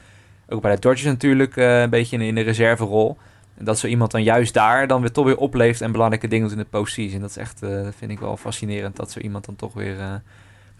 Ook 0.49 0.61
bij 0.61 0.75
de 0.75 0.81
Dodgers 0.81 1.03
natuurlijk 1.03 1.55
uh, 1.55 1.81
een 1.81 1.89
beetje 1.89 2.17
in, 2.17 2.21
in 2.21 2.35
de 2.35 2.41
reserverol. 2.41 3.17
En 3.57 3.65
dat 3.65 3.79
zo 3.79 3.87
iemand 3.87 4.11
dan 4.11 4.23
juist 4.23 4.53
daar 4.53 4.87
dan 4.87 5.01
weer 5.01 5.11
toch 5.11 5.25
weer 5.25 5.37
opleeft... 5.37 5.81
en 5.81 5.91
belangrijke 5.91 6.27
dingen 6.27 6.47
doet 6.47 6.57
in 6.57 6.63
de 6.63 6.69
postseason. 6.69 7.19
Dat 7.19 7.29
is 7.29 7.37
echt, 7.37 7.59
vind 7.97 8.11
ik 8.11 8.19
wel 8.19 8.37
fascinerend... 8.37 8.95
dat 8.95 9.11
zo 9.11 9.19
iemand 9.19 9.45
dan 9.45 9.55
toch 9.55 9.73
weer 9.73 10.21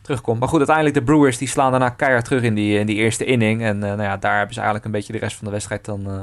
terugkomt. 0.07 0.39
Maar 0.39 0.47
goed, 0.47 0.57
uiteindelijk 0.57 0.95
de 0.95 1.03
Brewers 1.03 1.37
die 1.37 1.47
slaan 1.47 1.71
daarna 1.71 1.89
keihard 1.89 2.25
terug 2.25 2.43
in 2.43 2.55
die, 2.55 2.79
in 2.79 2.85
die 2.85 2.95
eerste 2.95 3.25
inning. 3.25 3.61
En 3.61 3.75
uh, 3.75 3.81
nou 3.81 4.01
ja, 4.01 4.17
daar 4.17 4.37
hebben 4.37 4.53
ze 4.53 4.59
eigenlijk 4.59 4.85
een 4.85 4.91
beetje 4.91 5.13
de 5.13 5.19
rest 5.19 5.35
van 5.35 5.45
de 5.45 5.51
wedstrijd 5.51 5.85
dan 5.85 6.01
uh, 6.07 6.19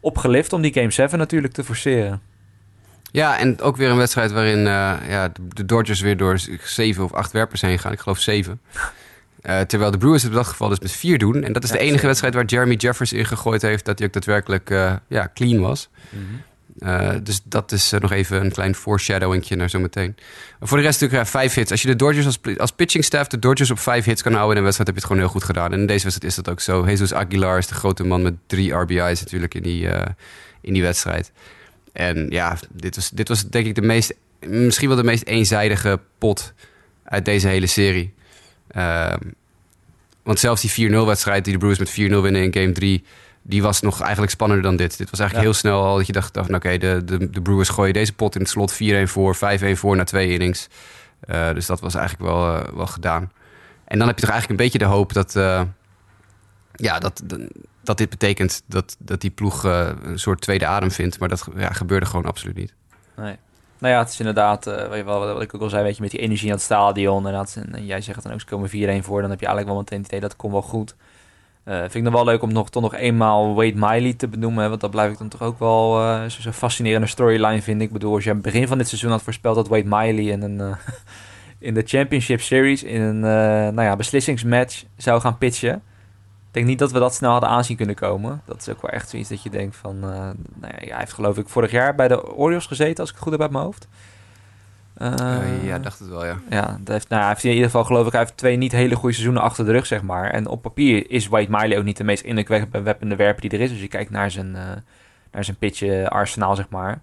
opgelift 0.00 0.52
om 0.52 0.62
die 0.62 0.72
Game 0.72 0.90
7 0.90 1.18
natuurlijk 1.18 1.52
te 1.52 1.64
forceren. 1.64 2.20
Ja, 3.12 3.38
en 3.38 3.60
ook 3.60 3.76
weer 3.76 3.90
een 3.90 3.96
wedstrijd 3.96 4.32
waarin 4.32 4.58
uh, 4.58 4.94
ja, 5.08 5.32
de 5.54 5.64
Dodgers 5.64 6.00
weer 6.00 6.16
door 6.16 6.40
zeven 6.62 7.04
of 7.04 7.12
acht 7.12 7.32
werpers 7.32 7.60
heen 7.60 7.78
gaan. 7.78 7.92
Ik 7.92 8.00
geloof 8.00 8.18
zeven. 8.18 8.60
terwijl 9.66 9.90
de 9.90 9.98
Brewers 9.98 10.22
het 10.22 10.30
op 10.30 10.36
dat 10.36 10.46
geval 10.46 10.68
dus 10.68 10.80
met 10.80 10.92
vier 10.92 11.18
doen. 11.18 11.42
En 11.44 11.52
dat 11.52 11.64
is 11.64 11.70
de 11.70 11.78
enige 11.78 12.06
wedstrijd 12.06 12.34
waar 12.34 12.44
Jeremy 12.44 12.74
Jeffers 12.74 13.12
in 13.12 13.24
gegooid 13.24 13.62
heeft... 13.62 13.84
dat 13.84 13.98
hij 13.98 14.06
ook 14.06 14.12
daadwerkelijk 14.12 14.68
ja, 15.06 15.30
clean 15.34 15.60
was. 15.60 15.88
Mm 16.10 16.26
-hmm. 16.26 16.42
Uh, 16.78 17.10
dus 17.22 17.40
dat 17.44 17.72
is 17.72 17.92
uh, 17.92 18.00
nog 18.00 18.12
even 18.12 18.44
een 18.44 18.52
klein 18.52 18.74
foreshadowingje 18.74 19.56
naar 19.56 19.70
zometeen. 19.70 20.16
Voor 20.60 20.76
de 20.76 20.82
rest 20.82 21.00
natuurlijk 21.00 21.28
uh, 21.28 21.32
vijf 21.32 21.54
hits. 21.54 21.70
Als 21.70 21.82
je 21.82 21.88
de 21.88 21.96
Dodgers 21.96 22.26
als, 22.26 22.38
als 22.56 22.72
pitching 22.72 23.04
staff 23.04 23.28
de 23.28 23.38
Dodgers 23.38 23.70
op 23.70 23.78
vijf 23.78 24.04
hits 24.04 24.22
kan 24.22 24.32
houden 24.32 24.52
in 24.52 24.58
een 24.58 24.64
wedstrijd, 24.64 24.88
heb 24.88 24.96
je 24.96 25.02
het 25.02 25.12
gewoon 25.12 25.28
heel 25.28 25.40
goed 25.40 25.44
gedaan. 25.44 25.72
En 25.72 25.80
in 25.80 25.86
deze 25.86 26.02
wedstrijd 26.02 26.32
is 26.32 26.44
dat 26.44 26.48
ook 26.48 26.60
zo. 26.60 26.86
Jesus 26.86 27.14
Aguilar 27.14 27.58
is 27.58 27.66
de 27.66 27.74
grote 27.74 28.04
man 28.04 28.22
met 28.22 28.34
drie 28.46 28.72
RBI's 28.72 29.20
natuurlijk 29.20 29.54
in 29.54 29.62
die, 29.62 29.88
in 30.60 30.72
die 30.72 30.82
wedstrijd. 30.82 31.32
En 31.92 32.26
ja, 32.30 32.58
dit 32.72 32.96
was, 32.96 33.10
dit 33.10 33.28
was 33.28 33.48
denk 33.48 33.66
ik 33.66 33.74
de 33.74 33.82
meest, 33.82 34.14
misschien 34.40 34.88
wel 34.88 34.96
de 34.96 35.04
meest 35.04 35.24
eenzijdige 35.24 36.00
pot 36.18 36.52
uit 37.04 37.24
deze 37.24 37.48
hele 37.48 37.66
serie. 37.66 38.14
Ehm, 38.68 39.18
want 40.22 40.38
zelfs 40.38 40.74
die 40.74 40.90
4-0 40.90 41.06
wedstrijd 41.06 41.44
die 41.44 41.52
de 41.52 41.58
Brewers 41.58 41.78
met 41.78 41.90
4-0 41.90 42.22
winnen 42.22 42.42
in 42.42 42.54
game 42.54 42.72
3 42.72 43.04
die 43.42 43.62
was 43.62 43.80
nog 43.80 44.00
eigenlijk 44.00 44.32
spannender 44.32 44.66
dan 44.66 44.76
dit. 44.76 44.98
Dit 44.98 45.10
was 45.10 45.20
eigenlijk 45.20 45.50
heel 45.50 45.58
snel 45.58 45.82
al 45.82 45.96
dat 45.96 46.06
je 46.06 46.12
dacht, 46.12 46.34
dacht 46.34 46.52
oké, 46.52 46.78
de, 46.78 47.02
de, 47.04 47.30
de 47.30 47.42
Brewers 47.42 47.68
gooien 47.68 47.92
deze 47.92 48.12
pot 48.12 48.34
in 48.34 48.40
het 48.40 48.50
slot 48.50 48.74
4-1 48.74 48.76
voor, 49.04 49.36
5-1 49.36 49.38
voor 49.72 49.96
na 49.96 50.04
twee 50.04 50.32
innings. 50.32 50.68
Uh, 51.28 51.52
dus 51.52 51.66
dat 51.66 51.80
was 51.80 51.94
eigenlijk 51.94 52.30
wel, 52.30 52.56
uh, 52.56 52.62
wel 52.74 52.86
gedaan. 52.86 53.32
En 53.84 53.98
dan 53.98 54.06
heb 54.06 54.18
je 54.18 54.24
toch 54.24 54.30
eigenlijk 54.30 54.60
een 54.60 54.66
beetje 54.66 54.86
de 54.86 54.94
hoop 54.94 55.12
dat, 55.12 55.34
uh, 55.34 55.62
ja, 56.72 56.98
dat, 56.98 57.22
dat 57.82 57.98
dit 57.98 58.10
betekent 58.10 58.62
dat, 58.66 58.96
dat 58.98 59.20
die 59.20 59.30
ploeg 59.30 59.62
een 59.62 60.18
soort 60.18 60.40
tweede 60.40 60.66
adem 60.66 60.90
vindt. 60.90 61.18
Maar 61.18 61.28
dat 61.28 61.48
ja, 61.56 61.72
gebeurde 61.72 62.06
gewoon 62.06 62.24
absoluut 62.24 62.56
niet. 62.56 62.74
Nee. 63.16 63.36
Nou 63.78 63.92
ja, 63.92 63.98
het 63.98 64.08
is 64.08 64.18
inderdaad, 64.18 64.64
wat, 64.64 65.04
wat 65.04 65.42
ik 65.42 65.54
ook 65.54 65.60
al 65.60 65.68
zei, 65.68 65.82
weet 65.82 65.96
je, 65.96 66.02
met 66.02 66.10
die 66.10 66.20
energie 66.20 66.48
aan 66.48 66.54
het 66.54 66.64
stadion. 66.64 67.26
En, 67.26 67.32
dat, 67.32 67.58
en 67.72 67.86
jij 67.86 68.00
zegt 68.00 68.22
dan 68.22 68.32
ook, 68.32 68.40
ze 68.40 68.46
komen 68.46 68.68
4-1 68.68 68.72
voor. 69.04 69.20
Dan 69.20 69.30
heb 69.30 69.40
je 69.40 69.46
eigenlijk 69.46 69.66
wel 69.66 69.76
meteen 69.76 69.98
het 69.98 70.06
idee, 70.06 70.20
dat 70.20 70.36
komt 70.36 70.52
wel 70.52 70.62
goed. 70.62 70.94
Uh, 71.70 71.78
vind 71.78 71.94
ik 71.94 72.04
dan 72.04 72.12
wel 72.12 72.24
leuk 72.24 72.42
om 72.42 72.52
nog, 72.52 72.70
toch 72.70 72.82
nog 72.82 72.94
eenmaal 72.94 73.54
Wade 73.54 73.74
Miley 73.74 74.12
te 74.12 74.28
benoemen. 74.28 74.68
Want 74.68 74.80
dat 74.80 74.90
blijf 74.90 75.12
ik 75.12 75.18
dan 75.18 75.28
toch 75.28 75.42
ook 75.42 75.58
wel 75.58 76.02
uh, 76.02 76.24
zo'n 76.26 76.52
fascinerende 76.52 77.06
storyline 77.06 77.62
vind 77.62 77.80
ik. 77.80 77.92
bedoel, 77.92 78.14
als 78.14 78.24
je 78.24 78.30
aan 78.30 78.36
het 78.36 78.44
begin 78.44 78.68
van 78.68 78.78
dit 78.78 78.88
seizoen 78.88 79.10
had 79.10 79.22
voorspeld 79.22 79.54
dat 79.54 79.68
Wade 79.68 79.88
Miley 79.88 80.24
in, 80.24 80.42
een, 80.42 80.58
uh, 80.58 80.76
in 81.68 81.74
de 81.74 81.82
Championship 81.86 82.40
Series 82.40 82.82
in 82.82 83.00
een 83.00 83.20
nou 83.74 83.82
ja, 83.82 83.96
beslissingsmatch 83.96 84.84
zou 84.96 85.20
gaan 85.20 85.38
pitchen. 85.38 85.74
Ik 85.74 86.56
denk 86.56 86.66
niet 86.66 86.78
dat 86.78 86.92
we 86.92 86.98
dat 86.98 87.14
snel 87.14 87.30
hadden 87.30 87.48
aanzien 87.48 87.76
kunnen 87.76 87.94
komen. 87.94 88.42
Dat 88.46 88.60
is 88.60 88.68
ook 88.68 88.82
wel 88.82 88.90
echt 88.90 89.08
zoiets 89.08 89.28
dat 89.28 89.42
je 89.42 89.50
denkt 89.50 89.76
van... 89.76 89.98
nou 90.00 90.34
ja, 90.60 90.88
hij 90.88 90.98
heeft 90.98 91.12
geloof 91.12 91.38
ik 91.38 91.48
vorig 91.48 91.70
jaar 91.70 91.94
bij 91.94 92.08
de 92.08 92.34
Orioles 92.34 92.66
gezeten, 92.66 93.00
als 93.00 93.08
ik 93.08 93.14
het 93.14 93.24
goed 93.24 93.32
heb 93.32 93.42
uit 93.42 93.50
mijn 93.50 93.64
hoofd. 93.64 93.88
Uh, 95.02 95.64
ja, 95.64 95.78
dacht 95.78 95.98
het 95.98 96.08
wel, 96.08 96.26
ja. 96.26 96.40
Ja, 96.50 96.78
dat 96.80 96.88
heeft, 96.88 97.08
nou, 97.08 97.20
hij 97.20 97.30
heeft 97.30 97.44
in 97.44 97.50
ieder 97.50 97.64
geval, 97.64 97.84
geloof 97.84 98.06
ik, 98.06 98.12
hij 98.12 98.20
heeft 98.20 98.36
twee 98.36 98.56
niet 98.56 98.72
hele 98.72 98.94
goede 98.94 99.14
seizoenen 99.14 99.42
achter 99.42 99.64
de 99.64 99.72
rug, 99.72 99.86
zeg 99.86 100.02
maar. 100.02 100.30
En 100.30 100.46
op 100.46 100.62
papier 100.62 101.10
is 101.10 101.28
White 101.28 101.50
Miley 101.50 101.78
ook 101.78 101.84
niet 101.84 101.96
de 101.96 102.04
meest 102.04 102.24
indrukwekkende 102.24 103.16
werper 103.16 103.40
die 103.40 103.50
er 103.50 103.60
is. 103.60 103.70
Dus 103.70 103.80
je 103.80 103.88
kijkt 103.88 104.10
naar 104.10 104.30
zijn, 104.30 104.48
uh, 104.48 104.62
naar 105.32 105.44
zijn 105.44 105.56
pitch 105.56 106.04
arsenaal, 106.08 106.56
zeg 106.56 106.68
maar. 106.68 107.00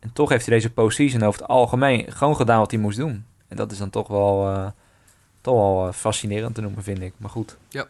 En 0.00 0.12
toch 0.12 0.28
heeft 0.28 0.46
hij 0.46 0.54
deze 0.54 0.72
postseason 0.72 1.22
over 1.22 1.40
het 1.40 1.50
algemeen 1.50 2.12
gewoon 2.12 2.36
gedaan 2.36 2.58
wat 2.58 2.70
hij 2.70 2.80
moest 2.80 2.98
doen. 2.98 3.24
En 3.48 3.56
dat 3.56 3.72
is 3.72 3.78
dan 3.78 3.90
toch 3.90 4.08
wel, 4.08 4.50
uh, 4.50 4.66
toch 5.40 5.54
wel 5.54 5.92
fascinerend 5.92 6.54
te 6.54 6.60
noemen, 6.60 6.82
vind 6.82 7.00
ik. 7.00 7.12
Maar 7.16 7.30
goed. 7.30 7.56
Ja. 7.68 7.86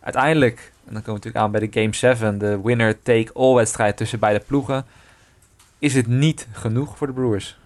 Uiteindelijk, 0.00 0.72
en 0.86 0.92
dan 0.92 1.02
komen 1.02 1.04
we 1.04 1.12
natuurlijk 1.12 1.44
aan 1.44 1.50
bij 1.50 1.60
de 1.60 1.80
Game 1.80 1.94
7, 1.94 2.38
de 2.38 2.60
winner-take-all 2.60 3.54
wedstrijd 3.54 3.96
tussen 3.96 4.18
beide 4.18 4.44
ploegen, 4.46 4.86
is 5.78 5.94
het 5.94 6.06
niet 6.06 6.48
genoeg 6.52 6.96
voor 6.96 7.06
de 7.06 7.12
Brewers. 7.12 7.59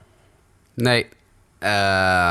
Nee. 0.75 1.07
Uh, 1.61 2.29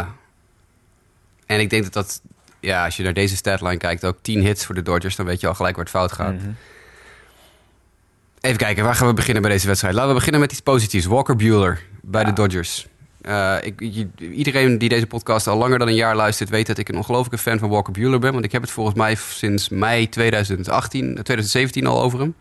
en 1.46 1.60
ik 1.60 1.70
denk 1.70 1.84
dat 1.84 1.94
dat, 1.94 2.22
ja, 2.60 2.86
als 2.86 2.98
je 2.98 3.04
naar 3.04 3.14
deze 3.14 3.36
statline 3.36 3.78
kijkt, 3.78 4.06
ook 4.06 4.18
10 4.22 4.42
hits 4.42 4.66
voor 4.66 4.76
de 4.76 4.82
Dodgers, 4.82 5.16
dan 5.16 5.26
weet 5.26 5.42
je 5.42 5.48
al 5.48 5.56
gelijk 5.56 5.76
waar 5.76 5.86
het 5.86 5.94
fout 5.94 6.12
gaat. 6.12 6.34
Mm 6.34 6.40
-hmm. 6.40 6.56
Even 8.42 8.58
kijken, 8.58 8.84
waar 8.84 8.96
gaan 8.96 9.08
we 9.08 9.14
beginnen 9.14 9.42
bij 9.42 9.52
deze 9.52 9.68
wedstrijd? 9.68 9.94
Laten 9.94 10.10
we 10.10 10.16
beginnen 10.16 10.42
met 10.42 10.52
iets 10.52 10.62
positiefs. 10.62 11.06
Walker 11.06 11.36
Bueller 11.36 11.86
bij 12.02 12.22
ja. 12.22 12.28
de 12.28 12.34
Dodgers. 12.34 12.88
Uh, 13.22 13.56
ik, 13.62 13.82
iedereen 14.18 14.78
die 14.78 14.90
deze 14.90 15.08
podcast 15.08 15.48
al 15.48 15.58
langer 15.58 15.80
dan 15.80 15.88
een 15.88 15.96
jaar 15.96 16.16
luistert, 16.16 16.50
weet 16.50 16.68
dat 16.68 16.78
ik 16.78 16.90
een 16.90 16.96
ongelofelijke 16.96 17.38
fan 17.38 17.60
van 17.60 17.70
Walker 17.70 17.94
Bueller 17.94 18.20
ben. 18.20 18.34
Want 18.34 18.46
ik 18.46 18.52
heb 18.52 18.62
het 18.62 18.72
volgens 18.72 18.96
mij 18.96 19.16
sinds 19.16 19.70
mei 19.70 20.10
2018, 20.10 21.14
2017 21.14 21.86
al 21.86 22.02
over 22.02 22.20
hem. 22.20 22.36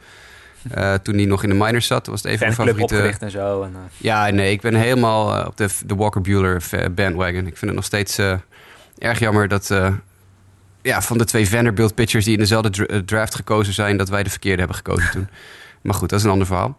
Uh, 0.77 0.95
toen 0.95 1.15
hij 1.15 1.25
nog 1.25 1.43
in 1.43 1.49
de 1.49 1.55
minors 1.55 1.87
zat, 1.87 2.07
was 2.07 2.23
het 2.23 2.33
even 2.33 2.47
een 2.47 2.53
favoriete... 2.53 2.95
opgericht 2.95 3.23
en 3.23 3.31
zo. 3.31 3.63
En, 3.63 3.71
uh... 3.71 3.79
Ja, 3.97 4.31
nee, 4.31 4.53
ik 4.53 4.61
ben 4.61 4.75
helemaal 4.75 5.39
uh, 5.39 5.47
op 5.47 5.57
de, 5.57 5.69
de 5.87 5.95
Walker 5.95 6.21
Bueller 6.21 6.63
bandwagon. 6.95 7.47
Ik 7.47 7.57
vind 7.57 7.61
het 7.61 7.75
nog 7.75 7.85
steeds 7.85 8.19
erg 8.99 9.19
jammer 9.19 9.49
dat... 9.49 9.75
ja, 10.83 11.03
van 11.03 11.19
de 11.19 11.25
twee 11.25 11.49
Vanderbilt 11.49 11.95
pitchers 11.95 12.25
die 12.25 12.33
in 12.33 12.39
dezelfde 12.39 12.71
dra 12.71 13.03
draft 13.05 13.35
gekozen 13.35 13.73
zijn... 13.73 13.97
dat 13.97 14.09
wij 14.09 14.23
de 14.23 14.31
verkeerde 14.31 14.59
hebben 14.59 14.77
gekozen 14.77 15.11
toen. 15.11 15.29
maar 15.83 15.95
goed, 15.95 16.09
dat 16.09 16.19
is 16.19 16.25
een 16.25 16.31
ander 16.31 16.47
verhaal. 16.47 16.79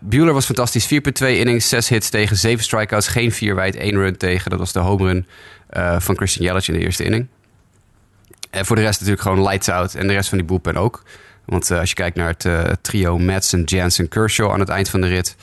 Bueller 0.00 0.34
was 0.34 0.46
fantastisch. 0.46 0.84
4,2 0.84 1.26
innings, 1.26 1.68
6 1.68 1.88
hits 1.88 2.10
tegen, 2.10 2.36
7 2.36 2.64
strikeouts, 2.64 3.08
geen 3.08 3.32
4 3.32 3.54
wijd, 3.54 3.76
1 3.76 3.94
run 3.94 4.16
tegen. 4.16 4.50
Dat 4.50 4.58
was 4.58 4.72
de 4.72 4.78
home 4.78 5.04
run 5.04 5.26
van 6.00 6.16
Christian 6.16 6.46
Yelich 6.46 6.68
in 6.68 6.74
de 6.74 6.80
eerste 6.80 7.04
inning. 7.04 7.28
En 8.50 8.66
voor 8.66 8.76
de 8.76 8.82
rest 8.82 9.00
natuurlijk 9.00 9.26
gewoon 9.26 9.42
lights 9.42 9.68
out. 9.68 9.94
En 9.94 10.06
de 10.06 10.12
rest 10.12 10.28
van 10.28 10.38
die 10.38 10.46
bullpen 10.46 10.76
ook. 10.76 11.02
Want 11.50 11.70
uh, 11.70 11.78
als 11.78 11.88
je 11.88 11.94
kijkt 11.94 12.16
naar 12.16 12.28
het 12.28 12.44
uh, 12.44 12.62
trio 12.80 13.18
Madsen, 13.18 13.62
Jansen, 13.64 14.08
Kershaw 14.08 14.52
aan 14.52 14.60
het 14.60 14.68
eind 14.68 14.88
van 14.88 15.00
de 15.00 15.06
rit... 15.06 15.36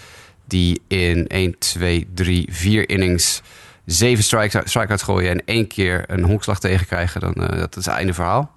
die 0.45 0.81
in 0.87 1.27
1, 1.27 1.57
2, 1.57 2.07
3, 2.13 2.47
4 2.51 2.89
innings 2.89 3.41
zeven 3.85 4.23
strikeouts 4.63 5.03
gooien... 5.03 5.31
en 5.31 5.41
één 5.45 5.67
keer 5.67 6.03
een 6.07 6.23
honkslag 6.23 6.59
tegenkrijgen, 6.59 7.21
dan 7.21 7.33
uh, 7.37 7.49
dat 7.49 7.75
is 7.75 7.85
het 7.85 7.95
einde 7.95 8.13
verhaal. 8.13 8.51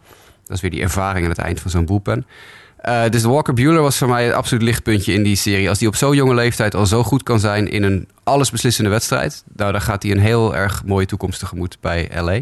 Dat 0.45 0.57
is 0.57 0.61
weer 0.63 0.71
die 0.71 0.83
ervaring 0.83 1.25
aan 1.25 1.31
het 1.31 1.39
eind 1.39 1.61
van 1.61 1.71
zo'n 1.71 1.85
boelpen. 1.85 2.27
dus 3.11 3.23
de 3.23 3.29
Walker 3.29 3.55
Bueller 3.55 3.83
was 3.83 3.99
voor 3.99 4.09
mij 4.09 4.25
het 4.25 4.35
absoluut 4.35 4.63
lichtpuntje 4.63 5.13
in 5.13 5.23
die 5.23 5.37
serie. 5.37 5.69
Als 5.69 5.79
die 5.79 5.89
op 5.89 5.97
zo'n 5.97 6.17
jonge 6.17 6.35
leeftijd 6.35 6.75
al 6.75 6.87
zo 6.87 7.03
goed 7.03 7.23
kan 7.23 7.41
zijn 7.41 7.71
in 7.71 7.83
een 7.83 8.09
allesbeslissende 8.25 8.91
wedstrijd... 8.91 9.45
Nou, 9.57 9.73
dan 9.73 9.81
gaat 9.81 10.03
hij 10.03 10.13
een 10.13 10.21
heel 10.21 10.57
erg 10.57 10.85
mooie 10.85 11.07
toekomst 11.07 11.41
tegemoet 11.41 11.77
bij 11.81 12.11
LA. 12.15 12.41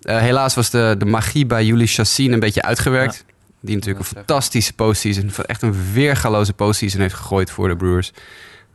helaas 0.00 0.54
was 0.54 0.70
de, 0.70 0.94
de 0.98 1.06
magie 1.06 1.46
bij 1.46 1.64
Julie 1.64 1.86
Chassin 1.86 2.32
een 2.32 2.40
beetje 2.40 2.62
uitgewerkt... 2.62 3.24
Die 3.66 3.74
natuurlijk 3.74 4.04
een 4.04 4.16
fantastische 4.16 4.72
postseason, 4.72 5.30
echt 5.46 5.62
een 5.62 5.92
weergaloze 5.92 6.52
postseason 6.52 7.00
heeft 7.00 7.14
gegooid 7.14 7.50
voor 7.50 7.68
de 7.68 7.76
Brewers. 7.76 8.12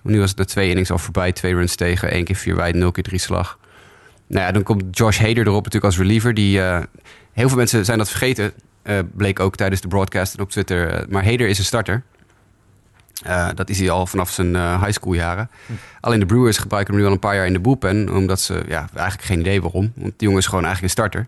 Nu 0.01 0.19
was 0.19 0.29
het 0.29 0.37
na 0.37 0.45
twee 0.45 0.69
innings 0.69 0.91
al 0.91 0.97
voorbij, 0.97 1.31
twee 1.31 1.53
runs 1.53 1.75
tegen, 1.75 2.11
één 2.11 2.23
keer 2.23 2.35
vier 2.35 2.55
wijd, 2.55 2.75
nul 2.75 2.91
keer 2.91 3.03
drie 3.03 3.19
slag. 3.19 3.59
Nou 4.27 4.45
ja, 4.45 4.51
dan 4.51 4.63
komt 4.63 4.97
Josh 4.97 5.19
Hader 5.19 5.47
erop 5.47 5.63
natuurlijk 5.63 5.83
als 5.83 5.97
reliever. 5.97 6.33
Die, 6.33 6.57
uh, 6.57 6.79
heel 7.33 7.47
veel 7.47 7.57
mensen 7.57 7.85
zijn 7.85 7.97
dat 7.97 8.09
vergeten, 8.09 8.53
uh, 8.83 8.99
bleek 9.15 9.39
ook 9.39 9.55
tijdens 9.55 9.81
de 9.81 9.87
broadcast 9.87 10.33
en 10.33 10.41
op 10.43 10.49
Twitter. 10.49 10.93
Uh, 10.93 11.07
maar 11.09 11.25
Hader 11.25 11.47
is 11.47 11.57
een 11.57 11.65
starter. 11.65 12.03
dat 13.55 13.69
is 13.69 13.79
hij 13.79 13.89
al 13.89 14.07
vanaf 14.07 14.31
zijn 14.31 14.55
high 14.55 14.91
school 14.91 15.13
jaren. 15.13 15.49
Hm. 15.65 15.73
Alleen 15.99 16.19
de 16.19 16.25
Brewers 16.25 16.57
gebruiken 16.57 16.93
hem 16.93 17.01
nu 17.01 17.07
al 17.07 17.13
een 17.13 17.19
paar 17.19 17.35
jaar 17.35 17.45
in 17.45 17.53
de 17.53 17.59
bullpen. 17.59 18.13
Omdat 18.15 18.41
ze, 18.41 18.63
ja, 18.67 18.89
eigenlijk 18.93 19.27
geen 19.27 19.39
idee 19.39 19.61
waarom. 19.61 19.91
Want 19.95 20.13
die 20.17 20.27
jongen 20.27 20.39
is 20.39 20.47
gewoon 20.47 20.65
eigenlijk 20.65 20.83
een 20.83 21.03
starter. 21.03 21.27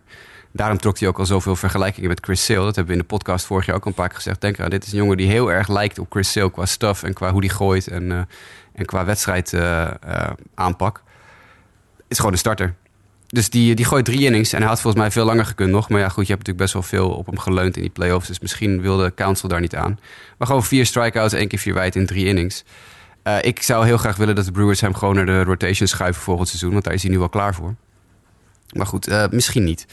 Daarom 0.56 0.78
trok 0.78 1.00
hij 1.00 1.08
ook 1.08 1.20
al 1.20 1.26
zoveel 1.26 1.56
vergelijkingen 1.56 2.10
met 2.10 2.20
Chris 2.26 2.46
Sale. 2.46 2.64
Dat 2.64 2.76
hebben 2.76 2.86
we 2.86 3.02
in 3.02 3.08
de 3.08 3.16
podcast 3.16 3.46
vorig 3.46 3.66
jaar 3.66 3.76
ook 3.76 3.86
een 3.86 3.94
paar 3.94 4.08
keer 4.08 4.16
gezegd. 4.16 4.42
Denk 4.42 4.58
eraan, 4.58 4.70
dit 4.70 4.86
is 4.86 4.92
een 4.92 4.98
jongen 4.98 5.18
die 5.18 5.28
heel 5.28 5.52
erg 5.52 5.68
lijkt 5.68 6.00
op 6.00 6.08
Chris 6.10 6.32
Sale 6.32 6.52
qua 6.52 6.66
stuff 6.66 7.04
en 7.04 7.14
qua 7.14 7.32
hoe 7.32 7.42
die 7.42 7.50
gooit 7.50 7.88
en, 7.88 8.04
uh, 8.04 8.22
en 8.74 8.86
qua 8.86 9.06
wedstrijd 9.06 9.54
uh, 9.54 9.62
uh, 10.08 10.30
aanpak. 10.56 11.04
Is 12.08 12.18
gewoon 12.18 12.32
een 12.32 12.38
starter. 12.38 12.76
Dus 13.28 13.50
die, 13.50 13.76
die 13.76 13.86
gooit 13.86 14.06
drie 14.06 14.20
innings 14.20 14.54
en 14.54 14.60
hij 14.60 14.68
had 14.68 14.82
volgens 14.82 15.04
mij 15.04 15.12
veel 15.12 15.26
langer 15.26 15.46
gekund 15.46 15.72
nog. 15.72 15.90
Maar 15.90 16.00
ja, 16.00 16.10
goed, 16.10 16.28
je 16.28 16.34
hebt 16.34 16.48
natuurlijk 16.48 16.74
best 16.74 16.74
wel 16.74 17.00
veel 17.00 17.18
op 17.18 17.26
hem 17.26 17.40
geleund 17.40 17.76
in 17.76 17.82
die 17.82 17.92
playoffs. 17.92 18.28
Dus 18.28 18.40
misschien 18.40 18.82
wilde 18.82 19.14
Council 19.14 19.50
daar 19.50 19.62
niet 19.62 19.76
aan. 19.76 20.00
Maar 20.38 20.48
gewoon 20.48 20.64
vier 20.64 20.86
strikeouts, 20.86 21.34
één 21.34 21.48
keer 21.48 21.60
vier 21.60 21.74
wijd 21.74 21.96
in 21.96 22.06
drie 22.06 22.26
innings. 22.26 22.64
ik 23.42 23.62
zou 23.62 23.86
heel 23.86 23.98
graag 23.98 24.16
willen 24.16 24.36
dat 24.36 24.46
de 24.46 24.52
Brewers 24.52 24.82
hem 24.82 24.94
gewoon 24.94 25.16
naar 25.16 25.26
de 25.26 25.44
rotation 25.44 25.88
schuiven 25.88 26.22
volgend 26.22 26.48
seizoen. 26.48 26.72
Want 26.72 26.84
daar 26.84 26.94
is 26.94 27.02
hij 27.02 27.12
nu 27.12 27.20
wel 27.20 27.30
klaar 27.30 27.56
voor. 27.56 27.76
Maar 28.72 28.88
goed, 28.88 29.32
misschien 29.32 29.64
niet. 29.64 29.86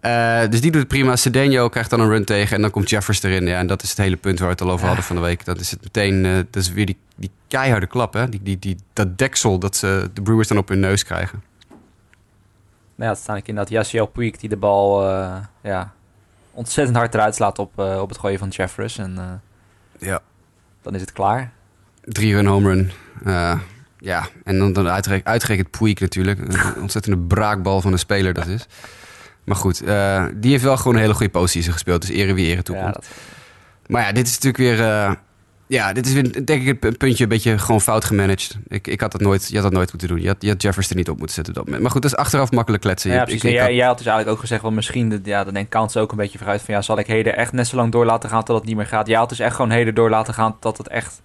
Eh, 0.00 0.40
dus 0.50 0.60
die 0.60 0.70
doet 0.70 0.80
het 0.80 0.88
prima. 0.88 1.16
Cedeno 1.16 1.68
krijgt 1.68 1.90
dan 1.90 2.00
een 2.00 2.08
run 2.08 2.24
tegen 2.24 2.56
en 2.56 2.62
dan 2.62 2.70
komt 2.70 2.90
Jeffers 2.90 3.22
erin. 3.22 3.46
Ja, 3.46 3.58
en 3.58 3.66
dat 3.66 3.82
is 3.82 3.88
het 3.88 3.98
hele 3.98 4.16
punt 4.16 4.38
waar 4.38 4.48
we 4.48 4.52
het 4.54 4.62
al 4.62 4.70
over 4.70 4.86
hadden 4.86 5.04
van 5.04 5.16
de 5.16 5.22
week. 5.22 5.44
Dat 5.44 5.60
is 5.60 5.70
het 5.70 5.82
meteen, 5.82 6.24
eh, 6.24 6.34
dat 6.50 6.62
is 6.62 6.72
weer 6.72 6.86
die, 6.86 6.96
die 7.16 7.30
keiharde 7.48 7.86
klap, 7.86 8.12
hè? 8.12 8.28
Die, 8.28 8.42
die, 8.42 8.58
die, 8.58 8.76
dat 8.92 9.18
deksel 9.18 9.58
dat 9.58 9.76
ze, 9.76 10.10
de 10.14 10.22
Brewers 10.22 10.48
dan 10.48 10.58
op 10.58 10.68
hun 10.68 10.80
neus 10.80 11.04
krijgen. 11.04 11.42
Nou 12.94 13.10
ja, 13.10 13.16
het 13.16 13.18
staan 13.18 13.36
ik 13.36 13.48
inderdaad 13.48 13.72
Yasiel 13.72 14.06
Puig 14.06 14.36
die 14.36 14.48
de 14.48 14.56
bal 14.56 15.08
eh, 15.08 15.36
ja, 15.62 15.92
ontzettend 16.50 16.96
hard 16.96 17.14
eruit 17.14 17.34
slaat 17.34 17.58
op, 17.58 17.78
op 17.78 18.08
het 18.08 18.18
gooien 18.18 18.38
van 18.38 18.48
Jeffers. 18.48 18.98
En 18.98 19.40
Ja. 19.98 20.20
dan 20.82 20.94
is 20.94 21.00
het 21.00 21.12
klaar. 21.12 21.52
Drie 22.02 22.34
run 22.34 22.46
home 22.46 22.68
run. 22.68 22.90
Ja, 24.00 24.26
en 24.44 24.58
dan, 24.58 24.72
dan 24.72 24.88
uitgerek- 24.88 25.26
uitgerekend 25.26 25.70
Puig 25.70 26.00
natuurlijk. 26.00 26.38
Een 26.38 26.80
ontzettende 26.80 27.18
braakbal 27.18 27.80
van 27.80 27.92
een 27.92 27.98
speler 27.98 28.32
dat 28.34 28.46
is. 28.46 28.66
Maar 29.48 29.56
goed, 29.56 29.82
eh, 29.82 30.24
die 30.34 30.50
heeft 30.50 30.62
wel 30.64 30.76
gewoon 30.76 30.94
een 30.94 31.00
hele 31.00 31.14
goede 31.14 31.32
postseason 31.32 31.72
gespeeld. 31.72 32.00
Dus 32.00 32.10
ere 32.10 32.34
wie 32.34 32.46
ere 32.46 32.62
toekomt. 32.62 32.86
Ja, 32.86 32.92
dat, 32.92 33.06
Maar 33.86 34.02
ja, 34.02 34.12
dit 34.12 34.26
is 34.26 34.38
natuurlijk 34.38 34.56
weer... 34.78 34.80
eh, 34.88 35.12
ja, 35.66 35.92
dit 35.92 36.06
is 36.06 36.12
weer, 36.12 36.44
denk 36.46 36.66
ik, 36.66 36.84
een 36.84 36.96
puntje 36.96 37.22
een 37.22 37.28
beetje 37.28 37.58
gewoon 37.58 37.80
fout 37.80 38.04
gemanaged. 38.04 38.58
Ik, 38.68 38.86
ik 38.86 39.00
had 39.00 39.12
dat 39.12 39.20
nooit, 39.20 39.48
je 39.48 39.54
had 39.54 39.62
dat 39.62 39.72
nooit 39.72 39.90
moeten 39.90 40.08
doen. 40.08 40.20
Je 40.20 40.26
had, 40.28 40.36
je 40.40 40.48
had 40.48 40.62
Jeffers 40.62 40.90
er 40.90 40.96
niet 40.96 41.08
op 41.08 41.16
moeten 41.18 41.34
zetten 41.34 41.52
op 41.52 41.58
dat 41.58 41.64
moment. 41.66 41.82
Maar 41.82 41.92
goed, 41.92 42.02
dat 42.02 42.10
is 42.12 42.16
achteraf 42.16 42.50
makkelijk 42.50 42.82
kletsen. 42.82 43.10
ja, 43.10 43.22
precies. 43.22 43.42
ik- 43.44 43.50
jij, 43.50 43.62
had- 43.62 43.74
jij 43.74 43.86
had 43.86 43.96
dus 43.98 44.06
eigenlijk 44.06 44.36
ook 44.36 44.42
gezegd, 44.42 44.62
wel 44.62 44.70
misschien, 44.70 45.10
dat- 45.10 45.20
ja, 45.24 45.44
dan 45.44 45.54
denk 45.54 45.70
Kans 45.70 45.96
ook 45.96 46.10
een 46.10 46.16
beetje 46.16 46.38
vooruit 46.38 46.62
van, 46.62 46.74
ja, 46.74 46.82
zal 46.82 46.98
ik 46.98 47.06
Heder 47.06 47.34
echt 47.34 47.52
net 47.52 47.66
zo 47.66 47.76
lang 47.76 47.92
door 47.92 48.04
laten 48.04 48.30
gaan 48.30 48.44
tot 48.44 48.56
het 48.56 48.64
niet 48.66 48.76
meer 48.76 48.86
gaat? 48.86 49.06
Jij 49.06 49.18
had 49.18 49.28
dus 49.28 49.38
echt 49.38 49.54
gewoon 49.54 49.70
Heder 49.70 49.94
door 49.94 50.10
laten 50.10 50.34
gaan 50.34 50.58
tot 50.58 50.78
het 50.78 50.88
echt, 50.88 51.22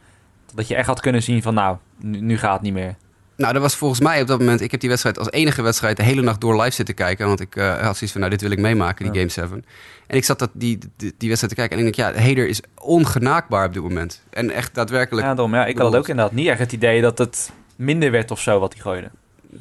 dat 0.53 0.67
je 0.67 0.75
echt 0.75 0.87
had 0.87 0.99
kunnen 0.99 1.23
zien 1.23 1.41
van, 1.41 1.53
nou, 1.53 1.77
nu, 1.99 2.19
nu 2.19 2.37
gaat 2.37 2.53
het 2.53 2.61
niet 2.61 2.73
meer. 2.73 2.95
Nou, 3.43 3.55
dat 3.55 3.63
was 3.63 3.75
volgens 3.75 3.99
mij 3.99 4.21
op 4.21 4.27
dat 4.27 4.39
moment... 4.39 4.61
Ik 4.61 4.71
heb 4.71 4.79
die 4.79 4.89
wedstrijd 4.89 5.19
als 5.19 5.31
enige 5.31 5.61
wedstrijd 5.61 5.97
de 5.97 6.03
hele 6.03 6.21
nacht 6.21 6.41
door 6.41 6.61
live 6.61 6.71
zitten 6.75 6.95
kijken. 6.95 7.27
Want 7.27 7.39
ik 7.39 7.55
eh, 7.55 7.65
had 7.65 7.97
zoiets 7.97 8.11
van, 8.11 8.19
nou, 8.19 8.29
dit 8.29 8.41
wil 8.41 8.51
ik 8.51 8.59
meemaken, 8.59 9.05
die 9.05 9.13
Ja. 9.13 9.19
Game 9.19 9.31
7. 9.31 9.65
En 10.07 10.17
ik 10.17 10.23
zat 10.23 10.39
dat, 10.39 10.49
die, 10.53 10.77
die, 10.97 11.13
die 11.17 11.27
wedstrijd 11.27 11.53
te 11.53 11.59
kijken 11.59 11.79
en 11.79 11.85
ik 11.85 11.95
denk, 11.95 12.15
ja, 12.15 12.21
Heder 12.21 12.47
is 12.47 12.61
ongenaakbaar 12.77 13.65
op 13.65 13.73
dit 13.73 13.81
moment. 13.83 14.21
En 14.29 14.51
echt 14.51 14.75
daadwerkelijk 14.75 15.27
Ja, 15.27 15.33
daarom, 15.33 15.55
ja, 15.55 15.65
ik 15.65 15.77
had 15.77 15.87
het 15.87 15.95
ook 15.95 16.07
inderdaad 16.07 16.33
niet 16.33 16.47
echt 16.47 16.59
het 16.59 16.71
idee 16.71 17.01
dat 17.01 17.17
het 17.17 17.51
minder 17.75 18.11
werd 18.11 18.31
of 18.31 18.39
zo 18.39 18.59
wat 18.59 18.73
hij 18.73 18.81
gooide. 18.81 19.09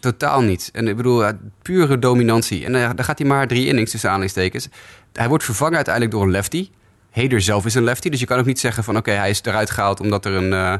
totaal 0.00 0.40
niet. 0.40 0.70
En 0.72 0.88
ik 0.88 0.96
bedoel, 0.96 1.24
pure 1.62 1.98
dominantie. 1.98 2.64
En 2.64 2.74
uh, 2.74 2.90
dan 2.94 3.04
gaat 3.04 3.18
hij 3.18 3.28
maar 3.28 3.46
drie 3.46 3.66
innings 3.66 3.90
tussen 3.90 4.08
aanhalingstekens. 4.08 4.68
Hij 5.12 5.28
wordt 5.28 5.44
vervangen 5.44 5.76
uiteindelijk 5.76 6.14
door 6.14 6.24
een 6.24 6.30
lefty. 6.30 6.68
Heder 7.12 7.40
zelf 7.40 7.64
is 7.64 7.74
een 7.74 7.84
lefty, 7.84 8.08
dus 8.08 8.20
je 8.20 8.26
kan 8.26 8.38
ook 8.38 8.46
niet 8.46 8.60
zeggen 8.60 8.84
van... 8.84 8.96
oké, 8.96 9.10
hij 9.10 9.30
is 9.30 9.42
eruit 9.42 9.70
gehaald 9.70 10.00
omdat 10.00 10.24
er 10.24 10.32
een, 10.32 10.52
eh, 10.52 10.72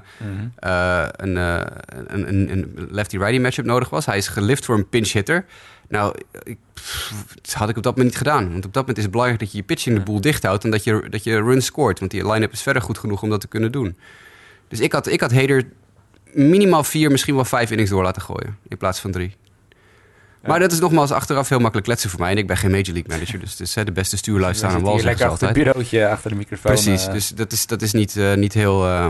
eh, 0.57 1.09
een, 1.16 1.37
eh, 1.37 1.61
een, 2.07 2.28
een, 2.28 2.51
een 2.51 2.89
lefty-righty 2.91 3.39
matchup 3.39 3.64
nodig 3.64 3.91
was. 3.91 4.07
Hij 4.07 4.16
is 4.16 4.28
gelift 4.28 4.64
voor 4.64 4.74
een 4.74 4.89
pinch 4.89 5.12
hitter. 5.12 5.45
Nou, 5.89 6.14
ik, 6.43 6.59
pff, 6.74 7.14
dat 7.43 7.53
had 7.53 7.68
ik 7.68 7.76
op 7.76 7.83
dat 7.83 7.93
moment 7.97 8.11
niet 8.11 8.28
gedaan. 8.28 8.53
Want 8.53 8.64
op 8.64 8.72
dat 8.72 8.74
moment 8.74 8.97
is 8.97 9.03
het 9.03 9.12
belangrijk 9.12 9.43
dat 9.43 9.53
je 9.53 9.59
je 9.59 9.64
pitching 9.64 9.97
de 9.97 10.03
boel 10.03 10.20
dicht 10.20 10.43
houdt... 10.43 10.64
en 10.64 10.70
dat 10.70 10.85
je, 10.85 11.07
dat 11.11 11.24
je 11.24 11.43
runs 11.43 11.64
scoort. 11.64 11.99
Want 11.99 12.11
die 12.11 12.30
line-up 12.33 12.53
is 12.53 12.62
verder 12.62 12.83
goed 12.83 12.99
genoeg 12.99 13.22
om 13.22 13.30
dat 13.30 13.41
te 13.41 13.49
kunnen 13.49 13.72
doen. 13.72 13.97
Dus 14.68 14.80
ik 14.80 14.93
had, 14.93 15.07
ik 15.07 15.20
had 15.20 15.30
Heder 15.30 15.64
minimaal 16.33 16.85
vier, 16.85 17.11
misschien 17.11 17.35
wel 17.35 17.45
vijf 17.45 17.70
innings 17.70 17.91
door 17.91 18.03
laten 18.03 18.22
gooien... 18.22 18.59
in 18.68 18.76
plaats 18.76 19.01
van 19.01 19.11
drie. 19.11 19.37
Maar 20.47 20.61
dat 20.61 20.72
is 20.72 20.78
nogmaals 20.78 21.11
achteraf 21.11 21.49
heel 21.49 21.59
makkelijk 21.59 21.86
kletsen 21.86 22.11
voor 22.11 22.20
mij. 22.20 22.30
En 22.30 22.36
ik 22.36 22.47
ben 22.47 22.57
geen 22.57 22.70
Major 22.70 22.93
League 22.93 23.09
manager, 23.09 23.38
dus 23.38 23.51
het 23.51 23.61
is 23.61 23.74
hè, 23.74 23.84
de 23.84 23.93
beste 23.93 24.16
stuurlui 24.16 24.55
staan 24.55 24.70
aan 24.70 24.76
zit 24.76 24.86
wal, 24.86 25.01
lekker 25.01 25.28
achter 25.28 25.49
het 25.49 25.57
bureautje, 25.57 26.09
achter 26.09 26.30
de 26.30 26.36
microfoon. 26.36 26.72
Precies, 26.72 27.07
eh. 27.07 27.12
dus 27.12 27.28
dat 27.28 27.53
is, 27.53 27.66
dat 27.66 27.82
is 27.82 27.93
niet, 27.93 28.16
eh, 28.16 28.34
niet 28.34 28.53
heel... 28.53 28.86
eh, 28.86 29.07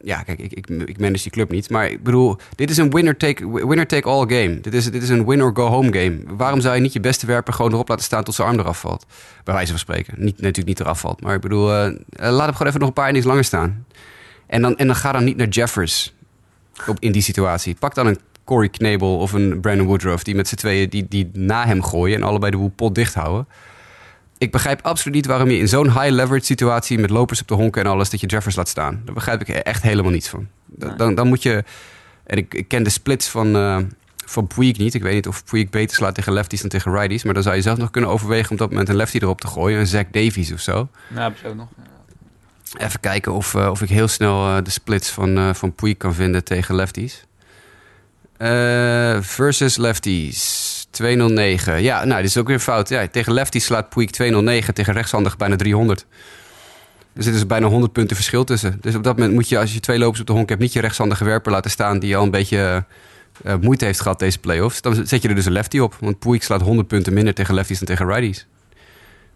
ja, 0.00 0.22
kijk, 0.22 0.38
ik, 0.38 0.52
ik, 0.52 0.68
ik 0.68 0.98
manage 0.98 1.22
die 1.22 1.32
club 1.32 1.50
niet. 1.50 1.70
Maar 1.70 1.90
ik 1.90 2.02
bedoel, 2.02 2.36
dit 2.54 2.70
is 2.70 2.76
een 2.76 2.90
winner-take 2.90 3.66
winner 3.66 3.86
take 3.86 4.08
all 4.08 4.26
game. 4.26 4.60
Dit 4.60 4.74
is, 4.74 4.90
dit 4.90 5.02
is 5.02 5.08
een 5.08 5.26
win-or-go-home 5.26 5.92
game. 5.92 6.18
Waarom 6.26 6.60
zou 6.60 6.74
je 6.74 6.80
niet 6.80 6.92
je 6.92 7.00
beste 7.00 7.26
werper 7.26 7.52
gewoon 7.52 7.72
erop 7.72 7.88
laten 7.88 8.04
staan 8.04 8.24
tot 8.24 8.34
zijn 8.34 8.48
arm 8.48 8.58
eraf 8.58 8.80
valt? 8.80 9.06
Bij 9.44 9.54
wijze 9.54 9.70
van 9.70 9.78
spreken. 9.78 10.14
Niet, 10.16 10.40
natuurlijk 10.40 10.66
niet 10.66 10.80
eraf 10.80 11.00
valt. 11.00 11.20
Maar 11.20 11.34
ik 11.34 11.40
bedoel, 11.40 11.66
laat 11.66 12.46
hem 12.46 12.52
gewoon 12.52 12.66
even 12.66 12.78
nog 12.80 12.88
een 12.88 12.94
paar 12.94 13.06
innings 13.06 13.28
langer 13.28 13.44
staan. 13.44 13.86
En 14.46 14.62
dan, 14.62 14.76
en 14.76 14.86
dan 14.86 14.96
ga 14.96 15.12
dan 15.12 15.24
niet 15.24 15.36
naar 15.36 15.48
Jeffers 15.48 16.14
op, 16.86 16.96
in 17.00 17.12
die 17.12 17.22
situatie. 17.22 17.76
Pak 17.78 17.94
dan 17.94 18.06
een 18.06 18.18
Corey 18.46 18.68
Knebel 18.68 19.18
of 19.18 19.32
een 19.32 19.60
Brandon 19.60 19.86
Woodruff... 19.86 20.22
die 20.22 20.34
met 20.34 20.48
z'n 20.48 20.54
tweeën 20.54 20.88
die, 20.88 21.06
die 21.08 21.30
na 21.32 21.66
hem 21.66 21.82
gooien... 21.82 22.16
en 22.16 22.22
allebei 22.22 22.50
de 22.50 22.56
boel 22.56 22.72
pot 22.76 22.94
dicht 22.94 23.14
houden. 23.14 23.48
Ik 24.38 24.52
begrijp 24.52 24.80
absoluut 24.82 25.14
niet 25.14 25.26
waarom 25.26 25.50
je 25.50 25.58
in 25.58 25.68
zo'n 25.68 26.00
high-leverage 26.00 26.44
situatie... 26.44 26.98
met 26.98 27.10
lopers 27.10 27.40
op 27.40 27.48
de 27.48 27.54
honken 27.54 27.84
en 27.84 27.90
alles, 27.90 28.10
dat 28.10 28.20
je 28.20 28.26
Jeffers 28.26 28.56
laat 28.56 28.68
staan. 28.68 29.02
Daar 29.04 29.14
begrijp 29.14 29.40
ik 29.40 29.48
echt 29.48 29.82
helemaal 29.82 30.12
niets 30.12 30.28
van. 30.28 30.48
Dan, 30.96 31.14
dan 31.14 31.28
moet 31.28 31.42
je... 31.42 31.64
En 32.26 32.36
ik, 32.36 32.54
ik 32.54 32.68
ken 32.68 32.82
de 32.82 32.90
splits 32.90 33.28
van, 33.28 33.56
eh 33.56 33.78
van 34.28 34.46
Puig 34.46 34.78
niet. 34.78 34.94
Ik 34.94 35.02
weet 35.02 35.14
niet 35.14 35.26
of 35.26 35.44
Puig 35.44 35.70
beter 35.70 35.96
slaat 35.96 36.14
tegen 36.14 36.32
lefties 36.32 36.60
dan 36.60 36.68
tegen 36.68 36.92
righties. 36.92 37.24
Maar 37.24 37.34
dan 37.34 37.42
zou 37.42 37.56
je 37.56 37.62
zelf 37.62 37.78
nog 37.78 37.90
kunnen 37.90 38.10
overwegen... 38.10 38.46
om 38.46 38.52
op 38.52 38.58
dat 38.58 38.70
moment 38.70 38.88
een 38.88 38.96
lefty 38.96 39.16
erop 39.16 39.40
te 39.40 39.46
gooien. 39.46 39.78
Een 39.78 39.86
Zach 39.86 40.06
Davies 40.10 40.52
of 40.52 40.60
zo. 40.60 40.88
Ja, 41.14 41.32
ook 41.46 41.54
nog. 41.54 41.68
Even 42.78 43.00
kijken 43.00 43.32
of, 43.32 43.54
eh, 43.54 43.68
of 43.70 43.82
ik 43.82 43.88
heel 43.88 44.08
snel 44.08 44.46
eh, 44.46 44.64
de 44.64 44.70
splits 44.70 45.10
van, 45.10 45.36
eh 45.36 45.54
van 45.54 45.74
Puig 45.74 45.96
kan 45.96 46.14
vinden 46.14 46.44
tegen 46.44 46.74
lefties. 46.74 47.24
Eh, 48.38 49.16
versus 49.20 49.76
lefties. 49.76 50.86
209. 50.90 51.82
Ja, 51.82 52.04
nou, 52.04 52.20
dit 52.20 52.30
is 52.30 52.36
ook 52.36 52.48
weer 52.48 52.58
fout. 52.58 52.88
Ja, 52.88 53.08
tegen 53.08 53.32
lefties 53.32 53.64
slaat 53.64 53.88
Puig 53.88 54.10
209. 54.10 54.74
Tegen 54.74 54.92
rechtshandig 54.92 55.36
bijna 55.36 55.56
300. 55.56 56.06
Er 57.12 57.22
zit 57.22 57.32
dus 57.32 57.46
bijna 57.46 57.66
100 57.66 57.92
punten 57.92 58.16
verschil 58.16 58.44
tussen. 58.44 58.78
Dus 58.80 58.94
op 58.94 59.04
dat 59.04 59.16
moment 59.16 59.34
moet 59.34 59.48
je, 59.48 59.58
als 59.58 59.72
je 59.72 59.80
twee 59.80 59.98
lopers 59.98 60.20
op 60.20 60.26
de 60.26 60.32
honk 60.32 60.48
hebt... 60.48 60.60
niet 60.60 60.72
je 60.72 60.80
rechtshandige 60.80 61.24
werper 61.24 61.52
laten 61.52 61.70
staan... 61.70 61.98
die 61.98 62.16
al 62.16 62.22
een 62.22 62.30
beetje 62.30 62.84
eh, 63.44 63.54
moeite 63.60 63.84
heeft 63.84 64.00
gehad 64.00 64.18
deze 64.18 64.38
playoffs. 64.38 64.80
Dan 64.80 65.06
zet 65.06 65.22
je 65.22 65.28
er 65.28 65.34
dus 65.34 65.46
een 65.46 65.52
lefty 65.52 65.78
op. 65.78 65.96
Want 66.00 66.18
Puig 66.18 66.42
slaat 66.42 66.60
100 66.60 66.88
punten 66.88 67.12
minder 67.12 67.34
tegen 67.34 67.54
lefties 67.54 67.78
dan 67.78 67.86
tegen 67.86 68.06
righties. 68.06 68.46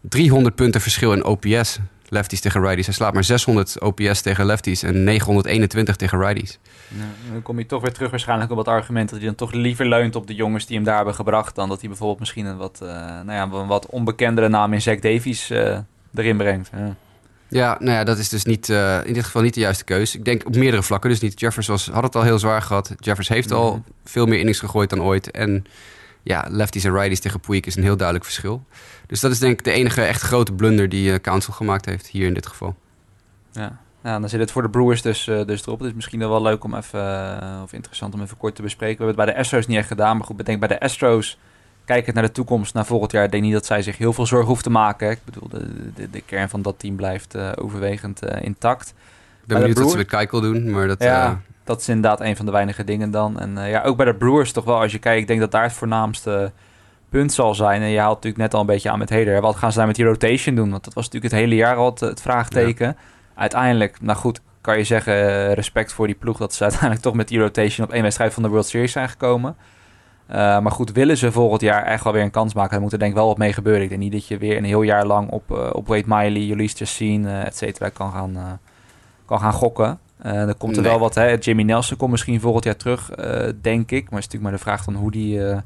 300 0.01 0.55
punten 0.55 0.81
verschil 0.81 1.13
in 1.13 1.25
OPS. 1.25 1.79
Lefties 2.11 2.41
tegen 2.41 2.61
righties. 2.61 2.87
Hij 2.87 2.95
slaat 2.95 3.15
maar 3.15 3.25
600 3.25 3.81
OPS 3.81 4.21
tegen 4.21 4.47
lefties 4.47 4.83
en 4.83 5.05
921 5.05 5.97
tegen 5.97 6.19
righties. 6.19 6.59
Ja, 6.89 7.33
dan 7.33 7.43
kom 7.43 7.59
je 7.59 7.67
toch 7.67 7.83
weer 7.83 7.93
terug 7.93 8.11
waarschijnlijk 8.11 8.51
op 8.51 8.59
het 8.59 8.69
argument 8.69 9.09
dat 9.09 9.19
hij 9.19 9.27
dan 9.27 9.37
toch 9.37 9.53
liever 9.53 9.87
leunt 9.87 10.17
op 10.17 10.27
de 10.27 10.35
jongens 10.35 10.67
die 10.67 10.77
hem 10.77 10.85
daar 10.85 10.97
hebben 10.97 11.15
gebracht 11.15 11.55
dan 11.55 11.69
dat 11.69 11.81
hij 11.81 11.89
bijvoorbeeld 11.89 12.19
misschien 12.19 12.47
een 12.47 12.57
wat, 12.57 12.79
eh, 12.83 12.89
nou 12.89 13.33
ja, 13.33 13.43
een 13.43 13.67
wat 13.67 13.87
onbekendere 13.87 14.49
naam 14.49 14.73
in 14.73 14.83
Zack 14.83 15.03
Davies 15.03 15.51
eh, 15.51 15.79
erin 16.15 16.37
brengt. 16.37 16.71
Ja. 16.73 16.97
Ja, 17.51 17.77
nou 17.79 17.91
ja, 17.91 18.05
dat 18.05 18.19
is 18.19 18.29
dus 18.29 18.45
niet, 18.45 18.69
eh, 18.69 18.99
in 19.05 19.13
dit 19.13 19.25
geval 19.25 19.43
niet 19.43 19.55
de 19.55 19.61
juiste 19.61 19.85
keus. 19.85 20.15
Ik 20.15 20.25
denk 20.25 20.47
op 20.47 20.57
meerdere 20.57 20.83
vlakken. 20.83 21.11
Dus 21.11 21.21
niet. 21.21 21.41
Jeffers 21.41 21.67
was, 21.67 21.87
had 21.87 22.03
het 22.03 22.17
al 22.17 22.23
heel 22.23 22.39
zwaar 22.39 22.63
gehad. 22.63 22.95
Jeffers 22.99 23.29
heeft 23.29 23.53
al 23.53 23.83
veel 24.05 24.27
meer 24.27 24.39
innings 24.39 24.59
gegooid 24.59 24.91
dan 24.91 25.03
ooit. 25.03 25.31
En 25.31 25.65
ja, 26.23 26.47
lefties 26.49 26.85
en 26.85 26.93
righties 26.93 27.21
tegen 27.21 27.41
Puig 27.41 27.65
is 27.65 27.77
een 27.77 27.83
heel 27.83 27.97
duidelijk 27.97 28.27
verschil. 28.27 28.65
Dus 29.07 29.21
dat 29.21 29.31
is 29.31 29.39
denk 29.39 29.59
ik 29.59 29.65
de 29.65 29.71
enige 29.71 30.03
echt 30.03 30.23
grote 30.23 30.53
blunder 30.53 30.89
die 30.89 31.13
eh, 31.13 31.21
Council 31.21 31.53
gemaakt 31.53 31.85
heeft 31.85 32.07
hier 32.07 32.27
in 32.27 32.35
dit 32.35 32.47
geval. 32.47 32.75
Ja. 33.53 33.79
Nou, 34.03 34.21
dan 34.21 34.29
zit 34.29 34.41
het 34.41 34.51
voor 34.51 34.63
de 34.63 34.69
Brewers 34.69 35.03
dus, 35.03 35.29
eh, 35.29 35.45
dus 35.47 35.63
erop. 35.63 35.79
Het 35.79 35.89
is 35.89 35.95
misschien 35.95 36.19
wel 36.19 36.43
leuk 36.43 36.65
om 36.65 36.75
even, 36.75 37.41
eh, 37.41 37.63
of 37.63 37.73
interessant 37.73 38.15
om 38.15 38.23
even 38.23 38.37
kort 38.37 38.55
te 38.55 38.63
bespreken. 38.63 38.99
We 38.99 39.05
hebben 39.05 39.25
het 39.25 39.35
bij 39.35 39.35
de 39.35 39.41
Astros 39.47 39.67
niet 39.67 39.79
echt 39.79 39.89
gedaan, 39.89 40.17
maar 40.17 40.27
goed, 40.27 40.41
ik 40.41 40.47
denk 40.47 40.59
bij 40.59 40.69
de 40.69 40.81
Astros, 40.81 41.39
kijkend 41.85 42.15
naar 42.15 42.25
de 42.25 42.33
toekomst, 42.33 42.75
naar 42.75 42.87
volgend 42.87 43.13
jaar, 43.13 43.25
ik 43.25 43.31
denk 43.31 43.43
niet 43.43 43.53
dat 43.53 43.67
zij 43.67 43.83
zich 43.83 43.99
heel 43.99 44.13
veel 44.13 44.27
zorgen 44.27 44.49
hoeft 44.49 44.63
te 44.63 44.71
maken. 44.71 45.11
Ik 45.11 45.19
bedoel, 45.25 45.49
de, 45.49 45.93
de, 45.95 46.11
de 46.11 46.21
kern 46.21 46.49
van 46.49 46.63
dat 46.63 46.79
team 46.79 46.97
blijft 46.97 47.37
overwegend 47.57 48.23
intact. 48.41 48.89
Ik 48.89 49.47
ben 49.47 49.59
benieuwd 49.59 49.79
wat 49.79 49.91
ze 49.91 49.97
met 49.97 50.07
Keikel 50.07 50.41
doen, 50.41 50.71
maar 50.71 50.87
dat... 50.87 51.03
Ja, 51.03 51.41
dat 51.71 51.81
is 51.81 51.89
inderdaad 51.89 52.21
een 52.21 52.37
van 52.37 52.47
de 52.47 52.53
weinige 52.53 52.85
dingen 52.85 53.11
dan. 53.11 53.41
En 53.41 53.59
eh, 53.59 53.71
ja, 53.71 53.83
ook 53.83 53.97
bij 53.97 54.07
de 54.07 54.15
Brewers 54.15 54.53
toch 54.53 54.65
wel, 54.65 54.81
als 54.81 54.93
je 54.93 54.99
kijkt, 54.99 55.21
ik 55.21 55.27
denk 55.27 55.41
dat 55.41 55.51
daar 55.51 55.63
het 55.63 55.73
voornaamste 55.73 56.53
punt 57.09 57.33
zal 57.33 57.55
zijn. 57.55 57.83
En 57.83 57.89
je 57.89 57.99
haalt 57.99 58.15
natuurlijk 58.15 58.43
net 58.43 58.55
al 58.55 58.61
een 58.61 58.67
beetje 58.67 58.91
aan 58.91 58.99
met 58.99 59.09
Heder. 59.09 59.41
Wat 59.41 59.57
gaan 59.57 59.73
ze 59.73 59.79
daar 59.79 59.87
met 59.87 59.97
die 59.97 60.05
rotation 60.05 60.55
doen? 60.55 60.71
Want 60.71 60.85
dat 60.85 60.95
was 60.95 61.05
natuurlijk 61.05 61.33
het 61.33 61.43
hele 61.43 61.55
jaar 61.55 61.77
al 61.77 61.91
het, 61.91 62.01
het 62.01 62.21
vraagteken. 62.21 62.97
Uiteindelijk, 63.35 64.01
nou 64.01 64.19
goed, 64.19 64.41
kan 64.61 64.79
je 64.79 64.85
zeggen, 64.85 65.15
eh, 65.15 65.53
respect 65.53 65.93
voor 65.93 66.07
die 66.07 66.17
ploeg... 66.17 66.39
dat 66.39 66.55
ze 66.55 66.63
uiteindelijk 66.69 67.03
toch 67.03 67.15
met 67.15 67.29
die 67.29 67.39
rotation 67.39 67.87
op 67.87 67.93
één 67.93 68.03
wedstrijd 68.03 68.35
van 68.35 68.43
de 68.43 68.49
World 68.49 68.67
Series 68.67 68.93
zijn 68.93 69.09
gekomen. 69.09 69.57
Eh, 70.27 70.37
maar 70.37 70.73
goed, 70.73 70.93
willen 70.93 71.17
ze 71.17 71.33
volgend 71.33 71.61
jaar 71.61 71.85
echt 71.85 72.05
wel 72.05 72.13
weer 72.13 72.23
een 72.23 72.31
kans 72.31 72.55
maken... 72.55 72.73
dan 72.73 72.83
moet 72.83 72.93
er 72.93 72.99
denk 72.99 73.11
ik 73.11 73.17
wel 73.17 73.27
wat 73.27 73.39
mee 73.39 73.53
gebeuren. 73.53 73.83
Ik 73.83 73.89
denk 73.89 74.01
niet 74.01 74.13
dat 74.13 74.27
je 74.27 74.39
weer 74.39 74.57
een 74.57 74.65
heel 74.65 74.83
jaar 74.83 75.07
lang 75.07 75.31
op, 75.31 75.51
eh, 75.51 75.71
op 75.73 75.87
Wade 75.87 76.05
Miley, 76.07 76.49
Ulysses 76.51 76.79
Chassin, 76.79 77.27
eh 77.27 77.47
et 77.47 77.57
cetera, 77.57 77.89
kan 77.89 78.13
gaan, 78.13 78.61
kan 79.25 79.41
gaan 79.41 79.53
gokken. 79.53 79.99
Eh 80.23 80.33
dan 80.33 80.57
komt 80.57 80.77
er 80.77 80.83
Nee. 80.83 80.91
wel 80.91 81.01
wat, 81.01 81.15
hè. 81.15 81.27
Jimmy 81.27 81.63
Nelson 81.63 81.97
komt 81.97 82.11
misschien 82.11 82.41
volgend 82.41 82.65
jaar 82.65 82.77
terug, 82.77 83.11
eh, 83.11 83.49
denk 83.61 83.91
ik. 83.91 84.11
Maar 84.11 84.21
het 84.21 84.29
is 84.29 84.33
natuurlijk 84.35 84.43
maar 84.43 84.53
de 84.53 84.59
vraag 84.59 84.85
van 84.85 84.95
hoe 84.95 85.11
die, 85.11 85.47
eh, 85.49 85.59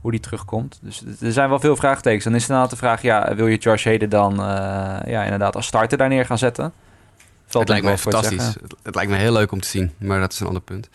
hoe 0.00 0.10
die 0.10 0.20
terugkomt. 0.20 0.78
Dus 0.82 1.02
er 1.20 1.32
zijn 1.32 1.48
wel 1.48 1.60
veel 1.60 1.76
vraagtekens. 1.76 2.24
Dan 2.24 2.34
is 2.34 2.40
het 2.40 2.50
inderdaad 2.50 2.72
de 2.74 2.78
vraag, 2.84 3.02
ja, 3.02 3.34
wil 3.34 3.46
je 3.46 3.56
Josh 3.56 3.84
Heden 3.84 4.10
dan 4.10 4.34
ja, 5.06 5.22
inderdaad 5.24 5.56
als 5.56 5.66
starter 5.66 5.98
daar 5.98 6.08
neer 6.08 6.26
gaan 6.26 6.38
zetten? 6.38 6.72
Valt 7.46 7.68
het 7.68 7.82
lijkt 7.82 7.86
me 7.86 7.98
fantastisch. 8.10 8.46
Het, 8.46 8.74
het 8.82 8.94
lijkt 8.94 9.10
me 9.10 9.16
heel 9.16 9.32
leuk 9.32 9.52
om 9.52 9.60
te 9.60 9.68
zien, 9.68 9.92
maar 9.98 10.20
dat 10.20 10.32
is 10.32 10.40
een 10.40 10.46
ander 10.46 10.62
punt. 10.62 10.88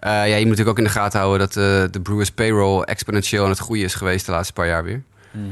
Ja, 0.00 0.22
je 0.22 0.32
moet 0.32 0.42
natuurlijk 0.42 0.68
ook 0.68 0.78
in 0.78 0.84
de 0.84 0.90
gaten 0.90 1.18
houden 1.20 1.48
dat 1.48 1.92
de 1.92 2.00
Brewers 2.02 2.30
payroll 2.30 2.82
exponentieel 2.82 3.44
aan 3.44 3.50
het 3.50 3.58
groeien 3.58 3.84
is 3.84 3.94
geweest 3.94 4.26
de 4.26 4.32
laatste 4.32 4.52
paar 4.52 4.66
jaar 4.66 4.84
weer. 4.84 5.02
Mhm. 5.30 5.46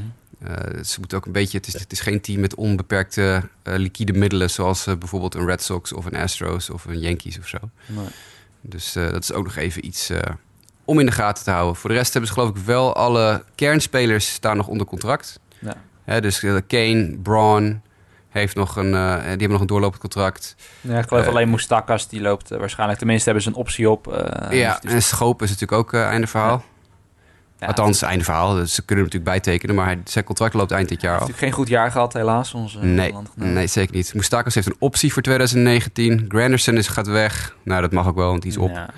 Eh, 0.47 0.82
ze 0.84 0.99
moeten 0.99 1.18
ook 1.18 1.26
een 1.26 1.32
beetje, 1.32 1.59
het 1.59 1.66
is, 1.66 1.72
het 1.72 1.93
is 1.93 2.01
geen 2.01 2.20
team 2.20 2.40
met 2.40 2.55
onbeperkte 2.55 3.43
eh, 3.62 3.74
liquide 3.76 4.12
middelen, 4.12 4.51
zoals 4.51 4.86
eh, 4.86 4.97
bijvoorbeeld 4.97 5.34
een 5.34 5.47
Red 5.47 5.62
Sox 5.62 5.93
of 5.93 6.05
een 6.05 6.16
Astros 6.16 6.70
of 6.70 6.84
een 6.84 6.99
Yankees 6.99 7.38
of 7.38 7.47
zo. 7.47 7.59
Nee. 7.86 8.07
Dus 8.61 8.93
dat 8.93 9.22
is 9.22 9.32
ook 9.32 9.45
nog 9.45 9.57
even 9.57 9.86
iets 9.86 10.11
om 10.84 10.99
in 10.99 11.07
de 11.07 11.12
gaten 11.12 11.45
te 11.45 11.51
houden. 11.51 11.76
Voor 11.76 11.90
de 11.90 11.97
rest 11.97 12.12
hebben 12.12 12.30
ze 12.30 12.36
geloof 12.36 12.57
ik 12.57 12.64
wel 12.64 12.95
alle 12.95 13.45
kernspelers 13.55 14.32
staan 14.32 14.57
nog 14.57 14.68
onder 14.68 14.86
contract. 14.86 15.40
Ja. 15.59 15.76
Hè, 16.05 16.20
dus 16.20 16.45
Kane, 16.66 17.18
Braun 17.22 17.82
heeft 18.28 18.55
nog 18.55 18.76
een, 18.76 18.90
die 18.90 18.99
hebben 19.01 19.51
nog 19.51 19.61
een 19.61 19.66
doorlopend 19.66 20.01
contract. 20.01 20.57
Ja, 20.80 20.99
ik 20.99 21.09
geloof 21.09 21.26
alleen 21.26 21.49
Moestakas, 21.49 22.09
die 22.09 22.20
loopt 22.20 22.49
waarschijnlijk. 22.49 22.99
Tenminste 22.99 23.24
hebben 23.24 23.43
ze 23.43 23.49
een 23.49 23.64
optie 23.64 23.90
op. 23.90 24.07
ja, 24.51 24.78
dus- 24.82 24.93
en 24.93 25.03
Schoop 25.03 25.43
is 25.43 25.51
natuurlijk 25.51 25.78
ook 25.78 25.93
einde 25.93 26.26
verhaal. 26.26 26.64
Ja, 27.62 27.68
Althans, 27.68 28.02
einde 28.02 28.24
verhaal. 28.24 28.54
Dus 28.54 28.74
ze 28.74 28.82
kunnen 28.84 29.04
hem 29.04 29.14
natuurlijk 29.14 29.44
bijtekenen, 29.44 29.74
maar 29.74 29.96
zijn 30.04 30.24
contract 30.24 30.54
loopt 30.54 30.70
eind 30.70 30.88
dit 30.88 31.00
jaar 31.00 31.12
Hij 31.12 31.20
af. 31.20 31.26
heeft 31.26 31.40
natuurlijk 31.40 31.56
geen 31.56 31.64
goed 31.64 31.80
jaar 31.80 31.90
gehad, 31.90 32.12
helaas. 32.12 32.54
Onze 32.54 32.78
Nee, 32.78 33.14
nee, 33.34 33.66
zeker 33.66 33.94
niet. 33.94 34.14
Moustakis 34.14 34.54
heeft 34.54 34.66
een 34.66 34.76
optie 34.78 35.12
voor 35.12 35.22
2019. 35.22 36.24
Granderson 36.28 36.76
is, 36.76 36.88
gaat 36.88 37.06
weg. 37.06 37.56
Nou, 37.62 37.80
dat 37.80 37.92
mag 37.92 38.06
ook 38.06 38.16
wel, 38.16 38.28
want 38.28 38.42
die 38.42 38.50
is 38.50 38.56
op. 38.56 38.70
Ja. 38.70 38.90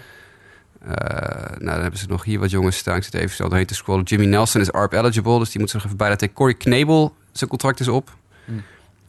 Eh, 0.89 1.51
nou, 1.51 1.65
dan 1.65 1.81
hebben 1.81 1.99
ze 1.99 2.07
nog 2.09 2.25
hier 2.25 2.39
wat 2.39 2.51
jongens 2.51 2.77
staan. 2.77 2.97
Ik 2.97 3.03
zit 3.05 3.15
even 3.15 3.37
zo 3.37 3.49
doorheen 3.49 3.67
te 3.67 3.75
scrollen. 3.75 4.05
Jimmy 4.05 4.27
Nelson 4.27 4.61
is 4.61 4.73
ARP 4.73 4.93
eligible, 4.93 5.39
dus 5.39 5.51
die 5.51 5.61
moet 5.61 5.71
zich 5.71 5.85
even 5.85 5.97
bij 5.97 6.09
laten. 6.09 6.33
Corey 6.33 6.55
Knebel, 6.55 7.15
zijn 7.33 7.51
contract 7.51 7.81
is 7.81 7.89
op. 7.89 8.17
Hmm. 8.45 8.63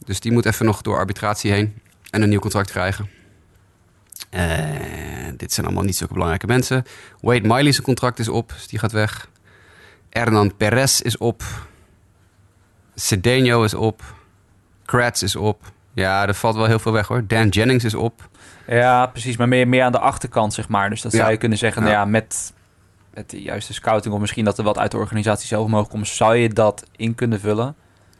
Dus 0.04 0.20
die 0.20 0.32
moet 0.32 0.46
even 0.46 0.66
nog 0.66 0.82
door 0.82 0.96
arbitratie 0.98 1.52
heen 1.52 1.74
en 2.10 2.22
een 2.22 2.28
nieuw 2.28 2.38
contract 2.38 2.70
krijgen. 2.70 3.10
Eh, 4.30 4.44
dit 5.36 5.52
zijn 5.52 5.66
allemaal 5.66 5.84
niet 5.84 5.96
zulke 5.96 6.12
belangrijke 6.12 6.46
mensen. 6.46 6.84
Wade 7.20 7.48
Miley, 7.48 7.72
zijn 7.72 7.84
contract 7.84 8.18
is 8.18 8.28
op, 8.28 8.48
dus 8.48 8.66
die 8.66 8.78
gaat 8.78 8.92
weg. 8.92 9.28
Hernan 10.16 10.56
Perez 10.56 11.00
is 11.00 11.16
op. 11.18 11.42
Cedeno 12.94 13.62
is 13.64 13.74
op. 13.74 14.02
Kratz 14.84 15.22
is 15.22 15.36
op. 15.36 15.62
Ja, 15.92 16.26
er 16.26 16.34
valt 16.34 16.56
wel 16.56 16.66
heel 16.66 16.78
veel 16.78 16.92
weg 16.92 17.06
hoor. 17.06 17.26
Dan 17.26 17.48
Jennings 17.48 17.84
is 17.84 17.94
op. 17.94 18.28
Ja, 18.66 19.06
precies. 19.06 19.36
Maar 19.36 19.48
meer, 19.48 19.68
meer 19.68 19.82
aan 19.84 19.92
de 19.92 19.98
achterkant, 19.98 20.54
zeg 20.54 20.68
maar. 20.68 20.90
Dus 20.90 21.02
dat 21.02 21.12
Ja. 21.12 21.18
zou 21.18 21.30
je 21.30 21.36
kunnen 21.36 21.58
zeggen, 21.58 21.82
Ja. 21.82 21.88
nou 21.88 22.00
ja, 22.00 22.04
met, 22.10 22.52
met 23.14 23.30
de 23.30 23.42
juiste 23.42 23.72
scouting... 23.74 24.14
of 24.14 24.20
misschien 24.20 24.44
dat 24.44 24.58
er 24.58 24.64
wat 24.64 24.78
uit 24.78 24.90
de 24.90 24.96
organisatie 24.96 25.46
zelf 25.46 25.68
mogen 25.68 25.90
komen... 25.90 26.06
zou 26.06 26.36
je 26.36 26.48
dat 26.48 26.84
in 26.96 27.14
kunnen 27.14 27.40
vullen. 27.40 27.74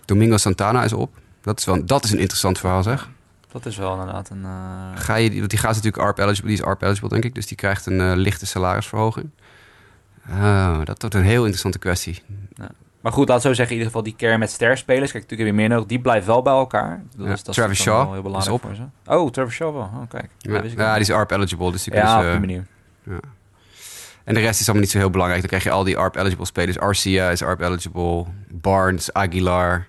Domingo 0.05 0.37
Santana 0.37 0.85
is 0.85 0.93
op. 0.93 1.15
Dat 1.43 1.59
is, 1.59 1.65
wel, 1.65 1.85
dat 1.87 2.05
is 2.05 2.11
een 2.11 2.19
interessant 2.19 2.59
verhaal 2.59 2.83
zeg. 2.83 3.09
Dat 3.53 3.67
is 3.67 3.77
wel 3.77 3.91
inderdaad 3.93 4.31
een... 4.31 4.45
eh, 4.45 5.01
Ga 5.01 5.15
je, 5.15 5.29
die- 5.31 5.39
want 5.39 5.51
die 5.51 5.59
gaat 5.59 5.75
natuurlijk 5.75 6.03
ARP 6.03 6.19
eligible, 6.19 6.49
die 6.49 6.59
is 6.59 6.65
ARP 6.65 6.83
eligible 6.83 7.09
denk 7.09 7.25
ik, 7.25 7.35
dus 7.35 7.47
die 7.47 7.57
krijgt 7.57 7.87
een 7.87 8.01
eh, 8.01 8.13
lichte 8.15 8.47
salarisverhoging. 8.47 9.31
Oh, 10.31 10.79
dat 10.85 11.01
wordt 11.01 11.15
een 11.15 11.23
heel 11.23 11.41
interessante 11.41 11.79
kwestie. 11.79 12.23
Maar 13.01 13.13
goed, 13.15 13.29
laat 13.29 13.43
zo 13.43 13.49
zeggen, 13.49 13.67
in 13.67 13.73
ieder 13.83 13.87
geval 13.87 14.03
die 14.03 14.15
kern 14.17 14.39
met 14.39 14.51
sterspelers. 14.51 15.11
Kijk, 15.13 15.23
natuurlijk 15.23 15.49
heb 15.51 15.59
je 15.59 15.67
meer 15.67 15.77
nodig. 15.77 15.87
Die 15.89 15.99
blijft 16.01 16.27
wel 16.27 16.43
bij 16.43 16.53
elkaar. 16.53 17.03
Ja, 17.19 17.25
dus 17.25 17.43
dat 17.43 17.55
Travis 17.55 17.79
is 17.79 17.85
Shaw 17.85 18.03
wel 18.03 18.13
heel 18.13 18.23
belangrijk 18.23 18.55
is 18.55 18.61
voor 18.63 18.75
ze. 18.75 19.13
Oh, 19.13 19.31
Travis 19.31 19.55
Shaw 19.55 19.73
wel. 19.75 19.83
Oh, 19.83 20.09
kijk. 20.09 20.29
Ja, 20.39 20.53
ja, 20.77 20.93
die 20.93 21.01
is 21.03 21.11
ARP 21.11 21.31
eligible, 21.31 21.73
dus 21.73 21.83
die 21.83 21.95
ja, 21.95 22.01
kunnen 22.01 22.19
op 22.19 22.25
ze- 22.25 22.31
die 22.31 22.41
manier. 22.41 22.67
En 24.25 24.35
de 24.35 24.41
rest 24.41 24.61
is 24.61 24.65
allemaal 24.67 24.83
niet 24.83 24.91
zo 24.93 24.99
heel 24.99 25.11
belangrijk. 25.11 25.41
Dan 25.41 25.49
krijg 25.51 25.65
je 25.65 25.71
al 25.71 25.85
die 25.85 25.97
ARP 25.99 26.17
eligible 26.17 26.45
spelers. 26.47 26.79
Arcia 26.79 27.31
is 27.31 27.43
ARP 27.43 27.61
eligible, 27.61 28.25
Barnes, 28.51 29.13
Aguilar, 29.13 29.87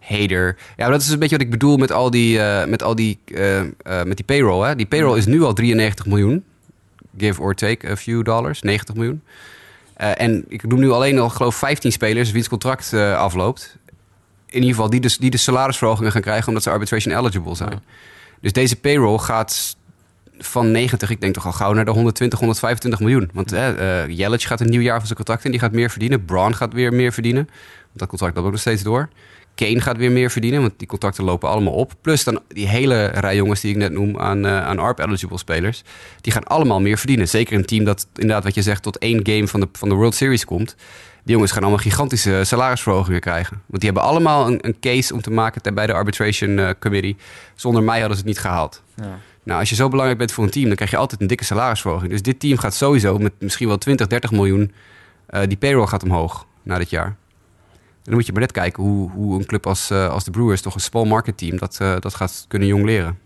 Hader. 0.00 0.56
Ja, 0.56 0.82
maar 0.84 0.90
dat 0.90 1.00
is 1.00 1.08
een 1.08 1.18
beetje 1.18 1.36
wat 1.36 1.44
ik 1.44 1.50
bedoel 1.50 1.76
met 1.76 1.92
al 1.92 2.10
die, 2.10 2.40
eh, 2.40 2.68
met 2.68 2.82
al 2.82 2.94
die, 2.94 3.18
eh, 3.24 3.58
eh, 3.60 3.66
met 3.82 4.16
die 4.16 4.24
payroll. 4.24 4.66
Hè? 4.66 4.76
Die 4.76 4.86
payroll 4.86 5.16
is 5.18 5.26
nu 5.26 5.42
al 5.42 5.52
93 5.52 6.06
miljoen. 6.06 6.44
Give 7.18 7.40
or 7.42 7.54
take 7.54 7.90
a 7.90 7.96
few 7.96 8.24
dollars, 8.24 8.62
90 8.62 8.94
miljoen. 8.94 9.22
Eh, 9.96 10.20
en 10.20 10.44
ik 10.48 10.66
noem 10.66 10.80
nu 10.80 10.90
alleen 10.90 11.18
al, 11.18 11.28
geloof 11.28 11.56
15 11.56 11.92
spelers 11.92 12.30
wiens 12.30 12.48
contract 12.48 12.92
eh, 12.92 13.16
afloopt. 13.16 13.76
In 14.46 14.60
ieder 14.60 14.74
geval 14.74 14.90
die 14.90 15.00
dus, 15.00 15.18
die 15.18 15.30
de 15.30 15.36
salarisverhogingen 15.36 16.12
gaan 16.12 16.20
krijgen 16.20 16.48
omdat 16.48 16.62
ze 16.62 16.70
arbitration 16.70 17.18
eligible 17.18 17.54
zijn. 17.54 17.70
Ja. 17.70 17.80
Dus 18.40 18.52
deze 18.52 18.76
payroll 18.76 19.18
gaat 19.18 19.76
van 20.38 20.70
90, 20.70 21.10
ik 21.10 21.20
denk 21.20 21.34
toch 21.34 21.46
al 21.46 21.52
gauw 21.52 21.72
naar 21.72 21.84
de 21.84 21.90
120, 21.90 22.38
125 22.38 23.00
miljoen. 23.00 23.30
Want 23.32 23.52
eh 23.52 24.04
eh, 24.04 24.40
gaat 24.40 24.60
een 24.60 24.70
nieuw 24.70 24.80
jaar 24.80 24.96
van 24.96 25.06
zijn 25.06 25.16
contract 25.16 25.44
in, 25.44 25.50
die 25.50 25.60
gaat 25.60 25.72
meer 25.72 25.90
verdienen. 25.90 26.24
Braun 26.24 26.54
gaat 26.54 26.72
weer 26.72 26.92
meer 26.92 27.12
verdienen, 27.12 27.44
want 27.44 27.98
dat 27.98 28.08
contract 28.08 28.34
loopt 28.34 28.46
ook 28.46 28.52
nog 28.52 28.60
steeds 28.60 28.82
door. 28.82 29.08
Kane 29.56 29.80
gaat 29.80 29.96
weer 29.96 30.12
meer 30.12 30.30
verdienen, 30.30 30.60
want 30.60 30.72
die 30.76 30.86
contracten 30.88 31.24
lopen 31.24 31.48
allemaal 31.48 31.72
op. 31.72 31.92
Plus 32.00 32.24
dan 32.24 32.40
die 32.48 32.68
hele 32.68 33.06
rij 33.06 33.36
jongens 33.36 33.60
die 33.60 33.70
ik 33.70 33.76
net 33.76 33.92
noem 33.92 34.18
aan, 34.18 34.46
eh, 34.46 34.66
aan 34.66 34.78
ARP-eligible 34.78 35.38
spelers. 35.38 35.82
Die 36.20 36.32
gaan 36.32 36.44
allemaal 36.44 36.80
meer 36.80 36.98
verdienen. 36.98 37.28
Zeker 37.28 37.56
een 37.56 37.64
team 37.64 37.84
dat 37.84 38.06
inderdaad, 38.14 38.44
wat 38.44 38.54
je 38.54 38.62
zegt, 38.62 38.82
tot 38.82 38.98
één 38.98 39.20
game 39.22 39.48
van 39.48 39.60
de, 39.60 39.68
van 39.72 39.88
de 39.88 39.94
World 39.94 40.14
Series 40.14 40.44
komt. 40.44 40.76
Die 41.24 41.34
jongens 41.34 41.52
gaan 41.52 41.62
allemaal 41.62 41.80
gigantische 41.80 42.40
salarisverhogingen 42.44 43.20
krijgen. 43.20 43.62
Want 43.66 43.82
die 43.82 43.90
hebben 43.90 44.08
allemaal 44.10 44.46
een, 44.46 44.58
een 44.60 44.76
case 44.80 45.14
om 45.14 45.20
te 45.22 45.30
maken 45.30 45.74
bij 45.74 45.86
de 45.86 45.92
Arbitration 45.92 46.58
eh, 46.58 46.70
Committee. 46.80 47.16
Zonder 47.54 47.82
mij 47.82 47.98
hadden 47.98 48.16
ze 48.16 48.22
het 48.22 48.32
niet 48.32 48.40
gehaald. 48.40 48.82
Ja. 48.96 49.18
Nou, 49.42 49.60
als 49.60 49.68
je 49.68 49.74
zo 49.74 49.88
belangrijk 49.88 50.18
bent 50.18 50.32
voor 50.32 50.44
een 50.44 50.50
team, 50.50 50.66
dan 50.66 50.74
krijg 50.74 50.90
je 50.90 50.96
altijd 50.96 51.20
een 51.20 51.26
dikke 51.26 51.44
salarisverhoging. 51.44 52.10
Dus 52.10 52.22
dit 52.22 52.40
team 52.40 52.58
gaat 52.58 52.74
sowieso 52.74 53.18
met 53.18 53.32
misschien 53.38 53.68
wel 53.68 53.78
20, 53.78 54.06
30 54.06 54.30
miljoen. 54.30 54.72
eh, 55.26 55.40
die 55.46 55.56
payroll 55.56 55.86
gaat 55.86 56.02
omhoog 56.02 56.46
na 56.62 56.78
dit 56.78 56.90
jaar. 56.90 57.16
Dan 58.06 58.14
moet 58.14 58.26
je 58.26 58.32
maar 58.32 58.40
net 58.40 58.52
kijken 58.52 58.82
hoe, 58.82 59.10
hoe 59.10 59.38
een 59.38 59.46
club 59.46 59.66
als, 59.66 59.90
eh, 59.90 60.08
als 60.08 60.24
de 60.24 60.30
Brewers, 60.30 60.60
toch 60.60 60.74
een 60.74 60.80
small 60.80 61.04
market 61.04 61.38
team, 61.38 61.58
dat, 61.58 61.78
eh, 61.80 61.94
dat 62.00 62.14
gaat 62.14 62.44
kunnen 62.48 62.68
jong 62.68 62.84
leren. 62.84 63.18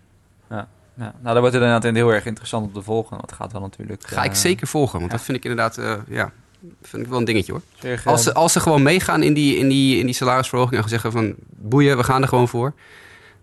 Ja. 0.49 0.67
Nou, 0.93 1.13
daar 1.21 1.39
wordt 1.39 1.53
het 1.53 1.63
inderdaad 1.63 1.95
heel 1.95 2.13
erg 2.13 2.25
interessant 2.25 2.65
op 2.65 2.73
te 2.73 2.81
volgen. 2.81 3.09
Want 3.09 3.29
het 3.29 3.39
gaat 3.39 3.51
wel 3.51 3.61
natuurlijk... 3.61 4.03
Ga 4.05 4.23
ik 4.23 4.31
eh, 4.31 4.37
zeker 4.37 4.67
volgen, 4.67 4.99
want 4.99 5.11
ja. 5.11 5.17
dat 5.17 5.25
vind 5.25 5.37
ik 5.37 5.43
inderdaad, 5.43 5.75
ja, 6.07 6.31
vind 6.81 7.03
ik 7.03 7.09
wel 7.09 7.19
een 7.19 7.25
dingetje 7.25 7.51
hoor. 7.51 7.61
Als 8.05 8.23
ze, 8.23 8.33
als 8.33 8.53
ze 8.53 8.59
gewoon 8.59 8.83
meegaan 8.83 9.23
in 9.23 9.33
die, 9.33 9.57
in 9.57 9.67
die, 9.67 9.99
in 9.99 10.05
die 10.05 10.15
salarisverhoging 10.15 10.81
en 10.81 10.89
zeggen 10.89 11.11
van 11.11 11.35
boeien, 11.49 11.97
we 11.97 12.03
gaan 12.03 12.21
er 12.21 12.27
gewoon 12.27 12.47
voor. 12.47 12.73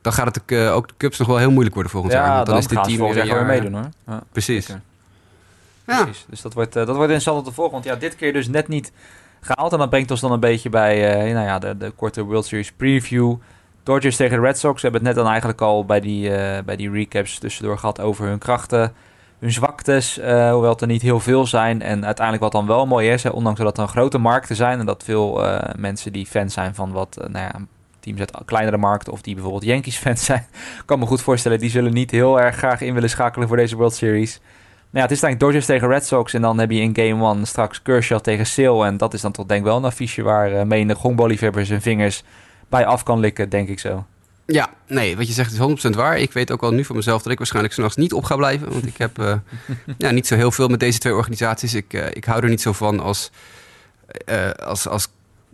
Dan 0.01 0.13
gaat 0.13 0.35
het 0.35 0.41
ook, 0.41 0.75
ook 0.75 0.89
de 0.89 0.95
Cubs 0.97 1.19
nog 1.19 1.29
wel 1.29 1.39
heel 1.39 1.51
moeilijk 1.51 1.75
worden 1.75 1.93
volgend 1.93 2.13
ja, 2.13 2.19
jaar. 2.19 2.35
Want 2.35 2.47
dan, 2.47 2.55
dan 2.55 2.65
is 2.65 2.69
dit 2.69 2.85
team 2.85 3.15
weer 3.15 3.17
jaar 3.17 3.27
jaar... 3.27 3.47
meedoen 3.47 3.73
hoor. 3.73 3.89
Ja, 4.07 4.23
Precies. 4.33 4.67
Ja, 5.87 6.05
Precies. 6.05 6.27
Dus 6.29 6.41
dat 6.41 6.55
wordt, 6.55 6.73
dat 6.73 6.87
wordt 6.87 7.01
interessant 7.01 7.39
om 7.39 7.45
te 7.45 7.53
volgen. 7.53 7.73
Want 7.73 7.85
ja, 7.85 7.97
dit 7.97 8.17
keer 8.17 8.33
dus 8.33 8.49
net 8.49 8.69
niet 8.69 8.93
gehaald. 9.49 9.73
En 9.73 9.79
dat 9.79 9.91
brengt 9.91 10.11
ons 10.11 10.21
dan 10.21 10.33
een 10.33 10.41
beetje 10.41 10.69
bij 10.69 11.15
eh, 11.15 11.35
nou 11.35 11.47
ja, 11.47 11.59
de, 11.59 11.77
de 11.77 11.91
korte 11.91 12.23
World 12.23 12.47
Series 12.47 12.73
preview. 12.73 13.37
Dodgers 13.83 14.17
tegen 14.17 14.37
de 14.41 14.47
Red 14.47 14.59
Sox. 14.59 14.83
We 14.83 14.89
hebben 14.89 15.01
het 15.01 15.09
net 15.09 15.19
dan 15.19 15.31
eigenlijk 15.31 15.61
al 15.61 15.85
bij 15.85 16.01
die, 16.01 16.35
eh, 16.35 16.65
bij 16.65 16.77
die 16.77 16.91
recaps 16.91 17.39
tussendoor 17.39 17.79
gehad 17.79 18.01
over 18.01 18.27
hun 18.27 18.39
krachten. 18.39 18.93
Hun 19.39 19.53
zwaktes, 19.53 20.19
eh, 20.19 20.51
hoewel 20.51 20.71
het 20.71 20.81
er 20.81 20.87
niet 20.87 21.03
heel 21.03 21.21
veel 21.21 21.47
zijn. 21.47 21.83
En 21.83 22.05
uiteindelijk 22.05 22.45
wat 22.45 22.53
dan 22.53 22.67
wel 22.67 22.87
mooi 22.87 23.11
is, 23.11 23.31
ondanks 23.31 23.59
dat 23.59 23.67
het 23.67 23.77
dan 23.77 23.89
grote 23.89 24.19
markten 24.19 24.57
zijn... 24.57 24.79
en 24.79 24.87
dat 24.87 25.05
veel 25.05 25.43
mensen 25.77 26.13
die 26.13 26.27
fans 26.27 26.55
zijn 26.55 26.75
van 26.75 26.93
wat 26.93 27.17
nou 27.17 27.45
ja, 27.45 27.55
teams 28.01 28.21
uit 28.21 28.45
kleinere 28.45 28.77
markten... 28.77 29.13
of 29.13 29.23
die 29.23 29.35
bijvoorbeeld 29.35 29.65
Yankees 29.65 29.97
fans 29.97 30.25
zijn, 30.31 30.47
kan 30.85 30.99
me 30.99 31.07
goed 31.07 31.23
voorstellen... 31.23 31.59
die 31.59 31.71
zullen 31.71 31.93
niet 31.93 32.11
heel 32.11 32.41
erg 32.41 32.57
graag 32.57 32.81
in 32.81 32.95
willen 32.95 33.11
schakelen 33.11 33.49
voor 33.49 33.57
deze 33.57 33.77
World 33.77 33.95
Series... 33.95 34.41
Nou 34.91 35.05
ja, 35.05 35.09
het 35.09 35.17
is 35.17 35.23
eigenlijk 35.23 35.41
Dodgers 35.41 35.67
tegen 35.67 35.89
Red 35.89 36.07
Sox. 36.07 36.35
En 36.35 36.43
dan 36.43 36.59
heb 36.59 36.71
je 36.71 36.81
in 36.81 36.97
game 36.97 37.35
1 37.35 37.47
straks 37.47 37.83
Kershaw 37.83 38.21
tegen 38.21 38.47
Sale. 38.47 38.87
En 38.87 38.97
dat 38.97 39.15
is 39.15 39.21
dan 39.21 39.33
toch 39.33 39.47
denk 39.47 39.61
ik 39.61 39.67
wel 39.67 39.77
een 39.77 39.85
affiche 39.85 40.23
waar 40.23 40.53
uh, 40.53 40.63
menig 40.63 40.99
honkballiefhebber 40.99 41.67
zijn 41.67 41.83
vingers 41.83 42.23
bij 42.69 42.87
af 42.87 43.03
kan 43.03 43.21
likken, 43.21 43.49
denk 43.49 43.69
ik 43.69 43.79
zo. 43.79 44.07
Ja, 44.47 44.71
nee, 44.87 45.17
wat 45.17 45.27
je 45.27 45.33
zegt 45.33 45.53
is 45.53 45.89
100% 45.89 45.97
waar. 45.97 46.19
Ik 46.19 46.33
weet 46.33 46.51
ook 46.51 46.63
al 46.63 46.73
nu 46.73 46.85
van 46.85 46.97
mezelf 46.97 47.23
dat 47.23 47.33
ik 47.33 47.39
waarschijnlijk 47.39 47.75
s'nachts 47.75 47.97
niet 47.97 48.13
op 48.13 48.25
ga 48.25 48.37
blijven. 48.37 48.73
Want 48.73 48.87
ik 48.87 48.97
heb 48.97 49.19
uh, 49.19 49.35
ja, 49.99 50.11
niet 50.11 50.27
zo 50.27 50.35
heel 50.35 50.51
veel 50.51 50.69
met 50.69 50.81
deze 50.81 50.99
twee 50.99 51.15
organisaties. 51.15 51.75
Ik, 51.75 51.93
uh, 51.93 52.07
ik 52.13 52.25
hou 52.25 52.43
er 52.43 52.49
niet 52.49 52.61
zo 52.61 52.73
van 52.73 53.01
als... 53.01 53.31
Uh, 54.27 54.51
als, 54.51 54.89
als 54.89 55.09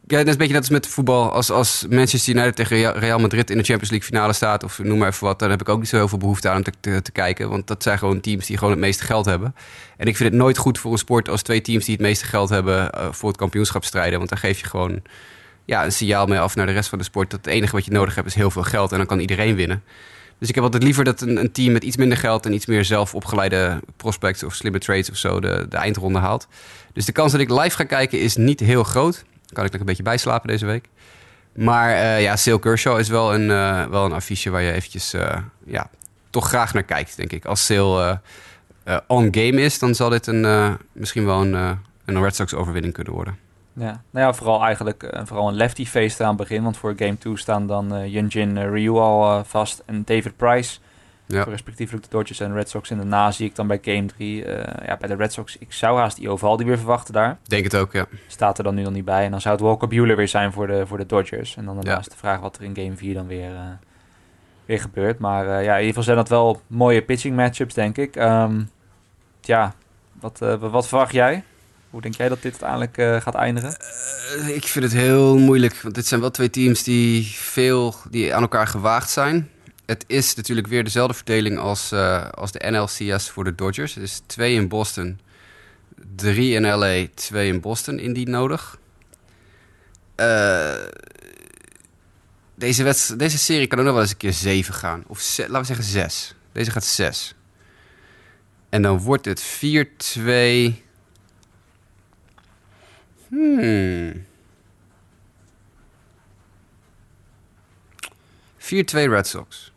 ja, 0.06 0.16
dat 0.16 0.26
is 0.26 0.32
een 0.32 0.38
beetje 0.38 0.52
net 0.52 0.62
als 0.62 0.70
met 0.70 0.86
voetbal. 0.86 1.32
Als, 1.32 1.50
als 1.50 1.86
Manchester 1.90 2.34
United 2.34 2.56
tegen 2.56 2.92
Real 2.92 3.18
Madrid 3.18 3.50
in 3.50 3.56
de 3.58 3.64
Champions 3.64 3.90
League 3.90 4.08
finale 4.08 4.32
staat... 4.32 4.64
of 4.64 4.78
noem 4.78 4.98
maar 4.98 5.08
even 5.08 5.26
wat, 5.26 5.38
dan 5.38 5.50
heb 5.50 5.60
ik 5.60 5.68
ook 5.68 5.78
niet 5.78 5.88
zo 5.88 5.96
heel 5.96 6.08
veel 6.08 6.18
behoefte 6.18 6.48
aan 6.48 6.56
om 6.56 6.62
te, 6.80 7.02
te, 7.02 7.12
kijken. 7.12 7.48
Want 7.48 7.66
dat 7.66 7.82
zijn 7.82 7.98
gewoon 7.98 8.20
teams 8.20 8.46
die 8.46 8.56
gewoon 8.56 8.72
het 8.72 8.82
meeste 8.82 9.04
geld 9.04 9.24
hebben. 9.24 9.54
En 9.96 10.06
ik 10.06 10.16
vind 10.16 10.28
het 10.28 10.38
nooit 10.38 10.58
goed 10.58 10.78
voor 10.78 10.92
een 10.92 10.98
sport 10.98 11.28
als 11.28 11.42
twee 11.42 11.60
teams 11.60 11.84
die 11.84 11.94
het 11.94 12.02
meeste 12.02 12.24
geld 12.24 12.48
hebben... 12.48 12.90
Uh, 12.94 13.06
voor 13.10 13.28
het 13.28 13.38
kampioenschap 13.38 13.84
strijden. 13.84 14.18
Want 14.18 14.30
dan 14.30 14.38
geef 14.38 14.60
je 14.60 14.66
gewoon 14.66 15.02
ja, 15.64 15.84
een 15.84 15.92
signaal 15.92 16.26
mee 16.26 16.38
af 16.38 16.54
naar 16.54 16.66
de 16.66 16.72
rest 16.72 16.88
van 16.88 16.98
de 16.98 17.04
sport. 17.04 17.30
Dat 17.30 17.44
het 17.44 17.54
enige 17.54 17.72
wat 17.72 17.84
je 17.84 17.90
nodig 17.90 18.14
hebt 18.14 18.26
is 18.26 18.34
heel 18.34 18.50
veel 18.50 18.62
geld 18.62 18.92
en 18.92 18.98
dan 18.98 19.06
kan 19.06 19.18
iedereen 19.18 19.54
winnen. 19.54 19.82
Dus 20.38 20.48
ik 20.48 20.54
heb 20.54 20.64
altijd 20.64 20.82
liever 20.82 21.04
dat 21.04 21.20
een, 21.20 21.36
een 21.36 21.52
team 21.52 21.72
met 21.72 21.84
iets 21.84 21.96
minder 21.96 22.18
geld 22.18 22.46
en 22.46 22.52
iets 22.52 22.66
meer 22.66 22.84
zelf 22.84 23.14
opgeleide 23.14 23.80
prospects 23.96 24.42
of 24.42 24.54
slimme 24.54 24.78
trades 24.78 25.10
of 25.10 25.16
zo 25.16 25.40
de, 25.40 25.66
de 25.68 25.76
eindronde 25.76 26.18
haalt. 26.18 26.48
Dus 26.92 27.04
de 27.04 27.12
kans 27.12 27.32
dat 27.32 27.40
ik 27.40 27.50
live 27.50 27.76
ga 27.76 27.84
kijken 27.84 28.20
is 28.20 28.36
niet 28.36 28.60
heel 28.60 28.84
groot. 28.84 29.24
Kan 29.54 29.64
ik 29.64 29.70
nog 29.70 29.80
een 29.80 29.86
beetje 29.86 30.02
bijslapen 30.02 30.48
deze 30.48 30.66
week. 30.66 30.88
Maar 31.54 31.90
uh, 31.90 32.22
ja, 32.22 32.36
Sale 32.36 32.58
Kershaw 32.58 32.98
is 32.98 33.08
wel 33.08 33.34
een, 33.34 33.50
uh, 33.50 33.86
wel 33.86 34.04
een 34.04 34.12
affiche 34.12 34.50
waar 34.50 34.62
je 34.62 34.72
eventjes 34.72 35.14
uh, 35.14 35.36
ja, 35.66 35.90
toch 36.30 36.48
graag 36.48 36.74
naar 36.74 36.82
kijkt, 36.82 37.16
denk 37.16 37.32
ik. 37.32 37.44
Als 37.44 37.64
Sale 37.64 38.20
on 39.06 39.28
game 39.30 39.60
is, 39.60 39.78
dan 39.78 39.94
zal 39.94 40.08
dit 40.08 40.26
een, 40.26 40.76
misschien 40.92 41.24
wel 41.24 41.40
een, 41.40 41.78
een 42.04 42.22
Red 42.22 42.34
Sox 42.34 42.54
overwinning 42.54 42.94
kunnen 42.94 43.12
worden. 43.12 43.38
Ja, 43.72 44.02
nou 44.10 44.26
ja, 44.26 44.32
vooral 44.32 44.64
eigenlijk 44.64 45.12
vooral 45.24 45.48
een 45.48 45.54
lefty 45.54 45.86
face 45.86 46.22
aan 46.22 46.28
het 46.28 46.36
begin. 46.36 46.62
Want 46.62 46.76
voor 46.76 46.94
game 46.96 47.18
2 47.18 47.36
staan 47.36 47.66
dan 47.66 48.10
Yunjin 48.10 48.70
Ryu 48.70 48.90
al 48.90 49.44
vast 49.44 49.82
en 49.86 50.02
David 50.04 50.36
Price. 50.36 50.78
Ja. 51.26 51.42
Voor 51.42 51.52
respectievelijk 51.52 52.04
de 52.04 52.10
Dodgers 52.10 52.40
en 52.40 52.54
Red 52.54 52.68
Sox. 52.68 52.90
En 52.90 52.96
daarna 52.96 53.30
zie 53.30 53.46
ik 53.46 53.54
dan 53.54 53.66
bij 53.66 53.78
game 53.82 54.06
3, 54.06 54.46
ja, 54.86 54.96
bij 55.00 55.08
de 55.08 55.14
Red 55.14 55.32
Sox, 55.32 55.56
ik 55.58 55.72
zou 55.72 55.98
haast 55.98 56.16
die 56.16 56.30
Ovaldi 56.30 56.64
weer 56.64 56.76
verwachten 56.76 57.14
daar. 57.14 57.38
Denk 57.42 57.64
het 57.64 57.76
ook, 57.76 57.92
ja. 57.92 58.06
Staat 58.26 58.58
er 58.58 58.64
dan 58.64 58.74
nu 58.74 58.82
nog 58.82 58.92
niet 58.92 59.04
bij. 59.04 59.24
En 59.24 59.30
dan 59.30 59.40
zou 59.40 59.54
het 59.54 59.64
Walker 59.64 59.88
Buehler 59.88 60.16
weer 60.16 60.28
zijn 60.28 60.52
voor 60.52 60.66
de, 60.66 60.86
voor 60.86 60.98
de 60.98 61.06
Dodgers. 61.06 61.56
En 61.56 61.64
dan 61.64 61.74
daarnaast 61.74 62.06
ja. 62.06 62.12
de 62.12 62.18
vraag 62.18 62.40
wat 62.40 62.56
er 62.56 62.62
in 62.62 62.76
game 62.76 62.96
4 62.96 63.14
dan 63.14 63.26
weer, 63.26 63.50
weer 64.64 64.80
gebeurt. 64.80 65.18
Maar 65.18 65.46
ja, 65.46 65.72
in 65.72 65.86
ieder 65.86 65.86
geval 65.86 66.02
zijn 66.02 66.16
dat 66.16 66.28
wel 66.28 66.60
mooie 66.66 67.02
pitching 67.02 67.36
matchups, 67.36 67.74
denk 67.74 67.96
ik. 67.96 68.16
Um, 68.16 68.70
ja, 69.40 69.74
wat, 70.20 70.38
wat 70.58 70.88
verwacht 70.88 71.12
jij? 71.12 71.44
Hoe 71.94 72.02
denk 72.02 72.14
jij 72.14 72.28
dat 72.28 72.42
dit 72.42 72.52
uiteindelijk 72.62 72.98
eh, 72.98 73.20
gaat 73.20 73.34
eindigen? 73.34 73.76
Eh, 74.38 74.48
ik 74.48 74.64
vind 74.64 74.84
het 74.84 74.94
heel 74.94 75.38
moeilijk, 75.38 75.80
want 75.82 75.94
dit 75.94 76.06
zijn 76.06 76.20
wel 76.20 76.30
twee 76.30 76.50
teams 76.50 76.82
die 76.82 77.24
veel 77.26 77.94
die 78.10 78.34
aan 78.34 78.42
elkaar 78.42 78.66
gewaagd 78.66 79.10
zijn. 79.10 79.50
Het 79.86 80.04
is 80.06 80.34
natuurlijk 80.34 80.66
weer 80.66 80.84
dezelfde 80.84 81.14
verdeling 81.14 81.58
als, 81.58 81.92
eh, 81.92 82.28
als 82.28 82.52
de 82.52 82.70
NLCS 82.70 83.30
voor 83.30 83.44
de 83.44 83.54
Dodgers. 83.54 83.94
Het 83.94 84.04
is 84.04 84.22
twee 84.26 84.54
in 84.54 84.68
Boston, 84.68 85.20
drie 86.16 86.54
in 86.54 86.66
LA, 86.66 87.06
twee 87.14 87.48
in 87.48 87.60
Boston 87.60 87.98
indien 87.98 88.30
nodig. 88.30 88.78
Eh, 90.14 90.74
deze, 92.54 93.14
deze 93.16 93.38
serie 93.38 93.66
kan 93.66 93.78
ook 93.78 93.84
nog 93.84 93.92
wel 93.92 94.02
eens 94.02 94.10
een 94.10 94.16
keer 94.16 94.32
zeven 94.32 94.74
gaan. 94.74 95.04
Of 95.06 95.38
laten 95.38 95.60
we 95.60 95.64
zeggen 95.64 95.84
zes. 95.84 96.34
Deze 96.52 96.70
gaat 96.70 96.84
zes. 96.84 97.34
En 98.68 98.82
dan 98.82 98.98
wordt 98.98 99.24
het 99.24 99.42
4-2. 99.42 100.82
Hmm. 103.28 104.24
4-2 108.58 109.08
Red 109.08 109.26
Sox. 109.26 109.72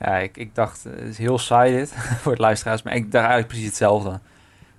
Ja, 0.00 0.16
ik, 0.16 0.36
ik 0.36 0.54
dacht, 0.54 0.86
eh, 0.86 0.92
het 0.92 1.08
is 1.08 1.18
heel 1.18 1.38
saai 1.38 1.76
dit 1.76 1.92
voor 2.20 2.32
het 2.32 2.40
luisteraars, 2.40 2.82
maar 2.82 2.94
ik 2.94 3.02
dacht 3.02 3.24
eigenlijk 3.24 3.46
precies 3.46 3.66
hetzelfde. 3.66 4.20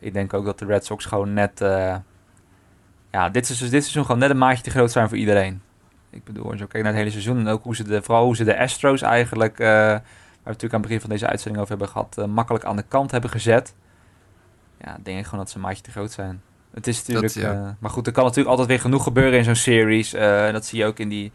Ik 0.01 0.13
denk 0.13 0.33
ook 0.33 0.45
dat 0.45 0.59
de 0.59 0.65
Red 0.65 0.85
Sox 0.85 1.05
gewoon 1.05 1.33
net, 1.33 1.61
eh, 1.61 1.95
ja, 3.11 3.29
dit 3.29 3.45
seizoen, 3.45 3.69
dit 3.69 3.81
seizoen 3.81 4.05
gewoon 4.05 4.19
net 4.19 4.29
een 4.29 4.37
maatje 4.37 4.63
te 4.63 4.69
groot 4.69 4.91
zijn 4.91 5.09
voor 5.09 5.17
iedereen. 5.17 5.61
Ik 6.09 6.23
bedoel, 6.23 6.51
als 6.51 6.59
je 6.59 6.67
kijkt 6.67 6.73
naar 6.85 6.85
het 6.85 6.95
hele 6.95 7.09
seizoen 7.09 7.39
en 7.39 7.47
ook 7.47 7.63
hoe 7.63 7.75
ze 7.75 7.83
de, 7.83 8.01
vooral 8.01 8.25
hoe 8.25 8.35
ze 8.35 8.43
de 8.43 8.57
Astros 8.57 9.01
eigenlijk, 9.01 9.59
eh, 9.59 9.67
waar 9.67 10.01
we 10.43 10.49
natuurlijk 10.49 10.73
aan 10.73 10.79
het 10.79 10.87
begin 10.87 11.01
van 11.01 11.09
deze 11.09 11.27
uitzending 11.27 11.63
over 11.63 11.77
hebben 11.77 11.93
gehad, 11.93 12.17
eh, 12.17 12.25
makkelijk 12.25 12.63
aan 12.63 12.75
de 12.75 12.85
kant 12.87 13.11
hebben 13.11 13.29
gezet. 13.29 13.75
Ja, 14.79 14.97
denk 15.03 15.19
ik 15.19 15.25
gewoon 15.25 15.39
dat 15.39 15.49
ze 15.49 15.55
een 15.55 15.61
maatje 15.61 15.83
te 15.83 15.91
groot 15.91 16.11
zijn. 16.11 16.41
Het 16.73 16.87
is 16.87 16.97
natuurlijk, 16.97 17.33
Dat, 17.33 17.43
ja. 17.43 17.75
maar 17.79 17.91
goed, 17.91 18.07
er 18.07 18.13
kan 18.13 18.23
natuurlijk 18.23 18.49
altijd 18.49 18.67
weer 18.67 18.79
genoeg 18.79 19.03
gebeuren 19.03 19.37
in 19.37 19.43
zo'n 19.43 19.55
series. 19.55 20.11
Dat 20.51 20.65
zie 20.65 20.79
je 20.79 20.85
ook 20.85 20.99
in 20.99 21.09
die, 21.09 21.31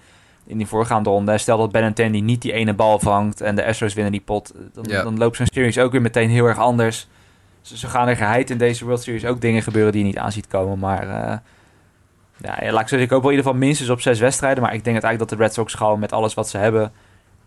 in 0.47 0.57
die 0.59 0.67
voorgaande 0.67 1.11
ronde. 1.11 1.39
Stel 1.39 1.59
dat 1.59 1.73
Benintendi 1.73 2.21
niet 2.21 2.43
die 2.43 2.53
ene 2.53 2.75
bal 2.75 2.99
vangt 2.99 3.41
en 3.41 3.55
de 3.55 3.65
Astros 3.67 3.95
winnen 3.95 4.13
die 4.13 4.21
pot, 4.21 4.53
dan, 4.73 4.85
Ja. 4.89 5.03
dan 5.03 5.19
loopt 5.19 5.37
zo'n 5.37 5.47
series 5.53 5.79
ook 5.79 5.93
weer 5.93 6.03
meteen 6.03 6.31
heel 6.31 6.47
erg 6.47 6.59
anders. 6.59 7.09
Ze, 7.61 7.77
ze 7.79 7.87
gaan 7.87 8.09
er 8.09 8.17
geheid 8.17 8.51
in 8.51 8.59
deze 8.59 8.85
World 8.85 9.03
Series 9.03 9.25
ook 9.25 9.41
dingen 9.41 9.63
gebeuren 9.63 9.93
die 9.93 10.01
je 10.01 10.07
niet 10.07 10.19
aan 10.19 10.33
ziet 10.33 10.47
komen. 10.47 10.79
Maar 10.79 11.03
eh, 11.03 11.37
ja, 12.37 12.73
laat 12.73 12.81
ik 12.83 12.89
zeggen, 12.89 13.01
ik 13.03 13.11
hoop 13.11 13.23
wel 13.23 13.31
in 13.31 13.37
ieder 13.37 13.51
geval 13.51 13.67
minstens 13.67 13.91
op 13.91 14.01
zes 14.01 14.19
wedstrijden. 14.19 14.63
Maar 14.63 14.75
ik 14.75 14.85
denk 14.85 14.93
uiteindelijk 15.03 15.31
dat 15.31 15.39
de 15.39 15.45
Red 15.45 15.55
Sox 15.55 15.75
gewoon 15.75 15.99
met 15.99 16.13
alles 16.13 16.35
wat 16.35 16.49
ze 16.49 16.59
hebben 16.59 16.93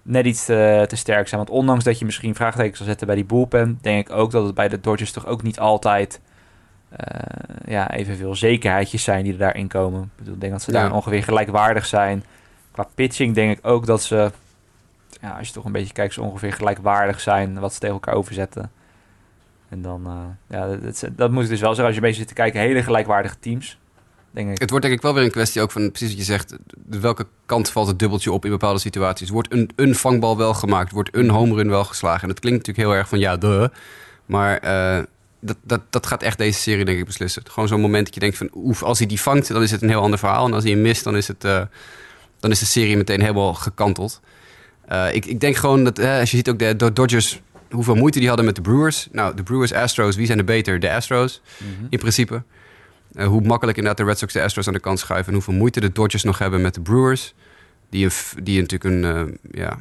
net 0.02 0.26
iets 0.26 0.46
te, 0.46 0.86
te 0.88 0.96
sterk 0.96 1.28
zijn. 1.28 1.42
Want 1.46 1.58
ondanks 1.58 1.84
dat 1.84 2.00
je 2.00 2.06
misschien 2.06 2.36
vraagtekens 2.36 2.78
zal 2.78 2.86
zetten 2.88 3.08
bij 3.08 3.16
die 3.16 3.26
bullpen, 3.26 3.80
denk 3.82 4.10
ik 4.10 4.16
ook 4.16 4.32
dat 4.32 4.46
het 4.46 4.56
bij 4.56 4.68
de 4.68 4.80
Dodgers 4.80 5.12
toch 5.12 5.26
ook 5.26 5.44
niet 5.44 5.60
altijd 5.60 6.22
eh, 6.90 7.08
ja, 7.66 7.92
evenveel 7.92 8.36
zekerheidjes 8.36 9.04
zijn 9.04 9.24
die 9.24 9.34
er 9.34 9.40
daarin 9.40 9.68
komen. 9.68 10.02
Ik, 10.04 10.10
bedoel, 10.24 10.40
denk 10.40 10.52
dat 10.52 10.62
ze 10.62 10.72
Ja. 10.72 10.82
daar 10.82 10.94
ongeveer 10.94 11.24
gelijkwaardig 11.24 11.86
zijn. 11.86 12.24
Qua 12.80 12.90
pitching 12.96 13.36
denk 13.36 13.58
ik 13.58 13.68
ook 13.68 13.86
dat 13.86 14.04
ze, 14.04 14.32
ja, 15.22 15.38
als 15.38 15.48
je 15.48 15.54
toch 15.54 15.66
een 15.66 15.72
beetje 15.72 15.94
kijkt, 15.94 16.14
ze 16.14 16.22
ongeveer 16.22 16.54
gelijkwaardig 16.54 17.20
zijn 17.20 17.60
wat 17.60 17.74
ze 17.74 17.80
tegen 17.80 17.96
elkaar 17.96 18.14
overzetten. 18.14 18.72
En 19.70 19.82
dan, 19.82 20.06
eh, 20.06 20.58
ja, 20.58 20.76
dat, 20.76 21.10
dat, 21.16 21.32
moet 21.32 21.48
dus 21.48 21.60
wel 21.60 21.76
zeggen. 21.76 21.86
Als 21.86 21.96
je 21.96 22.02
een 22.02 22.08
beetje 22.08 22.20
zit 22.20 22.28
te 22.28 22.34
kijken, 22.34 22.60
hele 22.60 22.84
gelijkwaardige 22.84 23.36
teams. 23.40 23.78
Denk 24.32 24.50
ik. 24.50 24.60
Het 24.60 24.70
wordt 24.70 24.86
denk 24.86 24.98
ik 24.98 25.04
wel 25.04 25.14
weer 25.14 25.24
een 25.24 25.32
kwestie 25.32 25.62
ook 25.62 25.72
van 25.72 25.92
precies 25.92 26.10
wat 26.10 26.18
je 26.18 26.24
zegt. 26.24 26.58
welke 26.90 27.28
kant 27.46 27.70
valt 27.70 27.88
het 27.88 28.00
dubbeltje 28.00 28.32
op 28.32 28.46
in 28.46 28.52
bepaalde 28.52 28.80
situaties? 28.80 29.30
Wordt 29.30 29.54
een, 29.54 29.70
een 29.76 29.96
vangbal 29.96 30.38
wel 30.38 30.54
gemaakt? 30.54 30.92
Wordt 30.92 31.16
een 31.16 31.30
home 31.30 31.56
run 31.56 31.70
wel 31.70 31.84
geslagen? 31.84 32.22
En 32.22 32.28
dat 32.28 32.40
klinkt 32.40 32.60
natuurlijk 32.60 32.88
heel 32.88 32.98
erg 32.98 33.10
van 33.10 33.20
ja, 33.20 33.38
duh. 33.38 33.68
Maar 34.26 34.58
eh, 34.58 35.04
dat, 35.40 35.58
dat, 35.64 35.82
dat 35.90 36.06
gaat 36.06 36.24
echt 36.24 36.38
deze 36.38 36.60
serie 36.60 36.86
denk 36.86 37.00
ik 37.00 37.06
beslissen. 37.06 37.42
Gewoon 37.46 37.68
zo'n 37.68 37.82
moment 37.82 38.06
dat 38.06 38.14
je 38.14 38.20
denkt 38.20 38.38
van 38.38 38.50
oef, 38.54 38.84
als 38.84 38.98
hij 38.98 39.08
die 39.08 39.22
vangt, 39.22 39.48
dan 39.48 39.62
is 39.62 39.72
het 39.72 39.82
een 39.82 39.90
heel 39.90 40.02
ander 40.02 40.20
verhaal. 40.20 40.46
En 40.46 40.54
als 40.54 40.64
hij 40.64 40.72
hem 40.72 40.82
mist, 40.82 41.04
dan 41.04 41.16
is, 41.16 41.28
het, 41.28 41.44
eh, 41.44 41.62
dan 42.40 42.52
is 42.52 42.60
de 42.60 42.66
serie 42.66 42.98
meteen 42.98 43.22
helemaal 43.22 43.54
gekanteld. 43.54 44.22
Eh, 44.88 45.14
ik, 45.14 45.26
ik 45.26 45.40
denk 45.40 45.56
gewoon 45.56 45.84
dat 45.84 46.00
eh, 46.00 46.20
als 46.20 46.32
je 46.32 46.38
ziet 46.38 46.50
ook 46.50 46.60
de, 46.60 46.94
Dodgers, 46.94 47.42
hoeveel 47.72 47.96
moeite 47.96 48.20
die 48.20 48.28
hadden 48.28 48.46
met 48.46 48.56
de 48.56 48.62
Brewers. 48.62 49.08
Nou, 49.12 49.36
de 49.36 49.44
Brewers, 49.44 49.74
Astros, 49.74 50.16
wie 50.16 50.26
zijn 50.26 50.38
er 50.38 50.44
beter? 50.46 50.80
De 50.80 50.92
Astros 50.92 51.42
Mhm. 51.58 51.86
in 51.90 52.00
principe. 52.00 52.44
Eh, 53.14 53.28
hoe 53.28 53.42
makkelijk 53.42 53.78
inderdaad 53.78 54.06
de 54.06 54.12
Red 54.12 54.20
Sox 54.20 54.34
de 54.34 54.44
Astros 54.44 54.68
aan 54.68 54.74
de 54.74 54.80
kant 54.80 55.00
schuiven. 55.00 55.28
En 55.28 55.34
hoeveel 55.34 55.54
moeite 55.54 55.80
de 55.80 55.92
Dodgers 55.92 56.24
nog 56.24 56.38
hebben 56.38 56.62
met 56.62 56.74
de 56.74 56.82
Brewers. 56.82 57.34
Die, 57.90 58.06
een 58.06 58.12
die 58.44 58.62
natuurlijk 58.62 58.84
een, 59.06 59.40
ja, 59.52 59.80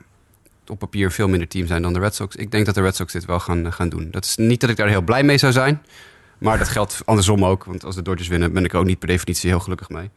op 0.66 0.78
papier 0.78 1.11
veel 1.12 1.28
minder 1.28 1.48
team 1.48 1.66
zijn 1.66 1.82
dan 1.82 1.92
de 1.92 1.98
Red 1.98 2.14
Sox. 2.14 2.36
Ik 2.36 2.50
denk 2.50 2.66
dat 2.66 2.74
de 2.74 2.80
Red 2.80 2.96
Sox 2.96 3.12
dit 3.12 3.24
wel 3.24 3.40
gaan, 3.40 3.72
gaan 3.72 3.88
doen. 3.88 4.09
Dat 4.11 4.24
is 4.24 4.36
niet 4.36 4.61
dat 4.61 4.70
ik 4.70 4.76
daar 4.76 4.88
heel 4.88 5.02
blij 5.02 5.22
mee 5.22 5.38
zou 5.38 5.52
zijn. 5.52 5.82
Maar 6.38 6.59
dat 6.59 6.68
geldt 6.68 7.00
andersom 7.04 7.44
ook. 7.44 7.64
Want 7.64 7.84
als 7.84 7.94
de 7.94 8.02
Dodgers 8.02 8.28
winnen, 8.28 8.52
ben 8.52 8.64
ik 8.64 8.72
er 8.72 8.78
ook 8.78 8.84
niet 8.84 8.98
per 8.98 9.09
definitie 9.09 9.50
heel 9.50 9.61
gelukkig 9.61 9.88
mee. 9.88 10.11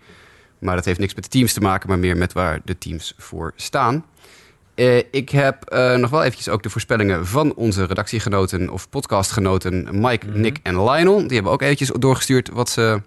Maar 0.61 0.75
dat 0.75 0.85
heeft 0.85 0.99
niks 0.99 1.13
met 1.15 1.23
de 1.23 1.29
teams 1.29 1.53
te 1.53 1.59
maken, 1.61 1.89
maar 1.89 1.99
meer 1.99 2.17
met 2.17 2.33
waar 2.33 2.59
de 2.65 2.77
teams 2.77 3.13
voor 3.17 3.53
staan. 3.55 4.05
Eh, 4.75 4.97
ik 4.97 5.29
heb 5.29 5.63
eh, 5.63 5.95
nog 5.95 6.09
wel 6.09 6.23
eventjes 6.23 6.49
ook 6.49 6.63
de 6.63 6.69
voorspellingen 6.69 7.27
van 7.27 7.53
onze 7.55 7.85
redactiegenoten 7.85 8.69
of 8.69 8.89
podcastgenoten 8.89 9.87
Mike, 9.91 10.25
Mhm. 10.25 10.41
Nick 10.41 10.57
en 10.63 10.83
Lionel. 10.83 11.17
Die 11.21 11.33
hebben 11.33 11.51
ook 11.51 11.61
eventjes 11.61 11.91
doorgestuurd 11.99 12.49
wat 12.49 12.69
ze, 12.69 13.01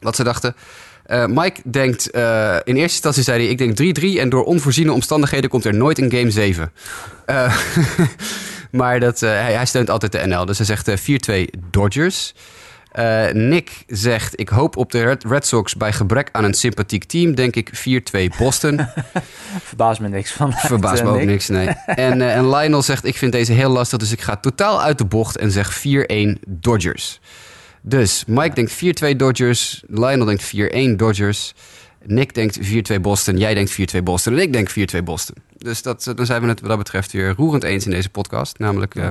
wat 0.00 0.16
ze 0.16 0.24
dachten. 0.24 0.56
Eh, 1.04 1.26
Mike 1.26 1.60
denkt, 1.64 2.06
in 2.10 2.20
eerste 2.64 2.80
instantie 2.82 3.22
zei 3.22 3.42
hij, 3.42 3.50
ik 3.50 3.58
denk 3.58 3.76
3-3 3.76 4.20
en 4.20 4.28
door 4.28 4.44
onvoorziene 4.44 4.92
omstandigheden 4.92 5.50
komt 5.50 5.64
er 5.64 5.74
nooit 5.74 5.98
een 5.98 6.10
game 6.10 6.30
7. 6.30 6.72
Eh, 7.26 7.56
maar 8.70 9.00
dat, 9.00 9.20
hij, 9.20 9.52
hij 9.52 9.66
steunt 9.66 9.90
altijd 9.90 10.12
de 10.12 10.26
NL, 10.26 10.44
dus 10.44 10.56
hij 10.58 10.66
zegt 10.66 10.88
eh, 10.88 10.96
4-2 10.96 11.50
Dodgers. 11.70 12.34
Eh, 12.94 13.32
Nick 13.32 13.84
zegt, 13.86 14.40
ik 14.40 14.48
hoop 14.48 14.76
op 14.76 14.92
de 14.92 15.16
Red, 15.20 15.46
Sox 15.46 15.76
bij 15.76 15.92
gebrek 15.92 16.28
aan 16.32 16.44
een 16.44 16.54
sympathiek 16.54 17.04
team, 17.04 17.34
denk 17.34 17.56
ik 17.56 17.70
4-2 17.74 18.30
Boston. 18.38 18.80
Verbaast 19.62 20.00
me 20.00 20.08
niks 20.08 20.32
van. 20.32 20.52
Verbaast 20.52 21.02
me 21.02 21.08
ook 21.08 21.16
Nick. 21.16 21.26
niks, 21.26 21.48
nee. 21.48 21.66
En, 21.86 22.20
eh, 22.20 22.36
en 22.36 22.50
Lionel 22.50 22.82
zegt, 22.82 23.04
ik 23.04 23.16
vind 23.16 23.32
deze 23.32 23.52
heel 23.52 23.70
lastig, 23.70 23.98
dus 23.98 24.12
ik 24.12 24.20
ga 24.20 24.36
totaal 24.36 24.82
uit 24.82 24.98
de 24.98 25.04
bocht 25.04 25.36
en 25.36 25.50
zeg 25.50 25.74
4-1 25.74 26.40
Dodgers. 26.46 27.20
Dus 27.80 28.24
Mike 28.26 28.54
denkt 28.54 28.72
4-2 28.72 29.16
Dodgers, 29.16 29.82
Lionel 29.86 30.26
denkt 30.26 30.44
4-1 30.44 30.96
Dodgers, 30.96 31.54
Nick 32.04 32.34
denkt 32.34 32.58
4-2 32.58 33.00
Boston, 33.00 33.38
jij 33.38 33.54
denkt 33.54 33.70
4-2 33.96 34.02
Boston 34.02 34.32
en 34.32 34.38
ik 34.38 34.52
denk 34.52 34.70
4-2 34.70 35.02
Boston. 35.04 35.36
Dus 35.58 35.82
dat, 35.82 36.06
eh, 36.06 36.14
dan 36.14 36.26
zijn 36.26 36.42
we 36.42 36.48
het 36.48 36.60
wat 36.60 36.68
dat 36.68 36.78
betreft 36.78 37.12
weer 37.12 37.34
roerend 37.36 37.64
eens 37.64 37.84
in 37.84 37.90
deze 37.90 38.10
podcast, 38.10 38.58
namelijk 38.58 38.94
eh 38.94 39.10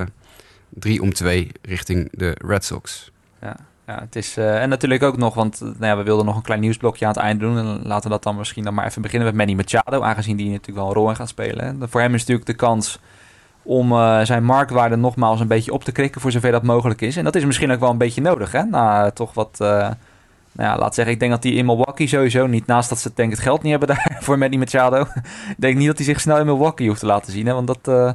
3 0.68 1.02
om 1.02 1.12
2 1.12 1.50
richting 1.62 2.08
de 2.12 2.36
Red 2.46 2.64
Sox. 2.64 3.10
Ja, 3.40 3.56
ja 3.86 4.00
het 4.00 4.16
is, 4.16 4.36
eh, 4.36 4.62
en 4.62 4.68
natuurlijk 4.68 5.02
ook 5.02 5.16
nog, 5.16 5.34
want 5.34 5.60
eh, 5.60 5.62
nou 5.62 5.86
ja, 5.86 5.96
we 5.96 6.02
wilden 6.02 6.26
nog 6.26 6.36
een 6.36 6.42
klein 6.42 6.60
nieuwsblokje 6.60 7.06
aan 7.06 7.12
het 7.12 7.20
eind 7.20 7.40
doen. 7.40 7.58
En 7.58 7.80
laten 7.82 8.04
we 8.04 8.08
dat 8.08 8.22
dan 8.22 8.36
misschien 8.36 8.64
dan 8.64 8.74
maar 8.74 8.86
even 8.86 9.02
beginnen 9.02 9.28
met 9.28 9.36
Manny 9.36 9.54
Machado, 9.54 10.02
aangezien 10.02 10.36
die 10.36 10.50
natuurlijk 10.50 10.78
wel 10.78 10.86
een 10.86 10.94
rol 10.94 11.08
in 11.08 11.16
gaat 11.16 11.28
spelen. 11.28 11.64
Hè. 11.64 11.88
Voor 11.88 12.00
hem 12.00 12.14
is 12.14 12.20
natuurlijk 12.20 12.46
de 12.46 12.54
kans 12.54 12.98
om 13.62 13.92
eh, 13.92 14.20
zijn 14.22 14.44
marktwaarde 14.44 14.96
nogmaals 14.96 15.40
een 15.40 15.48
beetje 15.48 15.72
op 15.72 15.84
te 15.84 15.92
krikken 15.92 16.20
voor 16.20 16.30
zover 16.30 16.50
dat 16.50 16.62
mogelijk 16.62 17.00
is. 17.00 17.16
En 17.16 17.24
dat 17.24 17.34
is 17.34 17.44
misschien 17.44 17.70
ook 17.70 17.80
wel 17.80 17.90
een 17.90 17.98
beetje 17.98 18.20
nodig, 18.20 18.52
hè? 18.52 18.62
Eh, 18.70 19.06
toch 19.06 19.34
wat, 19.34 19.56
nou 19.58 19.94
ja, 20.56 20.78
laat 20.78 20.94
zeggen, 20.94 21.14
ik 21.14 21.20
denk 21.20 21.32
dat 21.32 21.42
hij 21.42 21.52
in 21.52 21.66
Milwaukee 21.66 22.06
sowieso 22.06 22.46
niet, 22.46 22.66
naast 22.66 22.88
dat 22.88 22.98
ze 22.98 23.10
denk 23.14 23.30
het 23.30 23.40
geld 23.40 23.62
niet 23.62 23.70
hebben 23.70 23.88
daar 23.88 24.16
voor 24.24 24.38
Manny 24.38 24.56
Machado, 24.56 25.00
ik 25.00 25.54
denk 25.56 25.76
niet 25.76 25.86
dat 25.86 25.96
hij 25.96 26.06
zich 26.06 26.20
snel 26.20 26.38
in 26.38 26.46
Milwaukee 26.46 26.88
hoeft 26.88 27.00
te 27.00 27.06
laten 27.06 27.32
zien, 27.32 27.46
hè? 27.46 27.52
Want 27.52 27.66
dat 27.66 28.14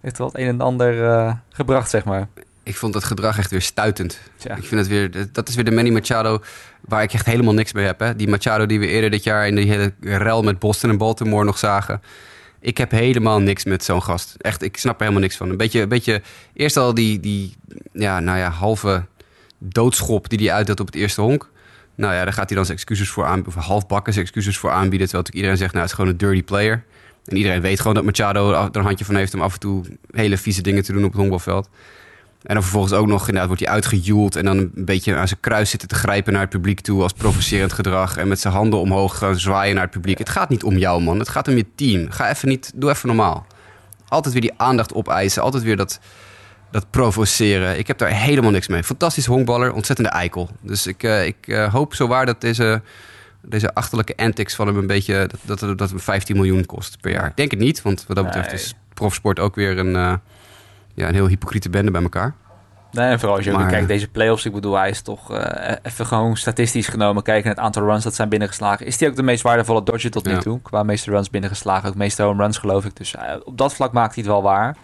heeft 0.00 0.18
wel 0.18 0.26
het 0.26 0.38
een 0.38 0.46
en 0.46 0.60
ander 0.60 1.36
gebracht, 1.48 1.90
zeg 1.90 2.04
maar. 2.04 2.28
Ik 2.68 2.76
vond 2.76 2.92
dat 2.92 3.04
gedrag 3.04 3.38
echt 3.38 3.50
weer 3.50 3.62
stuitend. 3.62 4.20
Ik 4.38 4.64
vind 4.64 4.80
het 4.80 4.86
weer, 4.86 5.28
dat 5.32 5.48
is 5.48 5.54
weer 5.54 5.64
de 5.64 5.70
Manny 5.70 5.90
Machado 5.90 6.42
waar 6.80 7.02
ik 7.02 7.12
echt 7.12 7.26
helemaal 7.26 7.54
niks 7.54 7.72
mee 7.72 7.84
heb. 7.84 8.00
Hè? 8.00 8.16
Die 8.16 8.28
Machado 8.28 8.66
die 8.66 8.78
we 8.80 8.86
eerder 8.86 9.10
dit 9.10 9.24
jaar 9.24 9.46
in 9.46 9.54
die 9.54 9.70
hele 9.70 9.92
rel 10.00 10.42
met 10.42 10.58
Boston 10.58 10.90
en 10.90 10.98
Baltimore 10.98 11.44
nog 11.44 11.58
zagen. 11.58 12.02
Ik 12.60 12.78
heb 12.78 12.90
helemaal 12.90 13.40
niks 13.40 13.64
met 13.64 13.84
zo'n 13.84 14.02
gast. 14.02 14.34
Echt, 14.38 14.62
ik 14.62 14.76
snap 14.76 14.94
er 14.94 15.00
helemaal 15.00 15.22
niks 15.22 15.36
van. 15.36 15.50
Een 15.50 15.56
beetje, 15.56 15.80
een 15.80 15.88
beetje 15.88 16.22
eerst 16.52 16.76
al 16.76 16.94
die, 16.94 17.20
die 17.20 17.54
ja, 17.92 18.20
nou 18.20 18.38
ja, 18.38 18.50
halve 18.50 19.04
doodschop 19.58 20.28
die 20.28 20.38
hij 20.38 20.56
uitdeelt 20.56 20.80
op 20.80 20.86
het 20.86 20.94
eerste 20.94 21.20
honk. 21.20 21.50
Nou 21.94 22.14
ja, 22.14 22.24
daar 22.24 22.32
gaat 22.32 22.48
hij 22.48 22.56
dan 22.56 22.66
zijn 22.66 22.78
excuses 22.78 23.08
voor 23.08 23.24
aan, 23.24 23.46
of 23.46 23.54
halfbakken 23.54 24.12
zijn 24.12 24.24
excuses 24.24 24.58
voor 24.58 24.70
aanbieden. 24.70 25.08
Terwijl 25.08 25.24
natuurlijk 25.24 25.34
iedereen 25.34 25.56
zegt, 25.56 25.72
nou, 25.72 25.82
het 25.82 25.90
is 25.90 25.98
gewoon 25.98 26.10
een 26.10 26.18
dirty 26.18 26.42
player. 26.42 26.84
En 27.24 27.36
iedereen 27.36 27.60
weet 27.60 27.78
gewoon 27.78 27.94
dat 27.94 28.04
Machado 28.04 28.52
er 28.52 28.68
een 28.72 28.84
handje 28.84 29.04
van 29.04 29.16
heeft 29.16 29.34
om 29.34 29.40
af 29.40 29.52
en 29.52 29.60
toe 29.60 29.84
hele 30.10 30.36
vieze 30.36 30.62
dingen 30.62 30.82
te 30.82 30.92
doen 30.92 31.04
op 31.04 31.10
het 31.10 31.18
honkbalveld. 31.18 31.68
En 32.42 32.54
dan 32.54 32.62
vervolgens 32.62 32.92
ook 32.92 33.06
nog, 33.06 33.20
inderdaad, 33.20 33.46
wordt 33.46 33.62
hij 33.62 33.72
uitgejoeld 33.72 34.36
en 34.36 34.44
dan 34.44 34.58
een 34.58 34.70
beetje 34.74 35.16
aan 35.16 35.28
zijn 35.28 35.40
kruis 35.40 35.70
zitten 35.70 35.88
te 35.88 35.94
grijpen 35.94 36.32
naar 36.32 36.42
het 36.42 36.50
publiek 36.50 36.80
toe 36.80 37.02
als 37.02 37.12
provocerend 37.12 37.72
gedrag. 37.72 38.16
En 38.16 38.28
met 38.28 38.40
zijn 38.40 38.54
handen 38.54 38.78
omhoog 38.78 39.18
gaan 39.18 39.38
zwaaien 39.38 39.74
naar 39.74 39.84
het 39.84 39.92
publiek. 39.92 40.18
Het 40.18 40.28
gaat 40.28 40.48
niet 40.48 40.64
om 40.64 40.76
jou, 40.76 41.02
man. 41.02 41.18
Het 41.18 41.28
gaat 41.28 41.48
om 41.48 41.56
je 41.56 41.66
team. 41.74 42.10
Ga 42.10 42.30
even 42.30 42.48
niet, 42.48 42.72
doe 42.74 42.90
even 42.90 43.06
normaal. 43.08 43.46
Altijd 44.08 44.32
weer 44.32 44.42
die 44.42 44.52
aandacht 44.56 44.94
opeisen. 44.94 45.42
Altijd 45.42 45.62
weer 45.62 45.76
dat, 45.76 46.00
dat 46.70 46.90
provoceren. 46.90 47.78
Ik 47.78 47.86
heb 47.86 47.98
daar 47.98 48.10
helemaal 48.10 48.50
niks 48.50 48.68
mee. 48.68 48.84
Fantastisch 48.84 49.26
honkballer, 49.26 49.72
ontzettende 49.72 50.10
eikel. 50.10 50.48
Dus 50.60 50.86
ik, 50.86 51.02
eh, 51.02 51.26
ik 51.26 51.36
eh, 51.48 51.72
hoop 51.72 51.94
zowaar 51.94 52.26
dat 52.26 52.40
deze, 52.40 52.82
deze 53.42 53.74
achterlijke 53.74 54.16
antics 54.16 54.54
van 54.54 54.66
hem 54.66 54.76
een 54.76 54.86
beetje, 54.86 55.30
dat, 55.44 55.58
dat, 55.60 55.78
dat 55.78 55.90
hem 55.90 56.00
15 56.00 56.36
miljoen 56.36 56.66
kost 56.66 57.00
per 57.00 57.12
jaar. 57.12 57.26
Ik 57.26 57.36
denk 57.36 57.50
het 57.50 57.60
niet, 57.60 57.82
want 57.82 58.04
wat 58.06 58.16
dat 58.16 58.24
betreft 58.24 58.52
is 58.52 58.74
profsport 58.94 59.38
ook 59.38 59.54
weer 59.54 59.78
een, 59.78 59.96
eh, 59.96 60.14
ja, 60.98 61.08
een 61.08 61.14
heel 61.14 61.26
hypocriete 61.26 61.70
bende 61.70 61.90
bij 61.90 62.02
elkaar. 62.02 62.34
Nee, 62.92 63.10
en 63.10 63.18
vooral 63.18 63.36
als 63.36 63.44
je 63.46 63.52
ook 63.52 63.68
kijkt, 63.68 63.88
deze 63.88 64.08
playoffs, 64.08 64.44
ik 64.44 64.52
bedoel, 64.52 64.76
hij 64.76 64.90
is 64.90 65.02
toch 65.02 65.32
eh, 65.32 65.74
even 65.82 66.06
gewoon 66.06 66.36
statistisch 66.36 66.88
genomen, 66.88 67.22
kijken 67.22 67.44
naar 67.46 67.54
het 67.54 67.64
aantal 67.64 67.82
runs 67.82 68.04
dat 68.04 68.14
zijn 68.14 68.28
binnengeslagen. 68.28 68.86
Is 68.86 69.00
hij 69.00 69.08
ook 69.08 69.16
de 69.16 69.22
meest 69.22 69.42
waardevolle 69.42 69.82
Dodger 69.82 70.10
tot 70.10 70.24
nu 70.24 70.32
Ja. 70.32 70.38
toe? 70.38 70.60
Qua 70.62 70.82
meeste 70.82 71.10
runs 71.10 71.30
binnengeslagen, 71.30 71.88
ook 71.88 71.94
meeste 71.94 72.22
home 72.22 72.42
runs 72.42 72.58
geloof 72.58 72.84
ik. 72.84 72.96
Dus 72.96 73.14
eh, 73.14 73.22
op 73.44 73.58
dat 73.58 73.74
vlak 73.74 73.92
maakt 73.92 74.14
hij 74.14 74.22
het 74.22 74.32
wel 74.32 74.42
waar. 74.42 74.76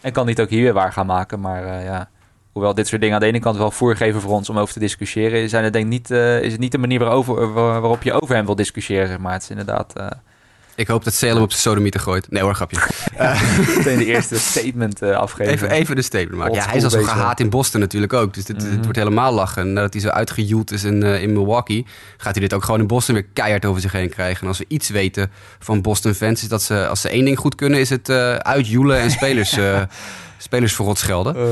En 0.00 0.12
kan 0.12 0.22
hij 0.22 0.32
het 0.32 0.40
ook 0.40 0.50
hier 0.50 0.62
weer 0.62 0.72
waar 0.72 0.92
gaan 0.92 1.06
maken. 1.06 1.40
Maar 1.40 1.64
eh, 1.64 1.84
ja, 1.84 2.08
hoewel 2.52 2.74
dit 2.74 2.86
soort 2.86 3.00
dingen 3.00 3.16
aan 3.16 3.22
de 3.22 3.26
ene 3.26 3.40
kant 3.40 3.56
wel 3.56 3.70
voer 3.70 3.96
geven 3.96 4.20
voor 4.20 4.32
ons 4.32 4.48
om 4.50 4.58
over 4.58 4.72
te 4.74 4.80
discussiëren, 4.80 5.48
zijn 5.48 5.64
het 5.64 5.72
denk 5.72 5.84
ik 5.84 5.90
niet, 5.90 6.10
is 6.10 6.52
het 6.52 6.60
niet 6.60 6.72
de 6.72 6.78
manier 6.78 6.98
waarover, 6.98 7.52
waarop 7.52 8.02
je 8.02 8.12
over 8.22 8.34
hem 8.34 8.46
wil 8.46 8.54
discussiëren. 8.54 9.20
Maar 9.20 9.32
het 9.32 9.42
is 9.42 9.50
inderdaad 9.50 9.92
Ik 10.76 10.86
hoop 10.86 11.04
dat 11.04 11.14
Salem 11.14 11.42
op 11.42 11.50
zijn 11.50 11.62
sodomieten 11.62 12.00
gooit. 12.00 12.30
Nee 12.30 12.42
hoor, 12.42 12.54
grapje. 12.54 12.78
meteen 13.76 13.98
de 13.98 14.04
eerste 14.14 14.38
statement 14.38 15.02
eh, 15.02 15.10
afgeven. 15.16 15.52
Even, 15.52 15.70
even 15.70 15.96
de 15.96 16.02
statement 16.02 16.36
maken. 16.38 16.54
Ja, 16.54 16.64
hij 16.66 16.76
is 16.76 16.84
al 16.84 16.90
zo 16.90 17.02
gehaat 17.02 17.40
in 17.40 17.50
Boston 17.50 17.80
natuurlijk 17.80 18.12
ook. 18.12 18.34
Dus 18.34 18.44
dit, 18.44 18.62
Mhm. 18.62 18.70
het 18.70 18.82
wordt 18.82 18.98
helemaal 18.98 19.32
lachen. 19.32 19.72
Nadat 19.72 19.92
hij 19.92 20.02
zo 20.02 20.08
uitgejoeld 20.08 20.70
is 20.72 20.84
in, 20.84 21.02
eh, 21.02 21.22
in 21.22 21.32
Milwaukee... 21.32 21.86
gaat 22.16 22.32
hij 22.34 22.42
dit 22.42 22.54
ook 22.54 22.64
gewoon 22.64 22.80
in 22.80 22.86
Boston 22.86 23.14
weer 23.14 23.24
keihard 23.32 23.64
over 23.64 23.80
zich 23.80 23.92
heen 23.92 24.08
krijgen. 24.10 24.40
En 24.42 24.48
als 24.48 24.58
we 24.58 24.64
iets 24.68 24.88
weten 24.88 25.30
van 25.58 25.82
Boston 25.82 26.14
fans... 26.14 26.42
is 26.42 26.48
dat 26.48 26.62
ze, 26.62 26.86
als 26.88 27.00
ze 27.00 27.08
één 27.08 27.24
ding 27.24 27.38
goed 27.38 27.54
kunnen... 27.54 27.80
is 27.80 27.90
het 27.90 28.08
eh 28.08 28.34
uitjoelen 28.34 28.98
en 28.98 29.10
spelers, 29.10 29.52
eh 29.58 29.82
spelers 30.38 30.74
verrot 30.74 30.98
schelden. 30.98 31.36
Eh, 31.36 31.42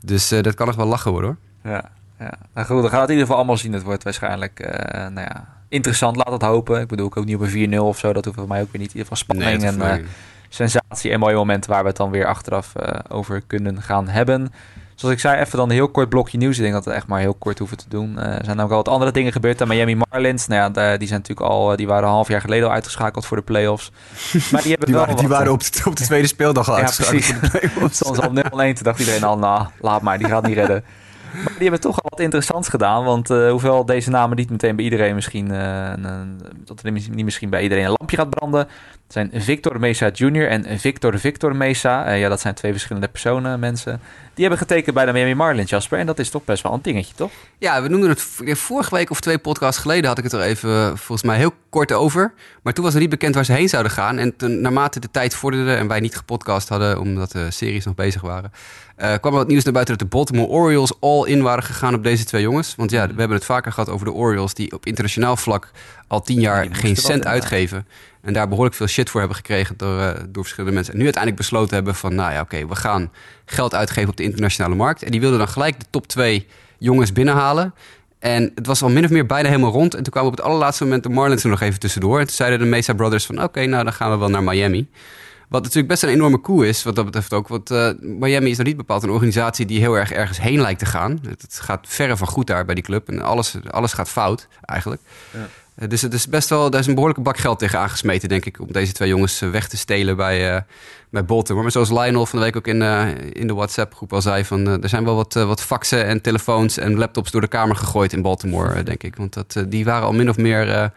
Dus 0.00 0.30
eh, 0.30 0.42
dat 0.42 0.54
kan 0.54 0.66
nog 0.66 0.76
wel 0.76 0.86
lachen 0.86 1.10
worden 1.10 1.38
hoor. 1.62 1.72
Ja, 1.72 1.90
ja. 2.18 2.32
Nou 2.54 2.66
goed, 2.66 2.88
gaan 2.90 3.00
het 3.00 3.08
in 3.08 3.14
ieder 3.14 3.20
geval 3.20 3.36
allemaal 3.36 3.56
zien. 3.56 3.72
Het 3.72 3.82
wordt 3.82 4.02
waarschijnlijk 4.04 4.60
eh, 4.60 5.00
nou 5.00 5.20
ja, 5.20 5.48
interessant, 5.74 6.16
laat 6.16 6.30
het 6.30 6.42
hopen. 6.42 6.80
Ik 6.80 6.88
bedoel, 6.88 7.06
ik 7.06 7.16
ook 7.16 7.24
niet 7.24 7.34
op 7.34 7.40
een 7.42 7.72
4-0 7.74 7.78
of 7.78 7.98
zo. 7.98 8.12
Dat 8.12 8.24
hoeft 8.24 8.38
voor 8.38 8.48
mij 8.48 8.60
ook 8.60 8.72
weer 8.72 8.80
niet. 8.80 8.94
In 8.94 8.98
ieder 8.98 9.16
geval 9.16 9.16
spanning 9.16 9.62
dat 9.62 9.74
en 9.74 10.00
eh, 10.00 10.06
sensatie 10.48 11.10
en 11.10 11.18
mooie 11.18 11.34
momenten 11.34 11.70
waar 11.70 11.82
we 11.82 11.88
het 11.88 11.96
dan 11.96 12.10
weer 12.10 12.26
achteraf 12.26 12.74
eh, 12.74 12.98
over 13.08 13.42
kunnen 13.46 13.82
gaan 13.82 14.08
hebben. 14.08 14.52
Zoals 14.94 15.14
ik 15.14 15.20
zei, 15.20 15.40
even 15.40 15.58
dan 15.58 15.68
een 15.68 15.74
heel 15.74 15.88
kort 15.88 16.08
blokje 16.08 16.38
nieuws. 16.38 16.56
Ik 16.56 16.62
denk 16.62 16.74
dat 16.74 16.84
we 16.84 16.90
echt 16.90 17.06
maar 17.06 17.20
heel 17.20 17.34
kort 17.34 17.58
hoeven 17.58 17.76
te 17.76 17.88
doen. 17.88 18.18
Eh, 18.18 18.38
er 18.38 18.44
zijn 18.44 18.60
ook 18.60 18.70
al 18.70 18.76
wat 18.76 18.88
andere 18.88 19.10
dingen 19.12 19.32
gebeurd. 19.32 19.58
De 19.58 19.66
Miami 19.66 19.96
Marlins, 19.96 20.46
nou 20.46 20.60
ja, 20.60 20.96
die 20.96 21.08
zijn 21.08 21.20
natuurlijk 21.20 21.50
al, 21.50 21.76
die 21.76 21.86
waren 21.86 22.04
een 22.04 22.14
half 22.14 22.28
jaar 22.28 22.40
geleden 22.40 22.66
al 22.66 22.74
uitgeschakeld 22.74 23.26
voor 23.26 23.36
de 23.36 23.42
playoffs. 23.42 23.90
Maar 24.52 24.62
die 24.62 24.70
hebben 24.70 24.86
Die 24.86 24.96
waren, 24.96 25.16
die 25.16 25.28
waren 25.28 25.52
op, 25.52 25.60
de, 25.60 25.82
op 25.84 25.96
de 25.96 26.04
tweede 26.04 26.26
speeldag 26.26 26.68
al 26.68 26.76
Ja, 26.76 26.80
uitgeschakeld 26.80 27.24
precies. 27.24 27.50
voor 27.50 27.60
de 27.60 27.68
playoffs. 27.68 27.96
Soms 27.96 28.18
al 28.20 28.30
0-1, 28.30 28.74
toen 28.74 28.74
dacht 28.82 28.98
iedereen 28.98 29.24
al, 29.24 29.38
nou, 29.38 29.66
laat 29.80 30.02
maar, 30.02 30.18
die 30.18 30.28
gaat 30.28 30.46
niet 30.46 30.56
redden. 30.56 30.84
Die 31.42 31.62
hebben 31.62 31.80
toch 31.80 32.02
al 32.02 32.10
wat 32.10 32.20
interessants 32.20 32.68
gedaan. 32.68 33.04
Want 33.04 33.30
eh, 33.30 33.50
hoewel 33.50 33.84
deze 33.84 34.10
namen 34.10 34.36
niet 34.36 34.50
meteen 34.50 34.76
bij 34.76 34.84
iedereen 34.84 35.14
misschien... 35.14 35.50
eh, 35.50 35.90
een, 35.94 36.04
een- 36.04 36.40
dat 36.64 36.82
er 36.82 36.92
niet 36.92 37.24
misschien 37.24 37.50
bij 37.50 37.62
iedereen 37.62 37.84
een 37.84 37.94
lampje 37.98 38.16
gaat 38.16 38.30
branden... 38.30 38.68
Zijn 39.08 39.30
Victor 39.34 39.80
Mesa 39.80 40.10
Jr. 40.12 40.48
en 40.48 40.78
Victor 40.78 41.18
Victor 41.18 41.56
Mesa. 41.56 42.04
Eh, 42.06 42.20
ja, 42.20 42.28
dat 42.28 42.40
zijn 42.40 42.54
twee 42.54 42.72
verschillende 42.72 43.08
personen, 43.08 43.60
mensen. 43.60 44.00
Die 44.34 44.44
hebben 44.46 44.58
getekend 44.66 44.94
bij 44.94 45.04
de 45.04 45.12
Miami 45.12 45.34
Marlins, 45.34 45.70
Jasper. 45.70 45.98
En 45.98 46.06
dat 46.06 46.18
is 46.18 46.30
toch 46.30 46.44
best 46.44 46.62
wel 46.62 46.72
een 46.72 46.82
dingetje, 46.82 47.14
toch? 47.14 47.30
Ja, 47.58 47.82
we 47.82 47.88
noemden 47.88 48.08
het 48.10 48.22
vorige 48.58 48.94
week 48.94 49.10
of 49.10 49.20
twee 49.20 49.38
podcasts 49.38 49.80
geleden 49.80 50.08
had 50.08 50.18
ik 50.18 50.24
het 50.24 50.32
er 50.32 50.40
even 50.40 50.70
eh, 50.70 50.86
volgens 50.86 51.22
mij 51.22 51.36
heel 51.36 51.52
kort 51.68 51.92
over. 51.92 52.32
Maar 52.62 52.72
toen 52.72 52.84
was 52.84 52.92
nog 52.92 53.02
niet 53.02 53.10
bekend 53.10 53.34
waar 53.34 53.44
ze 53.44 53.52
heen 53.52 53.68
zouden 53.68 53.92
gaan. 53.92 54.18
En 54.18 54.34
naarmate 54.60 55.00
de 55.00 55.10
tijd 55.10 55.34
vorderde 55.34 55.74
en 55.74 55.88
wij 55.88 56.00
niet 56.00 56.16
gepodcast 56.16 56.68
hadden 56.68 57.00
omdat 57.00 57.32
de 57.32 57.50
series 57.50 57.84
nog 57.84 57.94
bezig 57.94 58.20
waren, 58.20 58.52
eh, 58.96 59.14
kwam 59.20 59.32
er 59.32 59.38
wat 59.38 59.48
nieuws 59.48 59.64
naar 59.64 59.72
buiten 59.72 59.98
dat 59.98 60.10
de 60.10 60.16
Baltimore 60.16 60.48
Orioles 60.48 60.92
all 61.00 61.26
in 61.26 61.42
waren 61.42 61.62
gegaan 61.62 61.94
op 61.94 62.02
deze 62.02 62.24
twee 62.24 62.42
jongens. 62.42 62.74
Want 62.76 62.90
ja, 62.90 63.06
we 63.06 63.18
hebben 63.18 63.36
het 63.36 63.44
vaker 63.44 63.72
gehad 63.72 63.88
over 63.88 64.06
de 64.06 64.12
Orioles 64.12 64.54
die 64.54 64.72
op 64.72 64.86
internationaal 64.86 65.36
vlak 65.36 65.70
al 66.06 66.20
tien 66.20 66.40
jaar 66.40 66.66
geen 66.70 66.96
cent 66.96 67.26
uitgeven. 67.26 67.86
En 68.22 68.32
daar 68.32 68.48
behoorlijk 68.48 68.76
veel 68.76 68.86
shit 68.86 69.10
voor 69.10 69.20
hebben 69.20 69.38
gekregen 69.38 69.76
door, 69.76 70.00
eh, 70.00 70.20
door 70.28 70.42
verschillende 70.42 70.74
mensen. 70.74 70.92
En 70.92 70.98
nu 70.98 71.04
uiteindelijk 71.04 71.42
besloten 71.42 71.74
hebben 71.74 71.94
van, 71.94 72.14
nou 72.14 72.32
ja, 72.32 72.40
oké, 72.40 72.66
we 72.66 72.76
gaan 72.76 73.10
geld 73.44 73.74
uitgeven 73.74 74.10
op 74.10 74.16
de 74.16 74.22
internationale 74.22 74.74
markt. 74.74 75.02
En 75.02 75.10
die 75.10 75.20
wilden 75.20 75.38
dan 75.38 75.48
gelijk 75.48 75.80
de 75.80 75.86
top 75.90 76.06
twee 76.06 76.46
jongens 76.78 77.12
binnenhalen. 77.12 77.74
En 78.18 78.52
het 78.54 78.66
was 78.66 78.82
al 78.82 78.88
min 78.88 79.04
of 79.04 79.10
meer 79.10 79.26
bijna 79.26 79.48
helemaal 79.48 79.72
rond. 79.72 79.94
En 79.94 80.02
toen 80.02 80.12
kwamen 80.12 80.30
op 80.30 80.36
het 80.36 80.46
allerlaatste 80.46 80.84
moment 80.84 81.02
de 81.02 81.08
Marlins 81.08 81.44
er 81.44 81.50
nog 81.50 81.60
even 81.60 81.80
tussendoor. 81.80 82.18
En 82.18 82.26
toen 82.26 82.36
zeiden 82.36 82.58
de 82.58 82.64
Mesa 82.64 82.92
Brothers 82.92 83.26
van, 83.26 83.42
oké, 83.42 83.66
nou 83.66 83.84
dan 83.84 83.92
gaan 83.92 84.10
we 84.10 84.16
wel 84.16 84.28
naar 84.28 84.42
Miami. 84.42 84.88
Wat 85.48 85.62
natuurlijk 85.62 85.88
best 85.88 86.02
een 86.02 86.08
enorme 86.08 86.40
coup 86.40 86.62
is, 86.62 86.82
wat 86.82 86.96
dat 86.96 87.04
betreft 87.04 87.32
ook. 87.32 87.48
Want 87.48 87.70
eh, 87.70 87.90
Miami 88.00 88.50
is 88.50 88.56
nog 88.56 88.66
niet 88.66 88.76
bepaald 88.76 89.02
een 89.02 89.10
organisatie 89.10 89.66
die 89.66 89.80
heel 89.80 89.94
erg 89.94 90.12
ergens 90.12 90.40
heen 90.40 90.60
lijkt 90.60 90.78
te 90.78 90.86
gaan. 90.86 91.18
Het, 91.28 91.42
het 91.42 91.60
gaat 91.60 91.86
verre 91.88 92.16
van 92.16 92.26
goed 92.26 92.46
daar 92.46 92.64
bij 92.64 92.74
die 92.74 92.84
club. 92.84 93.08
En 93.08 93.22
alles, 93.22 93.54
alles 93.70 93.92
gaat 93.92 94.08
fout, 94.08 94.48
eigenlijk. 94.60 95.00
Eh, 95.74 95.88
Dus 95.88 96.02
het 96.02 96.12
is 96.14 96.28
best 96.28 96.48
wel, 96.48 96.70
daar 96.70 96.80
is 96.80 96.86
een 96.86 96.94
behoorlijke 96.94 97.22
bak 97.22 97.38
geld 97.38 97.58
tegen 97.58 97.78
aangesmeten, 97.78 98.28
denk 98.28 98.44
ik, 98.44 98.60
om 98.60 98.72
deze 98.72 98.92
twee 98.92 99.08
jongens 99.08 99.40
eh, 99.40 99.50
weg 99.50 99.68
te 99.68 99.76
stelen 99.76 100.16
bij, 100.16 100.64
bij 101.10 101.24
Baltimore. 101.24 101.62
Maar 101.62 101.72
zoals 101.72 101.90
Lionel 101.90 102.26
van 102.26 102.38
de 102.38 102.44
week 102.44 102.56
ook 102.56 102.66
in, 102.66 102.82
in 103.32 103.46
de 103.46 103.54
WhatsApp-groep 103.54 104.12
al 104.12 104.22
zei, 104.22 104.44
van, 104.44 104.82
er 104.82 104.88
zijn 104.88 105.04
wel 105.04 105.14
wat, 105.16 105.32
wat 105.32 105.62
faxen 105.62 106.06
en 106.06 106.20
telefoons 106.20 106.78
en 106.78 106.98
laptops 106.98 107.30
door 107.30 107.40
de 107.40 107.48
kamer 107.48 107.76
gegooid 107.76 108.12
in 108.12 108.22
Baltimore, 108.22 108.82
denk 108.90 109.02
ik. 109.02 109.16
Want 109.16 109.34
dat, 109.34 109.64
die 109.68 109.84
waren 109.84 110.06
al 110.06 110.12
min 110.12 110.28
of 110.28 110.36
meer 110.36 110.92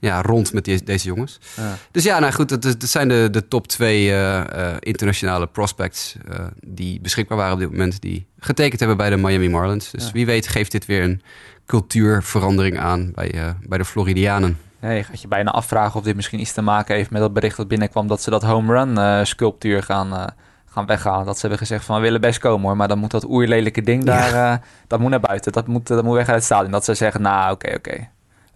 ja, 0.00 0.22
rond 0.22 0.52
met 0.52 0.64
die- 0.64 0.82
deze 0.84 1.06
jongens. 1.06 1.38
Ja. 1.56 1.74
Dus 1.90 2.04
ja, 2.04 2.18
nou 2.18 2.32
goed, 2.32 2.62
dat, 2.62 2.76
zijn 2.88 3.08
de, 3.08 3.28
de 3.30 3.48
top 3.48 3.66
twee 3.66 4.10
eh, 4.10 4.40
eh, 4.70 4.76
internationale 4.80 5.46
prospects 5.46 6.16
eh, 6.30 6.44
die 6.66 7.00
beschikbaar 7.00 7.36
waren 7.38 7.52
op 7.52 7.58
dit 7.58 7.70
moment, 7.70 8.00
die 8.00 8.26
getekend 8.38 8.78
hebben 8.80 8.96
bij 8.96 9.10
de 9.10 9.16
Miami 9.16 9.48
Marlins. 9.48 9.90
Dus 9.90 10.04
Ja. 10.06 10.12
wie 10.12 10.26
weet 10.26 10.48
geeft 10.48 10.72
dit 10.72 10.86
weer 10.86 11.02
een 11.02 11.22
cultuurverandering 11.66 12.78
aan 12.78 13.12
bij, 13.14 13.54
bij 13.68 13.78
de 13.78 13.84
Floridianen. 13.84 14.58
Ja, 14.80 14.90
je 14.90 15.02
gaat 15.04 15.22
je 15.22 15.28
bijna 15.28 15.50
afvragen 15.50 15.98
of 15.98 16.04
dit 16.04 16.16
misschien 16.16 16.40
iets 16.40 16.52
te 16.52 16.62
maken 16.62 16.94
heeft 16.94 17.10
met 17.10 17.20
dat 17.20 17.32
bericht 17.32 17.56
dat 17.56 17.68
binnenkwam 17.68 18.06
dat 18.06 18.22
ze 18.22 18.30
dat 18.30 18.42
home 18.42 18.72
run 18.84 19.26
sculptuur 19.26 19.82
gaan, 19.82 20.32
gaan 20.66 20.86
weghalen. 20.86 21.26
Dat 21.26 21.34
ze 21.34 21.40
hebben 21.40 21.58
gezegd 21.58 21.84
van 21.84 21.96
we 21.96 22.02
willen 22.02 22.20
best 22.20 22.38
komen 22.38 22.66
hoor, 22.66 22.76
maar 22.76 22.88
dan 22.88 22.98
moet 22.98 23.10
dat 23.10 23.24
oerlelijke 23.28 23.82
ding 23.82 24.04
daar, 24.04 24.60
dat 24.86 25.00
moet 25.00 25.10
naar 25.10 25.20
buiten. 25.20 25.52
Dat 25.52 25.66
moet, 25.66 25.86
dat 25.86 26.04
moet 26.04 26.14
weg 26.16 26.26
uit 26.26 26.36
het 26.36 26.44
stadion. 26.44 26.70
Dat 26.72 26.84
ze 26.84 26.94
zeggen, 26.94 27.22
nou 27.22 27.52
oké, 27.52 27.74
oké. 27.74 28.08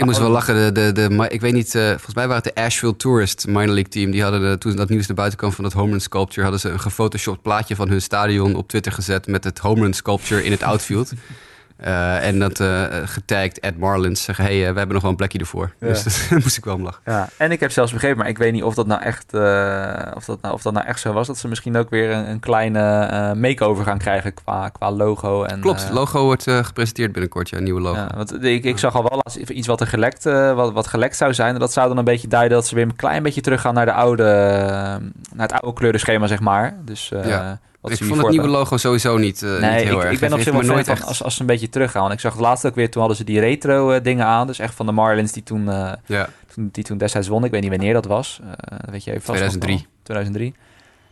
Ik 0.03 0.09
moest 0.09 0.21
wel 0.21 0.31
lachen. 0.31 0.75
De, 0.75 0.93
de, 0.93 1.09
de, 1.09 1.29
ik 1.29 1.41
weet 1.41 1.53
niet, 1.53 1.75
eh, 1.75 1.89
volgens 1.89 2.15
mij 2.15 2.29
waren 2.29 2.43
het 2.43 2.55
de 2.55 2.63
Asheville 2.63 2.97
Tourist 2.97 3.47
minor 3.47 3.67
league 3.67 3.89
team. 3.89 4.11
Die 4.11 4.23
hadden 4.23 4.41
de, 4.41 4.59
toen 4.59 4.77
dat 4.77 4.89
nieuws 4.89 5.07
naar 5.07 5.17
buiten 5.17 5.39
kwam 5.39 5.53
van 5.53 5.65
dat 5.65 5.73
home 5.73 5.91
run 5.91 6.01
sculpture, 6.01 6.43
hadden 6.43 6.61
ze 6.61 6.69
een 6.69 6.81
gefotoshopt 6.81 7.43
plaatje 7.43 7.77
van 7.77 7.89
hun 7.89 8.03
stadion 8.03 8.55
op 8.55 8.69
Twitter 8.69 8.93
gezet 8.93 9.27
met 9.27 9.45
het 9.45 9.59
home 9.59 9.81
run 9.81 9.93
sculpture 9.93 10.45
in 10.45 10.51
het 10.51 10.63
outfield. 10.63 11.13
Eh, 11.83 12.27
en 12.27 12.39
dat 12.39 12.61
eh 12.61 12.85
getagd 13.05 13.61
at 13.61 13.77
Marlins. 13.77 14.23
Zeggen, 14.23 14.45
hey, 14.45 14.67
eh, 14.67 14.73
we 14.73 14.79
hebben 14.79 14.93
nog 14.93 15.03
wel 15.03 15.11
een 15.11 15.17
plekje 15.17 15.39
ervoor. 15.39 15.75
Ja. 15.81 15.87
Dus 15.87 16.05
daar 16.29 16.39
moest 16.43 16.57
ik 16.57 16.65
wel 16.65 16.75
om 16.75 16.83
lachen. 16.83 17.01
Ja, 17.05 17.29
en 17.37 17.51
ik 17.51 17.61
heb 17.61 17.71
zelfs 17.71 17.93
begrepen, 17.93 18.19
maar 18.19 18.29
ik 18.29 18.39
weet 18.39 18.53
niet 18.53 18.63
of 18.63 18.75
dat 18.75 18.87
nou 18.87 19.03
echt, 19.03 19.35
of 20.15 20.25
dat 20.25 20.41
nou, 20.41 20.55
of 20.55 20.63
dat 20.63 20.73
nou 20.73 20.87
echt 20.87 21.01
zo 21.01 21.13
was, 21.13 21.27
dat 21.27 21.39
ze 21.39 21.49
misschien 21.49 21.77
ook 21.77 21.91
weer 21.91 22.11
een, 22.11 22.31
een 22.31 22.41
kleine 22.41 23.35
makeover 23.35 23.85
gaan 23.85 23.99
krijgen 23.99 24.35
qua, 24.35 24.69
qua 24.69 24.91
logo. 24.91 25.45
En, 25.45 25.61
Klopt, 25.61 25.85
eh, 25.85 25.91
logo 25.91 26.25
wordt 26.25 26.51
gepresenteerd 26.51 27.13
binnenkort, 27.13 27.49
ja, 27.49 27.57
een 27.57 27.65
nieuwe 27.65 27.81
logo. 27.81 27.99
Ja, 27.99 28.11
want 28.17 28.45
ik, 28.45 28.65
ik 28.65 28.79
zag 28.79 28.95
al 28.95 29.03
wel 29.03 29.21
laatst 29.25 29.51
iets 29.51 29.67
wat 29.67 29.81
er 29.81 29.87
gelekt, 29.87 30.25
wat, 30.55 30.73
wat 30.73 30.87
gelekt 30.87 31.17
zou 31.17 31.35
zijn. 31.35 31.55
En 31.55 31.61
dat 31.61 31.73
zou 31.73 31.89
dan 31.89 31.99
een 31.99 32.05
beetje 32.05 32.29
duiden 32.29 32.57
dat 32.59 32.67
ze 32.67 32.75
weer 32.75 32.85
een 32.85 32.97
klein 32.97 33.23
beetje 33.23 33.41
teruggaan 33.41 33.75
naar 33.75 33.87
de 33.87 33.93
oude, 33.93 34.23
naar 35.35 35.49
het 35.49 35.53
oude 35.53 35.79
kleurenschema, 35.79 36.27
zeg 36.27 36.41
maar. 36.41 36.77
Dus 36.85 37.13
Ja. 37.25 37.61
Wat 37.83 37.91
ik 37.93 37.97
ze 37.99 38.05
vond 38.05 38.21
het 38.21 38.31
nieuwe 38.31 38.49
logo 38.49 38.77
sowieso 38.77 39.17
niet, 39.17 39.43
eh, 39.43 39.49
Nee, 39.51 39.59
niet 39.61 39.85
heel 39.89 39.97
ik, 39.99 40.03
erg. 40.03 40.13
ik 40.13 40.21
ben 40.21 40.33
op 40.33 40.41
zich 40.41 40.53
wel 40.53 40.63
van 40.65 40.79
echt- 40.79 41.05
als, 41.05 41.23
als 41.23 41.35
ze 41.35 41.41
een 41.41 41.47
beetje 41.47 41.69
teruggaan. 41.69 42.03
Want 42.03 42.15
ik 42.15 42.21
zag 42.21 42.33
het 42.33 42.41
laatst 42.41 42.67
ook 42.67 42.75
weer, 42.75 42.91
toen 42.91 43.01
hadden 43.01 43.19
ze 43.19 43.25
die 43.25 43.41
retro 43.41 43.91
eh, 43.91 44.03
dingen 44.03 44.27
aan. 44.27 44.47
Dus 44.47 44.59
echt 44.59 44.75
van 44.75 44.87
de 44.87 44.93
Marlins 44.93 45.33
die 45.33 45.43
toen, 45.43 45.71
eh, 45.71 45.93
Ja, 46.07 46.29
toen, 46.55 46.69
die 46.73 46.85
toen 46.85 46.99
destijds 46.99 47.29
won. 47.29 47.45
Ik 47.45 47.51
weet 47.51 47.61
niet 47.61 47.71
wanneer 47.71 47.93
dat 47.93 48.05
was. 48.07 48.41
Eh, 48.45 48.79
weet 48.91 49.05
je 49.05 49.11
even 49.11 49.23
vast 49.23 49.41
nog 49.41 49.49
2003. 49.51 49.75
wel. 49.77 49.87
2003. 50.03 50.55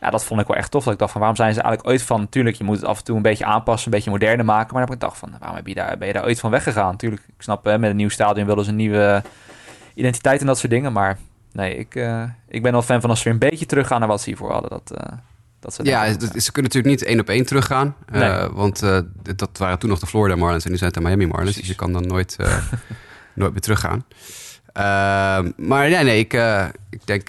Ja, 0.01 0.11
dat 0.11 0.25
vond 0.25 0.41
ik 0.41 0.47
wel 0.47 0.57
echt 0.57 0.71
tof. 0.71 0.85
Dat 0.85 0.93
ik 0.93 0.99
dacht 0.99 1.11
van, 1.13 1.21
waarom 1.21 1.39
zijn 1.39 1.55
ze 1.55 1.61
eigenlijk 1.61 1.91
ooit 1.93 2.03
van... 2.03 2.29
Tuurlijk, 2.29 2.57
je 2.57 2.65
moet 2.65 2.77
het 2.77 2.85
af 2.85 2.99
en 2.99 3.05
toe 3.05 3.17
een 3.17 3.23
beetje 3.23 3.45
aanpassen, 3.45 3.91
een 3.91 3.95
beetje 3.97 4.11
moderner 4.11 4.45
maken. 4.45 4.75
Maar 4.75 4.87
dan 4.87 4.91
heb 4.91 4.91
ik 4.91 5.01
gedacht 5.01 5.19
van, 5.19 5.31
waarom 5.39 5.57
heb 5.57 5.67
je 5.67 5.75
daar, 5.75 5.99
ben 5.99 6.07
je 6.07 6.13
daar 6.13 6.25
ooit 6.25 6.41
van 6.41 6.51
weggegaan? 6.51 6.97
Tuurlijk, 6.97 7.23
ik 7.37 7.43
snap, 7.43 7.65
hè, 7.65 7.79
met 7.79 7.91
een 7.91 7.97
nieuw 7.97 8.09
stadion 8.09 8.47
willen 8.47 8.65
ze 8.65 8.71
een 8.71 8.77
nieuwe 8.77 9.23
identiteit 9.95 10.41
en 10.41 10.47
dat 10.47 10.59
soort 10.59 10.73
dingen. 10.73 10.93
Maar 10.93 11.19
nee, 11.53 11.77
ik, 11.77 11.95
eh, 11.95 12.23
ik 12.49 12.63
ben 12.63 12.73
wel 12.73 12.83
fan 12.83 13.01
van 13.01 13.11
als 13.11 13.19
ze 13.19 13.25
weer 13.25 13.33
een 13.33 13.49
beetje 13.51 13.67
teruggaan 13.67 13.99
naar 14.01 14.09
wat 14.09 14.21
ze 14.21 14.29
hiervoor 14.29 14.53
hadden. 14.53 14.71
Dat, 14.71 14.91
eh, 14.97 15.13
dat 15.61 15.75
ze 15.75 15.85
Ja, 15.85 16.13
ze 16.13 16.53
kunnen 16.53 16.73
natuurlijk 16.73 16.85
niet 16.85 17.03
één 17.03 17.21
op 17.21 17.29
één 17.29 17.47
teruggaan. 17.47 17.97
eh, 18.13 18.21
Nee. 18.21 18.49
want 18.49 18.83
eh, 18.83 18.99
dat 19.37 19.51
waren 19.59 19.79
toen 19.79 19.91
nog 19.91 19.99
de 19.99 20.07
Florida 20.07 20.37
Marlins 20.37 20.65
en 20.65 20.71
nu 20.71 20.77
zijn 20.77 20.91
het 20.91 21.03
de 21.03 21.07
Miami 21.07 21.27
Marlins. 21.27 21.51
Precies. 21.53 21.69
Dus 21.69 21.71
je 21.79 21.85
kan 21.85 21.93
dan 21.93 22.07
nooit, 22.07 22.37
eh, 22.39 22.57
nooit 23.35 23.53
meer 23.53 23.61
teruggaan. 23.61 24.05
Ehm, 24.73 25.51
maar 25.57 25.91
nee, 25.91 26.05
nee, 26.05 26.19
ik, 26.19 26.33
ik 26.91 27.01
denk... 27.07 27.29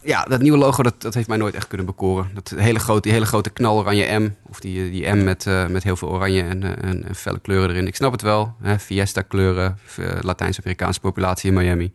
ja, 0.00 0.22
dat 0.24 0.40
nieuwe 0.42 0.58
logo, 0.58 0.82
dat, 0.82 1.02
dat 1.02 1.14
heeft 1.14 1.28
mij 1.28 1.36
nooit 1.36 1.54
echt 1.54 1.68
kunnen 1.68 1.86
bekoren. 1.86 2.30
Dat 2.34 2.52
hele 2.56 2.78
grote, 2.78 3.00
die 3.00 3.12
hele 3.12 3.26
grote 3.26 3.50
knaloranje 3.50 4.18
M. 4.18 4.30
Of 4.48 4.60
die, 4.60 4.90
die 4.90 5.06
M 5.12 5.24
met, 5.24 5.44
met 5.68 5.82
heel 5.82 5.96
veel 5.96 6.08
oranje 6.08 6.42
en, 6.42 6.82
en, 6.82 7.04
en 7.08 7.14
felle 7.14 7.38
kleuren 7.40 7.70
erin. 7.70 7.86
Ik 7.86 7.96
snap 7.96 8.12
het 8.12 8.22
wel. 8.22 8.54
Hè, 8.62 8.78
Fiesta 8.78 9.22
kleuren, 9.22 9.78
Latijns-Amerikaanse 10.20 11.00
populatie 11.00 11.50
in 11.50 11.56
Miami. 11.56 11.92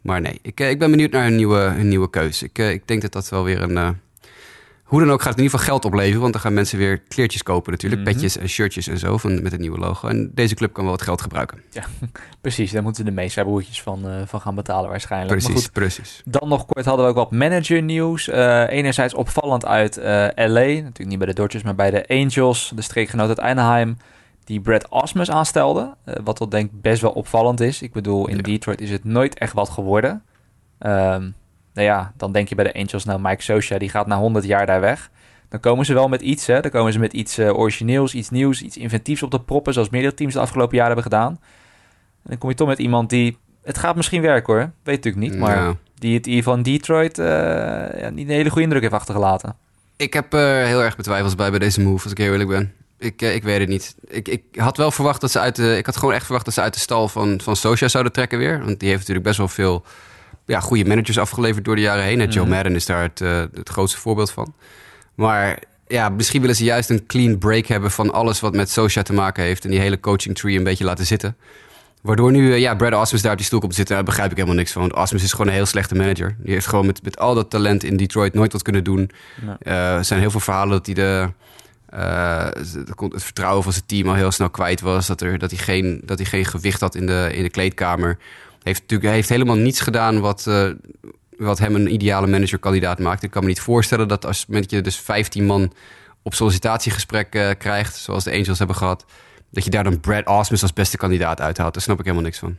Maar 0.00 0.20
nee, 0.20 0.38
ik, 0.42 0.60
ik 0.60 0.78
ben 0.78 0.90
benieuwd 0.90 1.10
naar 1.10 1.26
een 1.26 1.36
nieuwe, 1.36 1.58
een 1.58 1.88
nieuwe 1.88 2.10
keuze. 2.10 2.44
Ik, 2.44 2.58
ik 2.58 2.88
denk 2.88 3.02
dat 3.02 3.12
dat 3.12 3.28
wel 3.28 3.44
weer 3.44 3.62
een... 3.62 3.98
Hoe 4.90 5.00
dan 5.00 5.10
ook 5.10 5.22
gaat 5.22 5.28
het 5.28 5.38
in 5.38 5.42
ieder 5.42 5.58
geval 5.58 5.72
geld 5.74 5.84
opleveren. 5.84 6.20
Want 6.20 6.32
dan 6.32 6.42
gaan 6.42 6.54
mensen 6.54 6.78
weer 6.78 6.98
kleertjes 6.98 7.42
kopen 7.42 7.72
natuurlijk. 7.72 8.02
Mhm. 8.02 8.12
Petjes 8.12 8.36
en 8.36 8.48
shirtjes 8.48 8.86
en 8.86 8.98
zo 8.98 9.18
van, 9.18 9.42
met 9.42 9.52
het 9.52 9.60
nieuwe 9.60 9.78
logo. 9.78 10.08
En 10.08 10.30
deze 10.34 10.54
club 10.54 10.72
kan 10.72 10.84
wel 10.84 10.92
wat 10.92 11.02
geld 11.02 11.20
gebruiken. 11.20 11.62
Precies, 12.40 12.72
daar 12.72 12.82
moeten 12.82 13.04
de 13.04 13.10
meeste 13.10 13.42
broertjes 13.42 13.82
van, 13.82 14.08
eh, 14.08 14.14
van 14.26 14.40
gaan 14.40 14.54
betalen 14.54 14.90
waarschijnlijk. 14.90 15.30
Maar 15.30 15.40
Precies, 15.40 15.64
goed, 15.64 15.72
precies. 15.72 16.22
Dan 16.24 16.48
nog 16.48 16.66
kort 16.66 16.84
hadden 16.84 17.04
we 17.04 17.10
ook 17.10 17.16
wat 17.16 17.30
manager 17.30 17.82
nieuws. 17.82 18.28
Eh, 18.28 18.68
enerzijds 18.68 19.14
opvallend 19.14 19.66
uit 19.66 19.96
eh, 19.96 20.28
LA, 20.34 20.66
natuurlijk 20.66 21.08
niet 21.08 21.18
bij 21.18 21.26
de 21.26 21.34
Dodgers, 21.34 21.62
maar 21.62 21.74
bij 21.74 21.90
de 21.90 22.08
Angels, 22.08 22.72
de 22.74 22.82
streekgenoot 22.82 23.28
uit 23.28 23.40
Anaheim, 23.40 23.96
die 24.44 24.60
Brad 24.60 24.88
Osmus 24.88 25.30
aanstelde. 25.30 25.94
Wat 26.24 26.38
wel 26.38 26.48
denk 26.48 26.72
ik 26.72 26.80
best 26.80 27.02
wel 27.02 27.12
opvallend 27.12 27.60
is. 27.60 27.82
Ik 27.82 27.92
bedoel, 27.92 28.28
in 28.28 28.36
Ja. 28.36 28.42
Detroit 28.42 28.80
is 28.80 28.90
het 28.90 29.04
nooit 29.04 29.38
echt 29.38 29.52
wat 29.52 29.68
geworden. 29.68 30.22
Ehm, 30.78 31.30
nou 31.74 31.86
ja, 31.86 32.12
dan 32.16 32.32
denk 32.32 32.48
je 32.48 32.54
bij 32.54 32.64
de 32.64 32.74
Angels, 32.74 33.04
nou 33.04 33.20
Mike 33.22 33.42
Socia, 33.42 33.78
die 33.78 33.88
gaat 33.88 34.06
na 34.06 34.16
100 34.16 34.44
jaar 34.44 34.66
daar 34.66 34.80
weg. 34.80 35.10
Dan 35.48 35.60
komen 35.60 35.84
ze 35.84 35.94
wel 35.94 36.08
met 36.08 36.20
iets, 36.20 36.46
hè. 36.46 36.60
Dan 36.60 36.70
komen 36.70 36.92
ze 36.92 36.98
met 36.98 37.12
iets 37.12 37.38
eh, 37.38 37.58
origineels, 37.58 38.14
iets 38.14 38.30
nieuws, 38.30 38.62
iets 38.62 38.76
inventiefs 38.76 39.22
op 39.22 39.30
de 39.30 39.40
proppen, 39.40 39.72
zoals 39.72 39.88
meerdere 39.88 40.14
teams 40.14 40.32
de 40.34 40.40
afgelopen 40.40 40.76
jaren 40.76 40.94
hebben 40.94 41.12
gedaan. 41.12 41.30
En 42.22 42.30
dan 42.30 42.38
kom 42.38 42.48
je 42.48 42.54
toch 42.54 42.68
met 42.68 42.78
iemand 42.78 43.10
die, 43.10 43.38
het 43.62 43.78
gaat 43.78 43.96
misschien 43.96 44.22
werken 44.22 44.52
hoor, 44.54 44.70
weet 44.82 45.04
natuurlijk 45.04 45.32
niet, 45.32 45.40
maar 45.40 45.56
Ja. 45.56 45.74
die 45.94 46.14
het 46.14 46.26
hier 46.26 46.42
van 46.42 46.62
Detroit 46.62 47.18
eh, 47.18 47.26
ja, 48.00 48.10
niet 48.10 48.28
een 48.28 48.34
hele 48.34 48.48
goede 48.48 48.62
indruk 48.64 48.82
heeft 48.82 48.94
achtergelaten. 48.94 49.56
Ik 49.96 50.12
heb 50.12 50.32
er 50.32 50.66
heel 50.66 50.82
erg 50.82 50.96
betwijfels 50.96 51.34
bij 51.34 51.50
bij 51.50 51.58
deze 51.58 51.80
move, 51.80 52.02
als 52.02 52.12
ik 52.12 52.18
heel 52.18 52.32
eerlijk 52.32 52.48
ben. 52.50 52.72
Ik, 52.98 53.22
ik 53.22 53.42
weet 53.42 53.60
het 53.60 53.68
niet. 53.68 53.94
Ik, 54.08 54.28
ik 54.28 54.42
had 54.56 54.76
wel 54.76 54.90
verwacht 54.90 55.20
dat 55.20 55.30
ze 55.30 55.38
uit 55.38 55.56
de. 55.56 55.76
Ik 55.76 55.86
had 55.86 55.96
gewoon 55.96 56.14
echt 56.14 56.24
verwacht 56.24 56.44
dat 56.44 56.54
ze 56.54 56.60
uit 56.60 56.74
de 56.74 56.80
stal 56.80 57.08
van, 57.08 57.40
van 57.42 57.56
Socia 57.56 57.88
zouden 57.88 58.12
trekken 58.12 58.38
weer. 58.38 58.64
Want 58.64 58.78
die 58.80 58.88
heeft 58.88 59.00
natuurlijk 59.00 59.26
best 59.26 59.38
wel 59.38 59.48
veel 59.48 59.84
ja, 60.50 60.60
goede 60.60 60.84
managers 60.84 61.18
afgeleverd 61.18 61.64
door 61.64 61.76
de 61.76 61.82
jaren 61.82 62.04
heen. 62.04 62.20
En 62.20 62.28
Joe 62.28 62.44
Mhm. 62.44 62.54
Madden 62.54 62.74
is 62.74 62.86
daar 62.86 63.02
het, 63.02 63.20
eh, 63.20 63.42
het 63.54 63.68
grootste 63.68 63.98
voorbeeld 63.98 64.30
van. 64.30 64.54
Maar 65.14 65.58
ja, 65.88 66.08
misschien 66.08 66.40
willen 66.40 66.56
ze 66.56 66.64
juist 66.64 66.90
een 66.90 67.06
clean 67.06 67.38
break 67.38 67.66
hebben 67.66 67.90
van 67.90 68.12
alles 68.12 68.40
wat 68.40 68.54
met 68.54 68.70
Socia 68.70 69.02
te 69.02 69.12
maken 69.12 69.44
heeft. 69.44 69.64
En 69.64 69.70
die 69.70 69.80
hele 69.80 70.00
coaching 70.00 70.36
tree 70.36 70.56
een 70.56 70.64
beetje 70.64 70.84
laten 70.84 71.06
zitten. 71.06 71.36
Waardoor 72.02 72.30
nu, 72.30 72.52
eh, 72.52 72.58
ja, 72.58 72.74
Brad 72.74 73.00
Osmus 73.00 73.22
daar 73.22 73.30
op 73.32 73.36
die 73.38 73.46
stoel 73.46 73.60
komt 73.60 73.74
zitten. 73.74 73.94
Daar 73.94 74.04
begrijp 74.04 74.30
ik 74.30 74.36
helemaal 74.36 74.56
niks 74.58 74.72
van. 74.72 74.88
Want 74.88 75.12
is 75.12 75.30
gewoon 75.32 75.46
een 75.46 75.52
heel 75.52 75.66
slechte 75.66 75.94
manager. 75.94 76.36
Die 76.38 76.52
heeft 76.52 76.66
gewoon 76.66 76.86
met, 76.86 77.02
met 77.02 77.18
al 77.18 77.34
dat 77.34 77.50
talent 77.50 77.84
in 77.84 77.96
Detroit 77.96 78.34
nooit 78.34 78.52
wat 78.52 78.62
kunnen 78.62 78.84
doen. 78.84 79.10
Eh, 79.60 79.96
er 79.96 80.04
zijn 80.04 80.20
heel 80.20 80.30
veel 80.30 80.40
verhalen 80.40 80.70
dat 80.70 80.86
hij 80.86 80.94
de, 80.94 81.28
de- 81.90 83.08
het 83.12 83.22
vertrouwen 83.24 83.62
van 83.62 83.72
zijn 83.72 83.86
team 83.86 84.08
al 84.08 84.14
heel 84.14 84.30
snel 84.30 84.50
kwijt 84.50 84.80
was. 84.80 85.06
Dat, 85.06 85.20
er, 85.20 85.38
dat, 85.38 85.50
hij, 85.50 85.58
geen, 85.60 86.00
dat 86.04 86.18
hij 86.18 86.26
geen 86.26 86.44
gewicht 86.44 86.80
had 86.80 86.94
in 86.94 87.06
de, 87.06 87.30
in 87.32 87.42
de 87.42 87.50
kleedkamer. 87.50 88.18
Heeft 88.62 88.80
natuurlijk 88.80 89.10
heeft 89.12 89.28
helemaal 89.28 89.56
niets 89.56 89.80
gedaan 89.80 90.20
wat, 90.20 90.46
eh, 90.46 90.70
wat 91.36 91.58
hem 91.58 91.74
een 91.74 91.92
ideale 91.92 92.26
managerkandidaat 92.26 92.98
maakt. 92.98 93.22
Ik 93.22 93.30
kan 93.30 93.42
me 93.42 93.48
niet 93.48 93.60
voorstellen 93.60 94.08
dat 94.08 94.26
als 94.26 94.46
met 94.46 94.70
je 94.70 94.80
dus 94.80 94.96
15 95.00 95.44
man 95.46 95.72
op 96.22 96.34
sollicitatiegesprek 96.34 97.34
eh, 97.34 97.50
krijgt, 97.58 97.96
zoals 97.96 98.24
de 98.24 98.32
Angels 98.32 98.58
hebben 98.58 98.76
gehad, 98.76 99.04
dat 99.50 99.64
je 99.64 99.70
daar 99.70 99.84
dan 99.84 100.00
Brad 100.00 100.26
Osmus 100.26 100.62
als 100.62 100.72
beste 100.72 100.96
kandidaat 100.96 101.40
uithaalt. 101.40 101.72
Daar 101.72 101.82
snap 101.82 101.98
ik 101.98 102.04
helemaal 102.04 102.24
niks 102.24 102.38
van. 102.38 102.56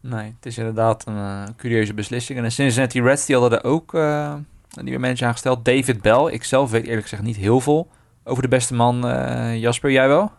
Nee, 0.00 0.24
het 0.36 0.46
is 0.46 0.58
inderdaad 0.58 1.06
een 1.06 1.16
eh, 1.16 1.42
curieuze 1.56 1.94
beslissing. 1.94 2.38
En 2.38 2.44
de 2.44 2.50
Cincinnati 2.50 3.02
Reds 3.02 3.26
die 3.26 3.36
hadden 3.36 3.58
er 3.62 3.64
ook 3.70 3.92
een 3.92 4.46
nieuwe 4.80 4.98
manager 5.00 5.26
aangesteld. 5.26 5.64
David 5.64 6.02
Bell. 6.02 6.32
Ik 6.32 6.44
zelf 6.44 6.70
weet 6.70 6.84
eerlijk 6.84 7.02
gezegd 7.02 7.22
niet 7.22 7.36
heel 7.36 7.60
veel 7.60 7.90
over 8.24 8.42
de 8.42 8.48
beste 8.48 8.74
man. 8.74 8.96
Jasper, 9.58 9.90
jij 9.90 10.08
wel? 10.08 10.32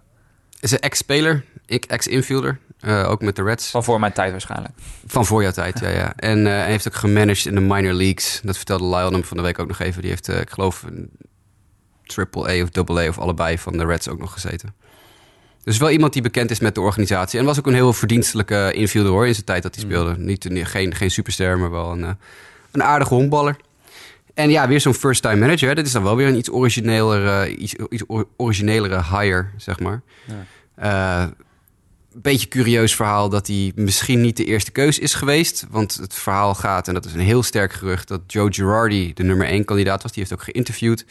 Is 0.60 0.72
een 0.72 0.80
ex-speler, 0.80 1.46
ik- 1.66 1.86
ex-infielder, 1.86 2.60
eh, 2.84 3.10
ook 3.10 3.22
met 3.22 3.36
de 3.36 3.44
Reds. 3.44 3.70
Van 3.70 3.84
voor 3.84 4.00
mijn 4.00 4.14
tijd 4.14 4.32
waarschijnlijk. 4.32 4.74
Van 5.06 5.26
voor 5.26 5.42
jouw 5.42 5.52
tijd, 5.52 5.80
ja, 5.80 5.90
ja. 5.90 6.14
En 6.16 6.48
eh, 6.48 6.54
hij 6.54 6.70
heeft 6.70 6.88
ook 6.88 6.96
gemanaged 6.96 7.46
in 7.46 7.56
de 7.56 7.62
minor 7.62 7.94
leagues. 7.94 8.40
Dat 8.44 8.56
vertelde 8.58 8.86
Lyle 8.86 9.12
hem 9.12 9.24
van 9.24 9.38
de 9.38 9.44
week 9.44 9.60
ook 9.60 9.68
nog 9.68 9.80
even. 9.80 10.02
Die 10.02 10.10
heeft, 10.10 10.30
eh, 10.30 10.40
ik 10.40 10.50
geloof, 10.50 10.84
een 10.84 11.10
triple 12.06 12.50
A 12.50 12.64
of 12.64 12.70
double 12.70 13.02
A 13.06 13.08
of 13.08 13.20
allebei 13.20 13.58
van 13.58 13.78
de 13.78 13.86
Reds 13.86 14.08
ook 14.10 14.20
nog 14.20 14.34
gezeten. 14.34 14.74
Dus 15.64 15.78
wel 15.78 15.90
iemand 15.90 16.14
die 16.14 16.22
bekend 16.22 16.52
is 16.52 16.60
met 16.60 16.76
de 16.76 16.82
organisatie. 16.82 17.40
En 17.40 17.46
was 17.46 17.60
ook 17.60 17.68
een 17.68 17.74
heel 17.74 17.94
verdienstelijke 17.94 18.72
infielder 18.74 19.12
hoor, 19.12 19.28
in 19.28 19.34
zijn 19.34 19.46
tijd 19.46 19.64
dat 19.64 19.76
hij 19.76 19.84
speelde. 19.84 20.16
Niet, 20.18 20.50
niet- 20.50 20.66
geen, 20.68 20.96
geen 20.96 21.12
superster, 21.12 21.58
maar 21.60 21.72
wel 21.72 21.92
een, 21.92 22.18
een 22.72 22.84
aardige 22.84 23.14
honkballer. 23.14 23.56
En 24.34 24.50
ja, 24.50 24.68
weer 24.68 24.82
zo'n 24.82 24.94
first-time 24.94 25.36
manager. 25.40 25.68
hè. 25.68 25.76
Dit 25.76 25.86
is 25.86 25.92
dan 25.92 26.04
wel 26.04 26.16
weer 26.16 26.28
een 26.28 26.38
iets 26.38 26.52
origineler, 26.52 27.28
eh, 27.42 27.60
iets, 27.62 27.74
iets 27.90 28.04
or- 28.08 28.28
originelere 28.38 29.04
hire, 29.12 29.46
zeg 29.58 29.80
maar. 29.80 30.02
Eh, 30.76 31.24
beetje 32.22 32.48
curieus 32.48 32.96
verhaal 32.96 33.30
dat 33.30 33.48
hij 33.48 33.72
misschien 33.76 34.22
niet 34.22 34.38
de 34.38 34.46
eerste 34.46 34.72
keus 34.72 35.00
is 35.00 35.14
geweest. 35.14 35.66
Want 35.70 35.96
het 35.96 36.14
verhaal 36.14 36.56
gaat, 36.56 36.88
en 36.88 36.94
dat 36.94 37.06
is 37.06 37.14
een 37.14 37.20
heel 37.20 37.44
sterk 37.44 37.74
gerucht, 37.74 38.08
dat 38.08 38.22
Joe 38.28 38.54
Girardi 38.54 39.14
de 39.14 39.24
nummer 39.24 39.48
1 39.48 39.66
kandidaat 39.66 40.04
was. 40.04 40.12
Die 40.12 40.24
heeft 40.24 40.34
ook 40.40 40.44
geïnterviewd 40.44 41.06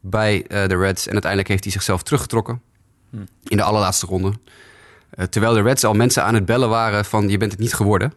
bij 0.00 0.44
eh, 0.46 0.68
de 0.68 0.76
Reds. 0.76 1.06
En 1.06 1.12
uiteindelijk 1.12 1.50
heeft 1.50 1.64
hij 1.64 1.72
zichzelf 1.72 2.02
teruggetrokken 2.02 2.60
Hm. 3.10 3.16
in 3.48 3.56
de 3.56 3.62
allerlaatste 3.62 4.06
ronde. 4.06 4.32
Eh, 5.16 5.26
terwijl 5.26 5.54
de 5.54 5.62
Reds 5.62 5.84
al 5.84 5.94
mensen 5.94 6.24
aan 6.24 6.34
het 6.34 6.44
bellen 6.44 6.68
waren 6.68 7.04
van 7.04 7.28
je 7.28 7.36
bent 7.36 7.52
het 7.52 7.60
niet 7.60 7.74
geworden. 7.74 8.12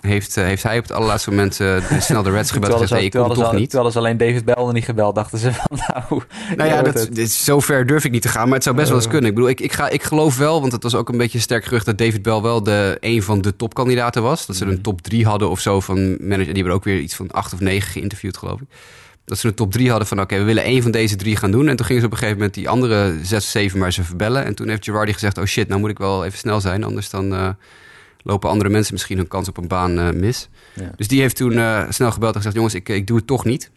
heeft, 0.00 0.36
eh, 0.36 0.44
heeft 0.44 0.62
hij 0.62 0.76
op 0.76 0.82
het 0.82 0.92
allerlaatste 0.92 1.30
moment 1.30 1.60
eh, 1.60 2.00
snel 2.00 2.22
de 2.22 2.30
Reds 2.30 2.50
gebeld 2.50 2.72
en 2.72 2.78
gezegd 2.78 3.02
ik 3.02 3.10
kom 3.10 3.34
toch 3.34 3.52
niet. 3.52 3.70
Terwijl 3.70 3.90
ze 3.90 3.98
alleen 3.98 4.16
David 4.16 4.44
Bell 4.44 4.72
niet 4.72 4.84
gebeld, 4.84 5.14
dachten 5.14 5.38
ze 5.38 5.52
van 5.52 5.78
nou... 5.86 6.22
Nou 6.56 6.70
ja, 6.70 6.82
dat, 6.82 6.94
het. 6.94 7.30
zo 7.30 7.60
ver 7.60 7.86
durf 7.86 8.04
ik 8.04 8.10
niet 8.10 8.22
te 8.22 8.28
gaan, 8.28 8.44
maar 8.44 8.54
het 8.54 8.62
zou 8.62 8.76
best 8.76 8.88
wel 8.88 8.98
eens 8.98 9.08
kunnen. 9.08 9.28
Ik 9.28 9.34
bedoel, 9.34 9.50
ik, 9.50 9.60
ik, 9.60 9.72
ga, 9.72 9.88
ik 9.88 10.02
geloof 10.02 10.36
wel, 10.36 10.60
want 10.60 10.72
het 10.72 10.82
was 10.82 10.94
ook 10.94 11.08
een 11.08 11.18
beetje 11.18 11.38
een 11.38 11.44
sterk 11.44 11.64
gerucht... 11.64 11.86
dat 11.86 11.98
David 11.98 12.22
Bell 12.22 12.40
wel 12.40 12.62
de, 12.62 12.96
een 13.00 13.22
van 13.22 13.40
de 13.40 13.56
topkandidaten 13.56 14.22
was. 14.22 14.46
Dat 14.46 14.56
ze 14.56 14.64
een 14.64 14.82
top 14.82 15.00
drie 15.00 15.26
hadden 15.26 15.50
of 15.50 15.60
zo 15.60 15.80
van 15.80 16.10
manager. 16.10 16.44
Die 16.44 16.54
hebben 16.54 16.72
ook 16.72 16.84
weer 16.84 16.98
iets 16.98 17.14
van 17.14 17.30
acht 17.30 17.52
of 17.52 17.60
negen 17.60 17.90
geïnterviewd, 17.90 18.36
geloof 18.36 18.60
ik. 18.60 18.66
Dat 19.24 19.38
ze 19.38 19.48
een 19.48 19.54
top 19.54 19.72
drie 19.72 19.88
hadden 19.90 20.08
van, 20.08 20.20
oké, 20.20 20.36
we 20.36 20.42
willen 20.42 20.62
één 20.62 20.82
van 20.82 20.90
deze 20.90 21.16
drie 21.16 21.36
gaan 21.36 21.50
doen. 21.50 21.68
En 21.68 21.76
toen 21.76 21.86
gingen 21.86 22.00
ze 22.00 22.06
op 22.06 22.12
een 22.12 22.18
gegeven 22.18 22.38
moment 22.38 22.54
die 22.56 22.68
andere 22.68 23.18
zes 23.22 23.50
zeven 23.50 23.78
maar 23.78 23.92
ze 23.92 24.04
verbellen. 24.04 24.44
En 24.44 24.54
toen 24.54 24.68
heeft 24.68 24.84
Girardi 24.84 25.12
gezegd, 25.12 25.38
oh 25.38 25.44
shit, 25.44 25.68
nou 25.68 25.80
moet 25.80 25.90
ik 25.90 25.98
wel 25.98 26.24
even 26.24 26.38
snel 26.38 26.60
zijn. 26.60 26.84
Anders 26.84 27.10
dan 27.10 27.34
eh, 27.34 27.48
lopen 28.22 28.50
andere 28.50 28.70
mensen 28.70 28.92
misschien 28.92 29.16
hun 29.16 29.28
kans 29.28 29.48
op 29.48 29.56
een 29.56 29.68
baan 29.68 29.98
eh, 29.98 30.10
mis. 30.10 30.48
Ja. 30.74 30.90
Dus 30.96 31.08
die 31.08 31.20
heeft 31.20 31.36
toen 31.36 31.58
eh, 31.58 31.82
snel 31.88 32.12
gebeld 32.12 32.30
en 32.30 32.36
gezegd, 32.36 32.54
jongens, 32.54 32.74
ik, 32.74 32.88
ik 32.88 33.06
doe 33.06 33.16
het 33.16 33.26
toch 33.26 33.44
niet. 33.44 33.70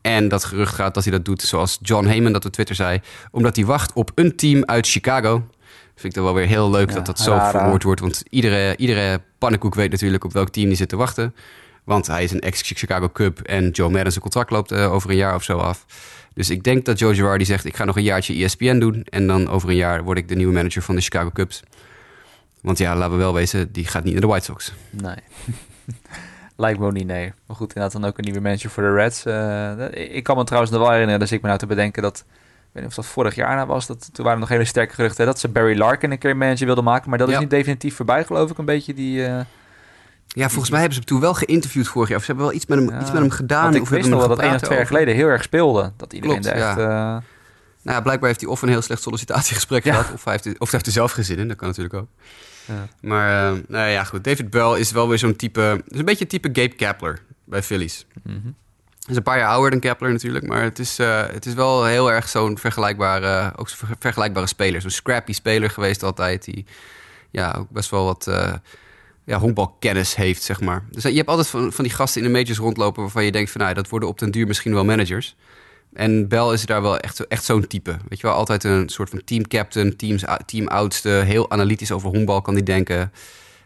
En 0.00 0.28
dat 0.28 0.44
gerucht 0.44 0.74
gaat 0.74 0.94
dat 0.94 1.02
hij 1.02 1.12
dat 1.12 1.24
doet 1.24 1.42
zoals 1.42 1.78
John 1.82 2.06
Heyman 2.06 2.32
dat 2.32 2.44
op 2.44 2.52
Twitter 2.52 2.74
zei. 2.74 3.00
Omdat 3.30 3.56
hij 3.56 3.64
wacht 3.64 3.92
op 3.92 4.12
een 4.14 4.36
team 4.36 4.64
uit 4.64 4.88
Chicago. 4.88 5.46
Vind 5.94 6.04
ik 6.04 6.14
dan 6.14 6.24
wel 6.24 6.34
weer 6.34 6.46
heel 6.46 6.70
leuk 6.70 6.88
Ja, 6.88 6.94
dat 6.94 7.06
dat 7.06 7.20
zo 7.20 7.38
verwoord 7.50 7.82
wordt. 7.82 8.00
Want 8.00 8.22
iedere, 8.30 8.76
iedere 8.76 9.20
pannenkoek 9.38 9.74
weet 9.74 9.90
natuurlijk 9.90 10.24
op 10.24 10.32
welk 10.32 10.48
team 10.48 10.66
die 10.66 10.76
zit 10.76 10.88
te 10.88 10.96
wachten. 10.96 11.34
Want 11.84 12.06
hij 12.06 12.22
is 12.24 12.30
een 12.32 12.40
ex-Chicago 12.40 13.08
Cub 13.08 13.38
en 13.40 13.70
Joe 13.70 13.90
Madden 13.90 14.10
zijn 14.12 14.22
contract 14.24 14.50
loopt 14.50 14.72
eh, 14.72 14.92
over 14.92 15.10
een 15.10 15.16
jaar 15.16 15.34
of 15.34 15.42
zo 15.42 15.58
af. 15.58 15.84
Dus 16.34 16.50
ik 16.50 16.62
denk 16.62 16.84
dat 16.84 16.98
Joe 16.98 17.14
Girardi 17.14 17.44
zegt, 17.44 17.64
ik 17.64 17.76
ga 17.76 17.84
nog 17.84 17.96
een 17.96 18.02
jaartje 18.02 18.44
ESPN 18.44 18.78
doen. 18.78 19.06
En 19.10 19.26
dan 19.26 19.48
over 19.48 19.68
een 19.68 19.76
jaar 19.76 20.02
word 20.02 20.18
ik 20.18 20.28
de 20.28 20.34
nieuwe 20.34 20.52
manager 20.52 20.82
van 20.82 20.94
de 20.94 21.00
Chicago 21.00 21.30
Cubs. 21.32 21.62
Want 22.60 22.78
ja, 22.78 22.96
laten 22.96 23.12
we 23.12 23.18
wel 23.18 23.34
wezen, 23.34 23.72
die 23.72 23.86
gaat 23.86 24.04
niet 24.04 24.12
naar 24.12 24.20
de 24.22 24.26
White 24.28 24.44
Sox. 24.44 24.72
Nee. 24.90 25.16
Lijkt 26.56 26.78
me 26.78 26.86
ook 26.86 26.92
niet, 26.92 27.06
nee. 27.06 27.32
Maar 27.46 27.56
goed, 27.56 27.68
inderdaad 27.74 28.00
dan 28.00 28.10
ook 28.10 28.18
een 28.18 28.24
nieuwe 28.24 28.40
manager 28.40 28.70
voor 28.70 28.82
de 28.82 28.92
Reds. 28.94 29.24
Eh, 29.24 29.76
dat- 29.76 29.90
ik 29.94 30.22
kan 30.22 30.36
me 30.36 30.44
trouwens 30.44 30.72
nog 30.72 30.80
wel 30.80 30.90
herinneren, 30.90 31.20
dus 31.20 31.32
ik 31.32 31.40
me 31.40 31.46
nou 31.46 31.58
te 31.58 31.66
bedenken 31.66 32.02
dat... 32.02 32.24
Ik 32.26 32.78
weet 32.78 32.82
niet 32.82 32.98
of 32.98 33.04
dat 33.04 33.12
vorig 33.14 33.34
jaar 33.34 33.54
nou 33.56 33.66
was. 33.68 33.86
Dat, 33.86 33.98
toen 34.12 34.24
waren 34.24 34.32
er 34.32 34.38
nog 34.40 34.48
hele 34.48 34.64
sterke 34.64 34.94
geruchten 34.94 35.24
hè, 35.24 35.30
dat 35.30 35.40
ze 35.40 35.48
Barry 35.48 35.78
Larkin 35.78 36.10
een 36.10 36.18
keer 36.18 36.36
manager 36.36 36.66
wilden 36.66 36.84
maken. 36.84 37.08
Maar 37.08 37.18
dat 37.18 37.28
is 37.28 37.34
Ja. 37.34 37.40
niet 37.40 37.50
definitief 37.50 37.94
voorbij, 37.96 38.24
geloof 38.24 38.50
ik. 38.50 38.58
Een 38.58 38.64
beetje 38.64 38.94
die... 38.94 39.26
eh, 39.26 39.40
Ja, 40.34 40.48
volgens 40.48 40.70
mij 40.70 40.80
hebben 40.80 40.98
ze 40.98 41.04
hem 41.04 41.12
toen 41.14 41.20
wel 41.20 41.34
geïnterviewd 41.34 41.88
vorig 41.88 42.08
jaar. 42.08 42.18
Of 42.18 42.24
ze 42.24 42.30
hebben 42.30 42.46
wel 42.48 42.56
iets 42.56 42.66
met 42.66 42.78
hem, 42.78 42.90
Ja, 42.90 43.00
iets 43.00 43.10
met 43.10 43.20
hem 43.20 43.30
gedaan. 43.30 43.62
want 43.62 43.74
ik 43.74 43.82
of 43.82 43.88
wist 43.88 44.08
nog 44.08 44.26
dat 44.28 44.38
één 44.38 44.54
of 44.54 44.60
twee 44.60 44.76
jaar 44.76 44.86
geleden 44.86 45.14
heel 45.14 45.26
erg 45.26 45.42
speelde. 45.42 45.92
Dat 45.96 46.12
iedereen 46.12 46.40
Klopt, 46.40 46.56
er 46.56 46.62
echt... 46.62 46.78
eh, 46.78 46.84
Nou 46.86 47.96
ja, 47.96 48.00
blijkbaar 48.00 48.28
heeft 48.28 48.40
hij 48.40 48.50
of 48.50 48.62
een 48.62 48.68
heel 48.68 48.82
slecht 48.82 49.02
sollicitatiegesprek 49.02 49.84
Ja. 49.86 49.92
gehad... 49.94 50.12
Of 50.12 50.24
hij, 50.24 50.32
heeft, 50.32 50.46
of 50.46 50.58
hij 50.58 50.68
heeft 50.70 50.86
er 50.86 50.92
zelf 50.92 51.12
geen 51.12 51.24
zin 51.24 51.38
in. 51.38 51.48
Dat 51.48 51.56
kan 51.56 51.68
natuurlijk 51.68 51.94
ook. 51.94 52.08
Ja. 52.64 52.88
Maar 53.00 53.52
eh, 53.52 53.58
nou 53.68 53.88
ja, 53.90 54.04
goed. 54.04 54.24
David 54.24 54.50
Bell 54.50 54.78
is 54.78 54.90
wel 54.92 55.08
weer 55.08 55.18
zo'n 55.18 55.36
type... 55.36 55.82
is 55.88 55.98
een 55.98 56.04
beetje 56.04 56.26
type 56.26 56.48
Gabe 56.52 56.74
Kapler 56.74 57.18
bij 57.44 57.62
Phillies. 57.62 58.06
mhm. 58.22 58.36
Hij 59.02 59.10
is 59.10 59.16
een 59.16 59.22
paar 59.22 59.38
jaar 59.38 59.48
ouder 59.48 59.70
dan 59.70 59.80
Kepler 59.80 60.12
natuurlijk, 60.12 60.46
maar 60.46 60.62
het 60.62 60.78
is, 60.78 60.98
eh, 60.98 61.22
het 61.26 61.46
is 61.46 61.54
wel 61.54 61.84
heel 61.84 62.12
erg 62.12 62.28
zo'n 62.28 62.58
vergelijkbare, 62.58 63.52
ook 63.56 63.68
ver- 63.68 63.88
vergelijkbare 63.98 64.46
speler. 64.46 64.80
Zo'n 64.80 64.90
scrappy 64.90 65.32
speler 65.32 65.70
geweest 65.70 66.02
altijd, 66.02 66.44
die 66.44 66.66
ja, 67.30 67.54
ook 67.58 67.70
best 67.70 67.90
wel 67.90 68.04
wat 68.04 68.26
ja, 69.24 69.38
honkbalkennis 69.38 70.14
heeft, 70.14 70.42
zeg 70.42 70.60
maar. 70.60 70.84
Dus 70.90 71.04
eh, 71.04 71.10
je 71.10 71.16
hebt 71.16 71.28
altijd 71.28 71.48
van, 71.48 71.72
van 71.72 71.84
die 71.84 71.92
gasten 71.92 72.22
in 72.22 72.32
de 72.32 72.38
majors 72.38 72.58
rondlopen 72.58 73.02
waarvan 73.02 73.24
je 73.24 73.32
denkt 73.32 73.50
van, 73.50 73.60
nou, 73.60 73.74
dat 73.74 73.88
worden 73.88 74.08
op 74.08 74.18
den 74.18 74.30
duur 74.30 74.46
misschien 74.46 74.74
wel 74.74 74.84
managers. 74.84 75.36
En 75.92 76.28
Bell 76.28 76.52
is 76.52 76.66
daar 76.66 76.82
wel 76.82 76.98
echt, 76.98 77.26
echt 77.26 77.44
zo'n 77.44 77.66
type. 77.66 77.96
Weet 78.08 78.20
je 78.20 78.26
wel, 78.26 78.36
altijd 78.36 78.64
een 78.64 78.88
soort 78.88 79.10
van 79.10 79.24
teamcaptain, 79.24 79.96
teams, 79.96 80.24
team 80.46 80.66
oudste, 80.66 81.08
heel 81.08 81.50
analytisch 81.50 81.92
over 81.92 82.08
honkbal 82.08 82.42
kan 82.42 82.54
die 82.54 82.62
denken. 82.62 83.12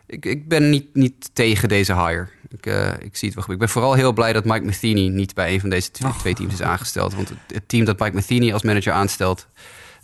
Ik, 0.07 0.25
ik 0.25 0.49
ben 0.49 0.71
niet, 0.71 0.95
niet 0.95 1.31
tegen 1.33 1.69
deze 1.69 1.95
hire. 1.95 2.29
Ik, 2.49 2.67
eh, 2.67 2.89
ik 2.99 3.17
zie 3.17 3.29
het 3.29 3.35
wel 3.35 3.45
goed. 3.45 3.53
Ik 3.53 3.59
ben 3.59 3.69
vooral 3.69 3.95
heel 3.95 4.13
blij 4.13 4.33
dat 4.33 4.45
Mike 4.45 4.65
Matheny 4.65 5.09
niet 5.09 5.35
bij 5.35 5.53
een 5.53 5.61
van 5.61 5.71
deze 5.71 5.91
twee, 5.91 6.13
twee 6.19 6.35
teams 6.35 6.53
is 6.53 6.63
aangesteld. 6.63 7.15
Want 7.15 7.29
het, 7.29 7.39
het 7.47 7.69
team 7.69 7.85
dat 7.85 7.99
Mike 7.99 8.15
Matheny 8.15 8.53
als 8.53 8.63
manager 8.63 8.93
aanstelt, 8.93 9.47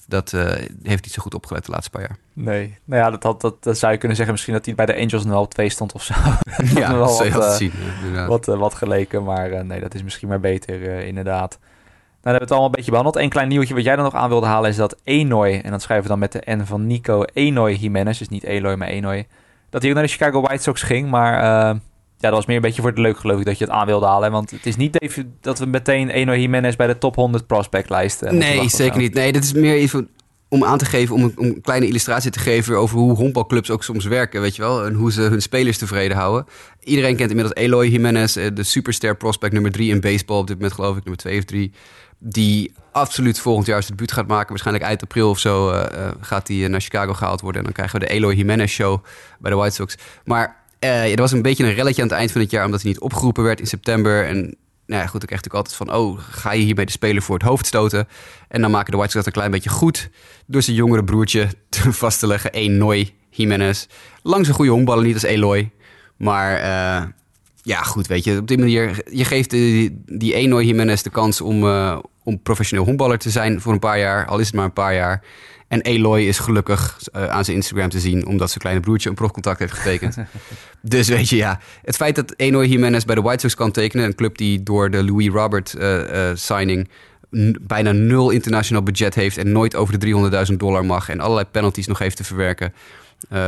dat 0.07 0.33
eh, 0.33 0.45
heeft 0.83 1.05
niet 1.05 1.13
zo 1.13 1.23
goed 1.23 1.35
opgelet 1.35 1.65
de 1.65 1.73
laatste 1.73 1.91
paar 1.91 2.01
jaar. 2.01 2.17
Nee. 2.33 2.79
Nou 2.85 3.03
ja, 3.03 3.11
dat, 3.11 3.23
had, 3.23 3.41
dat, 3.41 3.63
dat 3.63 3.79
zou 3.79 3.93
je 3.93 3.99
kunnen 3.99 4.17
zeggen. 4.17 4.35
Misschien 4.35 4.55
dat 4.55 4.65
hij 4.65 4.75
bij 4.75 4.87
de 4.87 4.97
Angels 4.97 5.25
wel 5.25 5.41
op 5.41 5.55
twee 5.55 5.69
stond 5.69 5.93
of 5.93 6.03
zo. 6.03 6.15
Ja, 6.81 6.93
dat 6.93 7.17
zou 7.17 7.29
je 7.29 7.35
wat, 7.35 7.45
eh, 7.45 7.53
zien. 7.53 7.73
inderdaad. 8.05 8.29
wat, 8.29 8.49
eh, 8.49 8.59
wat 8.59 8.75
geleken. 8.75 9.25
Maar 9.25 9.65
nee, 9.65 9.81
dat 9.81 9.95
is 9.95 10.03
misschien 10.03 10.29
maar 10.29 10.41
beter, 10.41 10.83
inderdaad. 11.01 11.59
hebben 12.13 12.33
we 12.33 12.39
het 12.39 12.51
allemaal 12.51 12.69
een 12.69 12.75
beetje 12.75 12.91
behandeld. 12.91 13.17
Eén 13.25 13.29
klein 13.31 13.49
nieuwtje 13.49 13.75
wat 13.75 13.85
jij 13.85 13.97
dan 13.97 14.05
nog 14.05 14.15
aan 14.15 14.29
wilde 14.29 14.47
halen 14.47 14.71
is 14.71 14.77
dat 14.77 14.97
Enoy, 15.05 15.61
en 15.65 15.71
dat 15.71 15.83
schrijven 15.83 16.05
we 16.05 16.11
dan 16.11 16.19
met 16.19 16.33
de 16.33 16.43
N 16.51 16.65
van 16.65 16.87
Nico, 16.87 17.25
Enoy 17.33 17.73
Jimenez, 17.73 18.19
dus 18.19 18.29
niet 18.29 18.45
Eloy, 18.45 18.75
maar 18.75 18.89
Enoy, 18.89 19.27
dat 19.71 19.81
hij 19.81 19.91
ook 19.91 19.97
naar 19.97 20.07
de 20.07 20.13
Chicago 20.13 20.41
White 20.41 20.63
Sox 20.63 20.83
ging. 20.83 21.11
Maar 21.11 21.43
uh, 21.43 21.79
ja, 22.23 22.29
dat 22.29 22.39
was 22.39 22.47
meer 22.47 22.57
een 22.57 22.63
beetje 22.63 22.83
voor 22.83 22.95
de 22.95 23.01
leuk 23.01 23.19
geloof 23.19 23.39
ik 23.39 23.45
dat 23.45 23.59
je 23.59 23.65
het 23.65 23.73
aan 23.73 23.87
wilde 23.87 24.07
halen. 24.07 24.31
Want 24.31 24.51
het 24.51 24.67
is 24.67 24.77
niet 24.77 25.03
even 25.03 25.35
dat 25.41 25.59
we 25.59 25.67
meteen 25.67 26.11
Enoy 26.11 26.37
Jimenez 26.37 26.77
bij 26.77 26.87
de 26.87 26.99
top 26.99 27.15
100 27.15 27.47
prospect 27.47 27.91
lijsten. 27.91 28.39
Nee, 28.39 28.69
zeker 28.69 28.99
niet. 28.99 29.15
Nee, 29.15 29.33
dit 29.33 29.45
is 29.45 29.53
meer 29.53 29.75
even 29.75 30.09
om 30.49 30.65
aan 30.65 30.79
te 30.79 30.85
geven, 30.85 31.15
om 31.15 31.23
een, 31.23 31.33
om 31.37 31.45
een, 31.45 31.61
kleine 31.61 31.87
illustratie 31.87 32.31
te 32.31 32.39
geven 32.39 32.79
over 32.79 32.99
hoe 32.99 33.17
honkbalclubs 33.17 33.71
ook 33.71 33.85
soms 33.85 34.05
werken, 34.05 34.41
weet 34.41 34.57
je 34.57 34.63
wel. 34.63 34.85
En 34.85 34.95
hoe 34.95 35.13
ze 35.13 35.21
hun 35.21 35.43
spelers 35.43 35.79
tevreden 35.79 36.17
houden. 36.17 36.47
Iedereen 36.81 37.17
kent 37.17 37.31
inmiddels 37.31 37.59
Eloy 37.59 37.87
Jimenez, 37.87 38.37
eh, 38.37 38.47
de 38.55 38.63
superster 38.63 39.17
prospect 39.17 39.53
nummer 39.53 39.73
3 39.73 39.91
in 39.91 40.01
baseball. 40.01 40.39
Op 40.39 40.47
dit 40.47 40.57
moment 40.57 40.75
geloof 40.75 40.97
ik 40.97 41.05
nummer 41.05 41.23
2 41.23 41.39
of 41.39 41.45
3. 41.45 41.73
Die 42.19 42.73
absoluut 42.93 43.39
volgend 43.39 43.67
jaar 43.67 43.83
zijn 43.83 43.97
debuut 43.97 44.13
gaat 44.13 44.27
maken. 44.27 44.49
Waarschijnlijk 44.49 44.87
eind 44.87 45.03
april 45.03 45.31
of 45.31 45.39
zo 45.39 45.71
uh, 45.71 46.11
gaat 46.21 46.49
hij 46.49 46.69
naar 46.69 46.81
Chicago 46.81 47.13
gehaald 47.13 47.41
worden. 47.41 47.59
En 47.59 47.65
dan 47.65 47.77
krijgen 47.77 48.01
we 48.01 48.07
de 48.07 48.13
Eloy 48.13 48.35
Jimenez 48.35 48.73
show 48.73 49.05
bij 49.39 49.51
de 49.51 49.57
White 49.57 49.75
Sox. 49.75 49.97
Maar 50.25 50.62
uh, 50.85 51.13
er 51.13 51.17
was 51.17 51.33
een 51.33 51.43
beetje 51.43 51.65
een 51.65 51.75
relletje 51.75 52.03
aan 52.03 52.09
het 52.09 52.17
eind 52.17 52.33
van 52.33 52.41
het 52.41 52.51
jaar... 52.51 52.65
omdat 52.65 52.83
hij 52.83 52.91
niet 52.91 53.01
opgeroepen 53.01 53.43
werd 53.43 53.61
in 53.61 53.67
september. 53.67 54.27
En 54.27 54.57
nou 54.87 55.03
ja, 55.03 55.07
goed, 55.07 55.23
ik 55.23 55.29
krijg 55.29 55.43
natuurlijk 55.43 55.55
altijd 55.55 55.75
van... 55.75 55.93
oh, 55.93 56.19
ga 56.19 56.53
je 56.53 56.63
hiermee 56.63 56.87
de 56.87 56.93
speler 56.93 57.23
voor 57.23 57.39
het 57.39 57.47
hoofd 57.47 57.67
stoten? 57.67 58.09
En 58.49 58.61
dan 58.61 58.71
maken 58.71 58.91
de 58.91 58.97
White 58.97 59.13
Sox 59.13 59.27
een 59.27 59.33
klein 59.33 59.51
beetje 59.51 59.71
goed... 59.71 60.11
door 60.47 60.63
zijn 60.63 60.77
jongere 60.77 61.05
broertje 61.05 61.49
vast 62.03 62.19
te 62.19 62.27
leggen. 62.27 62.77
Noy 62.77 63.15
Jimenez. 63.31 63.87
Lang 64.23 64.47
zo'n 64.47 64.55
goede 64.55 64.71
honkballen, 64.71 65.05
niet 65.05 65.15
als 65.15 65.23
Eloy. 65.23 65.71
Maar 66.17 66.59
uh, 66.59 67.09
ja, 67.63 67.83
goed, 67.83 68.07
weet 68.07 68.25
je. 68.25 68.39
Op 68.39 68.49
die 68.49 68.59
manier, 68.59 69.03
je 69.11 69.25
geeft 69.25 69.51
die, 69.51 70.03
die 70.07 70.35
Enoy 70.35 70.65
Jimenez 70.65 71.03
de 71.03 71.11
kans 71.11 71.41
om, 71.41 71.65
uh, 71.65 71.99
om 72.23 72.43
professioneel 72.43 72.85
honkballer 72.85 73.19
te 73.19 73.31
zijn 73.31 73.61
voor 73.61 73.73
een 73.73 73.79
paar 73.79 73.99
jaar. 73.99 74.27
Al 74.27 74.39
is 74.39 74.47
het 74.47 74.55
maar 74.55 74.65
een 74.65 74.73
paar 74.73 74.95
jaar. 74.95 75.23
En 75.73 75.81
Eloy 75.81 76.21
is 76.21 76.39
gelukkig 76.39 76.99
uh, 77.17 77.29
aan 77.29 77.45
zijn 77.45 77.57
Instagram 77.57 77.89
te 77.89 78.01
zien... 78.01 78.27
omdat 78.27 78.49
zijn 78.49 78.61
kleine 78.61 78.81
broertje 78.81 79.09
een 79.09 79.15
profcontact 79.15 79.59
heeft 79.59 79.73
getekend. 79.73 80.17
dus 80.81 81.09
weet 81.09 81.29
je, 81.29 81.37
ja. 81.37 81.61
Het 81.85 81.97
feit 81.97 82.15
dat 82.15 82.35
Eloy 82.37 82.67
Jimenez 82.67 83.05
bij 83.05 83.15
de 83.15 83.21
White 83.21 83.41
Sox 83.41 83.55
kan 83.55 83.71
tekenen... 83.71 84.05
een 84.05 84.15
club 84.15 84.39
die 84.39 84.63
door 84.63 84.91
de 84.91 85.05
Louis 85.05 85.29
Robert 85.29 85.75
uh, 85.79 86.31
signing... 86.35 86.89
bijna 87.61 87.93
nul 87.93 88.31
internationaal 88.31 88.83
budget 88.83 89.15
heeft... 89.15 89.37
en 89.37 89.53
nooit 89.53 89.77
over 89.77 89.99
de 89.99 90.47
300.000 90.51 90.57
dollar 90.57 90.85
mag... 90.85 91.09
en 91.09 91.21
allerlei 91.21 91.47
penalties 91.51 91.87
nog 91.87 91.99
heeft 91.99 92.17
te 92.17 92.25
verwerken... 92.25 92.75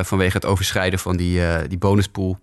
vanwege 0.03 0.37
het 0.37 0.47
overschrijden 0.47 0.99
van 0.99 1.17
die, 1.17 1.41
die 1.69 1.79
bonuspool. 1.79 2.39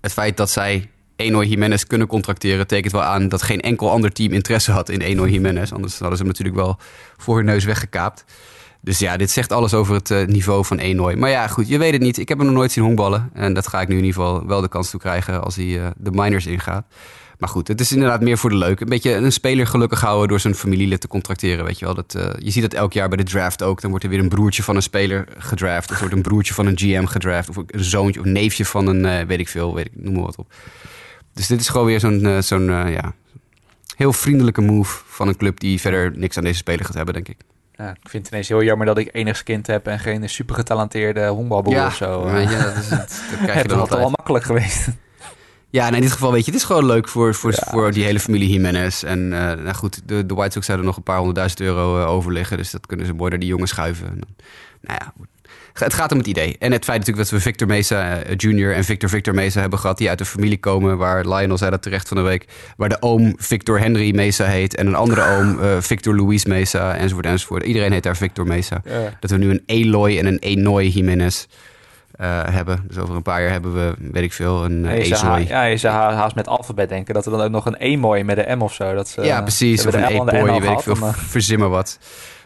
Het 0.00 0.12
feit 0.12 0.36
dat 0.36 0.50
zij 0.50 0.90
Enoy 1.16 1.44
Jimenez 1.44 1.84
kunnen 1.84 2.06
contracteren... 2.06 2.66
tekent 2.66 2.92
wel 2.92 3.02
aan 3.02 3.28
dat 3.28 3.42
geen 3.42 3.60
enkel 3.60 3.90
ander 3.90 4.12
team 4.12 4.32
interesse 4.32 4.72
had 4.72 4.88
in 4.88 5.00
Enoy 5.00 5.28
Jimenez. 5.28 5.72
Anders 5.72 5.98
hadden 5.98 6.16
ze 6.16 6.22
hem 6.24 6.32
natuurlijk 6.32 6.56
wel 6.56 6.76
voor 7.16 7.36
hun 7.36 7.46
neus 7.46 7.64
weggekaapt. 7.64 8.24
Dus 8.84 8.98
ja, 8.98 9.16
dit 9.16 9.30
zegt 9.30 9.52
alles 9.52 9.74
over 9.74 9.94
het 9.94 10.10
uh, 10.10 10.26
niveau 10.26 10.64
van 10.64 10.78
Enoy. 10.78 11.14
Maar 11.14 11.30
ja, 11.30 11.46
goed, 11.46 11.68
je 11.68 11.78
weet 11.78 11.92
het 11.92 12.02
niet. 12.02 12.18
Ik 12.18 12.28
heb 12.28 12.38
hem 12.38 12.46
nog 12.46 12.56
nooit 12.56 12.72
zien 12.72 12.84
honkballen. 12.84 13.30
En 13.32 13.54
dat 13.54 13.68
ga 13.68 13.80
ik 13.80 13.88
nu 13.88 13.96
in 13.96 14.04
ieder 14.04 14.22
geval 14.22 14.46
wel 14.46 14.60
de 14.60 14.68
kans 14.68 14.90
toe 14.90 15.00
krijgen 15.00 15.42
als 15.42 15.56
hij 15.56 15.64
uh, 15.64 15.86
de 15.96 16.10
minors 16.10 16.46
ingaat. 16.46 16.84
Maar 17.38 17.48
goed, 17.48 17.68
het 17.68 17.80
is 17.80 17.92
inderdaad 17.92 18.20
meer 18.20 18.38
voor 18.38 18.50
de 18.50 18.56
leuk. 18.56 18.80
Een 18.80 18.88
beetje 18.88 19.14
een 19.14 19.32
speler 19.32 19.66
gelukkig 19.66 20.00
houden 20.00 20.28
door 20.28 20.40
zijn 20.40 20.54
familielid 20.54 21.00
te 21.00 21.08
contracteren. 21.08 21.64
Weet 21.64 21.78
je 21.78 21.84
wel. 21.84 21.94
Dat, 21.94 22.14
uh, 22.16 22.30
je 22.38 22.50
ziet 22.50 22.62
dat 22.62 22.74
elk 22.74 22.92
jaar 22.92 23.08
bij 23.08 23.16
de 23.16 23.24
draft 23.24 23.62
ook. 23.62 23.80
Dan 23.80 23.90
wordt 23.90 24.04
er 24.04 24.10
weer 24.10 24.20
een 24.20 24.28
broertje 24.28 24.62
van 24.62 24.76
een 24.76 24.82
speler 24.82 25.28
gedraft. 25.38 25.90
Of 25.90 25.98
wordt 25.98 26.14
een 26.14 26.22
broertje 26.22 26.54
van 26.54 26.66
een 26.66 26.78
GM 26.78 27.04
gedraft. 27.04 27.48
Of 27.48 27.56
een 27.56 27.84
zoontje 27.84 28.20
of 28.20 28.26
neefje 28.26 28.64
van 28.64 28.86
een, 28.86 29.26
weet 29.26 29.40
ik 29.40 29.48
veel, 29.48 29.74
weet 29.74 29.86
ik, 29.86 29.92
noem 29.94 30.14
maar 30.14 30.22
wat 30.22 30.36
op. 30.36 30.52
Dus 31.34 31.46
dit 31.46 31.60
is 31.60 31.68
gewoon 31.68 31.86
weer 31.86 32.00
zo'n 32.00 32.42
zo'n 32.42 32.64
ja, 32.64 33.14
heel 33.96 34.12
vriendelijke 34.12 34.60
move 34.60 35.00
van 35.06 35.28
een 35.28 35.36
club 35.36 35.60
die 35.60 35.80
verder 35.80 36.12
niks 36.18 36.36
aan 36.36 36.44
deze 36.44 36.56
speler 36.56 36.84
gaat 36.84 36.94
hebben, 36.94 37.14
denk 37.14 37.28
ik. 37.28 37.36
Ja, 37.76 37.90
ik 37.90 38.08
vind 38.08 38.22
het 38.24 38.32
ineens 38.32 38.48
heel 38.48 38.62
jammer 38.62 38.86
dat 38.86 38.98
ik 38.98 39.08
enigszins 39.12 39.42
kind 39.42 39.66
heb 39.66 39.86
en 39.86 39.98
geen 39.98 40.28
super 40.28 40.54
getalenteerde 40.54 41.26
honkbalboer 41.26 41.74
ja, 41.74 41.86
of 41.86 41.94
zo. 41.94 42.30
Ja, 42.30 42.64
dat, 42.64 42.76
is 42.76 42.90
het, 42.90 43.22
dat 43.30 43.38
krijg 43.42 43.62
je 43.62 43.68
dan 43.68 43.80
altijd. 43.80 44.00
wel 44.00 44.10
makkelijk 44.10 44.44
geweest. 44.44 44.88
Ja, 45.70 45.86
en 45.86 45.94
in 45.94 46.00
dit 46.00 46.12
geval 46.12 46.32
weet 46.32 46.44
je, 46.44 46.50
het 46.50 46.60
is 46.60 46.66
gewoon 46.66 46.86
leuk 46.86 47.08
voor, 47.08 47.34
voor, 47.34 47.50
ja. 47.50 47.66
voor 47.70 47.92
die 47.92 48.04
hele 48.04 48.20
familie 48.20 48.48
Jimenez. 48.48 49.02
En 49.02 49.18
uh, 49.18 49.30
nou 49.32 49.72
goed, 49.72 50.08
de, 50.08 50.26
de 50.26 50.34
White 50.34 50.52
Sox 50.52 50.66
zouden 50.66 50.86
nog 50.86 50.96
een 50.96 51.02
paar 51.02 51.16
honderdduizend 51.16 51.60
euro 51.60 51.98
uh, 51.98 52.08
overliggen. 52.08 52.56
Dus 52.56 52.70
dat 52.70 52.86
kunnen 52.86 53.06
ze 53.06 53.12
mooi 53.12 53.30
naar 53.30 53.38
die 53.38 53.48
jongen 53.48 53.68
schuiven. 53.68 54.06
En 54.06 54.20
nou 54.80 54.98
ja, 55.00 55.12
het 55.72 55.94
gaat 55.94 56.12
om 56.12 56.18
het 56.18 56.26
idee. 56.26 56.56
En 56.58 56.72
het 56.72 56.84
feit 56.84 56.98
natuurlijk 56.98 57.28
dat 57.28 57.38
we 57.38 57.44
Victor 57.44 57.66
Mesa 57.66 58.16
uh, 58.16 58.34
Jr. 58.36 58.74
en 58.74 58.84
Victor 58.84 59.08
Victor 59.08 59.34
Mesa 59.34 59.60
hebben 59.60 59.78
gehad... 59.78 59.98
die 59.98 60.08
uit 60.08 60.18
de 60.18 60.24
familie 60.24 60.58
komen, 60.58 60.96
waar 60.98 61.28
Lionel 61.28 61.58
zei 61.58 61.70
dat 61.70 61.82
terecht 61.82 62.08
van 62.08 62.16
de 62.16 62.22
week... 62.22 62.46
waar 62.76 62.88
de 62.88 63.02
oom 63.02 63.34
Victor 63.36 63.80
Henry 63.80 64.14
Mesa 64.14 64.44
heet... 64.44 64.76
en 64.76 64.86
een 64.86 64.94
andere 64.94 65.22
oom 65.36 65.58
uh, 65.58 65.76
Victor 65.80 66.16
Luis 66.16 66.44
Mesa, 66.44 66.94
enzovoort, 66.94 67.26
enzovoort. 67.26 67.62
Iedereen 67.62 67.92
heet 67.92 68.02
daar 68.02 68.16
Victor 68.16 68.46
Mesa. 68.46 68.80
Ja. 68.84 69.16
Dat 69.20 69.30
we 69.30 69.36
nu 69.36 69.50
een 69.50 69.62
Eloy 69.66 70.18
en 70.18 70.26
een 70.26 70.38
Enoy 70.38 70.84
Jimenez... 70.84 71.46
Uh, 72.20 72.42
hebben. 72.50 72.84
Dus 72.88 72.98
over 72.98 73.14
een 73.14 73.22
paar 73.22 73.42
jaar 73.42 73.50
hebben 73.50 73.74
we, 73.74 73.94
weet 74.12 74.22
ik 74.22 74.32
veel, 74.32 74.64
een 74.64 74.84
uh, 74.84 74.92
Ezoy. 74.92 75.44
Ja, 75.48 75.64
je 75.64 75.76
zou 75.76 75.94
haast 75.94 76.34
met 76.34 76.48
alfabet 76.48 76.88
denken. 76.88 77.14
Dat 77.14 77.24
we 77.24 77.30
dan 77.30 77.40
ook 77.40 77.50
nog 77.50 77.66
een 77.66 77.76
E-mooi 77.78 78.24
met 78.24 78.38
een 78.38 78.58
M 78.58 78.62
of 78.62 78.74
zo. 78.74 78.94
Dat 78.94 79.08
ze, 79.08 79.22
ja, 79.22 79.42
precies. 79.42 79.86
Of 79.86 79.94
een 79.94 80.04
E-boy, 80.04 80.60
weet 80.60 80.70
ik 80.70 80.80
veel. 80.80 80.96
Verzin 81.12 81.58
maar 81.58 81.68
wat. 81.68 81.98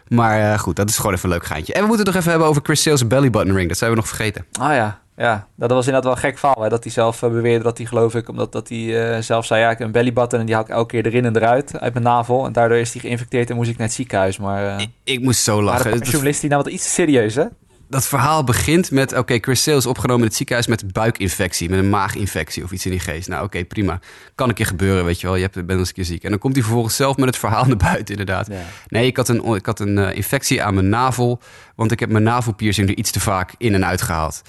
Maar 0.09 0.39
uh, 0.39 0.59
goed, 0.59 0.75
dat 0.75 0.89
is 0.89 0.97
gewoon 0.97 1.13
even 1.13 1.29
een 1.29 1.35
leuk 1.35 1.45
geintje. 1.45 1.73
En 1.73 1.81
we 1.81 1.87
moeten 1.87 2.05
het 2.05 2.13
nog 2.13 2.21
even 2.21 2.31
hebben 2.31 2.49
over 2.49 2.61
Chris 2.65 2.81
Sales' 2.81 3.07
belly 3.07 3.29
button 3.29 3.55
ring. 3.55 3.67
Dat 3.67 3.77
zijn 3.77 3.89
we 3.89 3.95
nog 3.95 4.07
vergeten. 4.07 4.45
Ah 4.59 4.73
ja, 4.73 4.99
ja. 5.15 5.47
Dat 5.55 5.69
was 5.69 5.85
inderdaad 5.85 6.03
wel 6.03 6.13
een 6.13 6.29
gek 6.29 6.37
verhaal. 6.37 6.63
Hè? 6.63 6.69
Dat 6.69 6.83
hij 6.83 6.93
zelf 6.93 7.21
uh, 7.21 7.29
beweerde 7.29 7.63
dat 7.63 7.77
hij, 7.77 7.87
geloof 7.87 8.15
ik, 8.15 8.29
omdat 8.29 8.51
dat 8.51 8.69
hij 8.69 8.77
uh, 8.77 9.21
zelf 9.21 9.45
zei... 9.45 9.61
ja, 9.61 9.69
ik 9.69 9.77
heb 9.77 9.87
een 9.87 9.93
belly 9.93 10.13
button 10.13 10.39
en 10.39 10.45
die 10.45 10.55
haal 10.55 10.63
ik 10.63 10.69
elke 10.69 10.87
keer 10.87 11.05
erin 11.05 11.25
en 11.25 11.35
eruit 11.35 11.79
uit 11.79 11.93
mijn 11.93 12.05
navel. 12.05 12.45
En 12.45 12.53
daardoor 12.53 12.77
is 12.77 12.91
hij 12.91 13.01
geïnfecteerd 13.01 13.49
en 13.49 13.55
moest 13.55 13.69
ik 13.69 13.77
naar 13.77 13.87
het 13.87 13.95
ziekenhuis. 13.95 14.37
Maar, 14.37 14.81
ik, 14.81 14.89
ik, 15.03 15.21
moest 15.21 15.43
zo 15.43 15.61
lachen. 15.61 15.89
Maar 15.89 15.99
de 15.99 16.05
journalist 16.05 16.41
die 16.41 16.49
nou 16.49 16.63
wat 16.63 16.71
iets 16.71 16.93
serieus, 16.93 17.35
hè? 17.35 17.45
Dat 17.89 18.07
verhaal 18.07 18.43
begint 18.43 18.91
met... 18.91 19.11
oké, 19.11 19.19
okay, 19.19 19.39
Chris 19.39 19.63
Sale 19.63 19.77
is 19.77 19.85
opgenomen 19.85 20.21
in 20.21 20.27
het 20.27 20.35
ziekenhuis 20.35 20.67
met 20.67 20.93
buikinfectie... 20.93 21.69
met 21.69 21.79
een 21.79 21.89
maaginfectie 21.89 22.63
of 22.63 22.71
iets 22.71 22.85
in 22.85 22.91
die 22.91 22.99
geest. 22.99 23.27
Nou, 23.27 23.43
oké, 23.43 23.55
okay, 23.55 23.65
prima. 23.67 23.99
Kan 24.35 24.49
een 24.49 24.55
keer 24.55 24.65
gebeuren, 24.65 25.05
weet 25.05 25.21
je 25.21 25.27
wel. 25.27 25.35
Je 25.35 25.41
hebt, 25.41 25.65
bent 25.65 25.79
eens 25.79 25.87
een 25.87 25.93
keer 25.93 26.05
ziek. 26.05 26.23
En 26.23 26.29
dan 26.29 26.39
komt 26.39 26.53
hij 26.53 26.63
vervolgens 26.63 26.95
zelf 26.95 27.17
met 27.17 27.25
het 27.25 27.37
verhaal 27.37 27.65
naar 27.67 27.77
buiten, 27.77 28.15
inderdaad. 28.17 28.47
Ja. 28.47 28.55
Nee, 28.87 29.05
ik 29.05 29.17
had, 29.17 29.29
een, 29.29 29.55
ik 29.55 29.65
had 29.65 29.79
een 29.79 29.97
uh, 29.97 30.15
infectie 30.15 30.63
aan 30.63 30.73
mijn 30.73 30.89
navel... 30.89 31.41
want 31.75 31.91
ik 31.91 31.99
heb 31.99 32.09
mijn 32.09 32.23
navelpiercing 32.23 32.89
er 32.89 32.95
iets 32.95 33.11
te 33.11 33.19
vaak 33.19 33.53
in 33.57 33.73
en 33.73 33.85
uit 33.85 34.01
gehaald. 34.01 34.41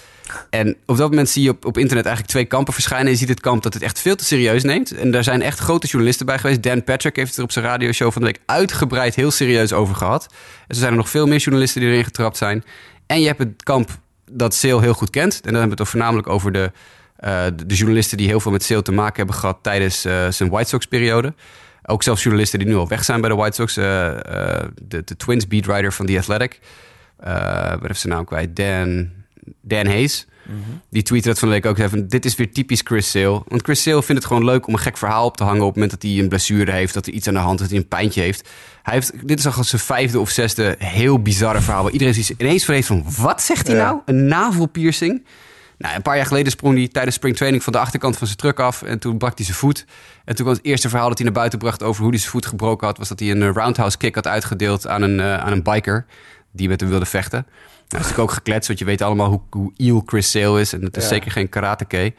En 0.51 0.77
op 0.87 0.97
dat 0.97 1.11
moment 1.11 1.29
zie 1.29 1.43
je 1.43 1.51
op, 1.51 1.65
op 1.65 1.79
internet 1.79 2.05
eigenlijk 2.05 2.35
twee 2.35 2.47
kampen 2.47 2.73
verschijnen. 2.73 3.11
Je 3.11 3.19
ziet 3.19 3.29
het 3.29 3.41
kamp 3.41 3.63
dat 3.63 3.75
het 3.75 3.83
echt 3.83 4.01
veel 4.01 4.17
te 4.17 4.25
serieus 4.25 4.63
neemt. 4.63 4.91
En 4.93 5.11
daar 5.11 5.25
zijn 5.25 5.43
echt 5.43 5.59
grote 5.59 5.87
journalisten 5.87 6.27
bij 6.27 6.39
geweest. 6.39 6.63
Dan 6.63 6.85
Patrick 6.85 7.17
heeft 7.17 7.29
het 7.29 7.39
er 7.39 7.45
op 7.45 7.53
zijn 7.53 7.65
radioshow 7.65 8.13
van 8.13 8.23
de 8.23 8.29
week 8.29 8.41
uitgebreid 8.47 9.15
heel 9.15 9.31
serieus 9.31 9.73
over 9.73 9.95
gehad. 9.95 10.27
En 10.31 10.67
er 10.69 10.75
zijn 10.75 10.91
er 10.91 10.97
nog 10.97 11.09
veel 11.09 11.27
meer 11.27 11.39
journalisten 11.39 11.81
die 11.81 11.91
erin 11.91 12.05
getrapt 12.05 12.37
zijn... 12.37 12.65
En 13.09 13.21
je 13.21 13.27
hebt 13.27 13.39
het 13.39 13.63
kamp 13.63 13.91
dat 14.31 14.55
Sale 14.55 14.81
heel 14.81 14.93
goed 14.93 15.11
kent. 15.11 15.35
En 15.35 15.41
dan 15.53 15.61
hebben 15.61 15.77
we 15.77 15.83
het 15.83 15.91
voornamelijk 15.91 16.29
over 16.29 16.53
de, 16.53 16.73
uh, 17.25 17.45
de 17.67 17.75
journalisten 17.75 18.17
die 18.17 18.27
heel 18.27 18.41
veel 18.41 18.53
met 18.53 18.63
Sale 18.63 18.83
te 18.83 18.93
maken 18.93 19.17
hebben 19.17 19.35
gehad 19.35 19.59
tijdens 19.63 20.07
uh, 20.07 20.29
zijn 20.31 20.51
White 20.51 20.69
Sox-periode. 20.69 21.35
Ook 21.83 22.03
zelfs 22.03 22.23
journalisten 22.23 22.59
die 22.59 22.69
nu 22.69 22.75
al 22.75 22.89
weg 22.89 23.05
zijn 23.05 23.21
bij 23.21 23.31
de 23.31 23.37
White 23.37 23.55
Sox. 23.55 23.77
Uh, 23.77 23.85
de, 24.83 25.03
de 25.05 25.17
Twins 25.17 25.47
beatwriter 25.47 25.93
van 25.93 26.07
The 26.07 26.19
Athletic. 26.19 26.61
wat 27.71 27.87
heeft 27.87 28.01
zijn 28.01 28.13
naam 28.13 28.25
kwijt? 28.25 28.57
Dan, 28.57 29.11
Dan 29.61 29.87
Hayes. 29.87 30.27
Mm-hmm. 30.49 30.81
Die 30.91 31.03
tweette 31.03 31.29
dat 31.29 31.39
van 31.39 31.49
de 31.49 31.55
week 31.55 31.67
ook 31.67 31.79
even. 31.79 32.09
Dit 32.09 32.25
is 32.25 32.37
weer 32.37 32.53
typisch 32.53 32.81
Chris 32.85 33.11
Sale. 33.11 33.43
Want 33.47 33.63
Chris 33.63 33.83
Sale 33.83 34.03
vindt 34.03 34.23
het 34.23 34.31
gewoon 34.31 34.45
leuk 34.45 34.67
om 34.67 34.73
een 34.73 34.79
gek 34.79 34.97
verhaal 34.97 35.25
op 35.25 35.37
te 35.37 35.45
hangen... 35.45 35.61
op 35.61 35.67
het 35.67 35.75
moment 35.75 35.91
dat 35.93 36.11
hij 36.11 36.21
een 36.21 36.29
blessure 36.29 36.73
heeft, 36.73 36.95
dat 36.95 37.05
hij 37.05 37.15
iets 37.15 37.29
aan 37.29 37.35
de 37.35 37.41
hand 37.41 37.59
heeft... 37.59 37.71
dat 37.71 37.71
hij 37.71 37.79
een 37.79 37.99
pijntje 37.99 38.21
heeft. 38.21 38.49
Hij 38.83 38.95
heeft 38.95 39.29
dit 39.29 39.39
is 39.39 39.47
al 39.47 39.65
zijn 39.65 39.83
vijfde 39.83 40.21
of 40.21 40.31
zesde 40.31 40.75
heel 40.79 41.23
bizarre 41.23 41.61
verhaal... 41.61 41.83
waar 41.83 41.93
iedereen 41.93 42.25
ineens 42.39 42.65
vrees 42.65 42.87
van... 42.87 43.05
wat 43.19 43.43
zegt 43.43 43.67
hij 43.67 43.77
ja. 43.77 43.85
nou? 43.85 44.01
Een 44.05 44.27
navelpiercing? 44.27 45.25
Nou, 45.79 45.95
een 45.95 46.03
paar 46.03 46.17
jaar 46.17 46.27
geleden 46.27 46.53
sprong 46.53 46.77
hij 46.77 46.89
tijdens 46.89 47.17
springtraining... 47.17 47.63
van 47.63 47.73
de 47.73 47.79
achterkant 47.79 48.17
van 48.17 48.27
zijn 48.27 48.39
truck 48.39 48.61
af 48.61 48.83
en 48.83 48.99
toen 48.99 49.19
brak 49.19 49.37
hij 49.37 49.45
zijn 49.45 49.57
voet. 49.57 49.85
En 50.25 50.35
toen 50.35 50.47
was 50.47 50.57
het 50.57 50.67
eerste 50.67 50.89
verhaal 50.89 51.09
dat 51.09 51.19
hij 51.19 51.27
naar 51.27 51.37
buiten 51.37 51.59
bracht... 51.59 51.83
over 51.83 52.03
hoe 52.03 52.11
hij 52.11 52.19
zijn 52.19 52.31
voet 52.31 52.47
gebroken 52.47 52.87
had... 52.87 52.99
was 52.99 53.09
dat 53.09 53.21
hij 53.21 53.31
een 53.31 53.53
roundhouse 53.53 53.97
kick 53.97 54.15
had 54.15 54.27
uitgedeeld 54.27 54.87
aan 54.87 55.03
een, 55.03 55.19
uh, 55.19 55.39
aan 55.39 55.53
een 55.53 55.63
biker... 55.63 56.07
die 56.53 56.69
met 56.69 56.81
hem 56.81 56.91
wilde 56.91 57.07
vechten... 57.07 57.47
Nou, 57.89 58.05
is 58.05 58.17
ook 58.17 58.31
gekletst, 58.31 58.67
want 58.67 58.79
je 58.79 58.85
weet 58.85 59.03
allemaal 59.03 59.29
hoe, 59.29 59.41
hoe 59.51 59.73
iel 59.77 60.03
Chris 60.07 60.31
Sale 60.31 60.61
is. 60.61 60.73
En 60.73 60.83
het 60.83 60.97
is 60.97 61.03
ja. 61.03 61.09
zeker 61.09 61.31
geen 61.31 61.49
karateke. 61.49 62.15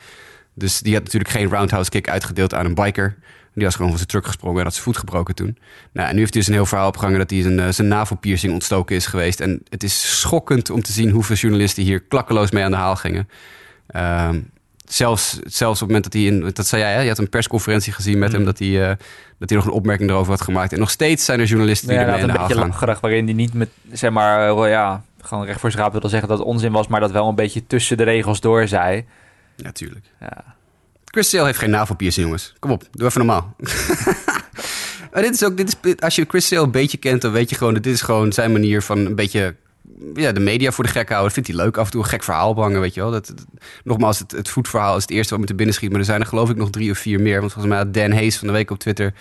Dus 0.54 0.80
die 0.80 0.94
had 0.94 1.04
natuurlijk 1.04 1.32
geen 1.32 1.50
roundhouse 1.50 1.90
kick 1.90 2.10
uitgedeeld 2.10 2.54
aan 2.54 2.66
een 2.66 2.74
biker. 2.74 3.18
Die 3.54 3.64
was 3.64 3.76
gewoon 3.76 3.90
van 3.90 3.98
zijn 3.98 4.10
truck 4.10 4.26
gesprongen 4.26 4.58
en 4.58 4.64
had 4.64 4.74
zijn 4.74 4.86
voet 4.86 4.98
gebroken 4.98 5.36
toen. 5.36 5.58
Nou, 5.92 6.08
en 6.08 6.14
nu 6.14 6.20
heeft 6.20 6.34
hij 6.34 6.42
dus 6.42 6.52
een 6.52 6.58
heel 6.58 6.66
verhaal 6.66 6.88
opgehangen 6.88 7.20
dat 7.20 7.30
hij 7.30 7.42
zijn, 7.42 7.74
zijn 7.74 7.88
navelpiercing 7.88 8.54
ontstoken 8.54 8.96
is 8.96 9.06
geweest. 9.06 9.40
En 9.40 9.62
het 9.70 9.84
is 9.84 10.20
schokkend 10.20 10.70
om 10.70 10.82
te 10.82 10.92
zien 10.92 11.10
hoeveel 11.10 11.36
journalisten 11.36 11.84
hier 11.84 12.00
klakkeloos 12.00 12.52
mee 12.52 12.64
aan 12.64 12.72
de 12.72 12.78
haal 12.78 12.96
gingen. 12.96 13.30
Um, 13.96 14.50
zelfs, 14.86 15.40
zelfs 15.44 15.82
op 15.82 15.88
het 15.88 15.96
moment 15.96 16.04
dat 16.04 16.14
hij 16.14 16.24
in, 16.24 16.52
dat 16.54 16.68
zei 16.68 16.82
jij, 16.82 16.94
hè? 16.94 17.02
je 17.02 17.08
had 17.08 17.18
een 17.18 17.30
persconferentie 17.30 17.94
gezien 17.94 18.20
met 18.20 18.30
mm. 18.30 18.36
hem, 18.36 18.46
dat 18.46 18.60
hij, 18.60 18.68
uh, 18.68 18.88
dat 19.38 19.50
hij 19.50 19.58
nog 19.58 19.66
een 19.66 19.74
opmerking 19.74 20.10
erover 20.10 20.32
had 20.32 20.42
gemaakt. 20.42 20.74
En 20.74 20.80
nog 20.80 20.90
steeds 20.90 21.26
zijn 21.26 21.40
er 21.40 21.46
journalisten 21.46 21.88
die 21.88 21.98
ja, 21.98 22.04
ermee 22.04 22.22
aan 22.22 22.28
de 22.28 22.34
haal 22.34 22.48
gaan. 22.50 22.58
een 22.58 22.70
beetje 22.80 22.98
waarin 23.02 23.26
hij 23.26 23.34
niet 23.34 23.54
met, 23.54 23.70
zeg 23.92 24.12
maar, 24.12 24.58
uh, 24.58 24.70
ja, 24.70 25.04
gewoon 25.22 25.46
recht 25.46 25.60
voor 25.60 25.72
zijn 25.72 25.84
raap 25.84 25.92
wilde 25.92 26.10
zeggen 26.10 26.30
dat 26.30 26.38
het 26.38 26.48
onzin 26.48 26.72
was, 26.72 26.88
maar 26.88 27.00
dat 27.00 27.12
wel 27.12 27.28
een 27.28 27.36
beetje 27.36 27.68
tussen 27.68 27.98
de 27.98 28.04
regels 28.04 28.40
door 28.40 28.68
zei. 28.68 29.06
Natuurlijk. 29.58 30.06
Ja. 30.20 30.44
Chris 31.06 31.30
Sale 31.30 31.46
heeft 31.46 31.60
geen 31.60 31.70
navelpiercing, 31.70 32.26
jongens. 32.26 32.54
Kom 32.60 32.72
op, 32.72 32.84
doe 32.92 33.08
even 33.08 33.26
normaal. 33.26 33.56
Maar 35.14 35.22
dit 35.22 35.34
is 35.34 35.44
ook, 35.44 35.58
dit 35.58 35.78
is, 35.82 35.96
als 36.00 36.16
je 36.16 36.26
Chris 36.28 36.48
Sale 36.48 36.64
een 36.64 36.72
beetje 36.72 36.98
kent, 36.98 37.22
dan 37.22 37.32
weet 37.32 37.50
je 37.50 37.56
gewoon 37.56 37.74
dat 37.74 37.84
dit 37.84 37.94
is 37.94 38.02
gewoon 38.02 38.34
zijn 38.34 38.52
manier 38.52 38.82
van 38.82 38.98
een 38.98 39.16
beetje 39.16 39.56
ja, 40.14 40.32
de 40.32 40.40
media 40.40 40.72
voor 40.72 40.84
de 40.84 40.90
gek 40.90 41.10
houden. 41.10 41.24
Dat 41.24 41.34
vindt 41.34 41.50
hij 41.50 41.58
leuk. 41.58 41.78
Af 41.78 41.86
en 41.86 41.92
toe 41.92 42.02
een 42.02 42.08
gek 42.10 42.24
verhaal 42.24 42.54
bangen, 42.54 42.80
weet 42.82 42.94
je 42.94 43.02
wel. 43.02 43.12
Dat, 43.12 43.28
dat- 43.28 43.46
nogmaals, 43.84 44.20
het, 44.20 44.32
het 44.32 44.50
voetverhaal 44.50 44.96
is 44.96 45.02
het 45.02 45.12
eerste 45.12 45.32
wat 45.32 45.40
me 45.40 45.46
te 45.46 45.56
binnen 45.56 45.76
schiet. 45.76 45.90
Maar 45.90 46.00
er 46.00 46.06
zijn 46.06 46.22
er 46.22 46.26
geloof 46.28 46.50
ik 46.50 46.56
nog 46.56 46.70
drie 46.70 46.92
of 46.92 46.98
vier 46.98 47.20
meer. 47.20 47.40
Want 47.40 47.52
volgens 47.52 47.74
mij 47.74 47.84
had 47.84 47.94
Dan 47.94 48.12
Hayes 48.12 48.38
van 48.38 48.48
de 48.48 48.54
week 48.54 48.72
op 48.72 48.80
Twitter... 48.80 49.14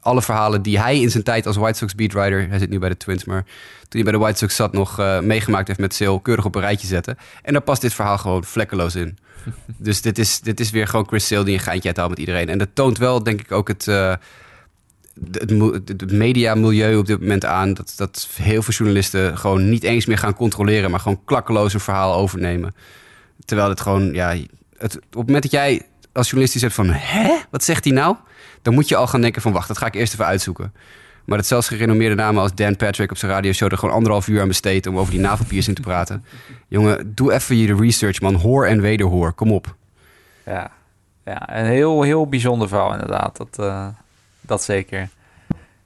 alle 0.00 0.22
verhalen 0.22 0.62
die 0.62 0.78
hij 0.80 1.00
in 1.00 1.10
zijn 1.10 1.22
tijd 1.22 1.46
als 1.46 1.56
White 1.56 1.78
Sox 1.78 1.94
beatwriter... 1.94 2.48
hij 2.48 2.58
zit 2.58 2.70
nu 2.70 2.78
bij 2.78 2.88
de 2.88 2.96
Twins, 2.96 3.24
maar 3.24 3.42
toen 3.42 4.00
hij 4.00 4.02
bij 4.02 4.12
de 4.12 4.18
White 4.18 4.38
Sox 4.38 4.54
zat... 4.56 4.72
nog 4.72 4.98
eh, 4.98 5.20
meegemaakt 5.20 5.66
heeft 5.66 5.80
met 5.80 5.94
Sale, 5.94 6.22
keurig 6.22 6.44
op 6.44 6.54
een 6.54 6.60
rijtje 6.60 6.86
zetten. 6.86 7.16
En 7.42 7.52
daar 7.52 7.62
past 7.62 7.80
dit 7.80 7.94
verhaal 7.94 8.18
gewoon 8.18 8.44
vlekkeloos 8.44 8.94
in. 8.94 9.18
dus 9.76 10.00
dit 10.02 10.18
is, 10.18 10.40
dit 10.40 10.60
is 10.60 10.70
weer 10.70 10.86
gewoon 10.86 11.06
Chris 11.08 11.26
Sale 11.26 11.44
die 11.44 11.54
een 11.54 11.60
geintje 11.60 11.88
uithaalt 11.88 12.10
met 12.10 12.18
iedereen. 12.18 12.48
En 12.48 12.58
dat 12.58 12.68
toont 12.72 12.98
wel, 12.98 13.22
denk 13.22 13.40
ik, 13.40 13.52
ook 13.52 13.68
het... 13.68 13.88
eh, 13.88 14.14
het, 15.32 15.50
het- 15.86 16.12
mediamilieu 16.12 16.96
op 16.96 17.06
dit 17.06 17.20
moment 17.20 17.44
aan. 17.44 17.74
Dat, 17.74 17.92
dat 17.96 18.28
heel 18.42 18.62
veel 18.62 18.74
journalisten 18.74 19.38
gewoon 19.38 19.68
niet 19.68 19.82
eens 19.82 20.06
meer 20.06 20.18
gaan 20.18 20.34
controleren, 20.34 20.90
maar 20.90 21.00
gewoon 21.00 21.24
klakkeloos 21.24 21.74
een 21.74 21.80
verhaal 21.80 22.14
overnemen. 22.14 22.74
Terwijl 23.44 23.68
het 23.68 23.80
gewoon, 23.80 24.12
ja, 24.12 24.36
het, 24.78 24.96
op 24.96 25.02
het 25.02 25.26
moment 25.26 25.42
dat 25.42 25.52
jij 25.52 25.82
als 26.12 26.26
journalist 26.30 26.60
hebt 26.60 26.74
van, 26.74 26.90
hè, 26.90 27.36
wat 27.50 27.64
zegt 27.64 27.84
hij 27.84 27.92
nou? 27.92 28.16
Dan 28.62 28.74
moet 28.74 28.88
je 28.88 28.96
al 28.96 29.06
gaan 29.06 29.20
denken 29.20 29.42
van, 29.42 29.52
wacht, 29.52 29.68
dat 29.68 29.78
ga 29.78 29.86
ik 29.86 29.94
eerst 29.94 30.12
even 30.12 30.26
uitzoeken. 30.26 30.72
Maar 31.24 31.38
dat 31.38 31.46
zelfs 31.46 31.68
gerenommeerde 31.68 32.14
namen 32.14 32.42
als 32.42 32.54
Dan 32.54 32.76
Patrick 32.76 33.10
op 33.10 33.16
zijn 33.16 33.30
radioshow 33.30 33.72
er 33.72 33.78
gewoon 33.78 33.94
anderhalf 33.94 34.28
uur 34.28 34.40
aan 34.40 34.48
besteedt 34.48 34.86
om 34.86 34.98
over 34.98 35.12
die 35.12 35.20
navelpiercing 35.20 35.76
te 35.76 35.82
praten. 35.82 36.24
Jongen, 36.68 37.14
doe 37.14 37.32
even 37.32 37.56
je 37.56 37.74
research, 37.74 38.20
man. 38.20 38.34
Hoor 38.34 38.66
en 38.66 38.80
wederhoor. 38.80 39.32
Kom 39.32 39.52
op. 39.52 39.74
Ja, 40.46 40.70
ja 41.24 41.58
een 41.58 41.66
heel, 41.66 42.02
heel 42.02 42.28
bijzonder 42.28 42.68
verhaal 42.68 42.92
inderdaad. 42.92 43.36
Dat, 43.36 43.58
eh, 43.58 43.86
dat 44.40 44.62
zeker. 44.62 45.08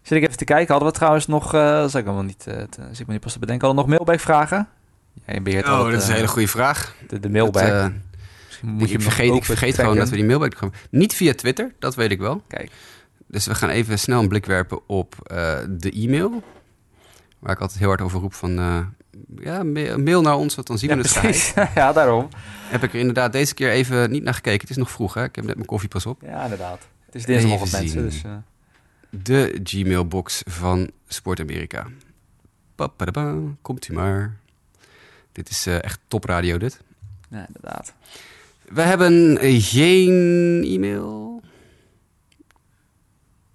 Zit 0.03 0.19
ik 0.19 0.25
even 0.25 0.37
te 0.37 0.45
kijken. 0.45 0.71
Hadden 0.71 0.93
we 0.93 0.97
trouwens 0.97 1.27
nog, 1.27 1.55
eh 1.55 1.71
dat 1.71 1.89
is 1.89 1.95
ik 1.95 2.05
allemaal 2.05 2.25
niet, 2.25 2.47
eh, 2.47 2.63
te, 2.71 2.81
zit 2.93 3.07
me 3.07 3.13
niet 3.13 3.23
pas 3.23 3.33
te 3.33 3.39
bedenken, 3.39 3.67
hadden 3.67 3.85
we 3.85 3.91
nog 3.91 3.99
mailback 3.99 4.25
vragen? 4.25 4.69
Jij 5.27 5.43
beheert 5.43 5.65
Oh, 5.65 5.71
altijd, 5.71 5.93
dat 5.93 6.01
is 6.03 6.07
een 6.07 6.11
eh, 6.11 6.17
hele 6.17 6.29
goede 6.29 6.49
vraag. 6.49 6.95
De, 7.09 7.21
de 7.21 7.31
mailback. 7.31 7.63
Dat, 7.63 7.73
eh, 7.73 7.87
moet 8.65 8.89
je 8.89 8.95
ik 8.95 9.03
vergeet, 9.03 9.27
ik 9.27 9.32
open 9.32 9.45
vergeet 9.47 9.74
gewoon 9.74 9.97
dat 9.97 10.09
we 10.09 10.16
die 10.16 10.24
mailback 10.24 10.57
gaan. 10.57 10.73
Niet 10.91 11.15
via 11.15 11.35
Twitter, 11.35 11.74
dat 11.78 11.95
weet 11.95 12.11
ik 12.11 12.19
wel. 12.19 12.43
Kijk, 12.49 12.70
Dus 13.27 13.47
we 13.47 13.55
gaan 13.55 13.69
even 13.69 13.99
snel 13.99 14.20
een 14.20 14.28
blik 14.28 14.47
werpen 14.47 14.89
op 14.89 15.15
eh, 15.23 15.59
de 15.70 15.91
e-mail. 15.93 16.43
Waar 17.39 17.53
ik 17.53 17.61
altijd 17.61 17.78
heel 17.78 17.89
hard 17.89 18.01
over 18.01 18.20
roep 18.20 18.35
van... 18.35 18.59
eh, 18.59 18.78
ja, 19.39 19.62
ma- 19.62 19.97
mail 19.97 20.23
naar 20.23 20.36
ons, 20.36 20.55
want 20.55 20.66
dan 20.66 20.78
zien 20.78 20.89
ja, 20.91 20.97
we 20.97 21.03
het 21.03 21.12
precies. 21.20 21.53
ja, 21.74 21.93
daarom. 21.93 22.28
Heb 22.69 22.82
ik 22.82 22.93
er 22.93 22.99
inderdaad 22.99 23.32
deze 23.32 23.55
keer 23.55 23.70
even 23.70 24.11
niet 24.11 24.23
naar 24.23 24.35
gekeken. 24.35 24.61
Het 24.61 24.70
is 24.70 24.77
nog 24.77 24.91
vroeg, 24.91 25.15
hè? 25.15 25.24
Ik 25.24 25.36
heb 25.36 25.45
net 25.45 25.55
mijn 25.55 25.66
koffie 25.66 25.89
pas 25.89 26.07
op. 26.07 26.20
Ja, 26.23 26.43
inderdaad. 26.43 26.89
Het 27.07 27.15
is 27.15 27.24
dinsdagochtend 27.24 27.73
mensen, 27.82 28.03
dus... 28.03 28.23
eh, 28.24 28.31
De 29.11 29.61
Gmailbox 29.65 30.43
van 30.47 30.91
Sport 31.07 31.41
Amerika. 31.41 31.86
Papadaba, 32.74 33.35
komt 33.62 33.89
u 33.89 33.93
maar. 33.95 34.36
Dit 35.32 35.49
is 35.51 35.66
echt 35.66 36.01
topradio, 36.09 36.59
dit. 36.59 36.81
ja, 37.31 37.47
inderdaad. 37.47 37.95
We 38.65 38.82
hebben 38.82 39.39
geen 39.62 40.62
e-mail. 40.66 41.43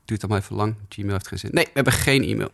Duurt 0.05 0.21
allemaal 0.21 0.41
even 0.41 0.55
lang. 0.55 0.75
Gmail 0.89 1.11
heeft 1.11 1.27
geen 1.27 1.39
zin. 1.39 1.49
Nee, 1.53 1.63
we 1.65 1.71
hebben 1.73 1.93
geen 1.93 2.23
e-mail. 2.23 2.49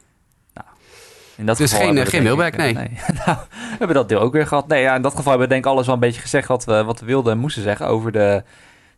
In 1.38 1.45
dat 1.45 1.57
Dus 1.57 1.72
geval 1.72 1.88
geen, 1.88 1.98
eh, 1.98 2.06
geen 2.06 2.23
mailback, 2.23 2.53
eh, 2.53 2.73
nou, 3.26 3.38
we 3.49 3.76
hebben 3.77 3.95
dat 3.95 4.10
deel 4.10 4.19
ook 4.19 4.34
weer 4.34 4.48
gehad. 4.48 4.68
Nee, 4.68 4.82
ja, 4.82 4.95
in 4.95 5.02
dat 5.02 5.15
geval 5.15 5.30
hebben 5.30 5.48
we 5.48 5.53
denk 5.53 5.65
ik 5.65 5.72
alles 5.72 5.86
wel 5.86 5.95
een 5.95 6.02
beetje 6.02 6.22
gezegd 6.22 6.48
wat 6.48 6.65
we, 6.65 6.84
wat 6.84 6.99
we 6.99 7.06
wilden 7.06 7.34
en 7.34 7.40
moesten 7.40 7.64
zeggen 7.64 7.88
over 7.88 8.11
de 8.11 8.44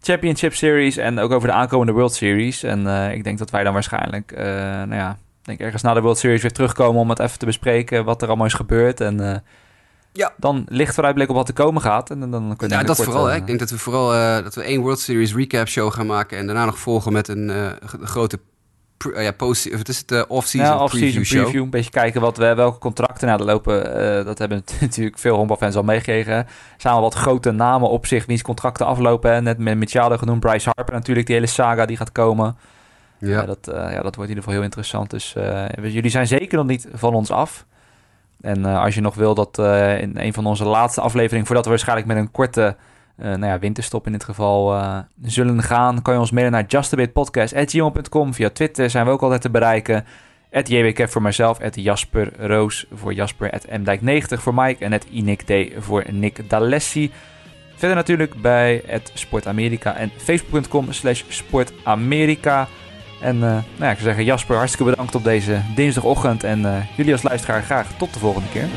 Championship 0.02 0.54
Series 0.54 0.98
en 0.98 1.20
ook 1.20 1.32
over 1.32 1.48
de 1.48 1.54
aankomende 1.54 1.92
World 1.92 2.14
Series. 2.14 2.64
En 2.64 2.88
eh, 2.88 3.14
ik 3.14 3.24
denk 3.24 3.38
dat 3.38 3.50
wij 3.50 3.64
dan 3.64 3.74
waarschijnlijk, 3.74 4.32
eh, 4.32 4.46
nou 4.46 4.96
ja, 4.96 5.18
denk 5.42 5.60
ergens 5.60 5.82
na 5.82 5.94
de 5.94 6.02
World 6.02 6.18
Series 6.18 6.42
weer 6.42 6.52
terugkomen 6.52 7.02
om 7.02 7.10
het 7.10 7.20
even 7.20 7.40
te 7.40 7.46
bespreken 7.46 8.06
wat 8.06 8.22
er 8.22 8.28
allemaal 8.28 8.46
is 8.46 8.54
gebeurd. 8.54 9.02
En 9.02 9.44
Ja. 10.18 10.34
dan 10.38 10.66
licht 10.70 10.94
vooruitblik 10.94 11.30
op 11.30 11.36
wat 11.36 11.48
er 11.48 11.54
komen 11.54 11.82
gaat. 11.82 12.10
En 12.10 12.20
dan, 12.20 12.32
dan 12.32 12.56
kunnen 12.58 12.78
we 12.78 12.84
Ja, 12.84 12.88
dat 12.90 13.04
vooral. 13.04 13.26
Hè. 13.26 13.32
eh, 13.32 13.38
Ik 13.38 13.48
denk 13.48 13.60
dat 13.60 13.70
we 13.70 13.78
vooral 13.78 14.14
eh, 14.14 14.44
dat 14.44 14.56
we 14.56 14.62
één 14.64 14.82
World 14.82 15.00
Series 15.00 15.36
recap 15.36 15.68
show 15.68 15.92
gaan 15.94 16.06
maken 16.06 16.38
en 16.38 16.46
daarna 16.46 16.66
nog 16.66 16.80
volgen 16.80 17.14
met 17.14 17.28
een 17.28 17.50
eh, 17.50 17.66
grote 18.02 18.40
pre- 18.98 19.22
ja, 19.22 19.32
post, 19.32 19.72
of 19.74 19.78
het 19.78 19.90
is 19.90 19.98
het 20.06 20.28
off-season 20.28 20.76
ja, 20.76 20.84
off-season 20.84 21.10
preview, 21.22 21.30
preview, 21.42 21.54
show. 21.56 21.64
Een 21.64 21.70
beetje 21.70 21.90
kijken 21.92 22.22
wat 22.22 22.38
we, 22.38 22.54
welke 22.56 22.80
contracten 22.80 23.28
nou 23.28 23.40
er 23.40 23.46
lopen. 23.46 23.84
dat 24.26 24.38
hebben 24.38 24.64
natuurlijk 24.82 25.18
veel 25.18 25.36
honkbalfans 25.36 25.76
al 25.76 25.84
meegekregen. 25.84 26.48
Al 26.84 27.02
wat 27.02 27.14
grote 27.14 27.52
namen 27.52 27.90
op 27.90 28.06
zich 28.06 28.26
wiens 28.26 28.42
contracten 28.42 28.86
aflopen. 28.86 29.34
Hè. 29.34 29.42
Net 29.42 29.58
met 29.58 29.78
Machado 29.78 30.18
genoemd. 30.18 30.40
Bryce 30.40 30.70
Harper 30.76 30.94
natuurlijk. 30.96 31.26
Die 31.26 31.36
hele 31.36 31.48
saga 31.48 31.86
die 31.86 31.98
gaat 31.98 32.12
komen. 32.12 32.58
Ja. 33.20 33.46
Dat, 33.46 33.60
ja, 33.64 34.02
dat 34.02 34.16
wordt 34.16 34.18
in 34.18 34.28
ieder 34.28 34.38
geval 34.38 34.54
heel 34.54 34.64
interessant. 34.64 35.10
Dus 35.10 35.36
jullie 35.82 36.10
zijn 36.10 36.28
zeker 36.28 36.58
nog 36.58 36.68
niet 36.68 36.88
van 36.94 37.14
ons 37.14 37.32
af. 37.32 37.66
En 38.42 38.66
eh, 38.66 38.84
als 38.84 38.96
je 38.96 39.02
nog 39.02 39.16
wil 39.16 39.36
dat 39.36 39.60
eh, 39.60 40.02
in 40.02 40.12
een 40.18 40.34
van 40.34 40.46
onze 40.46 40.66
laatste 40.66 41.02
afleveringen... 41.02 41.46
voordat 41.46 41.64
we 41.66 41.70
waarschijnlijk 41.70 42.08
met 42.08 42.18
een 42.18 42.32
korte 42.32 42.76
eh, 43.18 43.26
nou 43.26 43.46
ja, 43.46 43.60
winterstop 43.60 44.06
in 44.06 44.12
dit 44.12 44.24
geval 44.24 44.82
zullen 45.22 45.64
gaan... 45.64 46.02
kan 46.02 46.14
je 46.14 46.20
ons 46.20 46.32
mailen 46.32 46.52
naar 46.52 46.66
justabitpodcast.gmail.com. 46.68 48.34
Via 48.34 48.50
Twitter 48.50 48.90
zijn 48.90 49.06
we 49.06 49.12
ook 49.12 49.22
altijd 49.22 49.42
te 49.42 49.50
bereiken. 49.50 50.06
At 50.52 50.68
JWK 50.70 51.10
voor 51.10 51.22
mijzelf, 51.22 51.62
at 51.62 51.76
Jasper 51.76 52.48
Roos 52.48 52.86
voor 52.94 53.14
Jasper, 53.14 53.52
at 53.52 53.68
MDijk90 53.68 54.42
voor 54.42 54.54
Mike... 54.54 54.86
en 54.86 54.94
at 54.94 55.06
Inik 55.12 55.42
D 55.42 55.54
voor 55.78 56.04
Nick 56.12 56.50
D'Alessi. 56.50 57.12
Verder 57.76 57.96
natuurlijk 57.96 58.42
bij 58.42 58.84
Sportamerika 59.14 59.96
en 59.96 60.12
facebook.com 60.18 60.92
slash 60.92 61.24
sportamerika... 61.28 62.68
En 63.20 63.36
eh, 63.36 63.42
nou 63.50 63.64
ja, 63.80 63.90
ik 63.90 63.98
zou 63.98 64.04
zeggen, 64.04 64.24
Jasper, 64.24 64.56
hartstikke 64.56 64.90
bedankt 64.90 65.16
op 65.16 65.24
deze 65.24 65.62
dinsdagochtend. 65.76 66.44
En 66.44 66.66
eh, 66.66 66.82
jullie 66.96 67.12
als 67.12 67.24
luisteraar 67.24 67.64
graag 67.64 67.88
tot 67.98 68.14
de 68.14 68.20
volgende 68.20 68.50
keer. 68.50 68.68